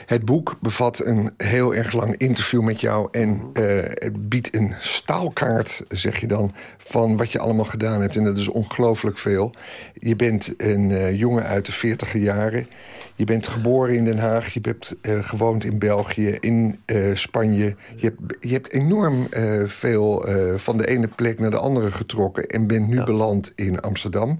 Het 0.09 0.25
boek 0.25 0.57
bevat 0.61 1.05
een 1.05 1.31
heel 1.37 1.75
erg 1.75 1.93
lang 1.93 2.17
interview 2.17 2.61
met 2.61 2.81
jou 2.81 3.07
en 3.11 3.41
eh, 3.53 3.63
het 3.83 4.29
biedt 4.29 4.55
een 4.55 4.73
staalkaart, 4.79 5.83
zeg 5.89 6.19
je 6.19 6.27
dan, 6.27 6.51
van 6.77 7.17
wat 7.17 7.31
je 7.31 7.39
allemaal 7.39 7.65
gedaan 7.65 8.01
hebt. 8.01 8.15
En 8.15 8.23
dat 8.23 8.37
is 8.37 8.47
ongelooflijk 8.47 9.17
veel. 9.17 9.53
Je 9.93 10.15
bent 10.15 10.53
een 10.57 10.91
eh, 10.91 11.19
jongen 11.19 11.43
uit 11.43 11.65
de 11.65 11.71
40 11.71 12.13
jaren. 12.13 12.67
Je 13.15 13.23
bent 13.23 13.47
geboren 13.47 13.95
in 13.95 14.05
Den 14.05 14.17
Haag. 14.17 14.53
Je 14.53 14.59
hebt 14.61 14.95
eh, 15.01 15.23
gewoond 15.23 15.65
in 15.65 15.79
België, 15.79 16.37
in 16.39 16.79
Spanje. 17.13 17.75
Je 17.95 18.05
hebt, 18.05 18.37
je 18.39 18.53
hebt 18.53 18.71
enorm 18.71 19.27
veel 19.65 20.25
van 20.55 20.77
de 20.77 20.87
ene 20.87 21.07
plek 21.07 21.39
naar 21.39 21.51
de 21.51 21.59
andere 21.59 21.91
getrokken 21.91 22.47
en 22.47 22.67
bent 22.67 22.87
nu 22.87 23.03
beland 23.03 23.51
in 23.55 23.81
Amsterdam. 23.81 24.39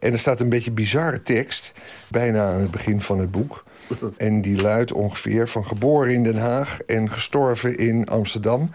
En 0.00 0.12
er 0.12 0.18
staat 0.18 0.40
een 0.40 0.48
beetje 0.48 0.70
bizarre 0.70 1.20
tekst, 1.20 1.72
bijna 2.10 2.52
aan 2.52 2.60
het 2.60 2.70
begin 2.70 3.00
van 3.00 3.18
het 3.18 3.30
boek. 3.30 3.64
En 4.16 4.42
die 4.42 4.62
luidt 4.62 4.92
ongeveer 4.92 5.48
van 5.48 5.66
geboren 5.66 6.12
in 6.12 6.22
Den 6.24 6.36
Haag 6.38 6.80
en 6.86 7.10
gestorven 7.10 7.76
in 7.76 8.06
Amsterdam. 8.08 8.70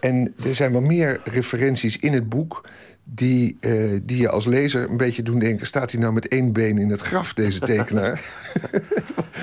En 0.00 0.34
er 0.44 0.54
zijn 0.54 0.72
wel 0.72 0.80
meer 0.80 1.20
referenties 1.24 1.98
in 1.98 2.12
het 2.12 2.28
boek 2.28 2.68
die, 3.04 3.56
eh, 3.60 3.72
die 4.02 4.20
je 4.20 4.28
als 4.28 4.46
lezer 4.46 4.90
een 4.90 4.96
beetje 4.96 5.22
doen 5.22 5.38
denken... 5.38 5.66
staat 5.66 5.92
hij 5.92 6.00
nou 6.00 6.12
met 6.12 6.28
één 6.28 6.52
been 6.52 6.78
in 6.78 6.90
het 6.90 7.00
graf, 7.00 7.34
deze 7.34 7.60
tekenaar? 7.60 8.20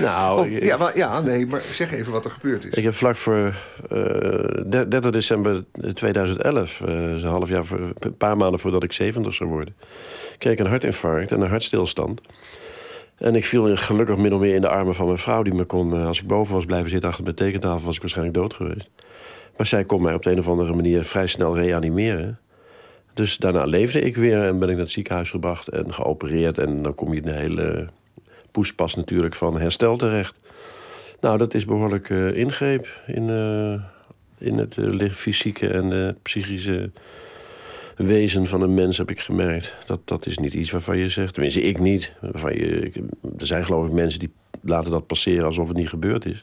Nou, 0.01 0.35
Want- 0.35 0.55
ja, 0.63 0.77
wel, 0.77 0.97
ja, 0.97 1.21
nee, 1.21 1.45
maar 1.45 1.61
zeg 1.61 1.91
even 1.91 2.11
wat 2.11 2.25
er 2.25 2.31
gebeurd 2.31 2.65
is. 2.65 2.73
Ik 2.73 2.83
heb 2.83 2.93
vlak 2.93 3.15
voor 3.15 3.55
eh 3.89 4.85
30 4.89 5.11
december 5.11 5.63
2011, 5.93 6.81
eh, 6.81 6.87
dus 6.87 7.23
een 7.23 7.29
half 7.29 7.49
jaar, 7.49 7.65
voor, 7.65 7.93
een 7.99 8.17
paar 8.17 8.37
maanden 8.37 8.59
voordat 8.59 8.83
ik 8.83 8.91
70 8.91 9.33
zou 9.33 9.49
worden, 9.49 9.75
kreeg 10.37 10.53
ik 10.53 10.59
een 10.59 10.65
hartinfarct 10.65 11.31
en 11.31 11.41
een 11.41 11.49
hartstilstand. 11.49 12.21
En 13.17 13.35
ik 13.35 13.45
viel 13.45 13.75
gelukkig 13.75 14.17
min 14.17 14.33
of 14.33 14.39
meer 14.39 14.55
in 14.55 14.61
de 14.61 14.67
armen 14.67 14.95
van 14.95 15.05
mijn 15.05 15.17
vrouw, 15.17 15.43
die 15.43 15.53
me 15.53 15.63
kon, 15.63 15.93
eh, 15.93 16.07
als 16.07 16.21
ik 16.21 16.27
boven 16.27 16.53
was 16.53 16.65
blijven 16.65 16.89
zitten 16.89 17.09
achter 17.09 17.23
mijn 17.23 17.35
tekentafel, 17.35 17.85
was 17.85 17.95
ik 17.95 18.01
waarschijnlijk 18.01 18.37
dood 18.37 18.53
geweest. 18.53 18.89
Maar 19.57 19.65
zij 19.65 19.83
kon 19.83 20.01
mij 20.01 20.13
op 20.13 20.23
de 20.23 20.31
een 20.31 20.39
of 20.39 20.47
andere 20.47 20.73
manier 20.73 21.03
vrij 21.03 21.27
snel 21.27 21.55
reanimeren. 21.55 22.39
Dus 23.13 23.37
daarna 23.37 23.63
leefde 23.63 24.01
ik 24.01 24.15
weer 24.15 24.43
en 24.43 24.59
ben 24.59 24.67
ik 24.67 24.75
naar 24.75 24.83
het 24.83 24.91
ziekenhuis 24.91 25.29
gebracht 25.29 25.67
en 25.67 25.93
geopereerd. 25.93 26.57
En 26.57 26.81
dan 26.81 26.95
kom 26.95 27.13
je 27.13 27.21
een 27.25 27.33
hele 27.35 27.87
poespas 28.51 28.95
natuurlijk 28.95 29.35
van 29.35 29.59
herstel 29.59 29.97
terecht. 29.97 30.39
Nou, 31.21 31.37
dat 31.37 31.53
is 31.53 31.65
behoorlijk 31.65 32.09
eh, 32.09 32.33
ingreep 32.33 32.87
in, 33.07 33.29
eh, 33.29 33.81
in 34.47 34.57
het 34.57 34.75
li- 34.77 35.11
fysieke 35.11 35.67
en 35.67 36.17
psychische 36.21 36.91
wezen 37.97 38.47
van 38.47 38.61
een 38.61 38.73
mens, 38.73 38.97
heb 38.97 39.11
ik 39.11 39.19
gemerkt. 39.19 39.75
Dat, 39.85 39.99
dat 40.05 40.25
is 40.25 40.37
niet 40.37 40.53
iets 40.53 40.71
waarvan 40.71 40.97
je 40.97 41.09
zegt, 41.09 41.33
tenminste 41.33 41.61
ik 41.61 41.79
niet. 41.79 42.13
Je, 42.33 42.91
er 43.37 43.47
zijn 43.47 43.65
geloof 43.65 43.85
ik 43.85 43.91
mensen 43.91 44.19
die 44.19 44.31
laten 44.61 44.91
dat 44.91 45.07
passeren 45.07 45.45
alsof 45.45 45.67
het 45.67 45.77
niet 45.77 45.89
gebeurd 45.89 46.25
is. 46.25 46.41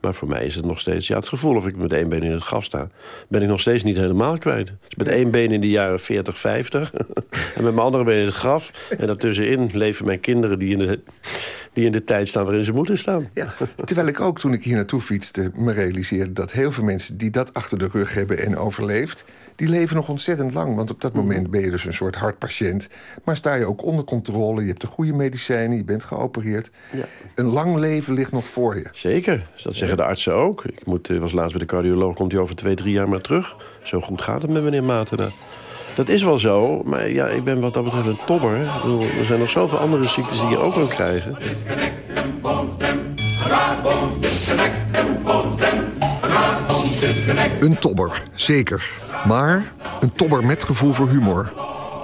Maar 0.00 0.14
voor 0.14 0.28
mij 0.28 0.44
is 0.44 0.54
het 0.54 0.64
nog 0.64 0.80
steeds, 0.80 1.06
ja, 1.06 1.16
het 1.16 1.28
gevoel 1.28 1.56
of 1.56 1.66
ik 1.66 1.76
met 1.76 1.92
één 1.92 2.08
been 2.08 2.22
in 2.22 2.32
het 2.32 2.42
graf 2.42 2.64
sta, 2.64 2.88
ben 3.28 3.42
ik 3.42 3.48
nog 3.48 3.60
steeds 3.60 3.82
niet 3.82 3.96
helemaal 3.96 4.38
kwijt. 4.38 4.66
Dus 4.66 4.96
met 4.96 5.08
één 5.08 5.30
been 5.30 5.50
in 5.50 5.60
de 5.60 5.68
jaren 5.68 6.00
40, 6.00 6.38
50 6.38 6.94
en 6.94 7.04
met 7.54 7.62
mijn 7.62 7.78
andere 7.78 8.04
been 8.04 8.18
in 8.18 8.24
het 8.24 8.34
graf. 8.34 8.88
En 8.98 9.06
daartussenin 9.06 9.70
leven 9.72 10.06
mijn 10.06 10.20
kinderen 10.20 10.58
die 10.58 10.72
in 10.72 10.78
de, 10.78 11.00
die 11.72 11.84
in 11.84 11.92
de 11.92 12.04
tijd 12.04 12.28
staan 12.28 12.44
waarin 12.44 12.64
ze 12.64 12.72
moeten 12.72 12.98
staan. 12.98 13.30
Terwijl 13.84 14.08
ik 14.08 14.20
ook 14.20 14.38
toen 14.38 14.52
ik 14.52 14.64
hier 14.64 14.76
naartoe 14.76 15.00
fietste 15.00 15.50
me 15.54 15.72
realiseerde... 15.72 16.32
dat 16.32 16.52
heel 16.52 16.72
veel 16.72 16.84
mensen 16.84 17.16
die 17.16 17.30
dat 17.30 17.54
achter 17.54 17.78
de 17.78 17.88
rug 17.92 18.14
hebben 18.14 18.38
en 18.38 18.56
overleefd... 18.56 19.24
die 19.56 19.68
leven 19.68 19.96
nog 19.96 20.08
ontzettend 20.08 20.54
lang. 20.54 20.76
Want 20.76 20.90
op 20.90 21.00
dat 21.00 21.12
moment 21.12 21.50
ben 21.50 21.60
je 21.60 21.70
dus 21.70 21.84
een 21.84 21.92
soort 21.92 22.16
hartpatiënt. 22.16 22.88
Maar 23.24 23.36
sta 23.36 23.54
je 23.54 23.64
ook 23.64 23.82
onder 23.82 24.04
controle, 24.04 24.60
je 24.60 24.68
hebt 24.68 24.80
de 24.80 24.86
goede 24.86 25.12
medicijnen... 25.12 25.76
je 25.76 25.84
bent 25.84 26.04
geopereerd. 26.04 26.70
Een 27.34 27.46
lang 27.46 27.76
leven 27.78 28.14
ligt 28.14 28.32
nog 28.32 28.46
voor 28.48 28.76
je. 28.76 28.84
Zeker, 28.92 29.46
dat 29.62 29.74
zeggen 29.74 29.96
de 29.96 30.04
artsen 30.04 30.34
ook. 30.34 30.64
Ik 30.64 30.86
moet, 30.86 31.10
eh, 31.10 31.18
was 31.18 31.32
laatst 31.32 31.50
bij 31.50 31.60
de 31.60 31.66
cardioloog, 31.66 32.14
komt 32.14 32.32
hij 32.32 32.40
over 32.40 32.56
twee, 32.56 32.74
drie 32.74 32.92
jaar 32.92 33.08
maar 33.08 33.20
terug. 33.20 33.56
Zo 33.82 34.00
goed 34.00 34.22
gaat 34.22 34.42
het 34.42 34.50
met 34.50 34.62
meneer 34.62 34.84
Matena. 34.84 35.28
Dat 35.94 36.08
is 36.08 36.22
wel 36.22 36.38
zo, 36.38 36.82
maar 36.84 37.10
ja, 37.10 37.26
ik 37.26 37.44
ben 37.44 37.60
wat 37.60 37.74
dat 37.74 37.84
betreft 37.84 38.06
een 38.06 38.26
tobber. 38.26 38.58
Bedoel, 38.82 39.02
er 39.02 39.24
zijn 39.24 39.38
nog 39.38 39.50
zoveel 39.50 39.78
andere 39.78 40.04
ziektes 40.04 40.40
die 40.40 40.48
je 40.48 40.58
ook 40.58 40.72
kan 40.72 40.88
krijgen. 40.88 41.36
Een 47.60 47.78
tobber, 47.78 48.22
zeker. 48.34 48.90
Maar 49.26 49.72
een 50.00 50.12
tobber 50.12 50.44
met 50.44 50.64
gevoel 50.64 50.92
voor 50.92 51.08
humor. 51.08 51.52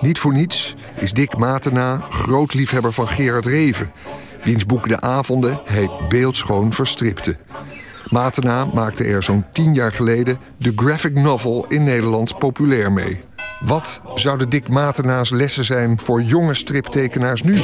Niet 0.01 0.19
voor 0.19 0.32
niets 0.32 0.77
is 1.01 1.12
Dick 1.12 1.36
Matena 1.36 2.01
groot 2.11 2.55
liefhebber 2.55 2.93
van 2.93 3.09
Gerard 3.09 3.47
Reven... 3.47 3.93
wiens 4.44 4.66
boek 4.66 4.89
De 4.89 5.01
Avonden 5.01 5.61
hij 5.65 5.90
beeldschoon 6.09 6.73
verstripte. 6.73 7.36
Matena 8.09 8.65
maakte 8.65 9.05
er 9.05 9.23
zo'n 9.23 9.44
tien 9.53 9.74
jaar 9.74 9.93
geleden 9.93 10.39
de 10.57 10.73
graphic 10.77 11.15
novel 11.15 11.65
in 11.69 11.85
Nederland 11.85 12.39
populair 12.39 12.93
mee. 12.93 13.24
Wat 13.64 14.01
zouden 14.14 14.48
Dick 14.48 14.68
Matena's 14.68 15.30
lessen 15.30 15.64
zijn 15.64 16.01
voor 16.01 16.22
jonge 16.22 16.55
striptekenaars 16.55 17.43
nu? 17.43 17.60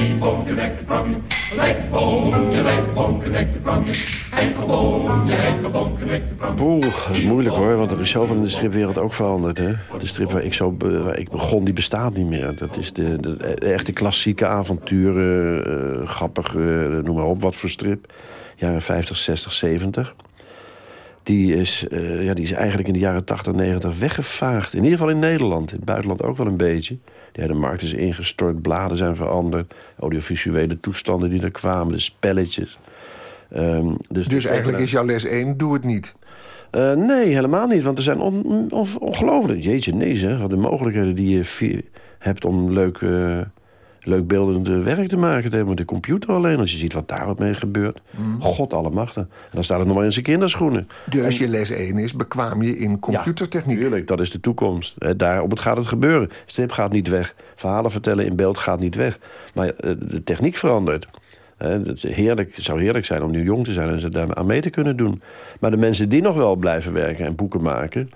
Poeh, 6.57 6.81
dat 6.81 7.17
is 7.17 7.23
moeilijk 7.23 7.55
hoor, 7.55 7.77
want 7.77 7.93
er 7.93 8.01
is 8.01 8.11
zoveel 8.11 8.35
in 8.35 8.43
de 8.43 8.49
stripwereld 8.49 8.99
ook 8.99 9.13
veranderd. 9.13 9.59
Hè? 9.59 9.73
De 9.99 10.07
strip 10.07 10.33
waar 10.33 10.43
ik, 10.43 10.55
zo, 10.55 10.77
waar 10.79 11.19
ik 11.19 11.31
begon, 11.31 11.65
die 11.65 11.75
bestaat 11.75 12.15
niet 12.15 12.27
meer. 12.27 12.57
Dat 12.59 12.77
is 12.77 12.93
de, 12.93 13.21
de, 13.21 13.37
echte 13.55 13.93
klassieke 13.93 14.47
avonturen, 14.47 15.65
eh, 16.01 16.09
grappig, 16.09 16.55
eh, 16.55 16.63
noem 17.05 17.15
maar 17.17 17.25
op, 17.25 17.43
wat 17.43 17.57
voor 17.57 17.69
strip. 17.69 18.13
Jaren 18.57 18.83
50, 18.83 19.17
60, 19.17 19.53
70. 19.53 20.15
Die 21.29 21.55
is, 21.55 21.87
eh, 21.91 22.25
ja, 22.25 22.35
die 22.35 22.45
is 22.45 22.53
eigenlijk 22.53 22.87
in 22.89 22.95
de 22.95 22.99
jaren 23.01 23.25
80, 23.25 23.53
90 23.53 23.99
weggevaagd. 23.99 24.73
In 24.75 24.83
ieder 24.85 24.99
geval 24.99 25.13
in 25.13 25.19
Nederland, 25.19 25.71
in 25.71 25.77
het 25.77 25.85
buitenland 25.85 26.23
ook 26.23 26.37
wel 26.37 26.47
een 26.47 26.57
beetje. 26.57 26.97
Ja, 27.33 27.47
de 27.47 27.55
markt 27.55 27.83
is 27.83 27.93
ingestort, 27.93 28.63
bladen 28.63 28.97
zijn 28.97 29.17
veranderd. 29.17 29.75
Audiovisuele 29.99 30.79
toestanden 30.79 31.29
die 31.31 31.43
er 31.43 31.51
kwamen, 31.51 31.93
de 31.93 31.99
spelletjes. 32.01 32.77
Ehm, 33.51 33.95
dus 34.09 34.29
Dus 34.29 34.45
eigenlijk 34.45 34.79
is 34.79 34.91
jouw 34.91 35.05
les 35.05 35.25
1, 35.27 35.57
doe 35.57 35.73
het 35.73 35.85
niet. 35.85 36.15
eh, 36.71 36.93
nee, 36.93 37.27
helemaal 37.35 37.67
niet. 37.67 37.83
Want 37.83 37.99
er 37.99 38.05
zijn 38.05 38.21
on, 38.21 38.45
on- 38.71 38.99
ongelooflijk... 38.99 39.63
Jeetje, 39.63 39.95
nee 39.95 40.17
zeg. 40.17 40.39
Wat 40.41 40.51
de 40.51 40.57
mogelijkheden 40.57 41.15
die 41.15 41.37
je 41.37 41.85
hebt 42.19 42.45
om 42.45 42.73
leuk, 42.73 42.97
eh, 43.03 43.41
leuk 44.01 44.27
beeldend 44.27 44.69
eh, 44.69 44.79
werk 44.79 45.09
te 45.09 45.17
maken. 45.17 45.51
te 45.51 45.57
hebben 45.57 45.69
met 45.75 45.77
de 45.77 45.85
computer 45.85 46.31
alleen. 46.31 46.59
Als 46.59 46.71
je 46.71 46.77
ziet 46.77 46.93
wat 46.93 47.09
daar 47.09 47.27
wat 47.27 47.39
mee 47.39 47.55
gebeurt. 47.55 48.01
Mm. 48.11 48.41
God 48.41 48.73
allemachtig. 48.73 49.23
En 49.23 49.29
dan 49.51 49.65
staat 49.65 49.79
het 49.79 49.87
nog 49.87 49.97
maar 49.97 50.05
in 50.05 50.13
zijn 50.13 50.25
kinderschoenen. 50.25 50.89
Dus 51.11 51.39
je 51.39 51.49
les 51.49 51.71
1 51.71 51.99
is 51.99 52.15
bekwaam 52.15 52.63
je 52.63 52.79
in 52.79 52.99
computertechniek. 52.99 53.81
Tuurlijk, 53.81 54.07
dat 54.07 54.21
is 54.21 54.31
de 54.31 54.41
toekomst. 54.41 54.95
Eh, 54.99 55.11
Daarop 55.17 55.51
het 55.51 55.61
gaat 55.61 55.77
het 55.77 55.87
gebeuren. 55.87 56.31
Strip 56.47 56.73
gaat 56.73 56.93
niet 56.93 57.09
weg. 57.09 57.35
Verhalen 57.57 57.91
vertellen 57.91 58.25
in 58.25 58.37
beeld 58.37 58.59
gaat 58.59 58.81
niet 58.81 58.95
weg. 58.95 59.19
Maar 59.55 59.69
eh, 59.69 59.93
de 59.99 60.25
techniek 60.25 60.57
verandert. 60.57 61.07
Het 61.57 62.03
heerlijk, 62.03 62.55
het 62.55 62.65
zou 62.65 62.81
heerlijk 62.81 63.05
zijn 63.05 63.23
om 63.23 63.31
nu 63.31 63.43
jong 63.43 63.65
te 63.65 63.73
zijn 63.73 63.89
en 63.89 64.01
ze 64.01 64.09
daar 64.09 64.35
aan 64.35 64.47
mee 64.47 64.61
te 64.61 64.71
kunnen 64.71 64.97
doen. 64.97 65.23
Maar 65.61 65.71
de 65.71 65.77
mensen 65.77 66.09
die 66.09 66.23
nog 66.23 66.37
wel 66.37 66.57
blijven 66.57 66.93
werken 66.93 67.27
en 67.27 67.35
boeken 67.35 67.63
maken, 67.63 68.09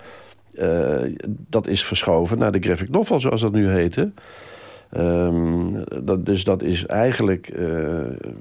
eh, 0.55 0.97
dat 1.25 1.67
is 1.67 1.83
verschoven 1.83 2.37
naar 2.37 2.51
de 2.51 2.59
graphic 2.59 2.89
novel, 2.89 3.19
zoals 3.19 3.41
dat 3.41 3.51
nu 3.51 3.69
heet. 3.69 3.97
Ehm, 4.93 5.83
dat, 6.03 6.25
dus 6.25 6.43
dat 6.43 6.63
is 6.63 6.85
eigenlijk 6.85 7.47
eh, 7.47 7.65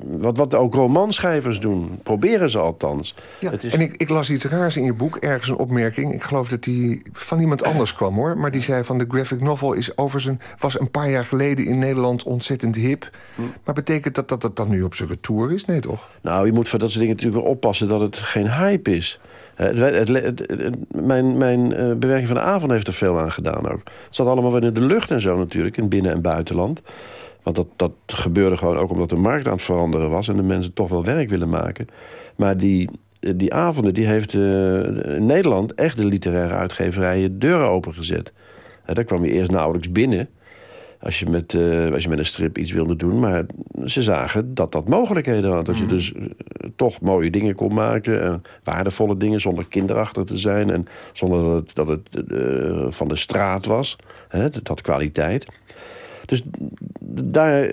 wat, 0.07 0.37
wat 0.37 0.55
ook 0.55 0.75
romanschrijvers 0.75 1.61
doen. 1.61 1.99
Proberen 2.03 2.51
ze 2.51 2.59
althans. 2.59 3.15
Ja, 3.39 3.51
Het 3.51 3.65
is- 3.65 3.73
En 3.73 3.81
ik, 3.81 3.95
ik 3.97 4.09
las 4.09 4.31
iets 4.31 4.45
raars 4.45 4.77
in 4.77 4.85
je 4.85 4.93
boek, 4.93 5.17
ergens 5.17 5.49
een 5.49 5.57
opmerking. 5.57 6.13
Ik 6.15 6.23
geloof 6.23 6.49
dat 6.49 6.63
die 6.63 7.03
van 7.13 7.41
iemand 7.41 7.65
anders 7.65 7.95
kwam 7.95 8.15
hoor. 8.15 8.39
Maar 8.39 8.51
die 8.51 8.61
zei 8.63 8.85
van 8.85 8.99
de 8.99 9.05
graphic 9.09 9.41
novel 9.41 9.73
is 9.73 9.97
over 9.97 10.21
zijn, 10.21 10.41
was 10.59 10.81
een 10.81 10.91
paar 10.91 11.11
jaar 11.11 11.25
geleden 11.25 11.65
in 11.67 11.79
Nederland 11.79 12.23
ontzettend 12.23 12.77
hip. 12.77 13.11
Hm. 13.35 13.43
Maar 13.65 13.75
betekent 13.75 14.15
dat 14.15 14.29
dat 14.29 14.43
het 14.43 14.57
dan 14.57 14.69
nu 14.69 14.83
op 14.83 14.95
zijn 14.95 15.09
retour 15.09 15.53
is? 15.53 15.65
Nee 15.65 15.81
toch? 15.81 16.09
Nou, 16.23 16.47
je 16.47 16.53
moet 16.53 16.69
voor 16.69 16.79
dat 16.79 16.89
soort 16.91 17.01
dingen 17.01 17.17
natuurlijk 17.17 17.43
wel 17.43 17.53
oppassen 17.53 17.89
dat 17.89 18.01
het 18.01 18.17
geen 18.17 18.51
hype 18.53 18.97
is. 18.97 19.21
Eh, 19.55 19.67
Het, 19.67 20.77
mijn 20.95 21.39
mijn 21.39 21.73
eh, 21.75 21.95
bewerking 21.95 22.29
van 22.29 22.37
de 22.37 22.43
avond 22.43 22.73
heeft 22.73 22.87
er 22.87 22.95
veel 22.95 23.19
aan 23.21 23.33
gedaan 23.33 23.69
ook. 23.69 23.83
Het 24.07 24.15
zat 24.15 24.27
allemaal 24.27 24.53
wel 24.53 24.63
in 24.63 24.73
de 24.73 24.87
lucht 24.87 25.11
en 25.11 25.21
zo 25.21 25.37
natuurlijk, 25.37 25.77
in 25.77 25.89
binnen- 25.89 26.13
en 26.13 26.21
buitenland. 26.21 26.83
Want 27.43 27.57
dat, 27.57 27.67
dat 27.77 27.93
gebeurde 28.07 28.57
gewoon 28.57 28.77
ook 28.77 28.91
omdat 28.91 29.09
de 29.11 29.17
markt 29.17 29.47
aan 29.47 29.53
het 29.53 29.63
veranderen 29.63 30.11
was... 30.11 30.29
en 30.29 30.37
de 30.37 30.43
mensen 30.43 30.73
toch 30.73 30.89
wel 30.89 31.05
werk 31.05 31.29
willen 31.29 31.49
maken. 31.49 31.87
Maar 32.37 32.57
die, 32.57 32.91
eh, 33.21 33.33
die 33.37 33.55
avonden, 33.55 33.95
die 33.95 34.07
heeft 34.07 34.35
in 34.35 35.27
Nederland 35.27 35.75
echt 35.75 35.97
de 35.97 36.07
literaire 36.07 36.55
uitgeverijen 36.55 37.39
deuren 37.39 37.69
opengezet. 37.69 38.33
Daar 38.85 39.05
kwam 39.05 39.25
je 39.25 39.33
eerst 39.33 39.51
nauwelijks 39.51 39.93
binnen 39.93 40.29
als 41.03 41.19
je, 41.19 41.27
met, 41.27 41.55
eh, 41.55 41.93
als 41.93 42.03
je 42.03 42.09
met 42.09 42.19
een 42.19 42.25
strip 42.25 42.59
iets 42.59 42.73
wilde 42.73 42.97
doen. 42.97 43.19
Maar 43.21 43.45
ze 43.85 44.03
zagen 44.03 44.55
dat 44.55 44.73
dat 44.73 44.89
mogelijkheden 44.89 45.51
had. 45.53 45.67
Dat 45.67 45.79
je 45.79 45.87
dus 45.87 46.13
eh, 46.13 46.23
toch 46.77 47.01
mooie 47.01 47.31
dingen 47.31 47.55
kon 47.55 47.75
maken. 47.75 48.23
En 48.23 48.43
waardevolle 48.65 49.17
dingen 49.17 49.41
zonder 49.41 49.67
kinderachtig 49.69 50.25
te 50.25 50.39
zijn. 50.39 50.71
En 50.71 50.87
zonder 51.13 51.43
dat 51.43 51.55
het, 51.55 51.75
dat 51.75 51.89
het 51.89 52.31
eh, 52.31 52.87
van 52.89 53.09
de 53.09 53.17
straat 53.17 53.67
was. 53.67 53.97
Hè, 54.29 54.51
dat 54.51 54.69
had 54.69 54.81
kwaliteit. 54.81 55.45
Dus 56.27 56.43
daar, 57.15 57.69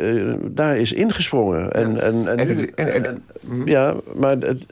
daar 0.51 0.77
is 0.77 0.93
ingesprongen. 0.93 1.72
En, 1.72 2.01
en, 2.01 2.27
en, 2.27 2.38
En 2.38 2.47
nu- 2.47 2.53
het- 2.53 2.73
en- 2.73 2.93
en- 2.93 3.06
en- 3.06 3.22
ja, 3.65 3.95
maar 4.15 4.38
het, 4.38 4.65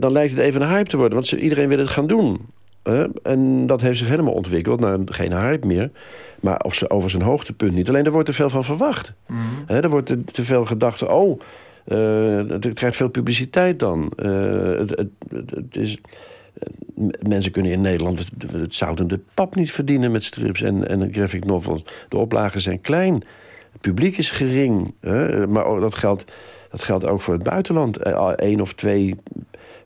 dan 0.00 0.12
lijkt 0.12 0.30
het 0.32 0.40
even 0.40 0.62
een 0.62 0.68
hype 0.68 0.88
te 0.88 0.96
worden. 0.96 1.14
Want 1.14 1.32
iedereen 1.32 1.68
wil 1.68 1.78
het 1.78 1.88
gaan 1.88 2.06
doen. 2.06 2.40
hè. 2.82 3.06
en 3.22 3.66
dat 3.66 3.80
heeft 3.80 3.98
zich 3.98 4.08
helemaal 4.08 4.32
ontwikkeld 4.32 4.80
naar 4.80 4.98
geen 5.04 5.32
hype 5.32 5.66
meer. 5.66 5.90
Maar 6.40 6.60
op 6.60 6.74
over 6.88 7.10
zijn 7.10 7.22
hoogtepunt 7.22 7.74
niet. 7.74 7.88
Alleen 7.88 8.04
er 8.04 8.12
wordt 8.12 8.26
te 8.26 8.32
veel 8.32 8.50
van 8.50 8.64
verwacht. 8.64 9.12
Hè, 9.66 9.80
er 9.80 9.90
wordt 9.90 10.06
te, 10.06 10.24
te 10.24 10.44
veel 10.44 10.64
gedacht 10.64 11.02
oh, 11.02 11.40
eh, 11.84 12.36
het 12.48 12.72
krijgt 12.74 12.96
veel 12.96 13.08
publiciteit 13.08 13.78
dan. 13.78 14.12
Eh, 14.16 14.30
het, 14.78 15.04
het, 15.54 15.76
is... 15.76 15.98
m- 16.94 17.08
Mensen 17.28 17.52
kunnen 17.52 17.72
in 17.72 17.80
Nederland 17.80 18.18
het, 18.18 18.52
het 18.52 18.74
zoutende 18.74 19.20
pap 19.34 19.54
niet 19.54 19.72
verdienen 19.72 20.10
met 20.10 20.24
strips 20.24 20.62
en, 20.62 20.88
en 20.88 21.12
graphic 21.12 21.44
novels. 21.44 21.84
De 22.08 22.16
oplagen 22.16 22.60
zijn 22.60 22.80
klein. 22.80 23.14
Het 23.72 23.80
publiek 23.80 24.18
is 24.18 24.30
gering. 24.30 24.94
Hè? 25.00 25.46
Maar 25.46 25.64
ook 25.64 25.80
dat, 25.80 25.94
geldt, 25.94 26.24
dat 26.70 26.84
geldt 26.84 27.04
ook 27.04 27.20
voor 27.20 27.34
het 27.34 27.42
buitenland. 27.42 27.96
Eén 28.36 28.60
of 28.60 28.72
twee 28.72 29.16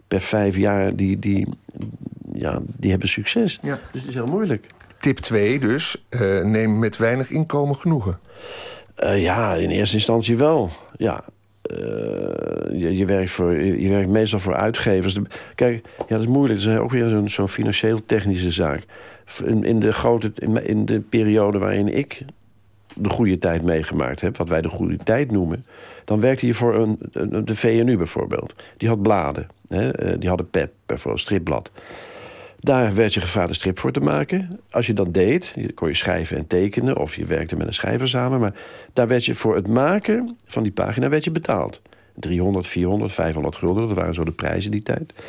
per 0.08 0.20
vijf 0.20 0.56
jaar, 0.56 0.96
die, 0.96 1.18
die, 1.18 1.46
ja, 2.32 2.60
die 2.76 2.90
hebben 2.90 3.08
succes. 3.08 3.58
Ja. 3.62 3.80
Dus 3.92 4.00
het 4.00 4.10
is 4.10 4.14
heel 4.16 4.26
moeilijk. 4.26 4.66
Tip 5.04 5.18
2 5.18 5.58
dus, 5.58 6.04
eh, 6.08 6.44
neem 6.44 6.78
met 6.78 6.96
weinig 6.96 7.30
inkomen 7.30 7.76
genoegen. 7.76 8.18
Eh, 8.94 9.22
ja, 9.22 9.54
in 9.54 9.70
eerste 9.70 9.96
instantie 9.96 10.36
wel. 10.36 10.70
Ja. 10.96 11.24
Eh, 11.62 11.76
je, 12.72 12.96
je, 12.96 13.04
werkt 13.06 13.30
voor, 13.30 13.54
je, 13.54 13.88
werkt 13.88 14.08
meestal 14.08 14.38
voor 14.38 14.54
uitgevers. 14.54 15.18
Kijk, 15.54 15.86
ja, 15.98 16.04
dat 16.08 16.20
is 16.20 16.26
moeilijk. 16.26 16.60
Dat 16.60 16.72
is 16.72 16.78
ook 16.78 16.90
weer 16.90 17.08
zo'n 17.08 17.28
zo'n 17.28 17.48
financieel-technische 17.48 18.50
zaak. 18.50 18.84
In, 19.44 19.64
in, 19.64 19.80
de 19.80 19.92
grote, 19.92 20.32
in, 20.64 20.84
de 20.84 21.00
periode 21.00 21.58
waarin 21.58 21.96
ik 21.96 22.24
de 22.94 23.08
goede 23.08 23.38
tijd 23.38 23.62
meegemaakt 23.62 24.20
heb... 24.20 24.36
wat 24.36 24.48
wij 24.48 24.60
de 24.60 24.68
goede 24.68 24.96
tijd 24.96 25.30
noemen... 25.30 25.64
dan 26.04 26.20
werkte 26.20 26.46
je 26.46 26.54
voor 26.54 26.74
een, 26.74 26.98
de 27.44 27.54
VNU 27.54 27.96
bijvoorbeeld. 27.96 28.54
Die 28.76 28.88
had 28.88 29.02
bladen. 29.02 29.48
Hè? 29.68 30.18
Die 30.18 30.28
hadden 30.28 30.50
PEP, 30.50 30.72
bijvoorbeeld 30.86 31.22
stripblad. 31.22 31.70
Daar 32.64 32.94
werd 32.94 33.14
je 33.14 33.20
gevraagd 33.20 33.48
een 33.48 33.54
strip 33.54 33.78
voor 33.78 33.90
te 33.90 34.00
maken. 34.00 34.60
Als 34.70 34.86
je 34.86 34.92
dat 34.92 35.14
deed, 35.14 35.54
kon 35.74 35.88
je 35.88 35.94
schrijven 35.94 36.36
en 36.36 36.46
tekenen... 36.46 36.96
of 36.96 37.16
je 37.16 37.24
werkte 37.24 37.56
met 37.56 37.66
een 37.66 37.74
schrijver 37.74 38.08
samen. 38.08 38.40
Maar 38.40 38.54
daar 38.92 39.08
werd 39.08 39.24
je 39.24 39.34
voor 39.34 39.54
het 39.54 39.68
maken 39.68 40.36
van 40.46 40.62
die 40.62 40.72
pagina 40.72 41.08
werd 41.08 41.24
je 41.24 41.30
betaald. 41.30 41.82
300, 42.14 42.66
400, 42.66 43.12
500 43.12 43.56
gulden, 43.56 43.86
dat 43.86 43.96
waren 43.96 44.14
zo 44.14 44.24
de 44.24 44.32
prijzen 44.32 44.70
die 44.70 44.82
tijd. 44.82 45.22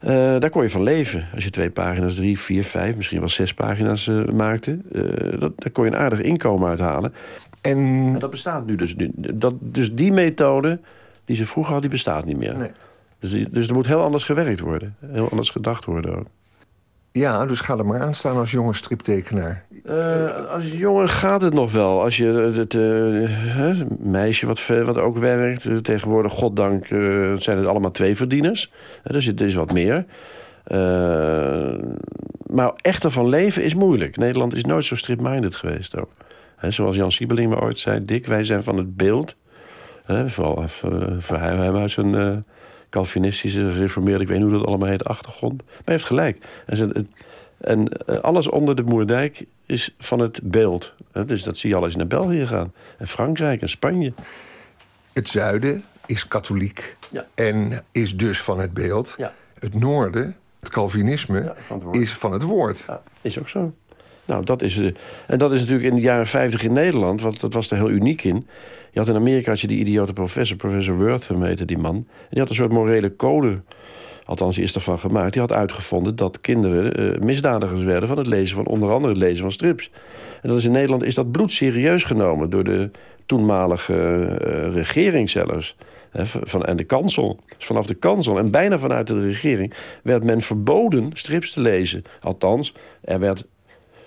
Eh, 0.00 0.08
daar 0.38 0.50
kon 0.50 0.62
je 0.62 0.70
van 0.70 0.82
leven. 0.82 1.26
Als 1.34 1.44
je 1.44 1.50
twee 1.50 1.70
pagina's, 1.70 2.14
drie, 2.14 2.38
vier, 2.38 2.64
vijf, 2.64 2.96
misschien 2.96 3.18
wel 3.18 3.28
zes 3.28 3.54
pagina's 3.54 4.08
eh, 4.08 4.24
maakte. 4.24 4.78
eh, 4.92 5.40
dat, 5.40 5.52
daar 5.56 5.70
kon 5.72 5.84
je 5.84 5.90
een 5.90 5.96
aardig 5.96 6.20
inkomen 6.20 6.68
uithalen. 6.68 7.14
En, 7.60 8.18
dat 8.18 8.30
bestaat 8.30 8.66
nu 8.66 8.76
dus. 8.76 8.96
nu. 8.96 9.10
Dat, 9.14 9.54
dus 9.60 9.94
die 9.94 10.12
methode 10.12 10.80
die 11.24 11.36
ze 11.36 11.46
vroeger 11.46 11.72
had, 11.72 11.82
die 11.82 11.90
bestaat 11.90 12.24
niet 12.24 12.38
meer. 12.38 12.54
Dus, 13.20 13.30
die- 13.30 13.48
dus 13.48 13.68
er 13.68 13.74
moet 13.74 13.86
heel 13.86 14.02
anders 14.02 14.24
gewerkt 14.24 14.60
worden. 14.60 14.96
Heel 15.12 15.28
anders 15.30 15.50
gedacht 15.50 15.84
worden 15.84 16.16
ook. 16.18 16.26
Ja, 17.16 17.46
dus 17.46 17.60
ga 17.60 17.76
er 17.76 17.86
maar 17.86 18.00
aan 18.00 18.14
staan 18.14 18.36
als 18.36 18.50
jonge 18.50 18.74
striptekenaar. 18.74 19.64
Eh, 19.84 20.46
als 20.46 20.72
jongen 20.72 21.08
gaat 21.08 21.40
het 21.40 21.54
nog 21.54 21.72
wel. 21.72 22.02
Als 22.02 22.16
je 22.16 22.26
het 22.26 22.74
eh, 22.74 23.86
meisje 23.98 24.46
wat, 24.46 24.66
wat 24.66 24.98
ook 24.98 25.18
werkt. 25.18 25.64
eh, 25.66 25.76
tegenwoordig, 25.76 26.32
goddank, 26.32 26.84
eh, 26.84 27.32
zijn 27.34 27.58
het 27.58 27.66
allemaal 27.66 27.90
twee 27.90 28.16
verdieners. 28.16 28.72
Uh, 29.04 29.12
dus 29.12 29.24
het 29.26 29.40
is 29.40 29.54
wat 29.54 29.72
meer. 29.72 30.04
Eh, 30.64 31.74
maar 32.46 32.72
echt 32.76 33.04
ervan 33.04 33.28
leven 33.28 33.62
is 33.64 33.74
moeilijk. 33.74 34.16
Nederland 34.16 34.54
is 34.54 34.64
nooit 34.64 34.84
zo 34.84 34.94
strip-minded 34.94 35.56
geweest 35.56 35.96
ook. 35.96 36.10
Zoals 36.68 36.96
Jan 36.96 37.12
Siebeling 37.12 37.50
me 37.50 37.60
ooit 37.60 37.78
zei. 37.78 38.04
Dick, 38.04 38.26
wij 38.26 38.44
zijn 38.44 38.62
van 38.62 38.76
het 38.76 38.96
beeld. 38.96 39.36
Hè, 40.06 40.28
vooral 40.28 40.56
eh, 40.56 40.68
voor, 41.18 41.38
hem 41.38 41.76
uit 41.76 41.90
zijn 41.90 42.14
eh, 42.14 42.36
Calvinistische, 42.96 43.72
gereformeerde... 43.72 44.22
ik 44.22 44.28
weet 44.28 44.38
niet 44.38 44.48
hoe 44.48 44.58
dat 44.58 44.66
allemaal 44.66 44.88
heet, 44.88 45.04
achtergrond. 45.04 45.56
Maar 45.56 45.82
hij 45.84 45.94
heeft 45.94 46.04
gelijk. 46.04 46.44
En, 47.60 47.88
eh, 47.88 48.16
alles 48.16 48.48
onder 48.48 48.76
de 48.76 48.82
Moerdijk 48.82 49.44
is 49.66 49.94
van 49.98 50.18
het 50.18 50.40
beeld. 50.42 50.92
Dus 51.26 51.42
dat 51.42 51.56
zie 51.56 51.70
je 51.70 51.76
al 51.76 51.88
je 51.88 51.96
naar 51.96 52.06
België 52.06 52.46
gaat. 52.46 52.68
En 52.98 53.08
Frankrijk 53.08 53.60
en 53.62 53.68
Spanje. 53.68 54.12
Het 55.12 55.28
zuiden 55.28 55.84
is 56.06 56.28
katholiek 56.28 56.96
Ja. 57.10 57.26
en 57.34 57.84
is 57.92 58.16
dus 58.16 58.40
van 58.42 58.58
het 58.58 58.72
beeld. 58.74 59.14
Ja. 59.16 59.32
Het 59.58 59.74
noorden, 59.74 60.36
het 60.60 60.68
Calvinisme, 60.68 61.54
is 61.90 62.12
van 62.12 62.32
het 62.32 62.42
woord. 62.42 62.86
Is 63.20 63.38
ook 63.38 63.48
zo. 63.48 63.72
Nou, 64.24 64.44
dat 64.44 64.62
is, 64.62 64.78
eh, 64.78 64.94
en 65.26 65.38
dat 65.38 65.52
is 65.52 65.60
natuurlijk 65.60 65.88
in 65.88 65.94
de 65.94 66.00
jaren 66.00 66.26
50 66.26 66.62
in 66.62 66.72
Nederland, 66.72 67.20
want 67.20 67.40
dat 67.40 67.52
was 67.52 67.70
er 67.70 67.76
heel 67.76 67.90
uniek 67.90 68.24
in. 68.24 68.46
Je 68.96 69.02
had 69.02 69.10
in 69.10 69.20
Amerika 69.20 69.50
had 69.50 69.60
je 69.60 69.66
die 69.66 69.78
idiote 69.78 70.12
professor, 70.12 70.56
professor 70.56 70.96
Wortham 70.96 71.54
die 71.66 71.78
man. 71.78 71.94
En 71.94 72.06
die 72.28 72.40
had 72.40 72.48
een 72.48 72.54
soort 72.54 72.72
morele 72.72 73.16
code, 73.16 73.62
althans 74.24 74.54
die 74.54 74.64
is 74.64 74.74
ervan 74.74 74.98
gemaakt. 74.98 75.32
Die 75.32 75.40
had 75.40 75.52
uitgevonden 75.52 76.16
dat 76.16 76.40
kinderen 76.40 76.94
eh, 76.94 77.20
misdadigers 77.20 77.82
werden 77.82 78.08
van 78.08 78.18
het 78.18 78.26
lezen 78.26 78.56
van 78.56 78.66
onder 78.66 78.90
andere 78.90 79.12
het 79.12 79.22
lezen 79.22 79.42
van 79.42 79.52
strips. 79.52 79.90
En 80.42 80.48
dat 80.48 80.58
is 80.58 80.64
in 80.64 80.72
Nederland 80.72 81.04
is 81.04 81.14
dat 81.14 81.30
bloedserieus 81.30 82.04
genomen 82.04 82.50
door 82.50 82.64
de 82.64 82.90
toenmalige 83.26 83.94
eh, 83.94 84.74
regering 84.74 85.30
zelfs. 85.30 85.76
Van, 86.22 86.64
en 86.64 86.76
de 86.76 86.84
kansel. 86.84 87.38
Dus 87.56 87.66
vanaf 87.66 87.86
de 87.86 87.94
kansel 87.94 88.38
en 88.38 88.50
bijna 88.50 88.78
vanuit 88.78 89.06
de 89.06 89.20
regering 89.20 89.74
werd 90.02 90.24
men 90.24 90.40
verboden 90.40 91.10
strips 91.12 91.52
te 91.52 91.60
lezen. 91.60 92.04
Althans, 92.20 92.74
er 93.00 93.20
werd 93.20 93.44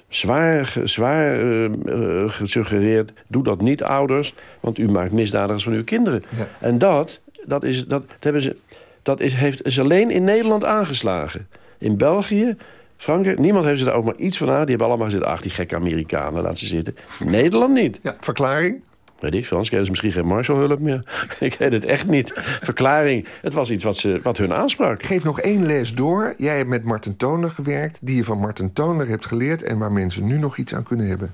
zwaar, 0.09 0.73
zwaar 0.83 1.39
eh, 1.39 1.65
eh, 1.65 2.29
gesuggereerd... 2.29 3.11
doe 3.27 3.43
dat 3.43 3.61
niet, 3.61 3.83
ouders, 3.83 4.33
want 4.59 4.77
u 4.77 4.89
maakt 4.89 5.11
misdadigers 5.11 5.63
van 5.63 5.73
uw 5.73 5.83
kinderen. 5.83 6.23
En 6.59 6.77
dat, 6.77 7.21
dat, 7.45 7.63
is, 7.63 7.85
dat, 7.87 8.07
dat 8.07 8.17
hebben 8.19 8.41
ze, 8.41 8.55
dat 9.01 9.19
is, 9.19 9.33
heeft, 9.33 9.65
is 9.65 9.79
alleen 9.79 10.11
in 10.11 10.23
Nederland 10.23 10.63
aangeslagen. 10.63 11.47
In 11.77 11.97
België, 11.97 12.55
Frankrijk, 12.97 13.39
niemand 13.39 13.65
heeft 13.65 13.79
ze 13.79 13.85
daar 13.85 13.93
ook 13.93 14.05
maar 14.05 14.15
iets 14.15 14.37
van 14.37 14.49
aan. 14.49 14.59
Die 14.59 14.69
hebben 14.69 14.87
allemaal 14.87 15.05
gezegd, 15.05 15.23
ach, 15.23 15.41
die 15.41 15.51
gekke 15.51 15.75
Amerikanen, 15.75 16.41
laat 16.41 16.57
ze 16.57 16.65
zitten. 16.65 16.95
Nederland 17.25 17.73
niet. 17.73 17.99
Ja, 18.01 18.15
verklaring? 18.19 18.81
Weet 19.19 19.33
ik 19.33 19.49
anders 19.49 19.67
kregen 19.67 19.85
ze 19.85 19.91
misschien 19.91 20.11
geen 20.11 20.25
Marshallhulp 20.25 20.79
meer. 20.79 21.03
ik 21.39 21.53
weet 21.53 21.71
het 21.71 21.85
echt 21.85 22.07
niet. 22.07 22.31
Verklaring, 22.61 23.27
het 23.41 23.53
was 23.53 23.71
iets 23.71 23.83
wat, 23.83 23.97
ze, 23.97 24.19
wat 24.23 24.37
hun 24.37 24.53
aansprak. 24.53 25.05
Geef 25.05 25.23
nog 25.23 25.39
één 25.39 25.65
les 25.65 25.93
door. 25.93 26.33
Jij 26.37 26.57
hebt 26.57 26.69
met 26.69 26.83
Martin 26.83 27.17
Toner 27.17 27.49
gewerkt, 27.49 27.99
die 28.01 28.15
je 28.15 28.23
van 28.23 28.37
Martin 28.37 28.73
Toner 28.73 29.07
hebt 29.07 29.25
geleerd... 29.25 29.63
en 29.63 29.77
waar 29.77 29.91
mensen 29.91 30.27
nu 30.27 30.37
nog 30.37 30.57
iets 30.57 30.75
aan 30.75 30.83
kunnen 30.83 31.07
hebben. 31.07 31.33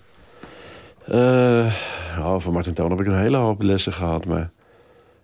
Eh, 1.05 1.73
oh, 2.19 2.39
van 2.39 2.53
Martin 2.53 2.73
Toon 2.73 2.89
heb 2.89 2.99
ik 2.99 3.07
een 3.07 3.19
hele 3.19 3.37
hoop 3.37 3.61
lessen 3.61 3.93
gehad. 3.93 4.25
Maar 4.25 4.49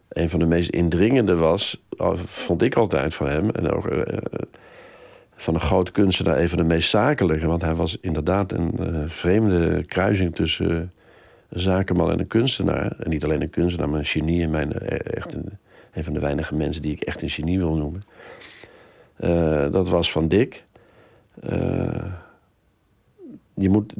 een 0.10 0.30
van 0.30 0.40
de 0.40 0.46
meest 0.46 0.70
indringende 0.70 1.36
was, 1.36 1.84
vond 2.26 2.62
ik 2.62 2.76
altijd 2.76 3.14
van 3.14 3.28
hem... 3.28 3.50
en 3.50 3.72
ook 3.72 3.88
eh, 3.88 4.20
van 5.36 5.54
een 5.54 5.60
groot 5.60 5.92
kunstenaar 5.92 6.40
een 6.40 6.50
van 6.50 6.58
de 6.58 6.64
meest 6.64 6.90
zakelijke... 6.90 7.48
want 7.48 7.62
hij 7.62 7.76
was 7.76 7.98
inderdaad 8.02 8.52
een 8.52 8.74
eh, 8.80 8.86
vreemde 9.08 9.84
kruising 9.86 10.36
tussen 10.36 10.92
zakenman 11.52 12.12
en 12.12 12.20
een 12.20 12.28
kunstenaar. 12.28 12.96
En 13.00 13.10
niet 13.10 13.24
alleen 13.24 13.42
een 13.42 13.50
kunstenaar, 13.50 13.90
maar 13.90 14.00
een 14.00 14.06
genie. 14.06 14.44
En 14.44 14.50
mijn, 14.50 14.74
eh, 14.74 15.18
echt 15.18 15.34
een, 15.34 15.50
een 15.94 16.04
van 16.04 16.14
de 16.14 16.20
weinige 16.20 16.56
mensen 16.56 16.82
die 16.82 16.92
ik 16.92 17.02
echt 17.02 17.22
een 17.22 17.30
genie 17.30 17.58
wil 17.58 17.76
noemen. 17.76 18.04
Eh, 19.16 19.72
dat 19.72 19.90
was 19.90 20.12
van 20.12 20.28
Dick. 20.28 20.64
Eh, 21.42 22.06
je 23.54 23.70
moet 23.70 23.94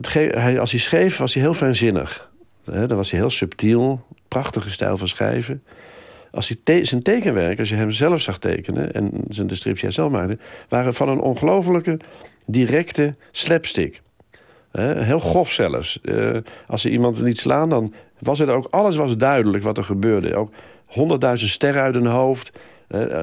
hij, 0.00 0.60
als 0.60 0.70
hij 0.70 0.80
schreef, 0.80 1.16
was 1.16 1.34
hij 1.34 1.42
heel 1.42 1.54
fijnzinnig. 1.54 2.30
Hè, 2.64 2.86
dan 2.86 2.96
was 2.96 3.10
hij 3.10 3.20
heel 3.20 3.30
subtiel, 3.30 4.06
prachtige 4.28 4.70
stijl 4.70 4.96
van 4.96 5.08
schrijven. 5.08 5.62
Als 6.30 6.48
hij 6.48 6.56
te- 6.64 6.84
zijn 6.84 7.02
tekenwerk, 7.02 7.58
als 7.58 7.68
je 7.68 7.74
hem 7.74 7.90
zelf 7.90 8.20
zag 8.20 8.38
tekenen... 8.38 8.92
en 8.92 9.10
zijn 9.28 9.46
de 9.46 9.54
strips 9.54 9.80
die 9.80 9.88
hij 9.88 9.94
zelf 9.94 10.12
maakte... 10.12 10.38
waren 10.68 10.94
van 10.94 11.08
een 11.08 11.20
ongelofelijke, 11.20 11.98
directe 12.46 13.14
slapstick. 13.30 14.02
Heel 14.80 15.18
grof 15.18 15.52
zelfs. 15.52 16.00
Eh, 16.02 16.36
als 16.66 16.82
ze 16.82 16.90
iemand 16.90 17.18
liet 17.18 17.38
slaan, 17.38 17.68
dan 17.68 17.92
was 18.18 18.38
het 18.38 18.48
ook... 18.48 18.66
alles 18.70 18.96
was 18.96 19.16
duidelijk 19.16 19.62
wat 19.62 19.76
er 19.76 19.84
gebeurde. 19.84 20.34
Ook 20.34 20.50
honderdduizend 20.86 21.50
sterren 21.50 21.82
uit 21.82 21.94
een 21.94 22.06
hoofd... 22.06 22.52
Eh, 22.86 23.20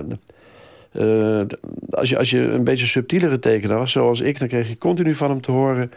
eh, 0.91 1.47
als, 1.89 2.09
je, 2.09 2.17
als 2.17 2.29
je 2.29 2.39
een 2.39 2.63
beetje 2.63 2.85
subtielere 2.85 3.39
tekenaar 3.39 3.77
was, 3.77 3.91
zoals 3.91 4.19
ik... 4.19 4.39
dan 4.39 4.47
kreeg 4.47 4.67
je 4.67 4.77
continu 4.77 5.15
van 5.15 5.29
hem 5.29 5.41
te 5.41 5.51
horen... 5.51 5.91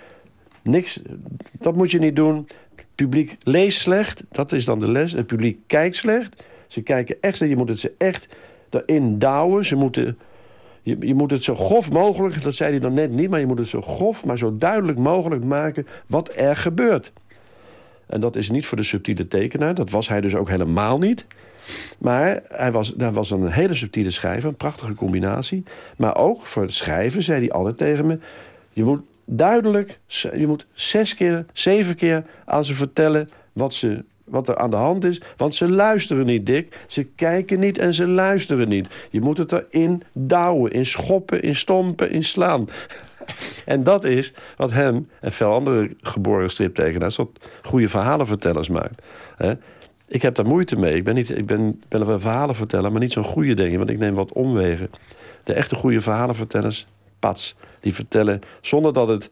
niks, 0.62 1.00
dat 1.52 1.74
moet 1.74 1.90
je 1.90 1.98
niet 1.98 2.16
doen. 2.16 2.48
Het 2.74 2.86
publiek 2.94 3.36
leest 3.42 3.80
slecht, 3.80 4.22
dat 4.30 4.52
is 4.52 4.64
dan 4.64 4.78
de 4.78 4.90
les. 4.90 5.12
Het 5.12 5.26
publiek 5.26 5.58
kijkt 5.66 5.96
slecht. 5.96 6.42
Ze 6.66 6.80
kijken 6.80 7.16
echt, 7.20 7.38
je 7.38 7.56
moet 7.56 7.68
het 7.68 7.78
ze 7.78 7.92
echt 7.98 8.26
erin 8.70 9.18
douwen. 9.18 9.64
Ze 9.64 9.76
moeten, 9.76 10.18
je, 10.84 10.96
je 11.00 11.14
moet 11.14 11.30
het 11.30 11.42
zo 11.42 11.54
grof 11.54 11.92
mogelijk, 11.92 12.42
dat 12.42 12.54
zei 12.54 12.70
hij 12.70 12.80
dan 12.80 12.94
net 12.94 13.10
niet... 13.10 13.30
maar 13.30 13.40
je 13.40 13.46
moet 13.46 13.58
het 13.58 13.68
zo 13.68 13.82
grof, 13.82 14.24
maar 14.24 14.38
zo 14.38 14.58
duidelijk 14.58 14.98
mogelijk 14.98 15.44
maken 15.44 15.86
wat 16.06 16.30
er 16.36 16.56
gebeurt. 16.56 17.12
En 18.06 18.20
dat 18.20 18.36
is 18.36 18.50
niet 18.50 18.66
voor 18.66 18.76
de 18.76 18.82
subtiele 18.82 19.28
tekenaar. 19.28 19.74
Dat 19.74 19.90
was 19.90 20.08
hij 20.08 20.20
dus 20.20 20.34
ook 20.34 20.48
helemaal 20.48 20.98
niet. 20.98 21.26
Maar 21.98 22.40
hij 22.48 22.72
was, 22.72 22.94
hij 22.98 23.12
was 23.12 23.30
een 23.30 23.50
hele 23.50 23.74
subtiele 23.74 24.10
schrijver, 24.10 24.48
een 24.48 24.56
prachtige 24.56 24.94
combinatie. 24.94 25.62
Maar 25.96 26.16
ook 26.16 26.46
voor 26.46 26.62
het 26.62 26.74
schrijven 26.74 27.22
zei 27.22 27.38
hij 27.40 27.50
altijd 27.50 27.76
tegen 27.76 28.06
me... 28.06 28.18
je 28.72 28.84
moet 28.84 29.02
duidelijk, 29.26 29.98
je 30.36 30.46
moet 30.46 30.66
zes 30.72 31.14
keer, 31.14 31.46
zeven 31.52 31.94
keer 31.94 32.24
aan 32.44 32.64
ze 32.64 32.74
vertellen... 32.74 33.30
wat, 33.52 33.74
ze, 33.74 34.04
wat 34.24 34.48
er 34.48 34.56
aan 34.56 34.70
de 34.70 34.76
hand 34.76 35.04
is. 35.04 35.20
Want 35.36 35.54
ze 35.54 35.70
luisteren 35.70 36.26
niet, 36.26 36.46
Dick. 36.46 36.84
Ze 36.86 37.04
kijken 37.04 37.60
niet 37.60 37.78
en 37.78 37.94
ze 37.94 38.08
luisteren 38.08 38.68
niet. 38.68 38.88
Je 39.10 39.20
moet 39.20 39.38
het 39.38 39.52
erin 39.52 40.02
douwen, 40.12 40.72
in 40.72 40.86
schoppen, 40.86 41.42
in 41.42 41.56
stompen, 41.56 42.10
in 42.10 42.24
slaan. 42.24 42.68
En 43.64 43.82
dat 43.82 44.04
is 44.04 44.32
wat 44.56 44.72
hem 44.72 45.08
en 45.20 45.32
veel 45.32 45.52
andere 45.52 45.90
geboren 46.00 46.50
striptekenaars... 46.50 47.14
tot 47.14 47.46
goede 47.62 47.88
verhalenvertellers 47.88 48.68
maakt. 48.68 49.02
Ik 50.08 50.22
heb 50.22 50.34
daar 50.34 50.46
moeite 50.46 50.76
mee. 50.76 50.94
Ik 50.94 51.04
ben, 51.04 51.14
niet, 51.14 51.36
ik 51.36 51.46
ben, 51.46 51.82
ben 51.88 52.04
wel 52.04 52.14
een 52.14 52.20
verhalenverteller, 52.20 52.92
maar 52.92 53.00
niet 53.00 53.12
zo'n 53.12 53.24
goede 53.24 53.64
ik. 53.64 53.76
Want 53.76 53.90
ik 53.90 53.98
neem 53.98 54.14
wat 54.14 54.32
omwegen. 54.32 54.90
De 55.44 55.52
echte 55.52 55.74
goede 55.74 56.00
verhalenvertellers, 56.00 56.86
pats, 57.18 57.56
die 57.80 57.94
vertellen 57.94 58.40
zonder 58.60 58.92
dat 58.92 59.08
het, 59.08 59.30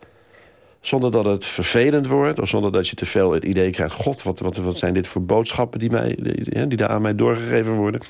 zonder 0.83 1.11
dat 1.11 1.25
het 1.25 1.47
vervelend 1.47 2.07
wordt... 2.07 2.39
of 2.39 2.49
zonder 2.49 2.73
dat 2.73 2.89
je 2.89 2.97
te 2.97 3.07
veel 3.07 3.33
het 3.33 3.45
idee 3.45 3.71
krijgt... 3.71 3.95
god, 3.95 4.23
wat, 4.23 4.39
wat, 4.39 4.57
wat 4.57 4.79
zijn 4.79 4.95
dit 4.95 5.07
voor 5.07 5.23
boodschappen 5.23 5.79
die, 5.79 5.91
mij, 5.91 6.17
die, 6.21 6.67
die 6.67 6.77
daar 6.77 6.89
aan 6.89 7.03
mij 7.03 7.15
doorgegeven 7.15 7.75
worden... 7.75 8.01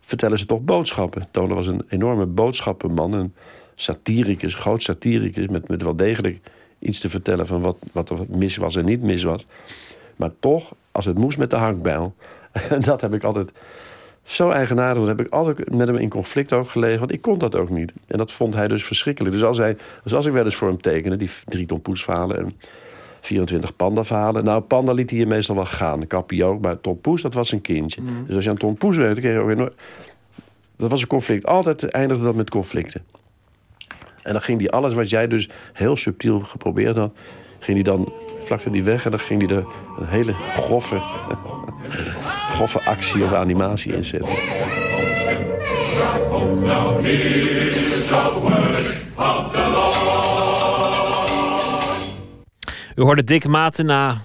vertellen 0.00 0.38
ze 0.38 0.46
toch 0.46 0.60
boodschappen. 0.60 1.28
Toner 1.30 1.54
was 1.54 1.66
een 1.66 1.82
enorme 1.88 2.26
boodschappenman... 2.26 3.14
en 3.14 3.34
satiricus, 3.74 4.54
groot 4.54 4.82
satiricus... 4.82 5.46
met, 5.46 5.68
met 5.68 5.82
wel 5.82 5.96
degelijk 5.96 6.38
iets 6.78 6.98
te 6.98 7.08
vertellen 7.08 7.46
van 7.46 7.60
wat, 7.60 7.76
wat 7.92 8.10
er 8.10 8.18
mis 8.28 8.56
was 8.56 8.76
en 8.76 8.84
niet 8.84 9.02
mis 9.02 9.22
was. 9.22 9.46
Maar 10.16 10.30
toch, 10.40 10.74
als 10.90 11.04
het 11.04 11.18
moest 11.18 11.38
met 11.38 11.50
de 11.50 11.56
hankbijl... 11.56 12.14
en 12.70 12.80
dat 12.80 13.00
heb 13.00 13.14
ik 13.14 13.22
altijd 13.22 13.52
zo 14.22 14.50
eigenaardig. 14.50 15.06
Heb 15.06 15.20
ik 15.20 15.32
altijd 15.32 15.74
met 15.74 15.88
hem 15.88 15.96
in 15.96 16.08
conflict 16.08 16.52
ook 16.52 16.68
gelegen. 16.68 16.98
Want 16.98 17.12
ik 17.12 17.22
kon 17.22 17.38
dat 17.38 17.56
ook 17.56 17.70
niet. 17.70 17.92
En 18.06 18.18
dat 18.18 18.32
vond 18.32 18.54
hij 18.54 18.68
dus 18.68 18.84
verschrikkelijk. 18.84 19.34
Dus 19.34 19.44
als, 19.44 19.58
hij, 19.58 19.76
dus 20.02 20.14
als 20.14 20.26
ik 20.26 20.32
wel 20.32 20.44
eens 20.44 20.54
voor 20.54 20.68
hem 20.68 20.80
tekende... 20.80 21.16
die 21.16 21.30
drie 21.44 21.78
Poes 21.78 22.04
verhalen 22.04 22.38
en 22.38 22.56
24 23.20 23.76
Panda 23.76 24.04
verhalen... 24.04 24.44
nou, 24.44 24.60
Panda 24.60 24.92
liet 24.92 25.10
hij 25.10 25.18
hier 25.18 25.28
meestal 25.28 25.54
wel 25.54 25.66
gaan. 25.66 26.06
Kappie 26.06 26.44
ook. 26.44 26.60
Maar 26.60 26.80
Tom 26.80 27.00
Poes, 27.00 27.22
dat 27.22 27.34
was 27.34 27.52
een 27.52 27.60
kindje. 27.60 28.00
Mm. 28.00 28.26
Dus 28.26 28.34
als 28.34 28.44
je 28.44 28.50
aan 28.50 28.56
Tom 28.56 28.76
Poes 28.76 28.96
werkte, 28.96 29.20
kreeg 29.20 29.32
je 29.32 29.38
ook 29.38 29.46
weer 29.46 29.56
nooit... 29.56 29.74
Dat 30.76 30.90
was 30.90 31.00
een 31.00 31.08
conflict. 31.08 31.46
Altijd 31.46 31.84
eindigde 31.84 32.24
dat 32.24 32.34
met 32.34 32.50
conflicten. 32.50 33.04
En 34.22 34.32
dan 34.32 34.42
ging 34.42 34.60
hij 34.60 34.70
alles 34.70 34.94
wat 34.94 35.10
jij 35.10 35.28
dus 35.28 35.48
heel 35.72 35.96
subtiel 35.96 36.40
geprobeerd 36.40 36.96
had... 36.96 37.12
ging 37.58 37.76
hij 37.76 37.94
dan 37.94 38.12
vlakte 38.44 38.70
die 38.70 38.82
weg 38.82 39.04
en 39.04 39.10
dan 39.10 39.20
ging 39.20 39.48
hij 39.48 39.56
er 39.56 39.64
een 39.98 40.06
hele 40.06 40.32
grove, 40.32 40.98
grove 42.54 42.80
actie 42.80 43.24
of 43.24 43.32
animatie 43.32 43.92
in 43.92 44.04
zetten. 44.04 44.36
U 52.94 53.02
hoorde 53.02 53.24
Dick 53.24 53.46
Matena, 53.46 54.16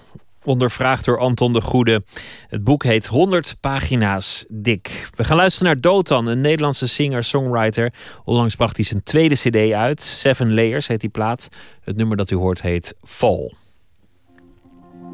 ondervraagd 0.43 1.05
door 1.05 1.19
Anton 1.19 1.53
de 1.53 1.61
Goede. 1.61 2.03
Het 2.47 2.63
boek 2.63 2.83
heet 2.83 3.07
100 3.07 3.55
pagina's 3.59 4.45
dik. 4.49 5.09
We 5.15 5.23
gaan 5.23 5.37
luisteren 5.37 5.67
naar 5.67 5.81
Dotan, 5.81 6.27
een 6.27 6.41
Nederlandse 6.41 6.87
singer-songwriter. 6.87 7.93
Onlangs 8.23 8.55
bracht 8.55 8.75
hij 8.75 8.85
zijn 8.85 9.03
tweede 9.03 9.35
cd 9.35 9.73
uit. 9.73 10.01
Seven 10.01 10.53
Layers 10.53 10.87
heet 10.87 11.01
die 11.01 11.09
plaat. 11.09 11.49
Het 11.83 11.95
nummer 11.95 12.17
dat 12.17 12.31
u 12.31 12.35
hoort 12.35 12.61
heet 12.61 12.93
Fall. 13.03 13.53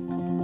Bye. 0.10 0.43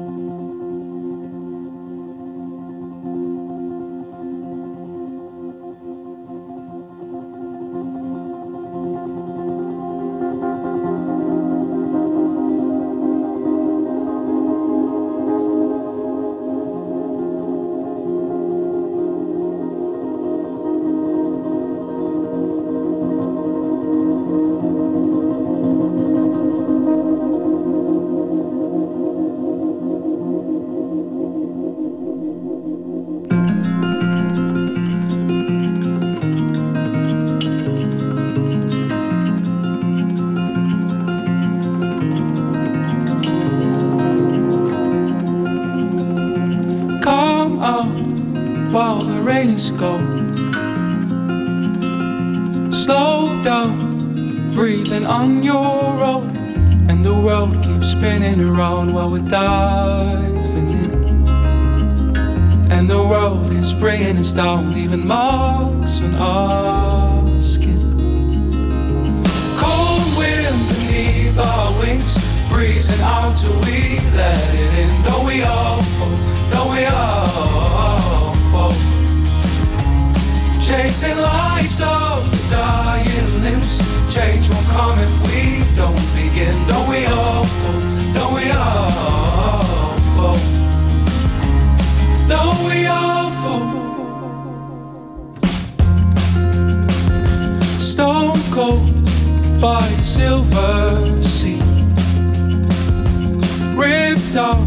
Out 104.39 104.57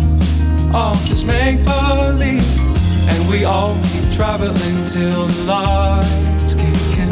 of 0.75 1.09
this 1.09 1.25
make 1.25 1.65
believe. 1.65 2.45
And 3.09 3.29
we 3.31 3.45
all 3.45 3.75
keep 3.85 4.13
traveling 4.13 4.85
till 4.85 5.27
the 5.27 5.45
lights 5.45 6.55
kick 6.55 6.99
in. 6.99 7.09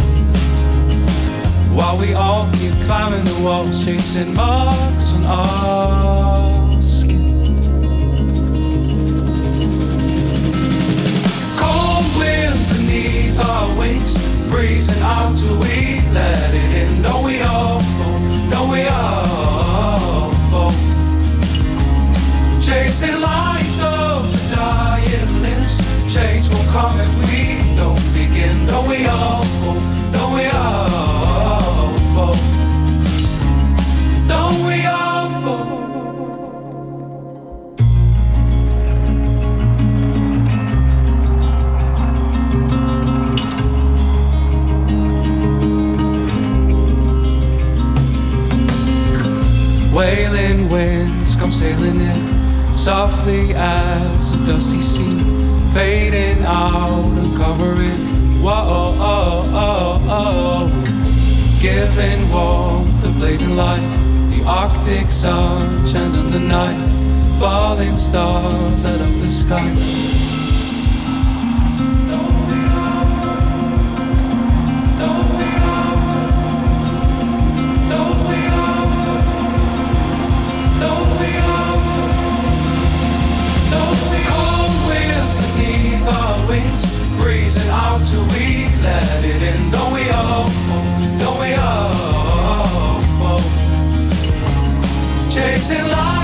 While 1.75 1.97
we 1.99 2.13
all 2.13 2.51
keep 2.53 2.73
climbing 2.85 3.25
the 3.25 3.41
walls, 3.43 3.83
chasing 3.83 4.35
marks 4.35 5.15
on 5.15 5.25
our 5.25 6.83
skin. 6.83 7.57
Cold 11.57 12.07
wind 12.19 12.61
beneath 12.69 13.41
our 13.43 13.79
wings, 13.79 14.13
breezing 14.51 15.03
out 15.03 15.35
till 15.35 15.59
we 15.61 16.01
let 16.13 16.53
it 16.53 16.75
in. 16.75 17.03
Don't 17.03 17.25
we 17.25 17.41
all 17.41 17.79
fall? 17.79 18.19
Don't 18.51 18.71
we 18.71 18.87
all 18.87 19.40
Chasing 22.71 23.21
lights 23.21 23.83
of 23.83 24.33
dying 24.55 25.43
limbs. 25.43 26.15
Change 26.15 26.49
won't 26.51 26.69
come 26.69 27.01
if 27.01 27.13
we 27.19 27.59
don't 27.75 27.99
begin. 28.15 28.65
Don't 28.69 28.89
we 28.89 29.07
all 29.07 29.43
fall? 29.43 29.81
Don't 30.13 30.33
we 30.35 30.47
all 30.47 31.99
fall? 32.15 32.37
Don't 34.29 34.65
we 34.69 34.87
all 34.87 35.31
fall? 35.43 35.67
Wailing 49.93 50.69
winds 50.69 51.35
come 51.35 51.51
sailing 51.51 52.01
in 52.01 52.30
softly 52.81 53.53
as 53.55 54.33
a 54.33 54.47
dusty 54.47 54.81
sea, 54.81 55.11
fading 55.75 56.43
out 56.47 57.05
and 57.05 57.37
covering. 57.37 58.01
Whoa, 58.41 58.95
oh, 58.99 59.43
oh, 59.53 60.07
oh, 60.09 61.61
giving 61.61 62.31
warmth, 62.31 63.03
the 63.03 63.11
blazing 63.19 63.55
light, 63.55 63.87
the 64.31 64.43
Arctic 64.47 65.11
sun 65.11 65.87
shines 65.87 66.17
on 66.17 66.31
the 66.31 66.41
night, 66.41 67.39
falling 67.39 67.99
stars 67.99 68.87
out 68.87 69.01
of 69.03 69.21
the 69.21 69.29
sky. 69.29 70.30
We 88.33 88.67
let 88.83 89.25
it 89.25 89.43
in. 89.43 89.71
Don't 89.71 89.93
we 89.93 90.11
all? 90.11 90.47
Don't 91.19 91.39
we 91.41 91.55
all? 91.55 93.41
Chasing 95.31 95.87
lights 95.89 96.20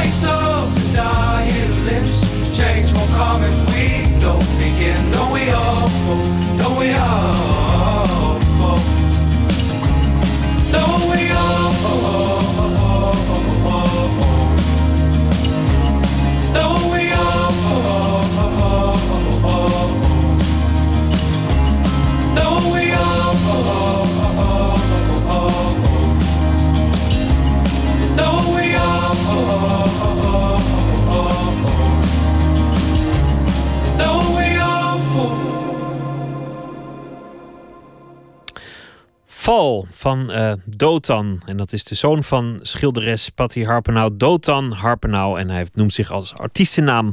Val 39.47 39.87
van 39.91 40.31
eh, 40.31 40.53
Dotan. 40.65 41.43
En 41.45 41.57
dat 41.57 41.73
is 41.73 41.85
de 41.85 41.95
zoon 41.95 42.23
van 42.23 42.59
schilderes 42.63 43.29
Patty 43.29 43.65
Harpenau. 43.65 44.17
Dotan 44.17 44.73
Harpenau. 44.73 45.41
En 45.41 45.51
hij 45.51 45.67
noemt 45.73 45.95
zich 45.95 46.11
als 46.11 46.35
artiestennaam 46.35 47.13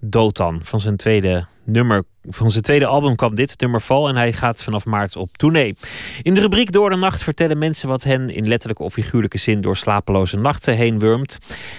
Dotan. 0.00 0.60
Van 0.62 0.80
zijn 0.80 0.96
tweede 0.96 1.46
nummer, 1.64 2.04
van 2.28 2.50
zijn 2.50 2.62
tweede 2.62 2.86
album 2.86 3.16
kwam 3.16 3.34
dit 3.34 3.60
nummer 3.60 3.80
Val. 3.80 4.08
En 4.08 4.16
hij 4.16 4.32
gaat 4.32 4.62
vanaf 4.62 4.84
maart 4.84 5.16
op 5.16 5.36
tournee. 5.36 5.76
In 6.22 6.34
de 6.34 6.40
rubriek 6.40 6.72
Door 6.72 6.90
de 6.90 6.96
Nacht 6.96 7.22
vertellen 7.22 7.58
mensen 7.58 7.88
wat 7.88 8.02
hen 8.02 8.30
in 8.30 8.48
letterlijke 8.48 8.82
of 8.82 8.92
figuurlijke 8.92 9.38
zin 9.38 9.60
door 9.60 9.76
slapeloze 9.76 10.36
nachten 10.36 10.74
heen 10.74 10.98
wurmt. 10.98 11.38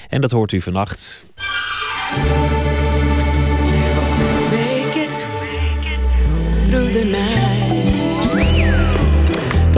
En 0.09 0.21
dat 0.21 0.31
hoort 0.31 0.51
u 0.51 0.61
vannacht. 0.61 1.25
Through 6.63 6.91
the 6.91 7.05
night. 7.05 7.30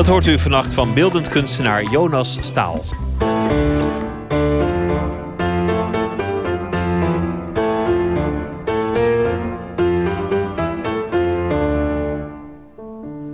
Dat 0.03 0.11
hoort 0.11 0.27
u 0.27 0.39
vannacht 0.39 0.73
van 0.73 0.93
beeldend 0.93 1.29
kunstenaar 1.29 1.83
Jonas 1.91 2.37
Staal. 2.41 2.81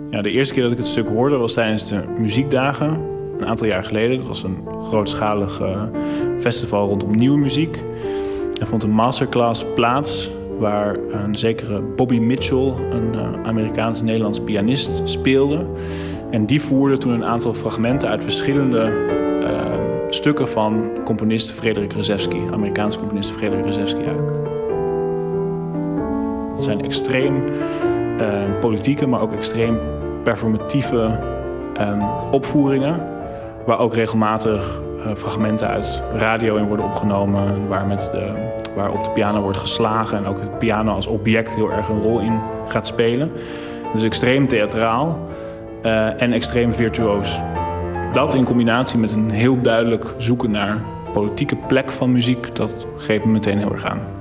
Ja, 0.10 0.22
de 0.22 0.32
eerste 0.32 0.54
keer 0.54 0.64
dat 0.64 0.72
ik 0.72 0.78
het 0.78 0.88
stuk 0.88 1.08
hoorde 1.08 1.38
was 1.38 1.54
tijdens 1.54 1.88
de 1.88 2.04
muziekdagen. 2.18 3.02
Een 3.40 3.46
aantal 3.46 3.68
jaar 3.68 3.84
geleden. 3.84 4.18
Dat 4.18 4.28
was 4.28 4.44
een 4.44 4.68
grootschalig 4.84 5.60
eh, 5.60 5.84
festival 6.40 6.88
rondom 6.88 7.16
nieuwe 7.16 7.38
muziek. 7.38 7.84
Er 8.60 8.68
vond 8.68 8.84
een 8.84 8.92
masterclass 8.92 9.66
plaats 9.76 10.32
waar 10.60 10.96
een 10.96 11.36
zekere 11.36 11.82
Bobby 11.82 12.20
Mitchell, 12.20 12.74
een 12.90 13.14
eh, 13.14 13.44
Amerikaans-Nederlands 13.44 14.40
pianist, 14.40 15.02
speelde. 15.04 15.68
En 16.30 16.46
die 16.46 16.62
voerde 16.62 16.98
toen 16.98 17.12
een 17.12 17.26
aantal 17.26 17.54
fragmenten 17.54 18.10
uit 18.10 18.24
verschillende 18.24 18.82
eh, 19.44 19.74
stukken 20.10 20.48
van 20.48 20.90
componist 21.04 21.52
Frederik 21.52 21.94
Rzewski, 22.00 22.42
Amerikaanse 22.52 23.00
componist 23.00 23.32
Frederik 23.32 23.74
Rzewski 23.74 24.06
uit. 24.08 24.38
Het 26.56 26.64
zijn 26.64 26.82
extreem 26.82 27.44
eh, 28.18 28.44
politieke, 28.60 29.08
maar 29.08 29.22
ook 29.22 29.32
extreem 29.32 29.80
performatieve 30.24 31.20
ehm, 31.74 32.02
opvoeringen. 32.32 33.08
Waar 33.66 33.80
ook 33.80 33.94
regelmatig 33.94 34.82
eh, 35.06 35.16
fragmenten 35.16 35.68
uit 35.68 36.02
radio 36.14 36.56
in 36.56 36.68
worden 36.68 36.86
opgenomen. 36.86 37.68
Waar, 37.68 37.86
met 37.86 38.10
de, 38.12 38.34
waar 38.76 38.92
op 38.92 39.04
de 39.04 39.10
piano 39.10 39.42
wordt 39.42 39.58
geslagen. 39.58 40.18
En 40.18 40.26
ook 40.26 40.40
het 40.40 40.60
piano 40.60 40.94
als 40.94 41.08
object 41.08 41.56
heel 41.56 41.72
erg 41.72 41.88
een 41.88 42.02
rol 42.02 42.20
in 42.20 42.40
gaat 42.68 42.88
spelen. 42.88 43.32
Het 43.84 43.98
is 43.98 44.04
extreem 44.04 44.48
theatraal 44.48 45.28
eh, 45.82 46.22
en 46.22 46.34
extreem 46.34 46.74
virtuoos. 46.74 47.40
Dat 48.14 48.34
in 48.34 48.44
combinatie 48.44 49.00
met 49.00 49.14
een 49.14 49.30
heel 49.30 49.60
duidelijk 49.60 50.06
zoeken 50.18 50.52
naar 50.52 50.78
politieke 51.14 51.56
plek 51.56 51.92
van 51.92 52.12
muziek, 52.12 52.56
dat 52.56 52.86
greep 52.98 53.26
me 53.26 53.32
meteen 53.32 53.58
heel 53.58 53.72
erg 53.72 53.86
aan. 53.86 54.18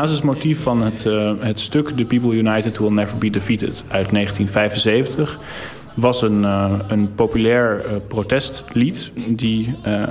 basismotief 0.00 0.62
van 0.62 0.82
het, 0.82 1.06
eh, 1.06 1.32
het 1.38 1.60
stuk 1.60 1.88
The 1.96 2.04
People 2.04 2.34
United 2.34 2.78
Will 2.78 2.90
Never 2.90 3.18
Be 3.18 3.30
Defeated 3.30 3.84
uit 3.88 4.12
1975 4.12 5.38
was 6.00 6.22
een, 6.22 6.44
eh, 6.44 6.72
een 6.88 7.14
populair 7.14 7.84
eh, 7.84 7.92
protestlied 8.08 9.12
die 9.28 9.74
eh, 9.82 10.02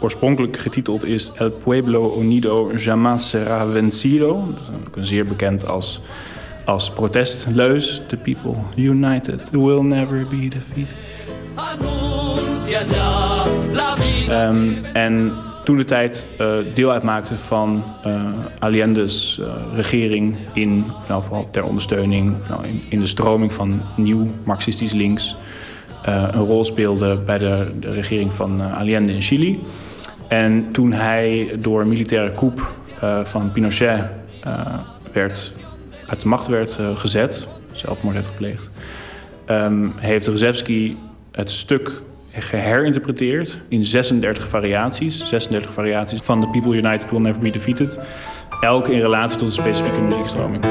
oorspronkelijk 0.00 0.56
getiteld 0.56 1.04
is 1.04 1.32
El 1.32 1.50
Pueblo 1.50 2.18
Unido 2.18 2.70
Jamás 2.76 3.36
Será 3.36 3.72
Vencido. 3.72 4.44
Dat 4.50 4.60
is 4.60 4.86
ook 4.86 4.96
een 4.96 5.06
zeer 5.06 5.26
bekend 5.26 5.66
als, 5.66 6.00
als 6.64 6.90
protestleus. 6.90 8.02
The 8.06 8.16
People 8.16 8.54
United 8.74 9.50
Will 9.50 9.80
Never 9.80 10.26
Be 10.26 10.48
Defeated. 10.48 10.94
Ehm, 14.28 14.84
en 14.92 15.32
toen 15.66 15.76
de 15.76 15.84
tijd 15.84 16.26
eh, 16.38 16.56
deel 16.74 16.90
uitmaakte 16.90 17.38
van 17.38 17.84
eh, 18.02 18.24
Allende's 18.58 19.40
eh, 19.40 19.46
regering 19.74 20.36
in, 20.52 20.84
of 20.96 21.08
nou, 21.08 21.22
vooral 21.22 21.50
ter 21.50 21.64
ondersteuning, 21.64 22.36
of 22.40 22.48
nou, 22.48 22.60
in, 22.88 23.00
de 23.00 23.06
stroming 23.06 23.52
van 23.52 23.82
nieuw 23.96 24.28
marxistisch 24.44 24.92
links, 24.92 25.36
een 26.02 26.44
rol 26.44 26.64
speelde 26.64 27.16
bij 27.16 27.38
de, 27.38 27.66
regering 27.80 28.34
van 28.34 28.60
Allende 28.60 29.12
in 29.12 29.22
Chili. 29.22 29.60
En 30.28 30.68
toen 30.72 30.92
hij 30.92 31.50
door 31.58 31.80
een 31.80 31.88
militaire 31.88 32.34
coup 32.34 32.70
van 33.24 33.52
Pinochet 33.52 34.04
werd, 35.12 35.52
uit 36.06 36.20
de 36.20 36.28
macht 36.28 36.46
werd 36.46 36.78
gezet, 36.94 37.48
zelfmoord 37.72 38.14
heeft 38.14 38.28
gepleegd, 38.28 38.70
ehm, 39.44 39.88
heeft 39.96 40.30
Rzewski 40.34 40.96
het 41.30 41.50
stuk 41.50 42.02
geherinterpreteerd 42.42 43.60
in 43.68 43.84
36 43.84 44.48
variaties. 44.48 45.28
36 45.28 45.72
variaties 45.72 46.20
van 46.20 46.40
The 46.40 46.46
People 46.46 46.76
United 46.76 47.10
Will 47.10 47.20
Never 47.20 47.40
Be 47.40 47.50
Defeated. 47.50 47.98
Elk 48.60 48.88
in 48.88 49.00
relatie 49.00 49.38
tot 49.38 49.46
een 49.46 49.54
specifieke 49.54 50.00
muziekstroming. 50.00 50.64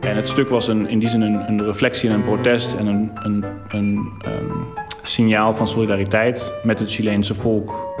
En 0.00 0.16
het 0.16 0.28
stuk 0.28 0.48
was 0.48 0.68
een, 0.68 0.88
in 0.88 0.98
die 0.98 1.08
zin 1.08 1.20
een, 1.20 1.48
een 1.48 1.64
reflectie 1.64 2.08
en 2.08 2.14
een 2.14 2.24
protest 2.24 2.74
en 2.74 2.86
een, 2.86 3.10
een, 3.14 3.44
een, 3.68 4.12
ehm, 4.20 4.84
signaal 5.02 5.54
van 5.54 5.68
solidariteit 5.68 6.52
met 6.62 6.78
het 6.78 6.90
Chileense 6.90 7.34
volk. 7.34 7.94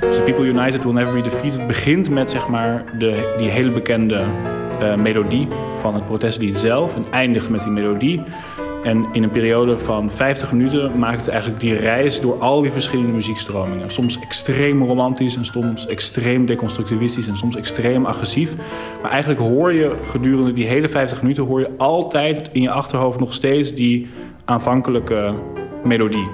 Dus 0.00 0.16
The 0.16 0.22
People 0.22 0.44
United 0.44 0.84
Will 0.84 0.92
Never 0.92 1.14
Be 1.14 1.20
Defeated 1.20 1.66
begint 1.66 2.10
met 2.10 2.30
zeg 2.30 2.48
maar, 2.48 2.84
de, 2.98 3.34
die 3.38 3.48
hele 3.48 3.70
bekende 3.70 4.24
melodie 4.96 5.48
van 5.74 5.94
het 5.94 6.06
protestlied 6.06 6.58
zelf 6.58 6.96
en 6.96 7.04
eindigt 7.10 7.50
met 7.50 7.62
die 7.62 7.72
melodie. 7.72 8.22
En 8.86 9.06
in 9.12 9.22
een 9.22 9.30
periode 9.30 9.78
van 9.78 10.10
50 10.10 10.52
minuten 10.52 10.98
maakt 10.98 11.20
het 11.20 11.28
eigenlijk 11.28 11.60
die 11.60 11.74
reis 11.74 12.20
door 12.20 12.38
al 12.38 12.60
die 12.60 12.70
verschillende 12.70 13.12
muziekstromingen. 13.12 13.90
Soms 13.90 14.18
extreem 14.18 14.82
romantisch 14.82 15.36
en 15.36 15.44
soms 15.44 15.86
extreem 15.86 16.46
deconstructivistisch 16.46 17.28
en 17.28 17.36
soms 17.36 17.56
extreem 17.56 18.06
agressief. 18.06 18.54
Maar 19.02 19.10
eigenlijk 19.10 19.40
hoor 19.40 19.72
je 19.72 19.96
gedurende 20.10 20.52
die 20.52 20.66
hele 20.66 20.88
50 20.88 21.22
minuten 21.22 21.44
hoor 21.44 21.60
je 21.60 21.70
altijd 21.76 22.50
in 22.52 22.62
je 22.62 22.70
achterhoofd 22.70 23.18
nog 23.18 23.32
steeds 23.32 23.74
die 23.74 24.08
aanvankelijke 24.44 25.34
melodie. 25.84 26.28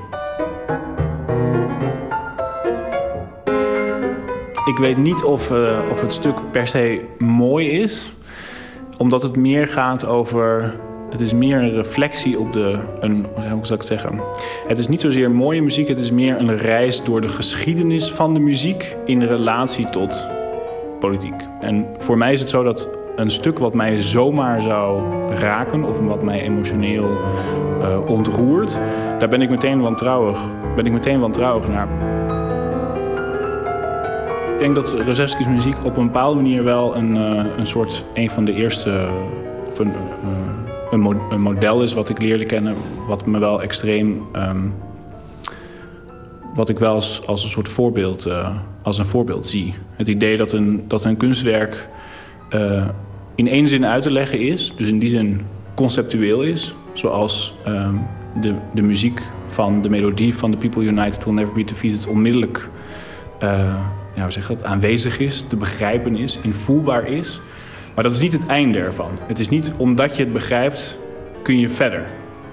Ik 4.64 4.78
weet 4.78 4.98
niet 4.98 5.24
of, 5.24 5.51
eh, 5.51 5.78
of 5.90 6.01
het 6.01 6.12
stuk 6.12 6.51
per 6.51 6.66
se 6.66 7.05
mooi 7.19 7.70
is, 7.70 8.12
omdat 8.98 9.23
het 9.23 9.36
meer 9.36 9.69
gaat 9.69 10.06
over. 10.06 10.74
Het 11.10 11.20
is 11.20 11.32
meer 11.32 11.59
een 11.59 11.74
reflectie 11.74 12.39
op 12.39 12.52
de. 12.52 12.78
Een, 13.01 13.27
hoe 13.35 13.44
zou 13.44 13.60
ik 13.62 13.69
het 13.69 13.86
zeggen? 13.86 14.20
Het 14.66 14.78
is 14.78 14.89
niet 14.89 15.01
zozeer 15.01 15.31
mooie 15.31 15.62
muziek, 15.62 15.89
het 15.89 15.98
is 15.98 16.10
meer 16.10 16.40
een 16.40 16.56
reis 16.56 17.05
door 17.05 17.20
de 17.20 17.28
geschiedenis 17.28 18.12
van 18.12 18.35
de 18.35 18.40
muziek 18.40 18.97
in 19.05 19.23
relatie 19.23 19.90
tot 19.90 20.27
politiek. 21.01 21.48
En 21.60 21.86
voor 21.98 22.19
mij 22.19 22.32
is 22.32 22.40
het 22.40 22.51
zo 22.51 22.62
dat 22.62 22.89
een 23.16 23.31
stuk 23.31 23.59
wat 23.59 23.74
mij 23.74 24.02
zomaar 24.02 24.62
zou 24.62 25.02
raken 25.35 25.85
of 25.85 25.98
wat 25.98 26.23
mij 26.23 26.40
emotioneel 26.40 27.10
eh, 27.81 28.06
ontroert, 28.06 28.81
daar 29.19 29.28
ben 29.28 29.43
ik 29.43 29.51
meteen 29.51 29.81
wantrouwig, 29.81 30.40
ben 30.77 30.86
ik 30.86 30.93
meteen 30.93 31.20
wantrouwig 31.20 31.69
naar. 31.69 32.12
Ik 34.63 34.75
denk 34.75 34.87
dat 34.87 35.17
Rzewski's 35.17 35.47
muziek 35.47 35.85
op 35.85 35.97
een 35.97 36.05
bepaalde 36.07 36.37
manier 36.37 36.65
wel 36.65 36.97
een, 36.97 37.17
eh, 37.17 37.45
een 37.57 37.67
soort 37.67 38.05
een 38.15 38.31
van 38.31 38.45
de 38.45 38.53
eerste 38.53 39.09
of 39.67 39.79
een, 39.79 39.93
eh, 39.93 40.89
een, 40.91 41.01
mo- 41.01 41.27
een 41.31 41.41
model 41.41 41.83
is 41.83 41.93
wat 41.93 42.09
ik 42.09 42.21
leerde 42.23 42.45
kennen, 42.45 42.75
wat 43.07 43.27
me 43.27 43.39
wel 43.39 43.63
extreem, 43.63 44.23
ehm, 44.33 44.61
wat 46.55 46.69
ik 46.69 46.79
wel 46.79 46.95
als, 46.95 47.27
als 47.27 47.43
een 47.43 47.49
soort 47.49 47.69
voorbeeld, 47.69 48.27
eh, 48.27 48.57
als 48.83 48.99
een 48.99 49.07
voorbeeld 49.07 49.47
zie. 49.47 49.75
Het 49.91 50.09
idee 50.09 50.37
dat 50.37 50.53
een, 50.53 50.85
dat 50.89 51.05
een 51.05 51.17
kunstwerk 51.17 51.89
in 53.35 53.49
één 53.49 53.69
zin 53.69 53.87
uit 53.87 54.03
te 54.03 54.11
leggen 54.11 54.39
is, 54.41 54.73
dus 54.77 54.89
in 54.89 54.99
die 54.99 55.09
zin 55.09 55.41
conceptueel 55.75 56.43
is, 56.43 56.75
zoals 56.93 57.55
ehm, 57.65 57.95
de, 58.41 58.55
de 58.75 58.83
muziek 58.83 59.23
van 59.47 59.83
de 59.83 59.89
melodie 59.89 60.35
van 60.35 60.51
The 60.51 60.57
People 60.57 60.83
United 60.83 61.25
Will 61.25 61.35
Never 61.35 61.55
Be 61.55 61.65
Defeated 61.65 62.07
onmiddellijk 62.07 62.69
ja, 64.15 64.31
zeg 64.31 64.47
dat, 64.47 64.65
aanwezig 64.65 65.19
is, 65.19 65.45
te 65.49 65.57
begrijpen 65.57 66.17
is, 66.17 66.39
invoelbaar 66.43 67.09
is. 67.09 67.41
Maar 67.95 68.05
dat 68.05 68.13
is 68.13 68.21
niet 68.21 68.33
het 68.33 68.47
einde 68.47 68.79
ervan. 68.79 69.11
Het 69.27 69.39
is 69.39 69.49
niet 69.49 69.73
omdat 69.77 70.17
je 70.17 70.23
het 70.23 70.33
begrijpt, 70.33 70.99
kun 71.43 71.59
je 71.59 71.69
verder. 71.69 72.07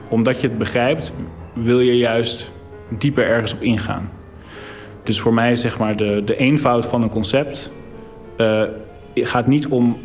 Omdat 0.08 0.42
je 0.42 0.48
het 0.48 0.58
begrijpt, 0.58 1.14
wil 1.54 1.80
je 1.80 1.98
juist 1.98 2.52
dieper 2.98 3.26
ergens 3.26 3.54
op 3.54 3.62
ingaan. 3.62 4.10
Dus 5.04 5.20
voor 5.20 5.34
mij 5.34 5.56
zeg 5.56 5.80
maar 5.80 5.96
de, 5.96 6.22
de 6.26 6.36
eenvoud 6.36 6.86
van 6.86 7.02
een 7.02 7.10
concept 7.10 7.72
eh, 8.38 8.64
gaat 9.14 9.48
niet 9.48 9.68
om 9.68 9.98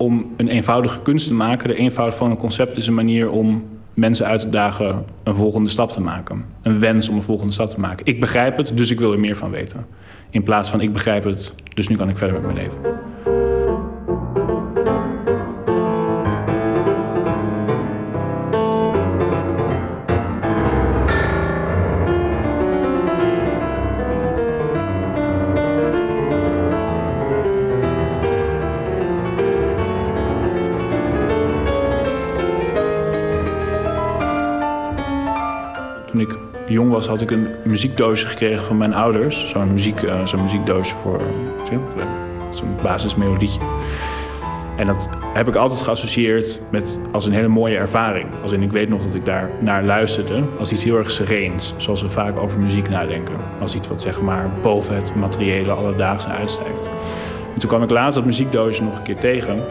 om 0.00 0.32
een 0.36 0.48
eenvoudige 0.48 1.02
kunst 1.02 1.26
te 1.26 1.34
maken. 1.34 1.68
De 1.68 1.74
eenvoud 1.74 2.14
van 2.14 2.30
een 2.30 2.36
concept 2.36 2.76
is 2.76 2.86
een 2.86 2.94
manier 2.94 3.30
om 3.30 3.64
mensen 4.00 4.26
uit 4.26 4.40
te 4.40 4.48
dagen 4.48 5.04
een 5.22 5.34
volgende 5.34 5.70
stap 5.70 5.90
te 5.90 6.00
maken. 6.00 6.44
Een 6.62 6.78
wens 6.78 7.08
om 7.08 7.16
een 7.16 7.22
volgende 7.22 7.52
stap 7.52 7.70
te 7.70 7.80
maken. 7.80 8.06
Ik 8.06 8.20
begrijp 8.20 8.56
het, 8.56 8.76
dus 8.76 8.90
ik 8.90 8.98
wil 8.98 9.12
er 9.12 9.20
meer 9.20 9.36
van 9.36 9.50
weten. 9.50 9.86
In 10.30 10.42
plaats 10.42 10.70
van 10.70 10.80
ik 10.80 10.92
begrijp 10.92 11.24
het, 11.24 11.54
dus 11.74 11.88
nu 11.88 11.96
kan 11.96 12.08
ik 12.08 12.18
verder 12.18 12.42
met 12.42 12.52
mijn 12.52 12.56
leven. 12.56 13.39
Jong 36.80 36.92
was, 36.92 37.06
had 37.06 37.20
ik 37.20 37.30
een 37.30 37.48
muziekdoosje 37.64 38.26
gekregen 38.26 38.64
van 38.64 38.76
mijn 38.76 38.94
ouders. 38.94 39.48
Zo'n 39.48 39.72
muziek, 39.72 40.02
eh, 40.02 40.26
zo'n 40.26 40.42
muziekdoosje 40.42 40.94
voor 40.94 41.20
eh, 41.70 41.78
zo'n 42.50 42.76
basismelodietje. 42.82 43.60
En 44.76 44.86
dat 44.86 45.08
heb 45.34 45.48
ik 45.48 45.54
altijd 45.54 45.80
geassocieerd 45.80 46.60
met 46.70 46.98
als 47.12 47.26
een 47.26 47.32
hele 47.32 47.48
mooie 47.48 47.76
ervaring. 47.76 48.26
Als 48.42 48.52
in, 48.52 48.62
ik 48.62 48.70
weet 48.70 48.88
nog 48.88 49.02
dat 49.04 49.14
ik 49.14 49.24
daar 49.24 49.50
naar 49.58 49.84
luisterde 49.84 50.42
als 50.58 50.72
iets 50.72 50.84
heel 50.84 50.96
erg 50.96 51.10
sereens. 51.10 51.74
Zoals 51.76 52.02
we 52.02 52.10
vaak 52.10 52.38
over 52.38 52.58
muziek 52.58 52.88
nadenken. 52.88 53.34
Als 53.60 53.74
iets 53.74 53.88
wat 53.88 54.00
zeg 54.00 54.20
maar 54.20 54.50
boven 54.62 54.94
het 54.94 55.14
materiële 55.14 55.72
alledaagse 55.72 56.28
uitstijgt. 56.28 56.88
En 57.54 57.58
toen 57.58 57.68
kwam 57.68 57.82
ik 57.82 57.90
laatst 57.90 58.14
dat 58.14 58.24
muziekdoosje 58.24 58.82
nog 58.82 58.96
een 58.96 59.02
keer 59.02 59.18
tegen. 59.18 59.64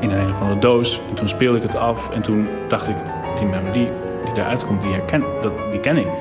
In 0.00 0.10
een 0.10 0.30
of 0.30 0.40
andere 0.40 0.60
doos. 0.60 1.00
En 1.08 1.14
toen 1.14 1.28
speelde 1.28 1.56
ik 1.56 1.62
het 1.62 1.76
af. 1.76 2.10
En 2.10 2.22
toen 2.22 2.48
dacht 2.68 2.88
ik, 2.88 2.96
die 3.38 3.46
melodie 3.46 3.72
die 3.72 4.03
daaruit 4.34 4.66
komt, 4.66 4.82
die, 4.82 4.92
herken, 4.92 5.24
dat, 5.40 5.52
die 5.70 5.80
ken 5.80 5.96
ik. 5.96 6.12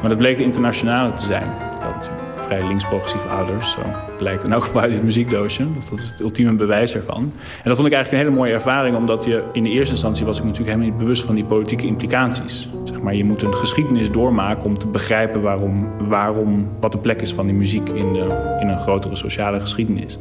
Maar 0.00 0.10
dat 0.10 0.18
bleek 0.18 0.36
de 0.36 0.42
internationale 0.42 1.12
te 1.12 1.24
zijn. 1.24 1.42
Ik 1.42 1.82
had 1.82 1.94
natuurlijk 1.94 2.22
vrij 2.52 2.66
links-progressieve 2.66 3.28
ouders. 3.28 3.70
Zo 3.70 3.80
blijkt 4.18 4.44
in 4.44 4.52
elk 4.52 4.64
geval 4.64 4.80
uit 4.80 4.90
dit 4.90 5.02
muziekdoosje. 5.02 5.74
Dat, 5.74 5.88
dat 5.90 5.98
is 5.98 6.08
het 6.08 6.20
ultieme 6.20 6.52
bewijs 6.52 6.94
ervan. 6.94 7.22
En 7.62 7.64
dat 7.64 7.74
vond 7.74 7.86
ik 7.86 7.94
eigenlijk 7.94 8.10
een 8.12 8.28
hele 8.28 8.40
mooie 8.40 8.52
ervaring. 8.52 8.96
Omdat 8.96 9.24
je 9.24 9.42
in 9.52 9.62
de 9.62 9.68
eerste 9.68 9.92
instantie 9.92 10.26
was 10.26 10.38
ik 10.38 10.44
natuurlijk 10.44 10.70
helemaal 10.70 10.90
niet 10.90 11.02
bewust 11.04 11.22
van 11.24 11.34
die 11.34 11.44
politieke 11.44 11.86
implicaties. 11.86 12.68
Zeg 12.84 13.00
maar, 13.00 13.14
je 13.14 13.24
moet 13.24 13.42
een 13.42 13.54
geschiedenis 13.54 14.10
doormaken 14.10 14.64
om 14.64 14.78
te 14.78 14.86
begrijpen 14.86 15.42
waarom, 15.42 15.90
waarom, 16.08 16.68
wat 16.80 16.92
de 16.92 16.98
plek 16.98 17.22
is 17.22 17.32
van 17.32 17.46
die 17.46 17.54
muziek 17.54 17.88
in, 17.88 18.12
de, 18.12 18.56
in 18.60 18.68
een 18.68 18.78
grotere 18.78 19.16
sociale 19.16 19.60
geschiedenis. 19.60 20.18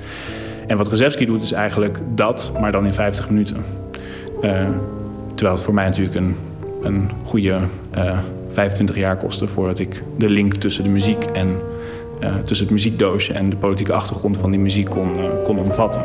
En 0.68 0.78
wat 0.78 0.88
Rezewski 0.88 1.26
doet 1.26 1.44
is 1.44 1.52
eigenlijk 1.52 2.00
dat, 2.16 2.52
maar 2.60 2.72
dan 2.72 2.86
in 2.86 2.94
50 2.94 3.30
minuten. 3.30 3.64
Eh, 4.42 4.68
terwijl 5.36 5.56
het 5.56 5.66
voor 5.66 5.74
mij 5.74 5.86
natuurlijk 5.86 6.16
een, 6.16 6.36
een 6.82 7.10
goede 7.24 7.60
eh, 7.92 8.20
25 8.48 8.96
jaar 8.96 9.18
kostte 9.18 9.48
voordat 9.48 9.80
ik 9.80 10.04
de 10.18 10.30
link 10.30 10.54
tussen 10.54 10.84
de 10.84 10.90
muziek 10.90 11.24
en 11.24 11.60
eh, 12.20 12.36
tussen 12.36 12.66
het 12.66 12.76
muziekdoosje 12.76 13.34
en 13.34 13.50
de 13.50 13.56
politieke 13.56 13.94
achtergrond 13.94 14.38
van 14.38 14.52
die 14.52 14.60
muziek 14.60 14.90
kon, 14.90 15.18
eh, 15.18 15.44
kon 15.44 15.60
omvatten. 15.60 16.02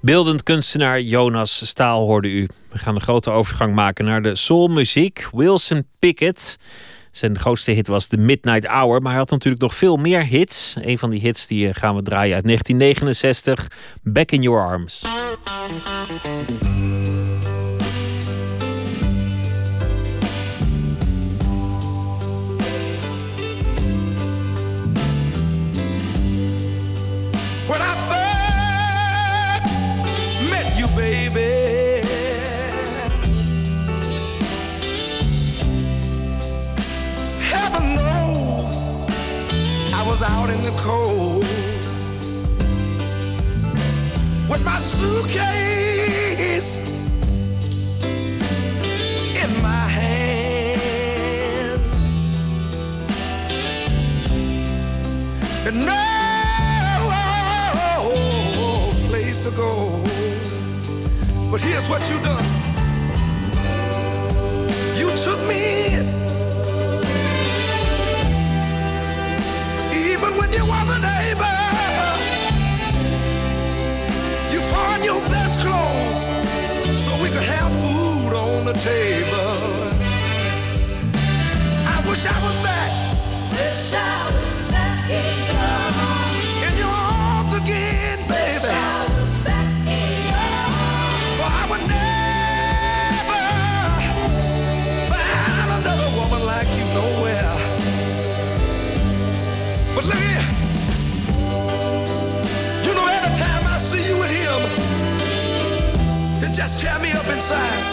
Beeldend 0.00 0.42
kunstenaar 0.42 1.00
Jonas 1.00 1.66
Staal 1.66 2.06
hoorde 2.06 2.30
u. 2.30 2.48
We 2.72 2.78
gaan 2.78 2.94
een 2.94 3.00
grote 3.00 3.30
overgang 3.30 3.74
maken 3.74 4.04
naar 4.04 4.22
de 4.22 4.34
soulmuziek. 4.34 5.28
Wilson 5.32 5.86
Pickett. 5.98 6.58
Zijn 7.16 7.38
grootste 7.38 7.70
hit 7.70 7.86
was 7.86 8.06
The 8.06 8.16
Midnight 8.16 8.66
Hour, 8.66 9.02
maar 9.02 9.10
hij 9.10 9.20
had 9.20 9.30
natuurlijk 9.30 9.62
nog 9.62 9.74
veel 9.74 9.96
meer 9.96 10.26
hits. 10.26 10.74
Een 10.80 10.98
van 10.98 11.10
die 11.10 11.20
hits 11.20 11.46
die 11.46 11.68
eh, 11.68 11.74
gaan 11.74 11.96
we 11.96 12.02
draaien 12.02 12.34
uit 12.34 12.44
1969, 12.44 13.68
Back 14.02 14.30
in 14.30 14.42
Your 14.42 14.66
Arms. 14.66 15.04
Out 40.24 40.48
in 40.48 40.62
the 40.62 40.70
cold 40.78 41.44
with 44.48 44.64
my 44.64 44.78
suitcase 44.78 46.80
in 49.42 49.62
my 49.62 49.86
hand. 49.98 51.80
And 55.66 55.86
no 55.86 56.00
place 59.08 59.40
to 59.40 59.50
go. 59.50 60.00
But 61.50 61.60
here's 61.60 61.88
what 61.88 62.08
you 62.08 62.18
done. 62.20 62.44
You 64.96 65.10
took 65.16 65.40
me 65.46 65.94
in. 65.94 66.13
You 70.56 70.66
wasn't. 70.66 71.04
You 74.52 74.60
pawned 74.70 75.04
your 75.04 75.20
best 75.22 75.60
clothes 75.60 76.26
so 76.96 77.10
we 77.22 77.28
could 77.28 77.42
have 77.42 77.72
food 77.80 78.34
on 78.34 78.64
the 78.64 78.72
table. 78.72 79.33
Inside. 107.44 107.84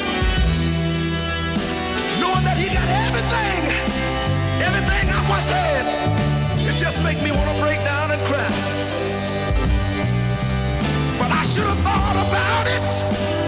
Knowing 2.21 2.45
that 2.45 2.55
he 2.57 2.67
got 2.73 2.87
everything, 3.03 3.61
everything 4.63 5.09
I 5.09 5.29
once 5.29 5.49
had, 5.49 5.83
it 6.69 6.77
just 6.77 7.03
make 7.03 7.21
me 7.21 7.31
want 7.31 7.49
to 7.49 7.61
break 7.61 7.83
down 7.83 8.11
and 8.11 8.21
cry. 8.27 8.47
But 11.19 11.31
I 11.31 11.43
should 11.43 11.67
have 11.67 11.83
thought 11.83 12.17
about 12.27 12.65
it 12.77 13.40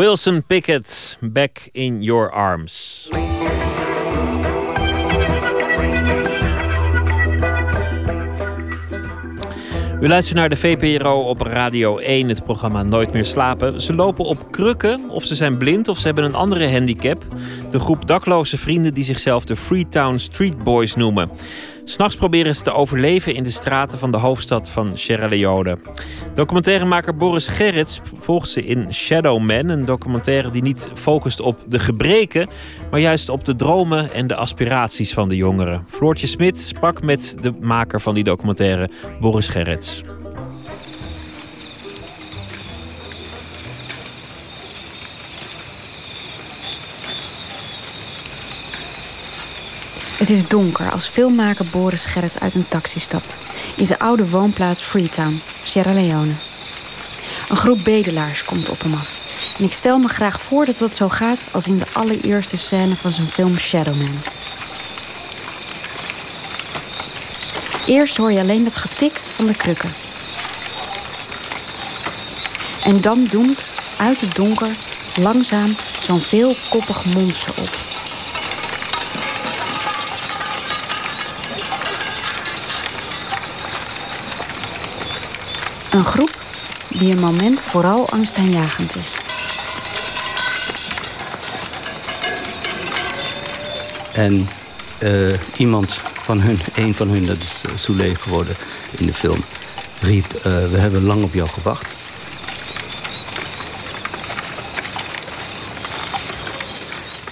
Wilson 0.00 0.42
Pickett, 0.46 1.18
Back 1.20 1.68
in 1.72 2.02
Your 2.02 2.30
Arms. 2.30 3.08
U 10.00 10.08
luistert 10.08 10.38
naar 10.38 10.48
de 10.48 10.56
VPRO 10.56 11.20
op 11.20 11.40
Radio 11.40 11.98
1, 11.98 12.28
het 12.28 12.44
programma 12.44 12.82
Nooit 12.82 13.12
meer 13.12 13.24
slapen. 13.24 13.80
Ze 13.80 13.94
lopen 13.94 14.24
op 14.24 14.52
krukken, 14.52 15.10
of 15.10 15.24
ze 15.24 15.34
zijn 15.34 15.58
blind 15.58 15.88
of 15.88 15.98
ze 15.98 16.06
hebben 16.06 16.24
een 16.24 16.34
andere 16.34 16.70
handicap. 16.70 17.26
De 17.70 17.80
groep 17.80 18.06
dakloze 18.06 18.58
vrienden 18.58 18.94
die 18.94 19.04
zichzelf 19.04 19.44
de 19.44 19.56
Freetown 19.56 20.16
Street 20.16 20.62
Boys 20.62 20.94
noemen. 20.94 21.30
S'nachts 21.90 22.16
proberen 22.16 22.54
ze 22.54 22.62
te 22.62 22.72
overleven 22.72 23.34
in 23.34 23.42
de 23.42 23.50
straten 23.50 23.98
van 23.98 24.10
de 24.10 24.16
hoofdstad 24.16 24.70
van 24.70 24.96
Sierra 24.96 25.28
Leone. 25.28 25.78
Documentairemaker 26.34 27.16
Boris 27.16 27.48
Gerrits 27.48 28.00
volgt 28.14 28.48
ze 28.48 28.64
in 28.64 28.92
Shadow 28.92 29.38
Man. 29.38 29.68
Een 29.68 29.84
documentaire 29.84 30.50
die 30.50 30.62
niet 30.62 30.88
focust 30.94 31.40
op 31.40 31.64
de 31.68 31.78
gebreken, 31.78 32.48
maar 32.90 33.00
juist 33.00 33.28
op 33.28 33.44
de 33.44 33.56
dromen 33.56 34.12
en 34.12 34.26
de 34.26 34.34
aspiraties 34.34 35.12
van 35.12 35.28
de 35.28 35.36
jongeren. 35.36 35.84
Floortje 35.88 36.26
Smit 36.26 36.60
sprak 36.60 37.02
met 37.02 37.36
de 37.40 37.52
maker 37.60 38.00
van 38.00 38.14
die 38.14 38.24
documentaire, 38.24 38.90
Boris 39.20 39.48
Gerrits. 39.48 40.02
Het 50.20 50.30
is 50.30 50.48
donker 50.48 50.90
als 50.90 51.08
filmmaker 51.08 51.64
Boris 51.70 52.04
Gerrits 52.04 52.38
uit 52.38 52.54
een 52.54 52.68
taxi 52.68 53.00
stapt. 53.00 53.36
In 53.76 53.86
zijn 53.86 53.98
oude 53.98 54.28
woonplaats 54.28 54.82
Freetown, 54.82 55.40
Sierra 55.64 55.92
Leone. 55.92 56.32
Een 57.48 57.56
groep 57.56 57.78
bedelaars 57.84 58.44
komt 58.44 58.68
op 58.68 58.82
hem 58.82 58.92
af. 58.92 59.08
En 59.58 59.64
ik 59.64 59.72
stel 59.72 59.98
me 59.98 60.08
graag 60.08 60.40
voor 60.40 60.64
dat 60.64 60.78
dat 60.78 60.94
zo 60.94 61.08
gaat 61.08 61.44
als 61.50 61.66
in 61.66 61.76
de 61.76 61.86
allereerste 61.92 62.56
scène 62.56 62.96
van 62.96 63.12
zijn 63.12 63.28
film 63.28 63.58
Shadowman. 63.58 64.18
Eerst 67.86 68.16
hoor 68.16 68.32
je 68.32 68.40
alleen 68.40 68.64
het 68.64 68.76
getik 68.76 69.20
van 69.34 69.46
de 69.46 69.56
krukken. 69.56 69.90
En 72.84 73.00
dan 73.00 73.24
doemt 73.24 73.70
uit 73.96 74.20
het 74.20 74.34
donker 74.34 74.70
langzaam 75.16 75.76
zo'n 76.00 76.20
veelkoppig 76.20 77.04
monster 77.04 77.52
op. 77.58 77.89
Een 85.90 86.04
groep 86.04 86.38
die 86.88 87.12
een 87.12 87.20
moment 87.20 87.62
vooral 87.62 88.08
angstaanjagend 88.08 88.96
is. 88.96 89.16
En 94.12 94.48
eh, 94.98 95.32
iemand 95.56 95.94
van 96.22 96.40
hun, 96.40 96.58
een 96.74 96.94
van 96.94 97.08
hun, 97.08 97.26
dat 97.26 97.36
is 97.36 97.88
uh, 97.88 98.16
geworden 98.16 98.56
in 98.96 99.06
de 99.06 99.14
film, 99.14 99.44
riep: 100.00 100.34
eh, 100.34 100.42
We 100.42 100.78
hebben 100.78 101.04
lang 101.04 101.22
op 101.22 101.34
jou 101.34 101.48
gewacht. 101.48 101.86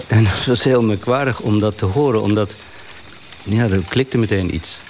En 0.06 0.26
het 0.26 0.46
was 0.46 0.62
heel 0.62 0.82
merkwaardig 0.82 1.40
om 1.40 1.58
dat 1.58 1.78
te 1.78 1.84
horen, 1.84 2.22
omdat 2.22 2.52
ja, 3.42 3.68
er 3.68 3.82
klikte 3.88 4.18
meteen 4.18 4.54
iets. 4.54 4.80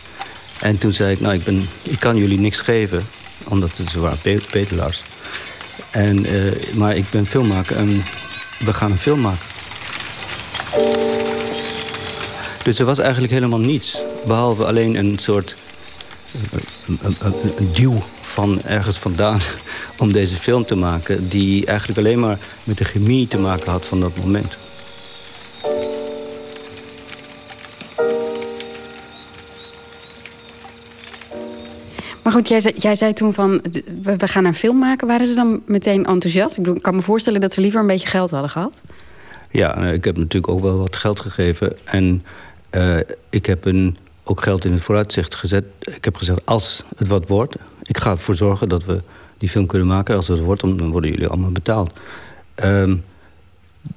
En 0.61 0.79
toen 0.79 0.93
zei 0.93 1.13
ik: 1.13 1.21
Nou, 1.21 1.35
ik, 1.35 1.45
ben, 1.45 1.69
ik 1.83 2.01
kan 2.01 2.17
jullie 2.17 2.39
niks 2.39 2.61
geven, 2.61 3.07
omdat 3.49 3.71
ze 3.91 4.01
waren 4.01 4.19
pe- 4.23 4.41
bedelaars. 4.53 5.01
En, 5.91 6.27
eh, 6.27 6.75
maar 6.75 6.97
ik 6.97 7.05
ben 7.11 7.27
filmmaker 7.27 7.77
en 7.77 8.05
we 8.59 8.75
gaan 8.75 8.91
een 8.91 8.99
film 8.99 9.21
maken. 9.21 9.47
Dus 12.63 12.79
er 12.79 12.85
was 12.87 12.99
eigenlijk 12.99 13.33
helemaal 13.33 13.59
niets. 13.59 14.03
Behalve 14.27 14.65
alleen 14.65 14.95
een 14.95 15.19
soort 15.21 15.55
een 17.57 17.73
duw 17.73 18.03
van 18.21 18.63
ergens 18.63 18.99
vandaan 18.99 19.41
om 19.99 20.13
deze 20.13 20.35
film 20.35 20.65
te 20.65 20.75
maken... 20.75 21.29
die 21.29 21.67
eigenlijk 21.67 21.99
alleen 21.99 22.21
maar 22.21 22.39
met 22.65 22.79
de 22.79 22.85
chemie 22.85 23.29
te 23.29 23.39
maken 23.39 23.71
had 23.71 23.87
van 23.87 24.01
dat 24.01 24.17
moment. 24.17 24.57
Maar 32.29 32.37
goed, 32.37 32.49
jij 32.49 32.61
zei, 32.61 32.75
jij 32.77 32.95
zei 32.95 33.13
toen 33.13 33.35
van, 33.35 33.63
we, 34.03 34.29
gaan 34.29 34.45
een 34.45 34.55
film 34.55 34.79
maken. 34.79 35.07
Waren 35.07 35.27
ze 35.27 35.35
dan 35.35 35.63
meteen 35.67 36.07
enthousiast? 36.07 36.57
Ik, 36.57 36.63
bedoel, 36.63 36.77
ik 36.77 36.83
kan 36.83 36.95
me 36.95 37.03
voorstellen 37.03 37.41
dat 37.41 37.55
ze 37.55 37.61
liever 37.61 37.81
een 37.81 37.87
beetje 37.87 38.09
geld 38.09 38.31
hadden 38.31 38.51
gehad. 38.51 38.83
Ja, 39.51 39.79
nou, 39.79 39.93
ik 39.93 40.05
heb 40.05 40.17
natuurlijk 40.17 40.53
ook 40.53 40.61
wel 40.61 40.79
wat 40.79 40.97
geld 40.97 41.21
gegeven. 41.21 41.77
En 41.85 42.25
eh, 42.71 42.97
ik 43.31 43.47
heb 43.47 43.65
een, 43.65 43.97
ook 44.25 44.43
geld 44.43 44.65
in 44.65 44.73
het 44.73 44.81
vooruitzicht 44.81 45.35
gezet. 45.35 45.65
Ik 45.79 46.05
heb 46.05 46.17
gezegd, 46.17 46.41
als 46.45 46.85
het 46.97 47.09
wat 47.09 47.29
wordt... 47.29 47.57
ik 47.83 47.99
ga 47.99 48.11
ervoor 48.11 48.37
zorgen 48.37 48.69
dat 48.69 48.85
we 48.85 49.03
die 49.39 49.49
film 49.49 49.67
kunnen 49.67 49.89
maken. 49.89 50.17
Als 50.17 50.29
het 50.29 50.41
wordt, 50.41 50.61
dan 50.61 50.91
worden 50.91 51.11
jullie 51.11 51.27
allemaal 51.27 51.51
betaald. 51.51 51.93
Ehm, 52.55 52.97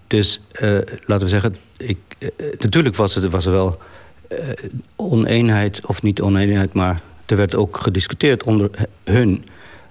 dus 0.07 0.41
eh, 0.51 0.69
laten 1.05 1.25
we 1.25 1.27
zeggen... 1.27 1.55
Ik, 1.77 1.97
eh, 2.17 2.29
natuurlijk 2.59 2.95
was 2.95 3.15
er, 3.15 3.29
was 3.29 3.45
er 3.45 3.51
wel 3.51 3.77
oneenheid, 4.95 5.85
of 5.85 6.01
niet 6.01 6.21
oneenheid... 6.21 6.73
maar 6.73 7.01
er 7.25 7.35
werd 7.35 7.55
ook 7.55 7.77
gediscuteerd 7.77 8.43
onder 8.43 8.69
hun... 9.03 9.45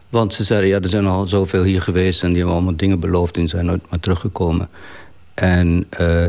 Want 0.08 0.34
ze 0.34 0.44
zeiden, 0.44 0.68
ja, 0.68 0.80
er 0.80 0.88
zijn 0.88 1.06
al 1.06 1.26
zoveel 1.26 1.62
hier 1.62 1.82
geweest... 1.82 2.22
en 2.22 2.28
die 2.28 2.36
hebben 2.36 2.54
allemaal 2.54 2.76
dingen 2.76 3.00
beloofd 3.00 3.36
en 3.36 3.48
zijn 3.48 3.64
nooit 3.64 3.90
maar 3.90 4.00
teruggekomen. 4.00 4.68
En 5.34 5.86
eh, 5.90 6.24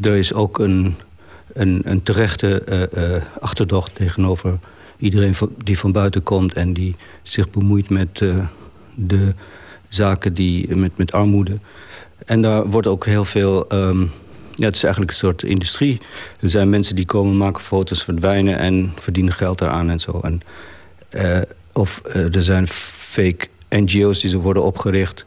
er 0.00 0.16
is 0.16 0.32
ook 0.32 0.58
een, 0.58 0.94
een, 1.52 1.80
een 1.84 2.02
terechte 2.02 2.64
eh, 2.64 3.42
achterdocht 3.42 3.94
tegenover 3.94 4.58
iedereen 4.98 5.34
die 5.64 5.78
van 5.78 5.92
buiten 5.92 6.22
komt... 6.22 6.52
en 6.52 6.72
die 6.72 6.96
zich 7.22 7.50
bemoeit 7.50 7.88
met 7.88 8.22
de 8.94 9.34
zaken 9.88 10.34
die, 10.34 10.76
met, 10.76 10.96
met 10.96 11.12
armoede. 11.12 11.58
En 12.24 12.42
daar 12.42 12.66
wordt 12.66 12.86
ook 12.86 13.04
heel 13.04 13.24
veel... 13.24 13.68
ehm, 13.68 14.06
ja, 14.56 14.66
het 14.66 14.74
is 14.74 14.82
eigenlijk 14.82 15.12
een 15.12 15.18
soort 15.18 15.42
industrie. 15.42 16.00
Er 16.40 16.50
zijn 16.50 16.68
mensen 16.68 16.96
die 16.96 17.06
komen, 17.06 17.36
maken 17.36 17.62
foto's, 17.62 18.02
verdwijnen... 18.02 18.58
en 18.58 18.92
verdienen 18.98 19.32
geld 19.32 19.58
daaraan 19.58 19.90
en 19.90 20.00
zo. 20.00 20.20
En, 20.22 20.40
eh, 21.08 21.40
of 21.72 22.00
eh, 22.04 22.34
er 22.34 22.42
zijn 22.42 22.68
fake 22.68 23.48
NGO's 23.68 24.20
die 24.20 24.30
ze 24.30 24.38
worden 24.38 24.62
opgericht 24.62 25.22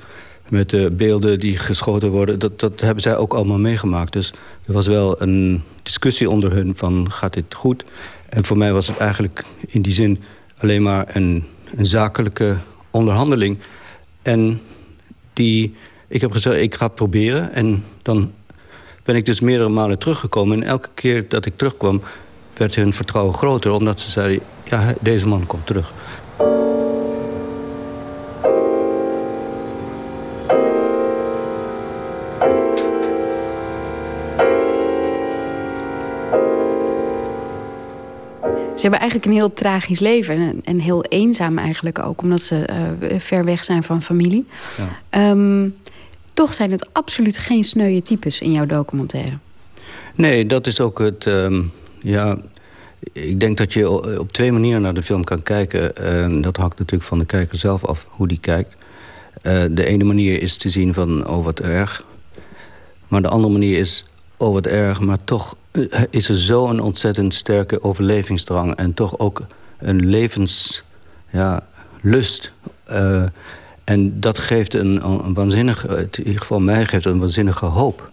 met 0.50 0.70
de 0.70 0.92
beelden 0.92 1.40
die 1.40 1.58
geschoten 1.58 2.10
worden. 2.10 2.40
Dat, 2.40 2.60
dat 2.60 2.80
hebben 2.80 3.04
zij 3.04 3.18
ook 3.18 3.34
allemaal 3.34 3.58
meegemaakt. 3.58 4.14
Dus 4.14 4.34
er 4.66 4.74
was 4.74 4.88
wel 4.88 5.22
een 5.22 5.64
discussie 5.84 6.30
onder 6.30 6.52
hun 6.52 6.74
van 6.76 7.12
gaat 7.12 7.34
dit 7.34 7.54
goed? 7.54 7.84
En 8.30 8.46
voor 8.46 8.58
mij 8.58 8.74
was 8.74 8.88
het 8.88 8.98
eigenlijk 8.98 9.44
in 9.68 9.82
die 9.82 9.94
zin 9.94 10.24
alleen 10.58 10.82
maar 10.82 11.16
een, 11.16 11.44
een 11.76 11.86
zakelijke 11.86 12.58
onderhandeling. 12.92 13.60
En 14.22 14.62
die, 15.34 15.76
ik 16.08 16.22
heb 16.22 16.32
gezegd, 16.32 16.56
ik 16.56 16.76
ga 16.76 16.88
proberen. 16.88 17.54
En 17.54 17.84
dan 18.02 18.32
ben 19.10 19.18
ik 19.18 19.26
dus 19.26 19.40
meerdere 19.40 19.70
malen 19.70 20.00
teruggekomen. 20.00 20.62
En 20.62 20.68
elke 20.68 20.90
keer 20.94 21.26
dat 21.30 21.46
ik 21.46 21.58
terugkwam, 21.58 22.02
werd 22.58 22.76
hun 22.76 22.94
vertrouwen 22.94 23.34
groter. 23.34 23.72
Omdat 23.72 24.00
ze 24.00 24.10
zeiden, 24.10 24.40
ja, 24.64 24.94
deze 25.02 25.28
man 25.28 25.46
komt 25.46 25.66
terug. 25.66 25.94
Ze 38.76 38.86
hebben 38.86 39.00
eigenlijk 39.00 39.26
een 39.26 39.38
heel 39.38 39.54
tragisch 39.54 40.00
leven. 40.00 40.62
En, 40.64 40.80
heel 40.80 41.04
eenzaam 41.04 41.58
eigenlijk 41.58 42.00
ook. 42.00 42.22
Omdat 42.22 42.42
ze 42.42 42.66
eh, 42.66 43.20
ver 43.20 43.46
weg 43.46 43.64
zijn 43.64 43.84
van 43.84 44.02
familie. 44.02 44.46
Ja. 44.78 44.88
Ehm, 45.10 45.70
toch 46.40 46.54
zijn 46.54 46.72
het 46.72 46.90
absoluut 46.92 47.38
geen 47.38 47.64
sneuwe 47.64 48.02
types 48.02 48.42
in 48.42 48.52
jouw 48.52 48.66
documentaire. 48.66 49.38
Nee, 50.16 50.46
dat 50.46 50.68
is 50.68 50.80
ook 50.80 51.00
het. 51.00 51.26
ehm, 51.26 51.62
ja, 52.02 52.38
ik 53.14 53.40
denk 53.40 53.58
dat 53.58 53.74
je 53.74 54.20
op 54.20 54.32
twee 54.32 54.52
manieren 54.52 54.82
naar 54.82 54.94
de 54.94 55.04
film 55.04 55.24
kan 55.24 55.44
kijken. 55.44 55.96
En 55.96 56.42
dat 56.42 56.58
hangt 56.58 56.78
natuurlijk 56.78 57.10
van 57.10 57.20
de 57.20 57.26
kijker 57.26 57.58
zelf 57.58 57.86
af, 57.86 58.06
hoe 58.10 58.28
die 58.28 58.40
kijkt. 58.40 58.76
Eh, 59.42 59.64
de 59.72 59.86
ene 59.86 60.04
manier 60.04 60.42
is 60.42 60.58
te 60.58 60.70
zien 60.70 60.94
van, 60.94 61.28
oh 61.28 61.44
wat 61.46 61.60
erg. 61.60 62.06
Maar 63.08 63.22
de 63.22 63.30
andere 63.30 63.54
manier 63.54 63.78
is, 63.78 64.06
oh 64.38 64.54
wat 64.54 64.68
erg, 64.68 65.00
maar 65.00 65.24
toch 65.24 65.56
eh, 65.72 66.04
is 66.10 66.30
er 66.30 66.40
zo'n 66.40 66.80
ontzettend 66.80 67.34
sterke 67.34 67.84
overlevingsdrang. 67.84 68.76
En 68.76 68.94
toch 68.94 69.20
ook 69.20 69.42
een 69.78 70.06
levenslust. 70.06 70.84
Ja. 71.32 71.64
Eh, 72.86 73.24
en 73.90 74.20
dat 74.20 74.38
geeft 74.38 74.74
een, 74.74 75.06
een 75.06 75.34
waanzinnige, 75.34 75.88
in 76.12 76.24
ieder 76.24 76.42
geval 76.42 76.60
mij 76.60 76.86
geeft 76.86 77.06
een 77.06 77.20
waanzinnige 77.20 77.66
hoop. 77.66 78.12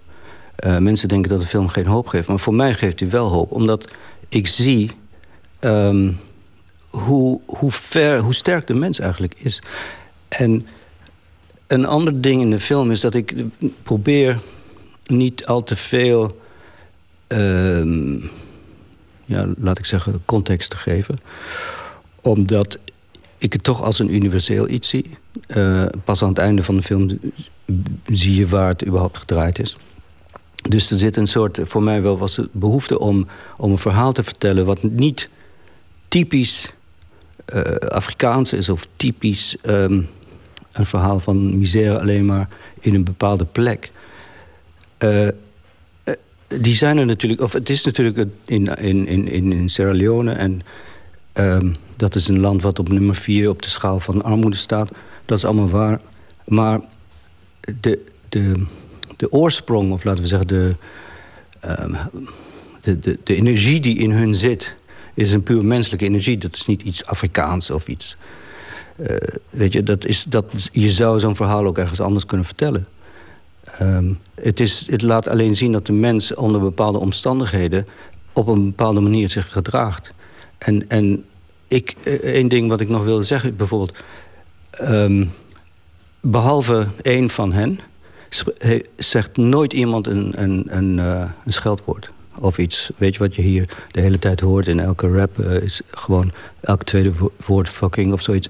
Eh, 0.57 0.79
mensen 0.79 1.09
denken 1.09 1.31
dat 1.31 1.41
de 1.41 1.47
film 1.47 1.69
geen 1.69 1.87
hoop 1.87 2.07
geeft. 2.07 2.29
Maar 2.29 2.39
voor 2.39 2.55
mij 2.55 2.75
geeft 2.75 3.01
hij 3.01 3.11
wel 3.11 3.29
hoop. 3.29 3.53
Omdat 3.53 3.93
ik 4.29 4.47
zie 4.47 4.91
ehm, 5.59 6.13
hoe, 6.89 7.41
hoe, 7.47 7.73
ver, 7.73 8.21
hoe 8.21 8.35
sterk 8.35 8.67
de 8.67 8.75
mens 8.75 8.99
eigenlijk 8.99 9.35
is. 9.37 9.63
En 10.29 10.67
een 11.67 11.87
ander 11.87 12.21
ding 12.21 12.41
in 12.41 12.51
de 12.51 12.61
film 12.61 12.91
is 12.91 13.01
dat 13.01 13.15
ik 13.15 13.35
probeer 13.83 14.41
niet 15.07 15.47
al 15.47 15.63
te 15.63 15.77
veel, 15.77 16.41
ehm, 17.27 18.15
ja, 19.25 19.47
laat 19.59 19.79
ik 19.79 19.85
zeggen, 19.85 20.23
context 20.25 20.71
te 20.71 20.77
geven. 20.77 21.17
Omdat 22.21 22.79
ik 23.39 23.53
het 23.53 23.63
toch 23.63 23.83
als 23.83 23.99
een 23.99 24.15
universeel 24.15 24.69
iets 24.69 24.89
zie. 24.89 25.19
Eh, 25.47 25.87
pas 26.05 26.23
aan 26.23 26.29
het 26.29 26.39
einde 26.39 26.63
van 26.63 26.77
de 26.77 26.83
film 26.83 27.19
zie 28.07 28.35
je 28.35 28.47
waar 28.47 28.69
het 28.69 28.87
überhaupt 28.87 29.19
gedraaid 29.19 29.59
is. 29.59 29.77
Dus 30.63 30.91
er 30.91 30.99
zit 30.99 31.17
een 31.17 31.29
soort, 31.29 31.59
voor 31.63 31.83
mij 31.83 32.03
wel 32.03 32.19
was 32.19 32.37
het 32.37 32.53
behoefte 32.53 32.99
om, 32.99 33.27
om 33.57 33.71
een 33.71 33.79
verhaal 33.79 34.13
te 34.13 34.23
vertellen... 34.23 34.65
wat 34.65 34.83
niet 34.83 35.29
typisch 36.09 36.73
eh, 37.45 37.61
Afrikaans 37.75 38.53
is 38.53 38.69
of 38.69 38.87
typisch 38.97 39.57
ehm, 39.63 40.03
een 40.73 40.87
verhaal 40.87 41.21
van 41.21 41.59
misère 41.59 42.01
alleen 42.01 42.27
maar 42.27 42.49
in 42.81 42.95
een 42.95 43.05
bepaalde 43.05 43.45
plek. 43.45 43.91
Eh, 44.99 45.29
die 46.47 46.75
zijn 46.75 46.99
er 46.99 47.07
natuurlijk, 47.07 47.41
of 47.41 47.53
het 47.53 47.69
is 47.69 47.85
natuurlijk 47.85 48.29
in, 48.45 48.67
in, 48.75 49.07
in, 49.07 49.53
in 49.53 49.69
Sierra 49.69 49.93
Leone 49.93 50.33
en 50.33 50.63
ehm, 51.33 51.73
dat 51.97 52.15
is 52.15 52.29
een 52.29 52.41
land 52.41 52.63
wat 52.63 52.79
op 52.79 52.89
nummer 52.89 53.17
vier 53.17 53.49
op 53.49 53.63
de 53.63 53.69
schaal 53.69 54.01
van 54.01 54.23
armoede 54.23 54.57
staat. 54.57 54.91
Dat 55.27 55.39
is 55.39 55.45
allemaal 55.45 55.69
waar. 55.69 56.01
Maar 56.45 56.81
de, 57.81 58.05
de, 58.29 58.67
de 59.17 59.33
oorsprong, 59.33 59.93
of 59.93 60.05
laten 60.05 60.23
we 60.23 60.29
zeggen, 60.29 60.49
de, 60.49 60.77
ehm, 61.61 61.95
de, 62.81 62.99
de, 62.99 63.19
de 63.25 63.35
energie 63.35 63.81
die 63.81 63.99
in 63.99 64.11
hun 64.11 64.35
zit, 64.35 64.77
is 65.15 65.33
een 65.33 65.43
puur 65.43 65.65
menselijke 65.65 66.05
energie. 66.05 66.39
Dat 66.39 66.55
is 66.55 66.67
niet 66.67 66.83
iets 66.83 67.05
Afrikaans 67.05 67.71
of 67.71 67.89
iets. 67.89 68.17
eh, 68.97 69.17
weet 69.51 69.73
je, 69.73 69.83
dat 69.83 70.05
is, 70.05 70.25
dat, 70.25 70.69
je 70.73 70.91
zou 70.91 71.21
zo'n 71.21 71.37
verhaal 71.37 71.65
ook 71.67 71.79
ergens 71.79 72.01
anders 72.01 72.27
kunnen 72.27 72.47
vertellen. 72.47 72.87
Ehm, 73.65 74.13
het, 74.35 74.61
is, 74.61 74.87
het 74.91 75.03
laat 75.03 75.29
alleen 75.29 75.57
zien 75.57 75.73
dat 75.73 75.87
de 75.87 75.93
mens 75.93 76.35
onder 76.35 76.61
bepaalde 76.61 76.99
omstandigheden 76.99 77.87
op 78.33 78.47
een 78.47 78.65
bepaalde 78.65 79.01
manier 79.01 79.29
zich 79.29 79.53
gedraagt. 79.53 80.13
En, 80.59 80.89
en 80.89 81.25
ik, 81.69 81.95
eh, 82.03 82.13
één 82.13 82.49
ding 82.49 82.69
wat 82.69 82.81
ik 82.81 82.89
nog 82.89 83.05
wilde 83.05 83.25
zeggen, 83.25 83.57
bijvoorbeeld. 83.57 83.93
Ehm, 84.79 85.25
behalve 86.21 86.87
één 87.03 87.31
van 87.31 87.53
hen 87.53 87.81
zegt 88.97 89.37
nooit 89.37 89.73
iemand 89.73 90.07
een, 90.07 90.43
een, 90.43 90.65
een, 90.69 90.99
eh, 90.99 91.31
een 91.45 91.53
scheldwoord. 91.53 92.11
Of 92.39 92.59
iets, 92.59 92.91
weet 92.97 93.13
je 93.13 93.19
wat 93.19 93.35
je 93.35 93.43
hier 93.43 93.69
de 93.91 94.01
hele 94.01 94.19
tijd 94.19 94.41
hoort 94.41 94.67
in 94.67 94.81
elke 94.81 95.09
rap... 95.09 95.39
eh, 95.39 95.63
is 95.63 95.81
gewoon 95.91 96.33
elke 96.61 96.85
tweede 96.85 97.15
wo- 97.15 97.33
woord 97.47 97.69
fucking 97.69 98.13
of 98.13 98.23
zoiets. 98.23 98.49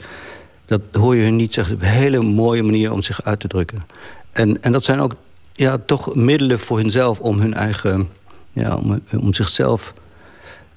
Dat 0.64 0.80
hoor 0.92 1.16
je 1.16 1.22
hun 1.22 1.36
niet 1.36 1.54
zeggen. 1.54 1.76
Een 1.80 1.86
hele 1.86 2.22
mooie 2.22 2.62
manier 2.62 2.92
om 2.92 3.02
zich 3.02 3.22
uit 3.24 3.40
te 3.40 3.48
drukken. 3.48 3.86
En, 4.32 4.62
en 4.62 4.72
dat 4.72 4.84
zijn 4.84 5.00
ook 5.00 5.12
ja, 5.52 5.78
toch 5.78 6.14
middelen 6.14 6.58
voor 6.58 6.78
hunzelf 6.78 7.20
om 7.20 7.40
hun 7.40 7.54
eigen... 7.54 8.08
Ja, 8.52 8.76
om, 8.76 9.00
om 9.18 9.34
zichzelf 9.34 9.94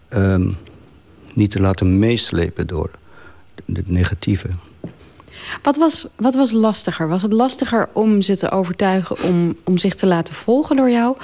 ehm, 0.08 0.50
niet 1.34 1.52
te 1.52 1.60
laten 1.60 2.00
meeslepen 2.00 2.68
door 2.68 2.90
het 3.74 3.90
negatieve. 3.90 4.50
Wat 5.62 5.78
was, 5.78 6.06
wat 6.16 6.36
was 6.36 6.52
lastiger? 6.52 7.08
Was 7.08 7.22
het 7.22 7.34
lastiger 7.34 7.90
om 7.94 8.22
ze 8.22 8.38
te 8.38 8.52
overtuigen 8.52 9.24
om, 9.24 9.56
om 9.64 9.78
zich 9.78 9.96
te 9.96 10.06
laten 10.06 10.34
volgen 10.34 10.76
door 10.76 10.90
jou? 10.90 11.18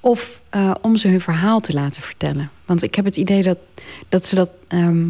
Of 0.00 0.40
eh, 0.48 0.70
om 0.80 0.96
ze 0.96 1.08
hun 1.08 1.20
verhaal 1.20 1.60
te 1.60 1.72
laten 1.72 2.02
vertellen? 2.02 2.50
Want 2.64 2.82
ik 2.82 2.94
heb 2.94 3.04
het 3.04 3.16
idee 3.16 3.42
dat, 3.42 3.58
dat 4.08 4.26
ze 4.26 4.34
dat. 4.34 4.50
ehm, 4.68 5.08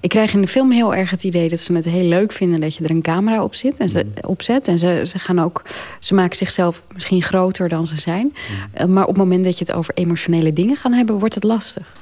ik 0.00 0.08
krijg 0.08 0.32
in 0.32 0.40
de 0.40 0.48
film 0.48 0.70
heel 0.70 0.94
erg 0.94 1.10
het 1.10 1.24
idee 1.24 1.48
dat 1.48 1.60
ze 1.60 1.72
het 1.72 1.84
heel 1.84 2.08
leuk 2.08 2.32
vinden 2.32 2.60
dat 2.60 2.74
je 2.74 2.84
er 2.84 2.90
een 2.90 3.02
camera 3.02 3.42
op, 3.42 3.54
zit 3.54 3.78
en 3.78 3.90
ze, 3.90 4.06
opzet. 4.20 4.68
En 4.68 4.78
ze, 4.78 5.02
ze 5.06 5.18
gaan 5.18 5.40
ook. 5.40 5.62
Ze 5.98 6.14
maken 6.14 6.36
zichzelf 6.36 6.82
misschien 6.94 7.22
groter 7.22 7.68
dan 7.68 7.86
ze 7.86 8.00
zijn. 8.00 8.34
Eh, 8.72 8.86
maar 8.86 9.02
op 9.02 9.08
het 9.08 9.16
moment 9.16 9.44
dat 9.44 9.58
je 9.58 9.64
het 9.64 9.74
over 9.74 9.94
emotionele 9.94 10.52
dingen 10.52 10.76
gaan 10.76 10.92
hebben, 10.92 11.18
wordt 11.18 11.34
het 11.34 11.44
lastig. 11.44 11.92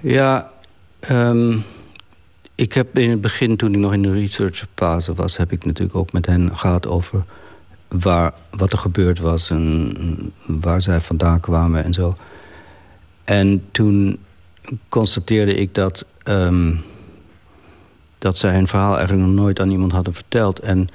Ja, 0.00 0.50
ehm, 1.00 1.58
ik 2.54 2.72
heb 2.72 2.98
in 2.98 3.10
het 3.10 3.20
begin, 3.20 3.56
toen 3.56 3.72
ik 3.72 3.78
nog 3.78 3.92
in 3.92 4.02
de 4.02 4.12
researchfase 4.12 5.14
was... 5.14 5.36
heb 5.36 5.52
ik 5.52 5.64
natuurlijk 5.64 5.96
ook 5.96 6.12
met 6.12 6.26
hen 6.26 6.56
gehad 6.56 6.86
over 6.86 7.24
waar, 7.88 8.32
wat 8.50 8.72
er 8.72 8.78
gebeurd 8.78 9.18
was... 9.18 9.50
en 9.50 9.92
waar 10.46 10.82
zij 10.82 11.00
vandaan 11.00 11.40
kwamen 11.40 11.84
en 11.84 11.92
zo. 11.92 12.16
En 13.24 13.64
toen 13.70 14.18
constateerde 14.88 15.54
ik 15.54 15.74
dat, 15.74 16.04
ehm, 16.22 16.74
dat 18.18 18.36
zij 18.36 18.54
hun 18.54 18.68
verhaal 18.68 18.96
eigenlijk 18.96 19.26
nog 19.26 19.36
nooit 19.36 19.60
aan 19.60 19.70
iemand 19.70 19.92
hadden 19.92 20.14
verteld... 20.14 20.58
en 20.58 20.88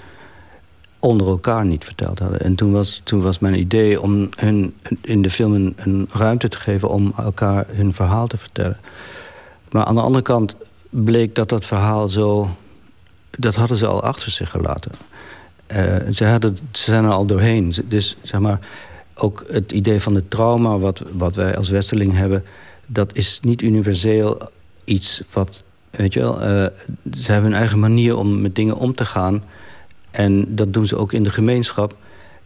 onder 1.00 1.28
elkaar 1.28 1.66
niet 1.66 1.84
verteld 1.84 2.20
hadden. 2.20 2.40
En 2.40 2.56
toen 2.56 2.72
was, 2.72 3.02
toen 3.04 3.22
was 3.22 3.40
mijn 3.40 3.60
idee 3.60 4.02
om 4.02 4.30
hun 4.36 4.76
in 5.02 5.22
de 5.22 5.30
film 5.30 5.54
een, 5.54 5.74
een 5.78 6.08
ruimte 6.12 6.48
te 6.48 6.58
geven... 6.58 6.90
om 6.90 7.14
elkaar 7.18 7.66
hun 7.70 7.94
verhaal 7.94 8.28
te 8.28 8.38
vertellen. 8.38 8.78
Maar 9.72 9.86
aan 9.86 9.96
de 9.96 10.02
andere 10.02 10.24
kant 10.24 10.56
bleek 10.90 11.36
dat 11.36 11.50
dat 11.50 11.66
verhaal 11.66 12.10
zo... 12.10 12.56
dat 13.38 13.56
hadden 13.56 13.78
ze 13.78 13.88
al 13.88 14.04
achter 14.04 14.32
zich 14.32 14.50
gelaten. 14.50 14.92
Eh, 15.68 15.96
ze, 16.12 16.26
hadden, 16.26 16.58
ze 16.72 16.92
zijn 16.92 17.04
er 17.04 17.12
al 17.12 17.26
doorheen. 17.26 17.76
Dus 17.86 18.18
zeg 18.22 18.40
maar, 18.40 18.60
ook 19.16 19.46
het 19.48 19.72
idee 19.72 20.02
van 20.02 20.16
het 20.16 20.30
trauma... 20.30 20.78
wat, 20.78 21.04
wat 21.12 21.36
wij 21.36 21.58
als 21.58 21.70
westerling 21.70 22.14
hebben... 22.14 22.46
dat 22.88 23.16
is 23.16 23.40
niet 23.42 23.62
universeel 23.62 24.42
iets 24.84 25.22
wat... 25.32 25.64
Weet 25.90 26.14
je 26.14 26.20
wel, 26.20 26.42
eh, 26.42 26.66
ze 27.12 27.32
hebben 27.32 27.52
hun 27.52 27.60
eigen 27.60 27.80
manier 27.80 28.18
om 28.18 28.42
met 28.42 28.56
dingen 28.56 28.78
om 28.78 28.96
te 28.96 29.06
gaan... 29.06 29.44
En 30.18 30.56
dat 30.56 30.74
doen 30.74 30.88
ze 30.88 30.98
ook 30.98 31.14
in 31.14 31.24
de 31.24 31.30
gemeenschap. 31.30 31.96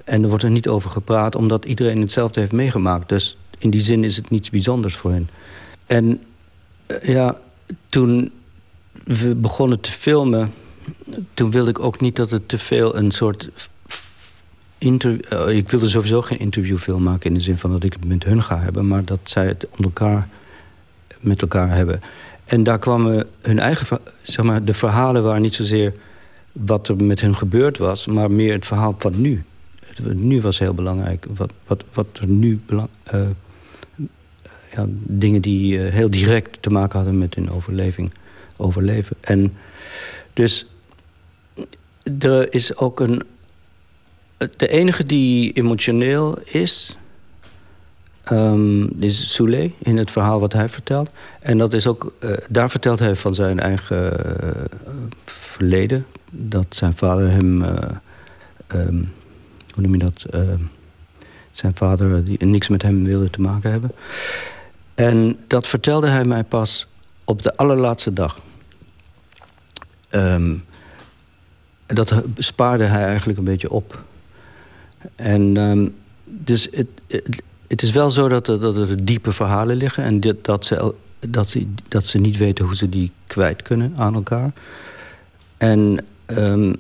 En 0.04 0.24
er 0.24 0.30
wordt 0.30 0.44
er 0.44 0.52
niet 0.52 0.68
over 0.68 0.90
gepraat, 0.90 1.36
omdat 1.36 1.66
iedereen 1.66 2.02
hetzelfde 2.02 2.40
heeft 2.40 2.52
meegemaakt. 2.52 3.10
Dus 3.10 3.38
in 3.58 3.70
die 3.70 3.82
zin 3.82 4.04
is 4.04 4.16
het 4.16 4.30
niets 4.30 4.50
bijzonders 4.50 4.96
voor 4.96 5.12
hen. 5.12 5.30
En 5.86 6.22
eh, 6.86 7.04
ja, 7.04 7.38
toen 7.90 8.32
we 9.04 9.36
begonnen 9.36 9.80
te 9.80 9.92
filmen... 9.92 10.54
toen 11.34 11.52
wilde 11.52 11.70
ik 11.70 11.80
ook 11.80 12.00
niet 12.00 12.16
dat 12.16 12.30
het 12.30 12.48
te 12.50 12.58
veel 12.58 12.96
een 12.96 13.12
soort... 13.12 13.50
Inter 14.78 15.20
eh, 15.26 15.56
ik 15.56 15.70
wilde 15.70 15.88
sowieso 15.90 16.22
geen 16.22 16.40
interviewfilm 16.40 17.04
maken... 17.04 17.30
in 17.30 17.34
de 17.34 17.42
zin 17.42 17.58
van 17.58 17.72
dat 17.72 17.84
ik 17.84 17.94
het 17.94 18.06
met 18.06 18.24
hun 18.24 18.44
ga 18.44 18.60
hebben... 18.60 18.88
maar 18.88 19.06
dat 19.06 19.20
zij 19.24 19.46
het 19.48 19.68
onder 19.70 19.86
elkaar, 19.86 20.28
met 21.20 21.42
elkaar 21.42 21.70
hebben. 21.70 22.02
En 22.46 22.64
daar 22.64 22.80
kwamen 22.80 23.28
hun 23.42 23.60
eigen... 23.60 24.00
zeg 24.22 24.46
maar, 24.46 24.64
de 24.64 24.74
verhalen 24.74 25.24
waren 25.24 25.42
niet 25.42 25.56
zozeer 25.56 25.94
wat 26.52 26.88
er 26.88 27.04
met 27.04 27.22
hun 27.22 27.36
gebeurd 27.36 27.78
was... 27.78 28.06
maar 28.06 28.32
meer 28.32 28.54
het 28.54 28.66
verhaal 28.66 28.96
van 28.98 29.22
nu. 29.22 29.44
Het 29.86 30.14
nu 30.14 30.42
was 30.42 30.60
heel 30.60 30.74
belangrijk. 30.74 31.26
Wat, 31.36 31.52
wat, 31.68 31.84
wat 31.94 32.08
er 32.22 32.28
nu... 32.28 32.62
belang- 32.66 32.90
eh, 33.04 33.22
ja, 34.76 34.86
dingen 35.04 35.42
die 35.42 35.84
eh, 35.84 35.94
heel 35.94 36.10
direct 36.10 36.62
te 36.62 36.70
maken 36.70 36.98
hadden 36.98 37.18
met 37.18 37.36
hun 37.36 37.52
overleving, 37.52 38.12
overleven. 38.58 39.16
En 39.22 39.54
dus 40.34 40.66
er 42.20 42.54
is 42.54 42.78
ook 42.78 43.00
een... 43.00 43.22
De 44.58 44.68
enige 44.68 45.06
die 45.06 45.54
emotioneel 45.54 46.40
is... 46.40 46.98
ehm, 48.24 49.02
is 49.02 49.34
Soule 49.34 49.72
in 49.78 49.98
het 49.98 50.12
verhaal 50.12 50.40
wat 50.40 50.54
hij 50.54 50.70
vertelt. 50.70 51.10
En 51.40 51.58
dat 51.58 51.74
is 51.74 51.88
ook, 51.88 52.14
eh, 52.20 52.32
daar 52.50 52.70
vertelt 52.70 53.00
hij 53.00 53.16
van 53.16 53.36
zijn 53.36 53.60
eigen 53.60 54.26
eh, 54.26 54.50
verleden. 55.26 56.06
Dat 56.30 56.66
zijn 56.70 56.94
vader 56.98 57.30
hem... 57.32 57.64
eh, 57.64 57.90
ehm, 58.68 59.04
hoe 59.74 59.84
noem 59.84 59.94
je 59.94 60.00
dat? 60.00 60.26
Ehm, 60.30 60.62
zijn 61.52 61.76
vader 61.76 62.26
die 62.26 62.46
niks 62.46 62.68
met 62.68 62.82
hem 62.82 63.04
wilde 63.04 63.30
te 63.30 63.42
maken 63.42 63.72
hebben. 63.72 63.92
En 65.02 65.40
dat 65.48 65.68
vertelde 65.68 66.08
hij 66.08 66.26
mij 66.26 66.44
pas 66.44 66.88
op 67.26 67.42
de 67.44 67.56
allerlaatste 67.56 68.14
dag. 68.14 68.40
Ehm, 70.10 70.56
dat 71.86 72.24
spaarde 72.38 72.84
hij 72.84 73.04
eigenlijk 73.06 73.40
een 73.40 73.44
beetje 73.44 73.72
op. 73.72 74.04
En 75.16 75.58
ehm, 75.58 75.88
dus 76.24 76.68
het, 76.72 76.88
het, 77.68 77.82
is 77.82 77.92
wel 77.92 78.10
zo 78.10 78.28
dat 78.28 78.48
er, 78.48 78.60
dat 78.60 78.76
er 78.76 79.06
diepe 79.06 79.32
verhalen 79.32 79.76
liggen... 79.76 80.04
en 80.04 80.20
dit, 80.20 80.46
dat, 80.46 80.66
ze, 80.66 80.94
dat, 81.20 81.50
ze, 81.50 81.68
dat 81.88 82.06
ze 82.06 82.18
niet 82.18 82.38
weten 82.38 82.66
hoe 82.66 82.76
ze 82.76 82.90
die 82.90 83.12
kwijt 83.28 83.62
kunnen 83.62 83.94
aan 83.98 84.16
elkaar. 84.16 84.52
En, 85.58 86.06
ehm, 86.26 86.74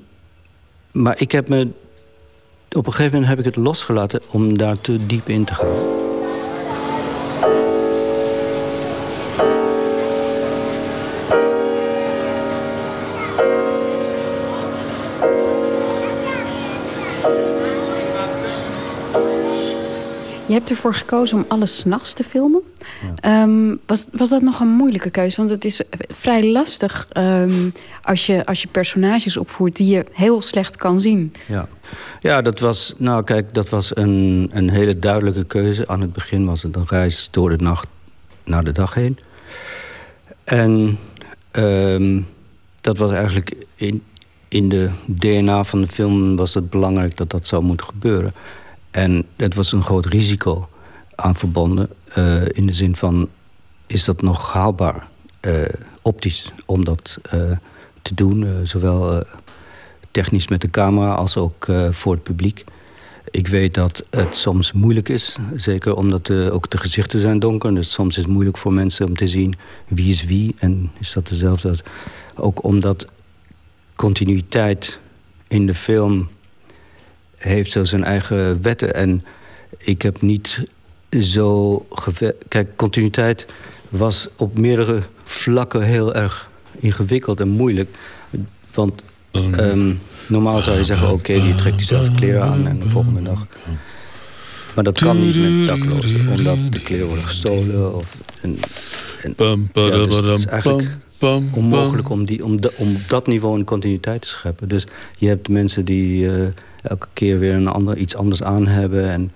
maar 0.91 1.21
ik 1.21 1.31
heb 1.31 1.47
me... 1.47 1.67
Op 2.71 2.85
een 2.87 2.93
gegeven 2.93 3.13
moment 3.13 3.29
heb 3.29 3.39
ik 3.39 3.55
het 3.55 3.63
losgelaten 3.63 4.21
om 4.31 4.57
daar 4.57 4.81
te 4.81 5.05
diep 5.05 5.29
in 5.29 5.43
te 5.43 5.53
gaan. 5.53 6.00
Hebt 20.61 20.73
ervoor 20.73 20.93
gekozen 20.93 21.37
om 21.37 21.45
alles 21.47 21.77
s'nachts 21.77 22.13
te 22.13 22.23
filmen. 22.23 22.61
Ehm, 23.15 23.75
was, 23.85 24.07
was 24.11 24.29
dat 24.29 24.41
nog 24.41 24.59
een 24.59 24.67
moeilijke 24.67 25.09
keuze? 25.09 25.37
Want 25.37 25.49
het 25.49 25.65
is 25.65 25.81
vrij 26.07 26.51
lastig 26.51 27.07
ehm, 27.09 27.69
als, 28.01 28.25
je, 28.25 28.45
als 28.45 28.61
je 28.61 28.67
personages 28.67 29.37
opvoert 29.37 29.75
die 29.75 29.87
je 29.87 30.05
heel 30.11 30.41
slecht 30.41 30.75
kan 30.75 30.99
zien. 30.99 31.33
Ja. 31.45 31.67
ja, 32.19 32.41
dat 32.41 32.59
was, 32.59 32.93
nou 32.97 33.23
kijk, 33.23 33.53
dat 33.53 33.69
was 33.69 33.95
een, 33.95 34.49
een 34.53 34.69
hele 34.69 34.99
duidelijke 34.99 35.43
keuze. 35.43 35.87
Aan 35.87 36.01
het 36.01 36.13
begin 36.13 36.45
was 36.45 36.63
het 36.63 36.75
een 36.75 36.87
reis 36.87 37.27
door 37.31 37.57
de 37.57 37.63
nacht 37.63 37.87
naar 38.43 38.63
de 38.63 38.71
dag 38.71 38.93
heen. 38.93 39.19
En 40.43 40.97
ehm, 41.51 42.21
dat 42.81 42.97
was 42.97 43.11
eigenlijk 43.11 43.55
in, 43.75 44.03
in 44.47 44.69
de 44.69 44.89
DNA 45.05 45.63
van 45.63 45.81
de 45.81 45.87
film 45.87 46.35
was 46.35 46.53
het 46.53 46.69
belangrijk 46.69 47.17
dat 47.17 47.29
dat 47.29 47.47
zou 47.47 47.63
moeten 47.63 47.85
gebeuren. 47.85 48.33
En 48.91 49.25
het 49.35 49.55
was 49.55 49.71
een 49.71 49.83
groot 49.83 50.05
risico 50.05 50.69
aan 51.15 51.35
verbonden. 51.35 51.89
eh, 52.13 52.45
in 52.47 52.67
de 52.67 52.73
zin 52.73 52.95
van, 52.95 53.29
is 53.87 54.05
dat 54.05 54.21
nog 54.21 54.53
haalbaar 54.53 55.07
eh, 55.39 55.65
optisch 56.01 56.51
om 56.65 56.85
dat 56.85 57.17
eh, 57.21 57.51
te 58.01 58.13
doen? 58.13 58.67
zowel 58.67 59.23
technisch 60.11 60.47
met 60.47 60.61
de 60.61 60.69
camera 60.69 61.13
als 61.13 61.37
ook 61.37 61.67
voor 61.89 62.13
het 62.13 62.23
publiek. 62.23 62.63
Ik 63.31 63.47
weet 63.47 63.73
dat 63.73 64.07
het 64.09 64.35
soms 64.35 64.71
moeilijk 64.71 65.09
is. 65.09 65.37
Zeker 65.55 65.95
omdat 65.95 66.25
de, 66.25 66.49
ook 66.53 66.69
de 66.69 66.77
gezichten 66.77 67.19
zijn 67.19 67.39
donker. 67.39 67.75
Dus 67.75 67.91
soms 67.91 68.17
is 68.17 68.23
het 68.23 68.31
moeilijk 68.31 68.57
voor 68.57 68.73
mensen 68.73 69.05
om 69.05 69.15
te 69.15 69.27
zien 69.27 69.55
wie 69.87 70.09
is 70.09 70.23
wie. 70.23 70.55
En 70.59 70.91
is 70.99 71.13
dat 71.13 71.27
dezelfde? 71.27 71.75
Ook 72.35 72.63
omdat 72.63 73.07
continuïteit 73.95 74.99
in 75.47 75.65
de 75.65 75.73
film 75.73 76.29
heeft 77.41 77.71
zo 77.71 77.83
zijn 77.83 78.03
eigen 78.03 78.61
wetten. 78.61 78.93
En 78.95 79.23
ik 79.77 80.01
heb 80.01 80.21
niet 80.21 80.65
zo... 81.21 81.85
Kijk, 82.47 82.75
continuïteit 82.75 83.45
was 83.89 84.27
op 84.37 84.57
meerdere 84.57 85.01
vlakken 85.23 85.81
heel 85.83 86.15
erg 86.15 86.49
ingewikkeld 86.79 87.39
en 87.39 87.49
moeilijk. 87.49 87.89
Want 88.73 89.01
ehm, 89.31 89.93
normaal 90.27 90.61
zou 90.61 90.77
je 90.77 90.85
zeggen... 90.85 91.11
oké, 91.11 91.33
die 91.33 91.55
trekt 91.55 91.77
diezelfde 91.77 92.15
kleren 92.15 92.41
aan 92.43 92.67
en 92.67 92.79
de 92.79 92.89
volgende 92.89 93.21
dag... 93.21 93.45
Maar 94.75 94.83
dat 94.83 94.99
kan 94.99 95.19
niet 95.19 95.35
met 95.35 95.67
daklozen, 95.67 96.27
omdat 96.37 96.57
de 96.69 96.81
kleren 96.81 97.05
worden 97.07 97.25
gestolen. 97.25 97.95
Of, 97.95 98.17
en, 98.41 98.57
en, 99.23 99.69
ja, 99.73 99.89
dus 99.89 100.15
het 100.15 100.39
is 100.39 100.45
eigenlijk 100.45 100.87
onmogelijk 101.55 102.09
om, 102.09 102.25
die, 102.25 102.45
om, 102.45 102.61
de- 102.61 102.73
om 102.75 102.95
op 102.95 103.01
dat 103.07 103.27
niveau 103.27 103.57
een 103.59 103.63
continuïteit 103.65 104.21
te 104.21 104.27
scheppen. 104.27 104.67
Dus 104.67 104.83
je 105.17 105.27
hebt 105.27 105.49
mensen 105.49 105.85
die 105.85 106.29
eh, 106.31 106.47
elke 106.81 107.07
keer 107.13 107.39
weer 107.39 107.53
een 107.53 107.67
ander, 107.67 107.97
iets 107.97 108.15
anders 108.15 108.43
aan 108.43 108.67
hebben. 108.67 109.09
En, 109.09 109.31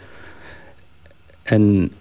en 1.44 1.92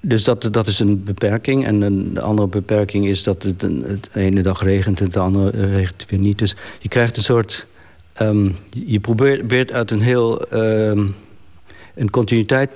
dus 0.00 0.24
dat, 0.24 0.48
dat 0.50 0.66
is 0.66 0.78
een 0.78 1.04
beperking. 1.04 1.66
En 1.66 2.12
de 2.14 2.20
andere 2.20 2.48
beperking 2.48 3.06
is 3.06 3.22
dat 3.22 3.42
het, 3.42 3.62
een, 3.62 3.82
het 3.82 4.08
ene 4.14 4.42
dag 4.42 4.62
regent 4.62 5.00
en 5.00 5.10
de 5.10 5.18
andere 5.18 5.50
eh, 5.50 5.74
regent 5.74 6.04
weer 6.10 6.20
niet. 6.20 6.38
Dus 6.38 6.56
je 6.78 6.88
krijgt 6.88 7.16
een 7.16 7.22
soort... 7.22 7.66
ehm, 8.12 8.50
je 8.70 9.00
probeert 9.00 9.72
uit 9.72 9.90
een 9.90 10.00
heel... 10.00 10.42
ehm, 10.42 11.06
een 11.94 12.10
continuïteit 12.10 12.70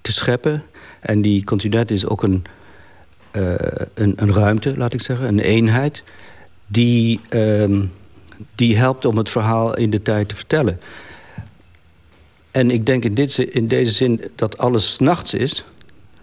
te 0.00 0.12
scheppen. 0.12 0.62
En 1.00 1.22
die 1.22 1.44
continuïteit 1.44 1.90
is 1.90 2.06
ook 2.06 2.22
een, 2.22 2.44
eh, 3.30 3.54
een, 3.94 4.12
een 4.16 4.32
ruimte, 4.32 4.76
laat 4.76 4.92
ik 4.92 5.02
zeggen, 5.02 5.28
een 5.28 5.40
eenheid... 5.40 6.02
die, 6.66 7.20
ehm, 7.28 7.84
die 8.54 8.76
helpt 8.76 9.04
om 9.04 9.16
het 9.16 9.28
verhaal 9.28 9.76
in 9.76 9.90
de 9.90 10.02
tijd 10.02 10.28
te 10.28 10.36
vertellen. 10.36 10.80
En 12.56 12.70
ik 12.70 12.86
denk 12.86 13.04
in, 13.04 13.14
dit, 13.14 13.38
in 13.38 13.68
deze 13.68 13.92
zin 13.92 14.20
dat 14.34 14.58
alles 14.58 14.98
nachts 14.98 15.34
is... 15.34 15.64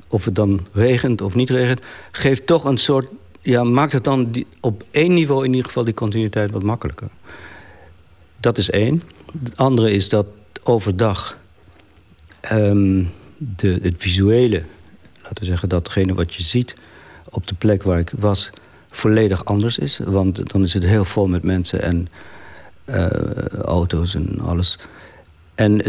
of 0.07 0.25
het 0.25 0.35
dan 0.35 0.67
regent 0.71 1.21
of 1.21 1.35
niet 1.35 1.49
regent... 1.49 1.81
geeft 2.11 2.45
toch 2.45 2.63
een 2.63 2.77
soort... 2.77 3.07
ja, 3.41 3.63
maakt 3.63 3.91
het 3.91 4.03
dan 4.03 4.45
op 4.59 4.83
één 4.91 5.13
niveau 5.13 5.43
in 5.43 5.49
ieder 5.49 5.65
geval 5.65 5.83
die 5.83 5.93
continuïteit 5.93 6.51
wat 6.51 6.63
makkelijker. 6.63 7.07
Dat 8.39 8.57
is 8.57 8.69
één. 8.69 9.03
Het 9.43 9.57
andere 9.57 9.91
is 9.91 10.09
dat 10.09 10.25
overdag 10.63 11.37
ehm, 12.41 13.03
de, 13.37 13.79
het 13.81 13.95
visuele, 13.97 14.63
laten 15.21 15.39
we 15.39 15.45
zeggen 15.45 15.69
datgene 15.69 16.13
wat 16.13 16.33
je 16.33 16.43
ziet 16.43 16.75
op 17.29 17.47
de 17.47 17.55
plek 17.55 17.83
waar 17.83 17.99
ik 17.99 18.11
was, 18.17 18.49
volledig 18.89 19.45
anders 19.45 19.77
is. 19.77 19.99
Want 20.03 20.51
dan 20.51 20.63
is 20.63 20.73
het 20.73 20.83
heel 20.83 21.05
vol 21.05 21.27
met 21.27 21.43
mensen 21.43 21.81
en 21.81 22.07
eh, 22.85 23.07
auto's 23.65 24.15
en 24.15 24.39
alles. 24.39 24.77
En 25.55 25.83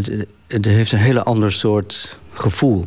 het, 0.46 0.64
heeft 0.64 0.92
een 0.92 0.98
hele 0.98 1.22
ander 1.22 1.52
soort 1.52 2.18
gevoel. 2.32 2.86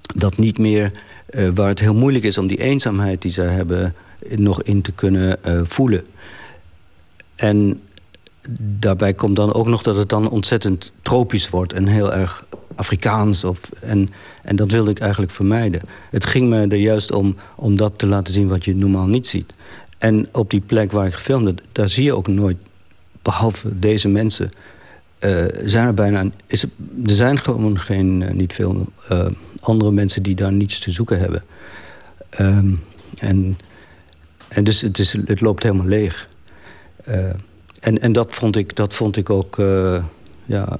Dat 0.00 0.36
niet 0.36 0.58
meer, 0.58 0.90
eh, 1.26 1.48
waar 1.54 1.68
het 1.68 1.78
heel 1.78 1.94
moeilijk 1.94 2.24
is 2.24 2.38
om 2.38 2.46
die 2.46 2.60
eenzaamheid 2.60 3.22
die 3.22 3.32
zij 3.32 3.46
hebben 3.46 3.94
nog 4.36 4.62
in 4.62 4.82
te 4.82 4.92
kunnen 4.92 5.44
eh, 5.44 5.60
voelen. 5.64 6.04
En 7.34 7.80
daarbij 8.60 9.14
komt 9.14 9.36
dan 9.36 9.52
ook 9.52 9.66
nog 9.66 9.82
dat 9.82 9.96
het 9.96 10.08
dan 10.08 10.30
ontzettend 10.30 10.92
tropisch 11.02 11.50
wordt 11.50 11.72
en 11.72 11.86
heel 11.86 12.12
erg 12.12 12.44
Afrikaans. 12.74 13.44
Of, 13.44 13.60
en, 13.80 14.08
en 14.42 14.56
dat 14.56 14.70
wilde 14.70 14.90
ik 14.90 15.00
eigenlijk 15.00 15.32
vermijden. 15.32 15.80
Het 16.10 16.26
ging 16.26 16.48
me 16.48 16.66
er 16.66 16.76
juist 16.76 17.12
om, 17.12 17.36
om 17.56 17.76
dat 17.76 17.98
te 17.98 18.06
laten 18.06 18.32
zien 18.32 18.48
wat 18.48 18.64
je 18.64 18.76
normaal 18.76 19.06
niet 19.06 19.26
ziet. 19.26 19.52
En 19.98 20.28
op 20.32 20.50
die 20.50 20.60
plek 20.60 20.92
waar 20.92 21.06
ik 21.06 21.14
gefilmd 21.14 21.46
heb, 21.46 21.60
daar 21.72 21.88
zie 21.88 22.04
je 22.04 22.14
ook 22.14 22.28
nooit, 22.28 22.56
behalve 23.22 23.78
deze 23.78 24.08
mensen, 24.08 24.50
eh, 25.18 25.44
zijn 25.64 25.86
er 25.86 25.94
bijna. 25.94 26.24
Is 26.46 26.62
er, 26.62 26.70
zijn 27.04 27.38
gewoon 27.38 27.78
geen, 27.80 28.22
eh, 28.22 28.34
niet 28.34 28.52
veel 28.52 28.86
eh, 29.08 29.26
andere 29.60 29.90
mensen 29.90 30.22
die 30.22 30.34
daar 30.34 30.52
niets 30.52 30.78
te 30.78 30.90
zoeken 30.90 31.18
hebben. 31.18 31.44
Ehm, 32.30 32.70
en, 33.18 33.58
en 34.48 34.64
dus 34.64 34.80
het, 34.80 34.98
is, 34.98 35.12
het 35.12 35.40
loopt 35.40 35.62
helemaal 35.62 35.86
leeg. 35.86 36.28
En 37.80 38.00
en 38.00 38.12
dat, 38.12 38.34
vond 38.34 38.56
ik, 38.56 38.76
dat 38.76 38.94
vond 38.94 39.16
ik 39.16 39.30
ook 39.30 39.56
ja, 40.44 40.78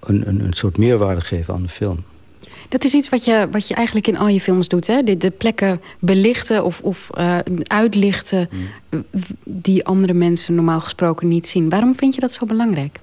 een, 0.00 0.28
een, 0.28 0.44
een 0.44 0.52
soort 0.52 0.76
meerwaarde 0.76 1.20
geven 1.20 1.54
aan 1.54 1.62
de 1.62 1.68
film. 1.68 2.04
Dat 2.68 2.84
is 2.84 2.94
iets 2.94 3.08
wat 3.08 3.24
je, 3.24 3.48
wat 3.50 3.68
je 3.68 3.74
eigenlijk 3.74 4.06
in 4.06 4.18
al 4.18 4.28
je 4.28 4.40
films 4.40 4.68
doet. 4.68 4.86
Hè? 4.86 5.02
De, 5.02 5.16
de 5.16 5.30
plekken 5.30 5.80
belichten 5.98 6.64
of, 6.64 6.80
of 6.80 7.10
uitlichten... 7.62 8.48
Mm. 8.50 9.04
die 9.44 9.84
andere 9.84 10.14
mensen 10.14 10.54
normaal 10.54 10.80
gesproken 10.80 11.28
niet 11.28 11.46
zien. 11.46 11.68
Waarom 11.68 11.96
vind 11.96 12.14
je 12.14 12.20
dat 12.20 12.32
zo 12.32 12.46
belangrijk? 12.46 13.00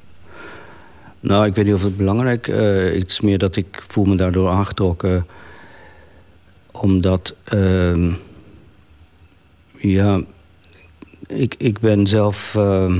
Nou, 1.26 1.46
ik 1.46 1.56
weet 1.56 1.66
niet 1.66 1.74
of 1.74 1.84
het 1.84 1.98
belangrijk 1.98 2.48
is. 2.48 3.00
het 3.00 3.12
is 3.12 3.22
meer 3.22 3.38
dat 3.38 3.56
ik 3.56 3.84
voel 3.88 4.06
me 4.06 4.16
daardoor 4.16 4.50
aangetrokken. 4.50 5.26
Omdat, 6.72 7.36
ehm, 7.44 8.12
ja, 9.78 10.22
ik, 11.28 11.56
ik 11.58 11.80
ben 11.80 12.08
zelf... 12.08 12.56
ehm, 12.56 13.00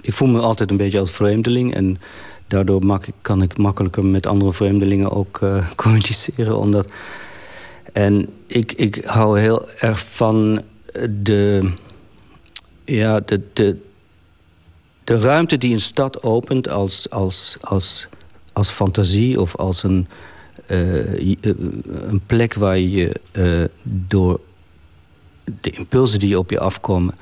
ik 0.00 0.14
voel 0.14 0.28
me 0.28 0.40
altijd 0.40 0.70
een 0.70 0.76
beetje 0.76 0.98
als 0.98 1.10
vreemdeling. 1.10 1.74
En 1.74 1.98
daardoor 2.46 3.00
kan 3.22 3.42
ik 3.42 3.56
makkelijker 3.56 4.04
met 4.04 4.26
andere 4.26 4.52
vreemdelingen 4.52 5.10
ook 5.10 5.42
eh, 5.42 5.70
communiceren. 5.76 6.58
Omdat, 6.58 6.90
en 7.92 8.28
ik, 8.46 8.72
ik 8.72 9.02
hou 9.04 9.40
heel 9.40 9.68
erg 9.78 10.00
van 10.00 10.62
de... 11.22 11.70
Ja, 12.84 13.20
de, 13.20 13.40
de, 13.52 13.76
de 15.04 15.18
ruimte 15.18 15.58
die 15.58 15.72
een 15.72 15.80
stad 15.80 16.22
opent 16.22 16.68
als, 16.68 17.10
als, 17.10 17.56
als, 17.60 18.08
als 18.52 18.68
fantasie 18.68 19.40
of 19.40 19.56
als 19.56 19.82
een, 19.82 20.06
eh, 20.66 21.22
eh, 21.22 21.36
een 21.90 22.20
plek 22.26 22.54
waar 22.54 22.78
je 22.78 23.20
eh, 23.32 23.64
door 23.82 24.40
de 25.60 25.70
impulsen 25.70 26.18
die 26.18 26.38
op 26.38 26.50
je 26.50 26.60
afkomen 26.60 27.14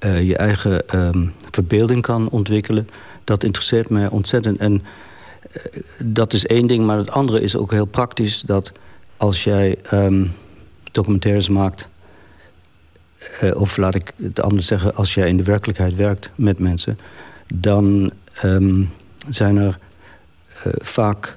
je 0.00 0.36
eigen 0.36 0.88
ehm, 0.88 1.26
verbeelding 1.50 2.02
kan 2.02 2.28
ontwikkelen, 2.28 2.88
dat 3.24 3.44
interesseert 3.44 3.88
mij 3.88 4.08
ontzettend. 4.08 4.58
En 4.58 4.82
dat 6.04 6.32
is 6.32 6.46
één 6.46 6.66
ding, 6.66 6.86
maar 6.86 6.98
het 6.98 7.10
andere 7.10 7.40
is 7.40 7.56
ook 7.56 7.70
heel 7.70 7.84
praktisch 7.84 8.40
dat 8.40 8.72
als 9.16 9.44
jij 9.44 9.78
ehm, 9.82 10.26
documentaires 10.92 11.48
maakt 11.48 11.88
eh, 13.18 13.60
of 13.60 13.76
laat 13.76 13.94
ik 13.94 14.12
het 14.22 14.40
anders 14.40 14.66
zeggen, 14.66 14.94
als 14.94 15.14
jij 15.14 15.28
in 15.28 15.36
de 15.36 15.42
werkelijkheid 15.42 15.94
werkt 15.94 16.30
met 16.34 16.58
mensen, 16.58 16.98
dan 17.54 18.10
ehm, 18.32 18.82
zijn 19.28 19.56
er 19.56 19.78
eh, 20.62 20.72
vaak 20.76 21.36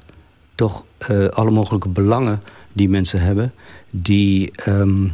toch 0.56 0.86
eh, 0.98 1.28
alle 1.28 1.52
mogelijke 1.52 1.88
belangen 1.88 2.42
die 2.74 2.90
mensen 2.90 3.22
hebben, 3.22 3.54
die 3.90 4.52
ehm, 4.52 5.08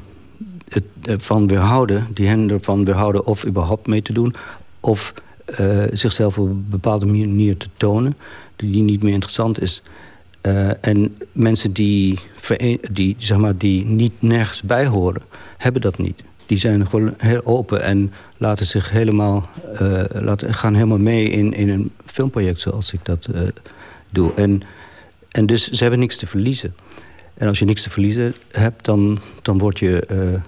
het 0.67 0.83
ervan 1.01 1.47
weerhouden, 1.47 2.07
die 2.13 2.27
hen 2.27 2.49
ervan 2.49 2.85
weerhouden 2.85 3.25
of 3.25 3.45
überhaupt 3.45 3.87
mee 3.87 4.01
te 4.01 4.13
doen, 4.13 4.33
of 4.79 5.13
zichzelf 5.91 6.37
op 6.37 6.49
een 6.49 6.65
bepaalde 6.69 7.05
manier 7.05 7.57
te 7.57 7.67
tonen, 7.77 8.17
die 8.55 8.81
niet 8.81 9.03
meer 9.03 9.13
interessant 9.13 9.61
is. 9.61 9.81
En 10.81 11.17
mensen 11.31 11.73
die, 11.73 12.19
die, 12.91 13.15
zeg 13.17 13.37
maar, 13.37 13.57
die 13.57 13.85
niet 13.85 14.21
nergens 14.21 14.61
bij 14.61 14.85
horen, 14.85 15.21
hebben 15.57 15.81
dat 15.81 15.97
niet. 15.97 16.23
Die 16.47 16.57
zijn 16.57 16.87
gewoon 16.87 17.13
heel 17.17 17.45
open 17.45 17.81
en 17.81 18.13
laten 18.37 18.65
zich 18.65 18.89
helemaal, 18.89 19.49
eh, 19.73 20.03
laten, 20.09 20.53
gaan 20.53 20.73
helemaal 20.73 20.97
mee 20.97 21.29
in, 21.29 21.53
in 21.53 21.69
een 21.69 21.91
filmproject 22.05 22.59
zoals 22.59 22.93
ik 22.93 22.99
dat 23.03 23.25
eh, 23.25 23.41
doe. 24.09 24.33
En, 24.33 24.61
en 25.31 25.45
dus 25.45 25.69
ze 25.69 25.81
hebben 25.81 25.99
niks 25.99 26.17
te 26.17 26.27
verliezen. 26.27 26.75
En 27.33 27.47
als 27.47 27.59
je 27.59 27.65
niks 27.65 27.81
te 27.83 27.89
verliezen 27.89 28.33
hebt, 28.51 28.85
dan, 28.85 29.19
dan 29.41 29.57
word 29.57 29.79
je 29.79 30.05
eh, 30.05 30.41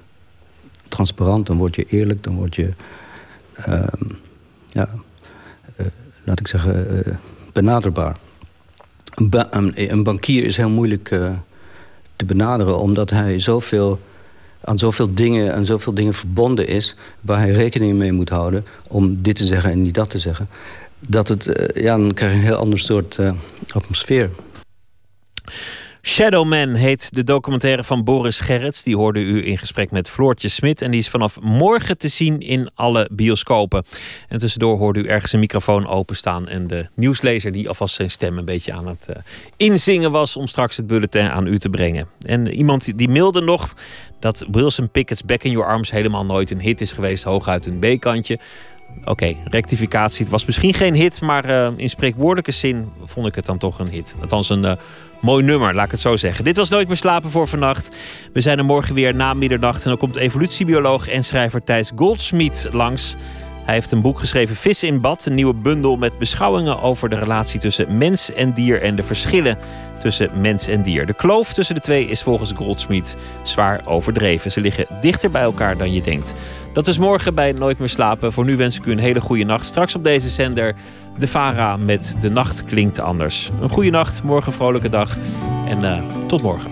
transparant, 0.88 1.46
dan 1.46 1.58
word 1.58 1.76
je 1.76 1.86
eerlijk, 1.90 2.24
dan 2.24 2.36
word 2.36 2.56
je, 2.56 2.74
ehm, 3.54 4.04
ja, 4.68 4.90
laat 6.24 6.40
ik 6.40 6.48
zeggen, 6.48 7.20
benaderbaar. 7.54 8.18
Een, 9.16 9.30
ba- 9.30 9.48
een, 9.52 9.92
een 9.92 10.04
bankier 10.04 10.44
is 10.44 10.58
heel 10.58 10.70
moeilijk 10.70 11.08
te 12.16 12.26
benaderen, 12.26 12.80
omdat 12.80 13.10
hij 13.10 13.40
zoveel, 13.40 14.00
aan 14.62 14.80
zoveel 14.80 15.14
dingen, 15.14 15.56
aan 15.56 15.66
zoveel 15.66 15.94
dingen 15.94 16.14
verbonden 16.14 16.68
is, 16.68 16.96
waar 17.22 17.40
hij 17.40 17.52
rekening 17.52 17.98
mee 17.98 18.12
moet 18.12 18.30
houden 18.30 18.66
om 18.88 19.22
dit 19.22 19.36
te 19.36 19.46
zeggen 19.46 19.72
en 19.72 19.82
niet 19.82 19.94
dat 19.94 20.10
te 20.10 20.20
zeggen. 20.20 20.48
Dat 21.00 21.28
het, 21.28 21.48
eh, 21.48 21.84
ja, 21.84 21.98
dan 21.98 22.14
krijg 22.14 22.32
je 22.32 22.38
een 22.38 22.44
heel 22.44 22.56
ander 22.56 22.80
soort 22.80 23.18
eh, 23.18 23.32
atmosfeer. 23.74 24.30
Shadowman 26.02 26.74
heet 26.74 27.10
de 27.16 27.24
documentaire 27.24 27.84
van 27.84 28.04
Boris 28.04 28.40
Gerrits. 28.40 28.84
Die 28.84 28.96
hoorde 28.98 29.20
u 29.20 29.48
in 29.48 29.58
gesprek 29.58 29.92
met 29.92 30.10
Floortje 30.10 30.48
Smit. 30.48 30.82
En 30.82 30.92
die 30.92 31.00
is 31.00 31.10
vanaf 31.10 31.40
morgen 31.42 31.98
te 31.98 32.08
zien 32.08 32.40
in 32.40 32.70
alle 32.76 33.10
bioscopen. 33.12 33.84
En 34.28 34.38
tussendoor 34.40 34.78
hoorde 34.78 35.00
u 35.04 35.08
ergens 35.08 35.34
een 35.34 35.40
microfoon 35.40 35.88
openstaan. 35.88 36.48
En 36.48 36.68
de 36.68 36.88
nieuwslezer 36.96 37.52
die 37.52 37.68
alvast 37.68 37.96
zijn 37.96 38.12
stem 38.12 38.38
een 38.38 38.46
beetje 38.46 38.74
aan 38.74 38.88
het 38.88 39.08
eh, 39.08 39.16
inzingen 39.58 40.12
was. 40.12 40.36
Om 40.38 40.48
straks 40.48 40.78
het 40.78 40.88
bulletin 40.88 41.30
aan 41.30 41.48
u 41.48 41.60
te 41.60 41.70
brengen. 41.70 42.08
En 42.22 42.48
iemand 42.48 42.98
die- 42.98 43.10
mailde 43.10 43.42
nog 43.42 43.74
dat 44.20 44.46
Wilson 44.52 44.90
Pickett's 44.90 45.24
Back 45.24 45.44
in 45.44 45.52
Your 45.52 45.68
Arms 45.68 45.92
helemaal 45.92 46.26
nooit 46.26 46.52
een 46.52 46.62
hit 46.62 46.82
is 46.82 46.92
geweest. 46.92 47.24
Hooguit 47.24 47.66
een 47.66 47.80
B-kantje. 47.80 48.40
Oké, 49.04 49.36
rectificatie. 49.44 50.22
Het 50.22 50.30
was 50.30 50.46
misschien 50.46 50.74
geen 50.74 50.94
hit, 50.94 51.22
maar 51.22 51.46
eh, 51.46 51.70
in 51.76 51.90
spreekwoordelijke 51.90 52.52
zin 52.52 52.92
vond 53.04 53.28
ik 53.28 53.36
het 53.36 53.46
dan 53.46 53.58
toch 53.58 53.80
een 53.80 53.90
hit. 53.90 54.16
Althans, 54.22 54.50
een 54.50 54.66
eh, 54.66 54.76
mooi 55.22 55.44
nummer, 55.44 55.76
laat 55.76 55.86
ik 55.86 55.92
het 55.92 56.00
zo 56.00 56.16
zeggen. 56.16 56.44
Dit 56.44 56.58
was 56.58 56.70
Nooit 56.70 56.88
meer 56.88 56.98
slapen 56.98 57.30
voor 57.30 57.48
vannacht. 57.48 57.98
We 58.34 58.42
zijn 58.42 58.58
er 58.58 58.66
morgen 58.66 58.96
weer 58.96 59.16
na 59.16 59.34
middernacht. 59.34 59.84
En 59.84 59.90
dan 59.90 60.00
komt 60.00 60.16
evolutiebioloog 60.16 61.08
en 61.08 61.24
schrijver 61.24 61.64
Thijs 61.64 61.92
Goldsmith 61.96 62.68
langs. 62.72 63.16
Hij 63.70 63.78
heeft 63.78 63.92
een 63.92 64.02
boek 64.02 64.20
geschreven, 64.20 64.56
Vis 64.56 64.84
in 64.84 65.02
Bad. 65.02 65.26
Een 65.26 65.34
nieuwe 65.34 65.54
bundel 65.54 65.96
met 65.96 66.18
beschouwingen 66.18 66.82
over 66.82 67.10
de 67.10 67.16
relatie 67.16 67.60
tussen 67.60 67.98
mens 67.98 68.34
en 68.34 68.54
dier... 68.54 68.82
en 68.82 68.96
de 68.96 69.04
verschillen 69.04 69.58
tussen 70.02 70.42
mens 70.42 70.68
en 70.68 70.82
dier. 70.82 71.06
De 71.06 71.14
kloof 71.14 71.54
tussen 71.54 71.76
de 71.76 71.82
twee 71.82 72.08
is 72.08 72.24
volgens 72.24 72.52
Goldsmith 72.52 73.18
zwaar 73.44 73.82
overdreven. 73.86 74.52
Ze 74.52 74.62
liggen 74.62 74.86
dichter 75.02 75.30
bij 75.30 75.42
elkaar 75.42 75.78
dan 75.78 75.94
je 75.94 76.02
denkt. 76.02 76.34
Dat 76.74 76.88
is 76.88 76.98
morgen 76.98 77.36
bij 77.36 77.52
Nooit 77.52 77.80
meer 77.80 77.90
slapen. 77.90 78.34
Voor 78.34 78.46
nu 78.46 78.58
wens 78.58 78.78
ik 78.78 78.86
u 78.86 78.92
een 78.92 79.00
hele 79.00 79.22
goede 79.22 79.44
nacht. 79.44 79.66
Straks 79.66 79.96
op 79.96 80.04
deze 80.04 80.30
zender 80.30 80.76
de 81.18 81.28
VARA 81.28 81.78
met 81.78 82.16
De 82.22 82.30
Nacht 82.30 82.64
Klinkt 82.64 83.00
Anders. 83.00 83.50
Een 83.62 83.70
goede 83.70 83.90
nacht, 83.90 84.24
morgen 84.24 84.52
een 84.52 84.58
vrolijke 84.58 84.90
dag. 84.90 85.18
En 85.68 85.84
eh, 85.84 86.02
tot 86.28 86.42
morgen. 86.42 86.72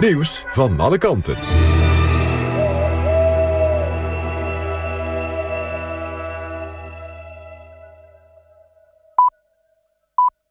Nieuws 0.00 0.44
van 0.48 0.80
alle 0.80 0.98
kanten. 0.98 1.89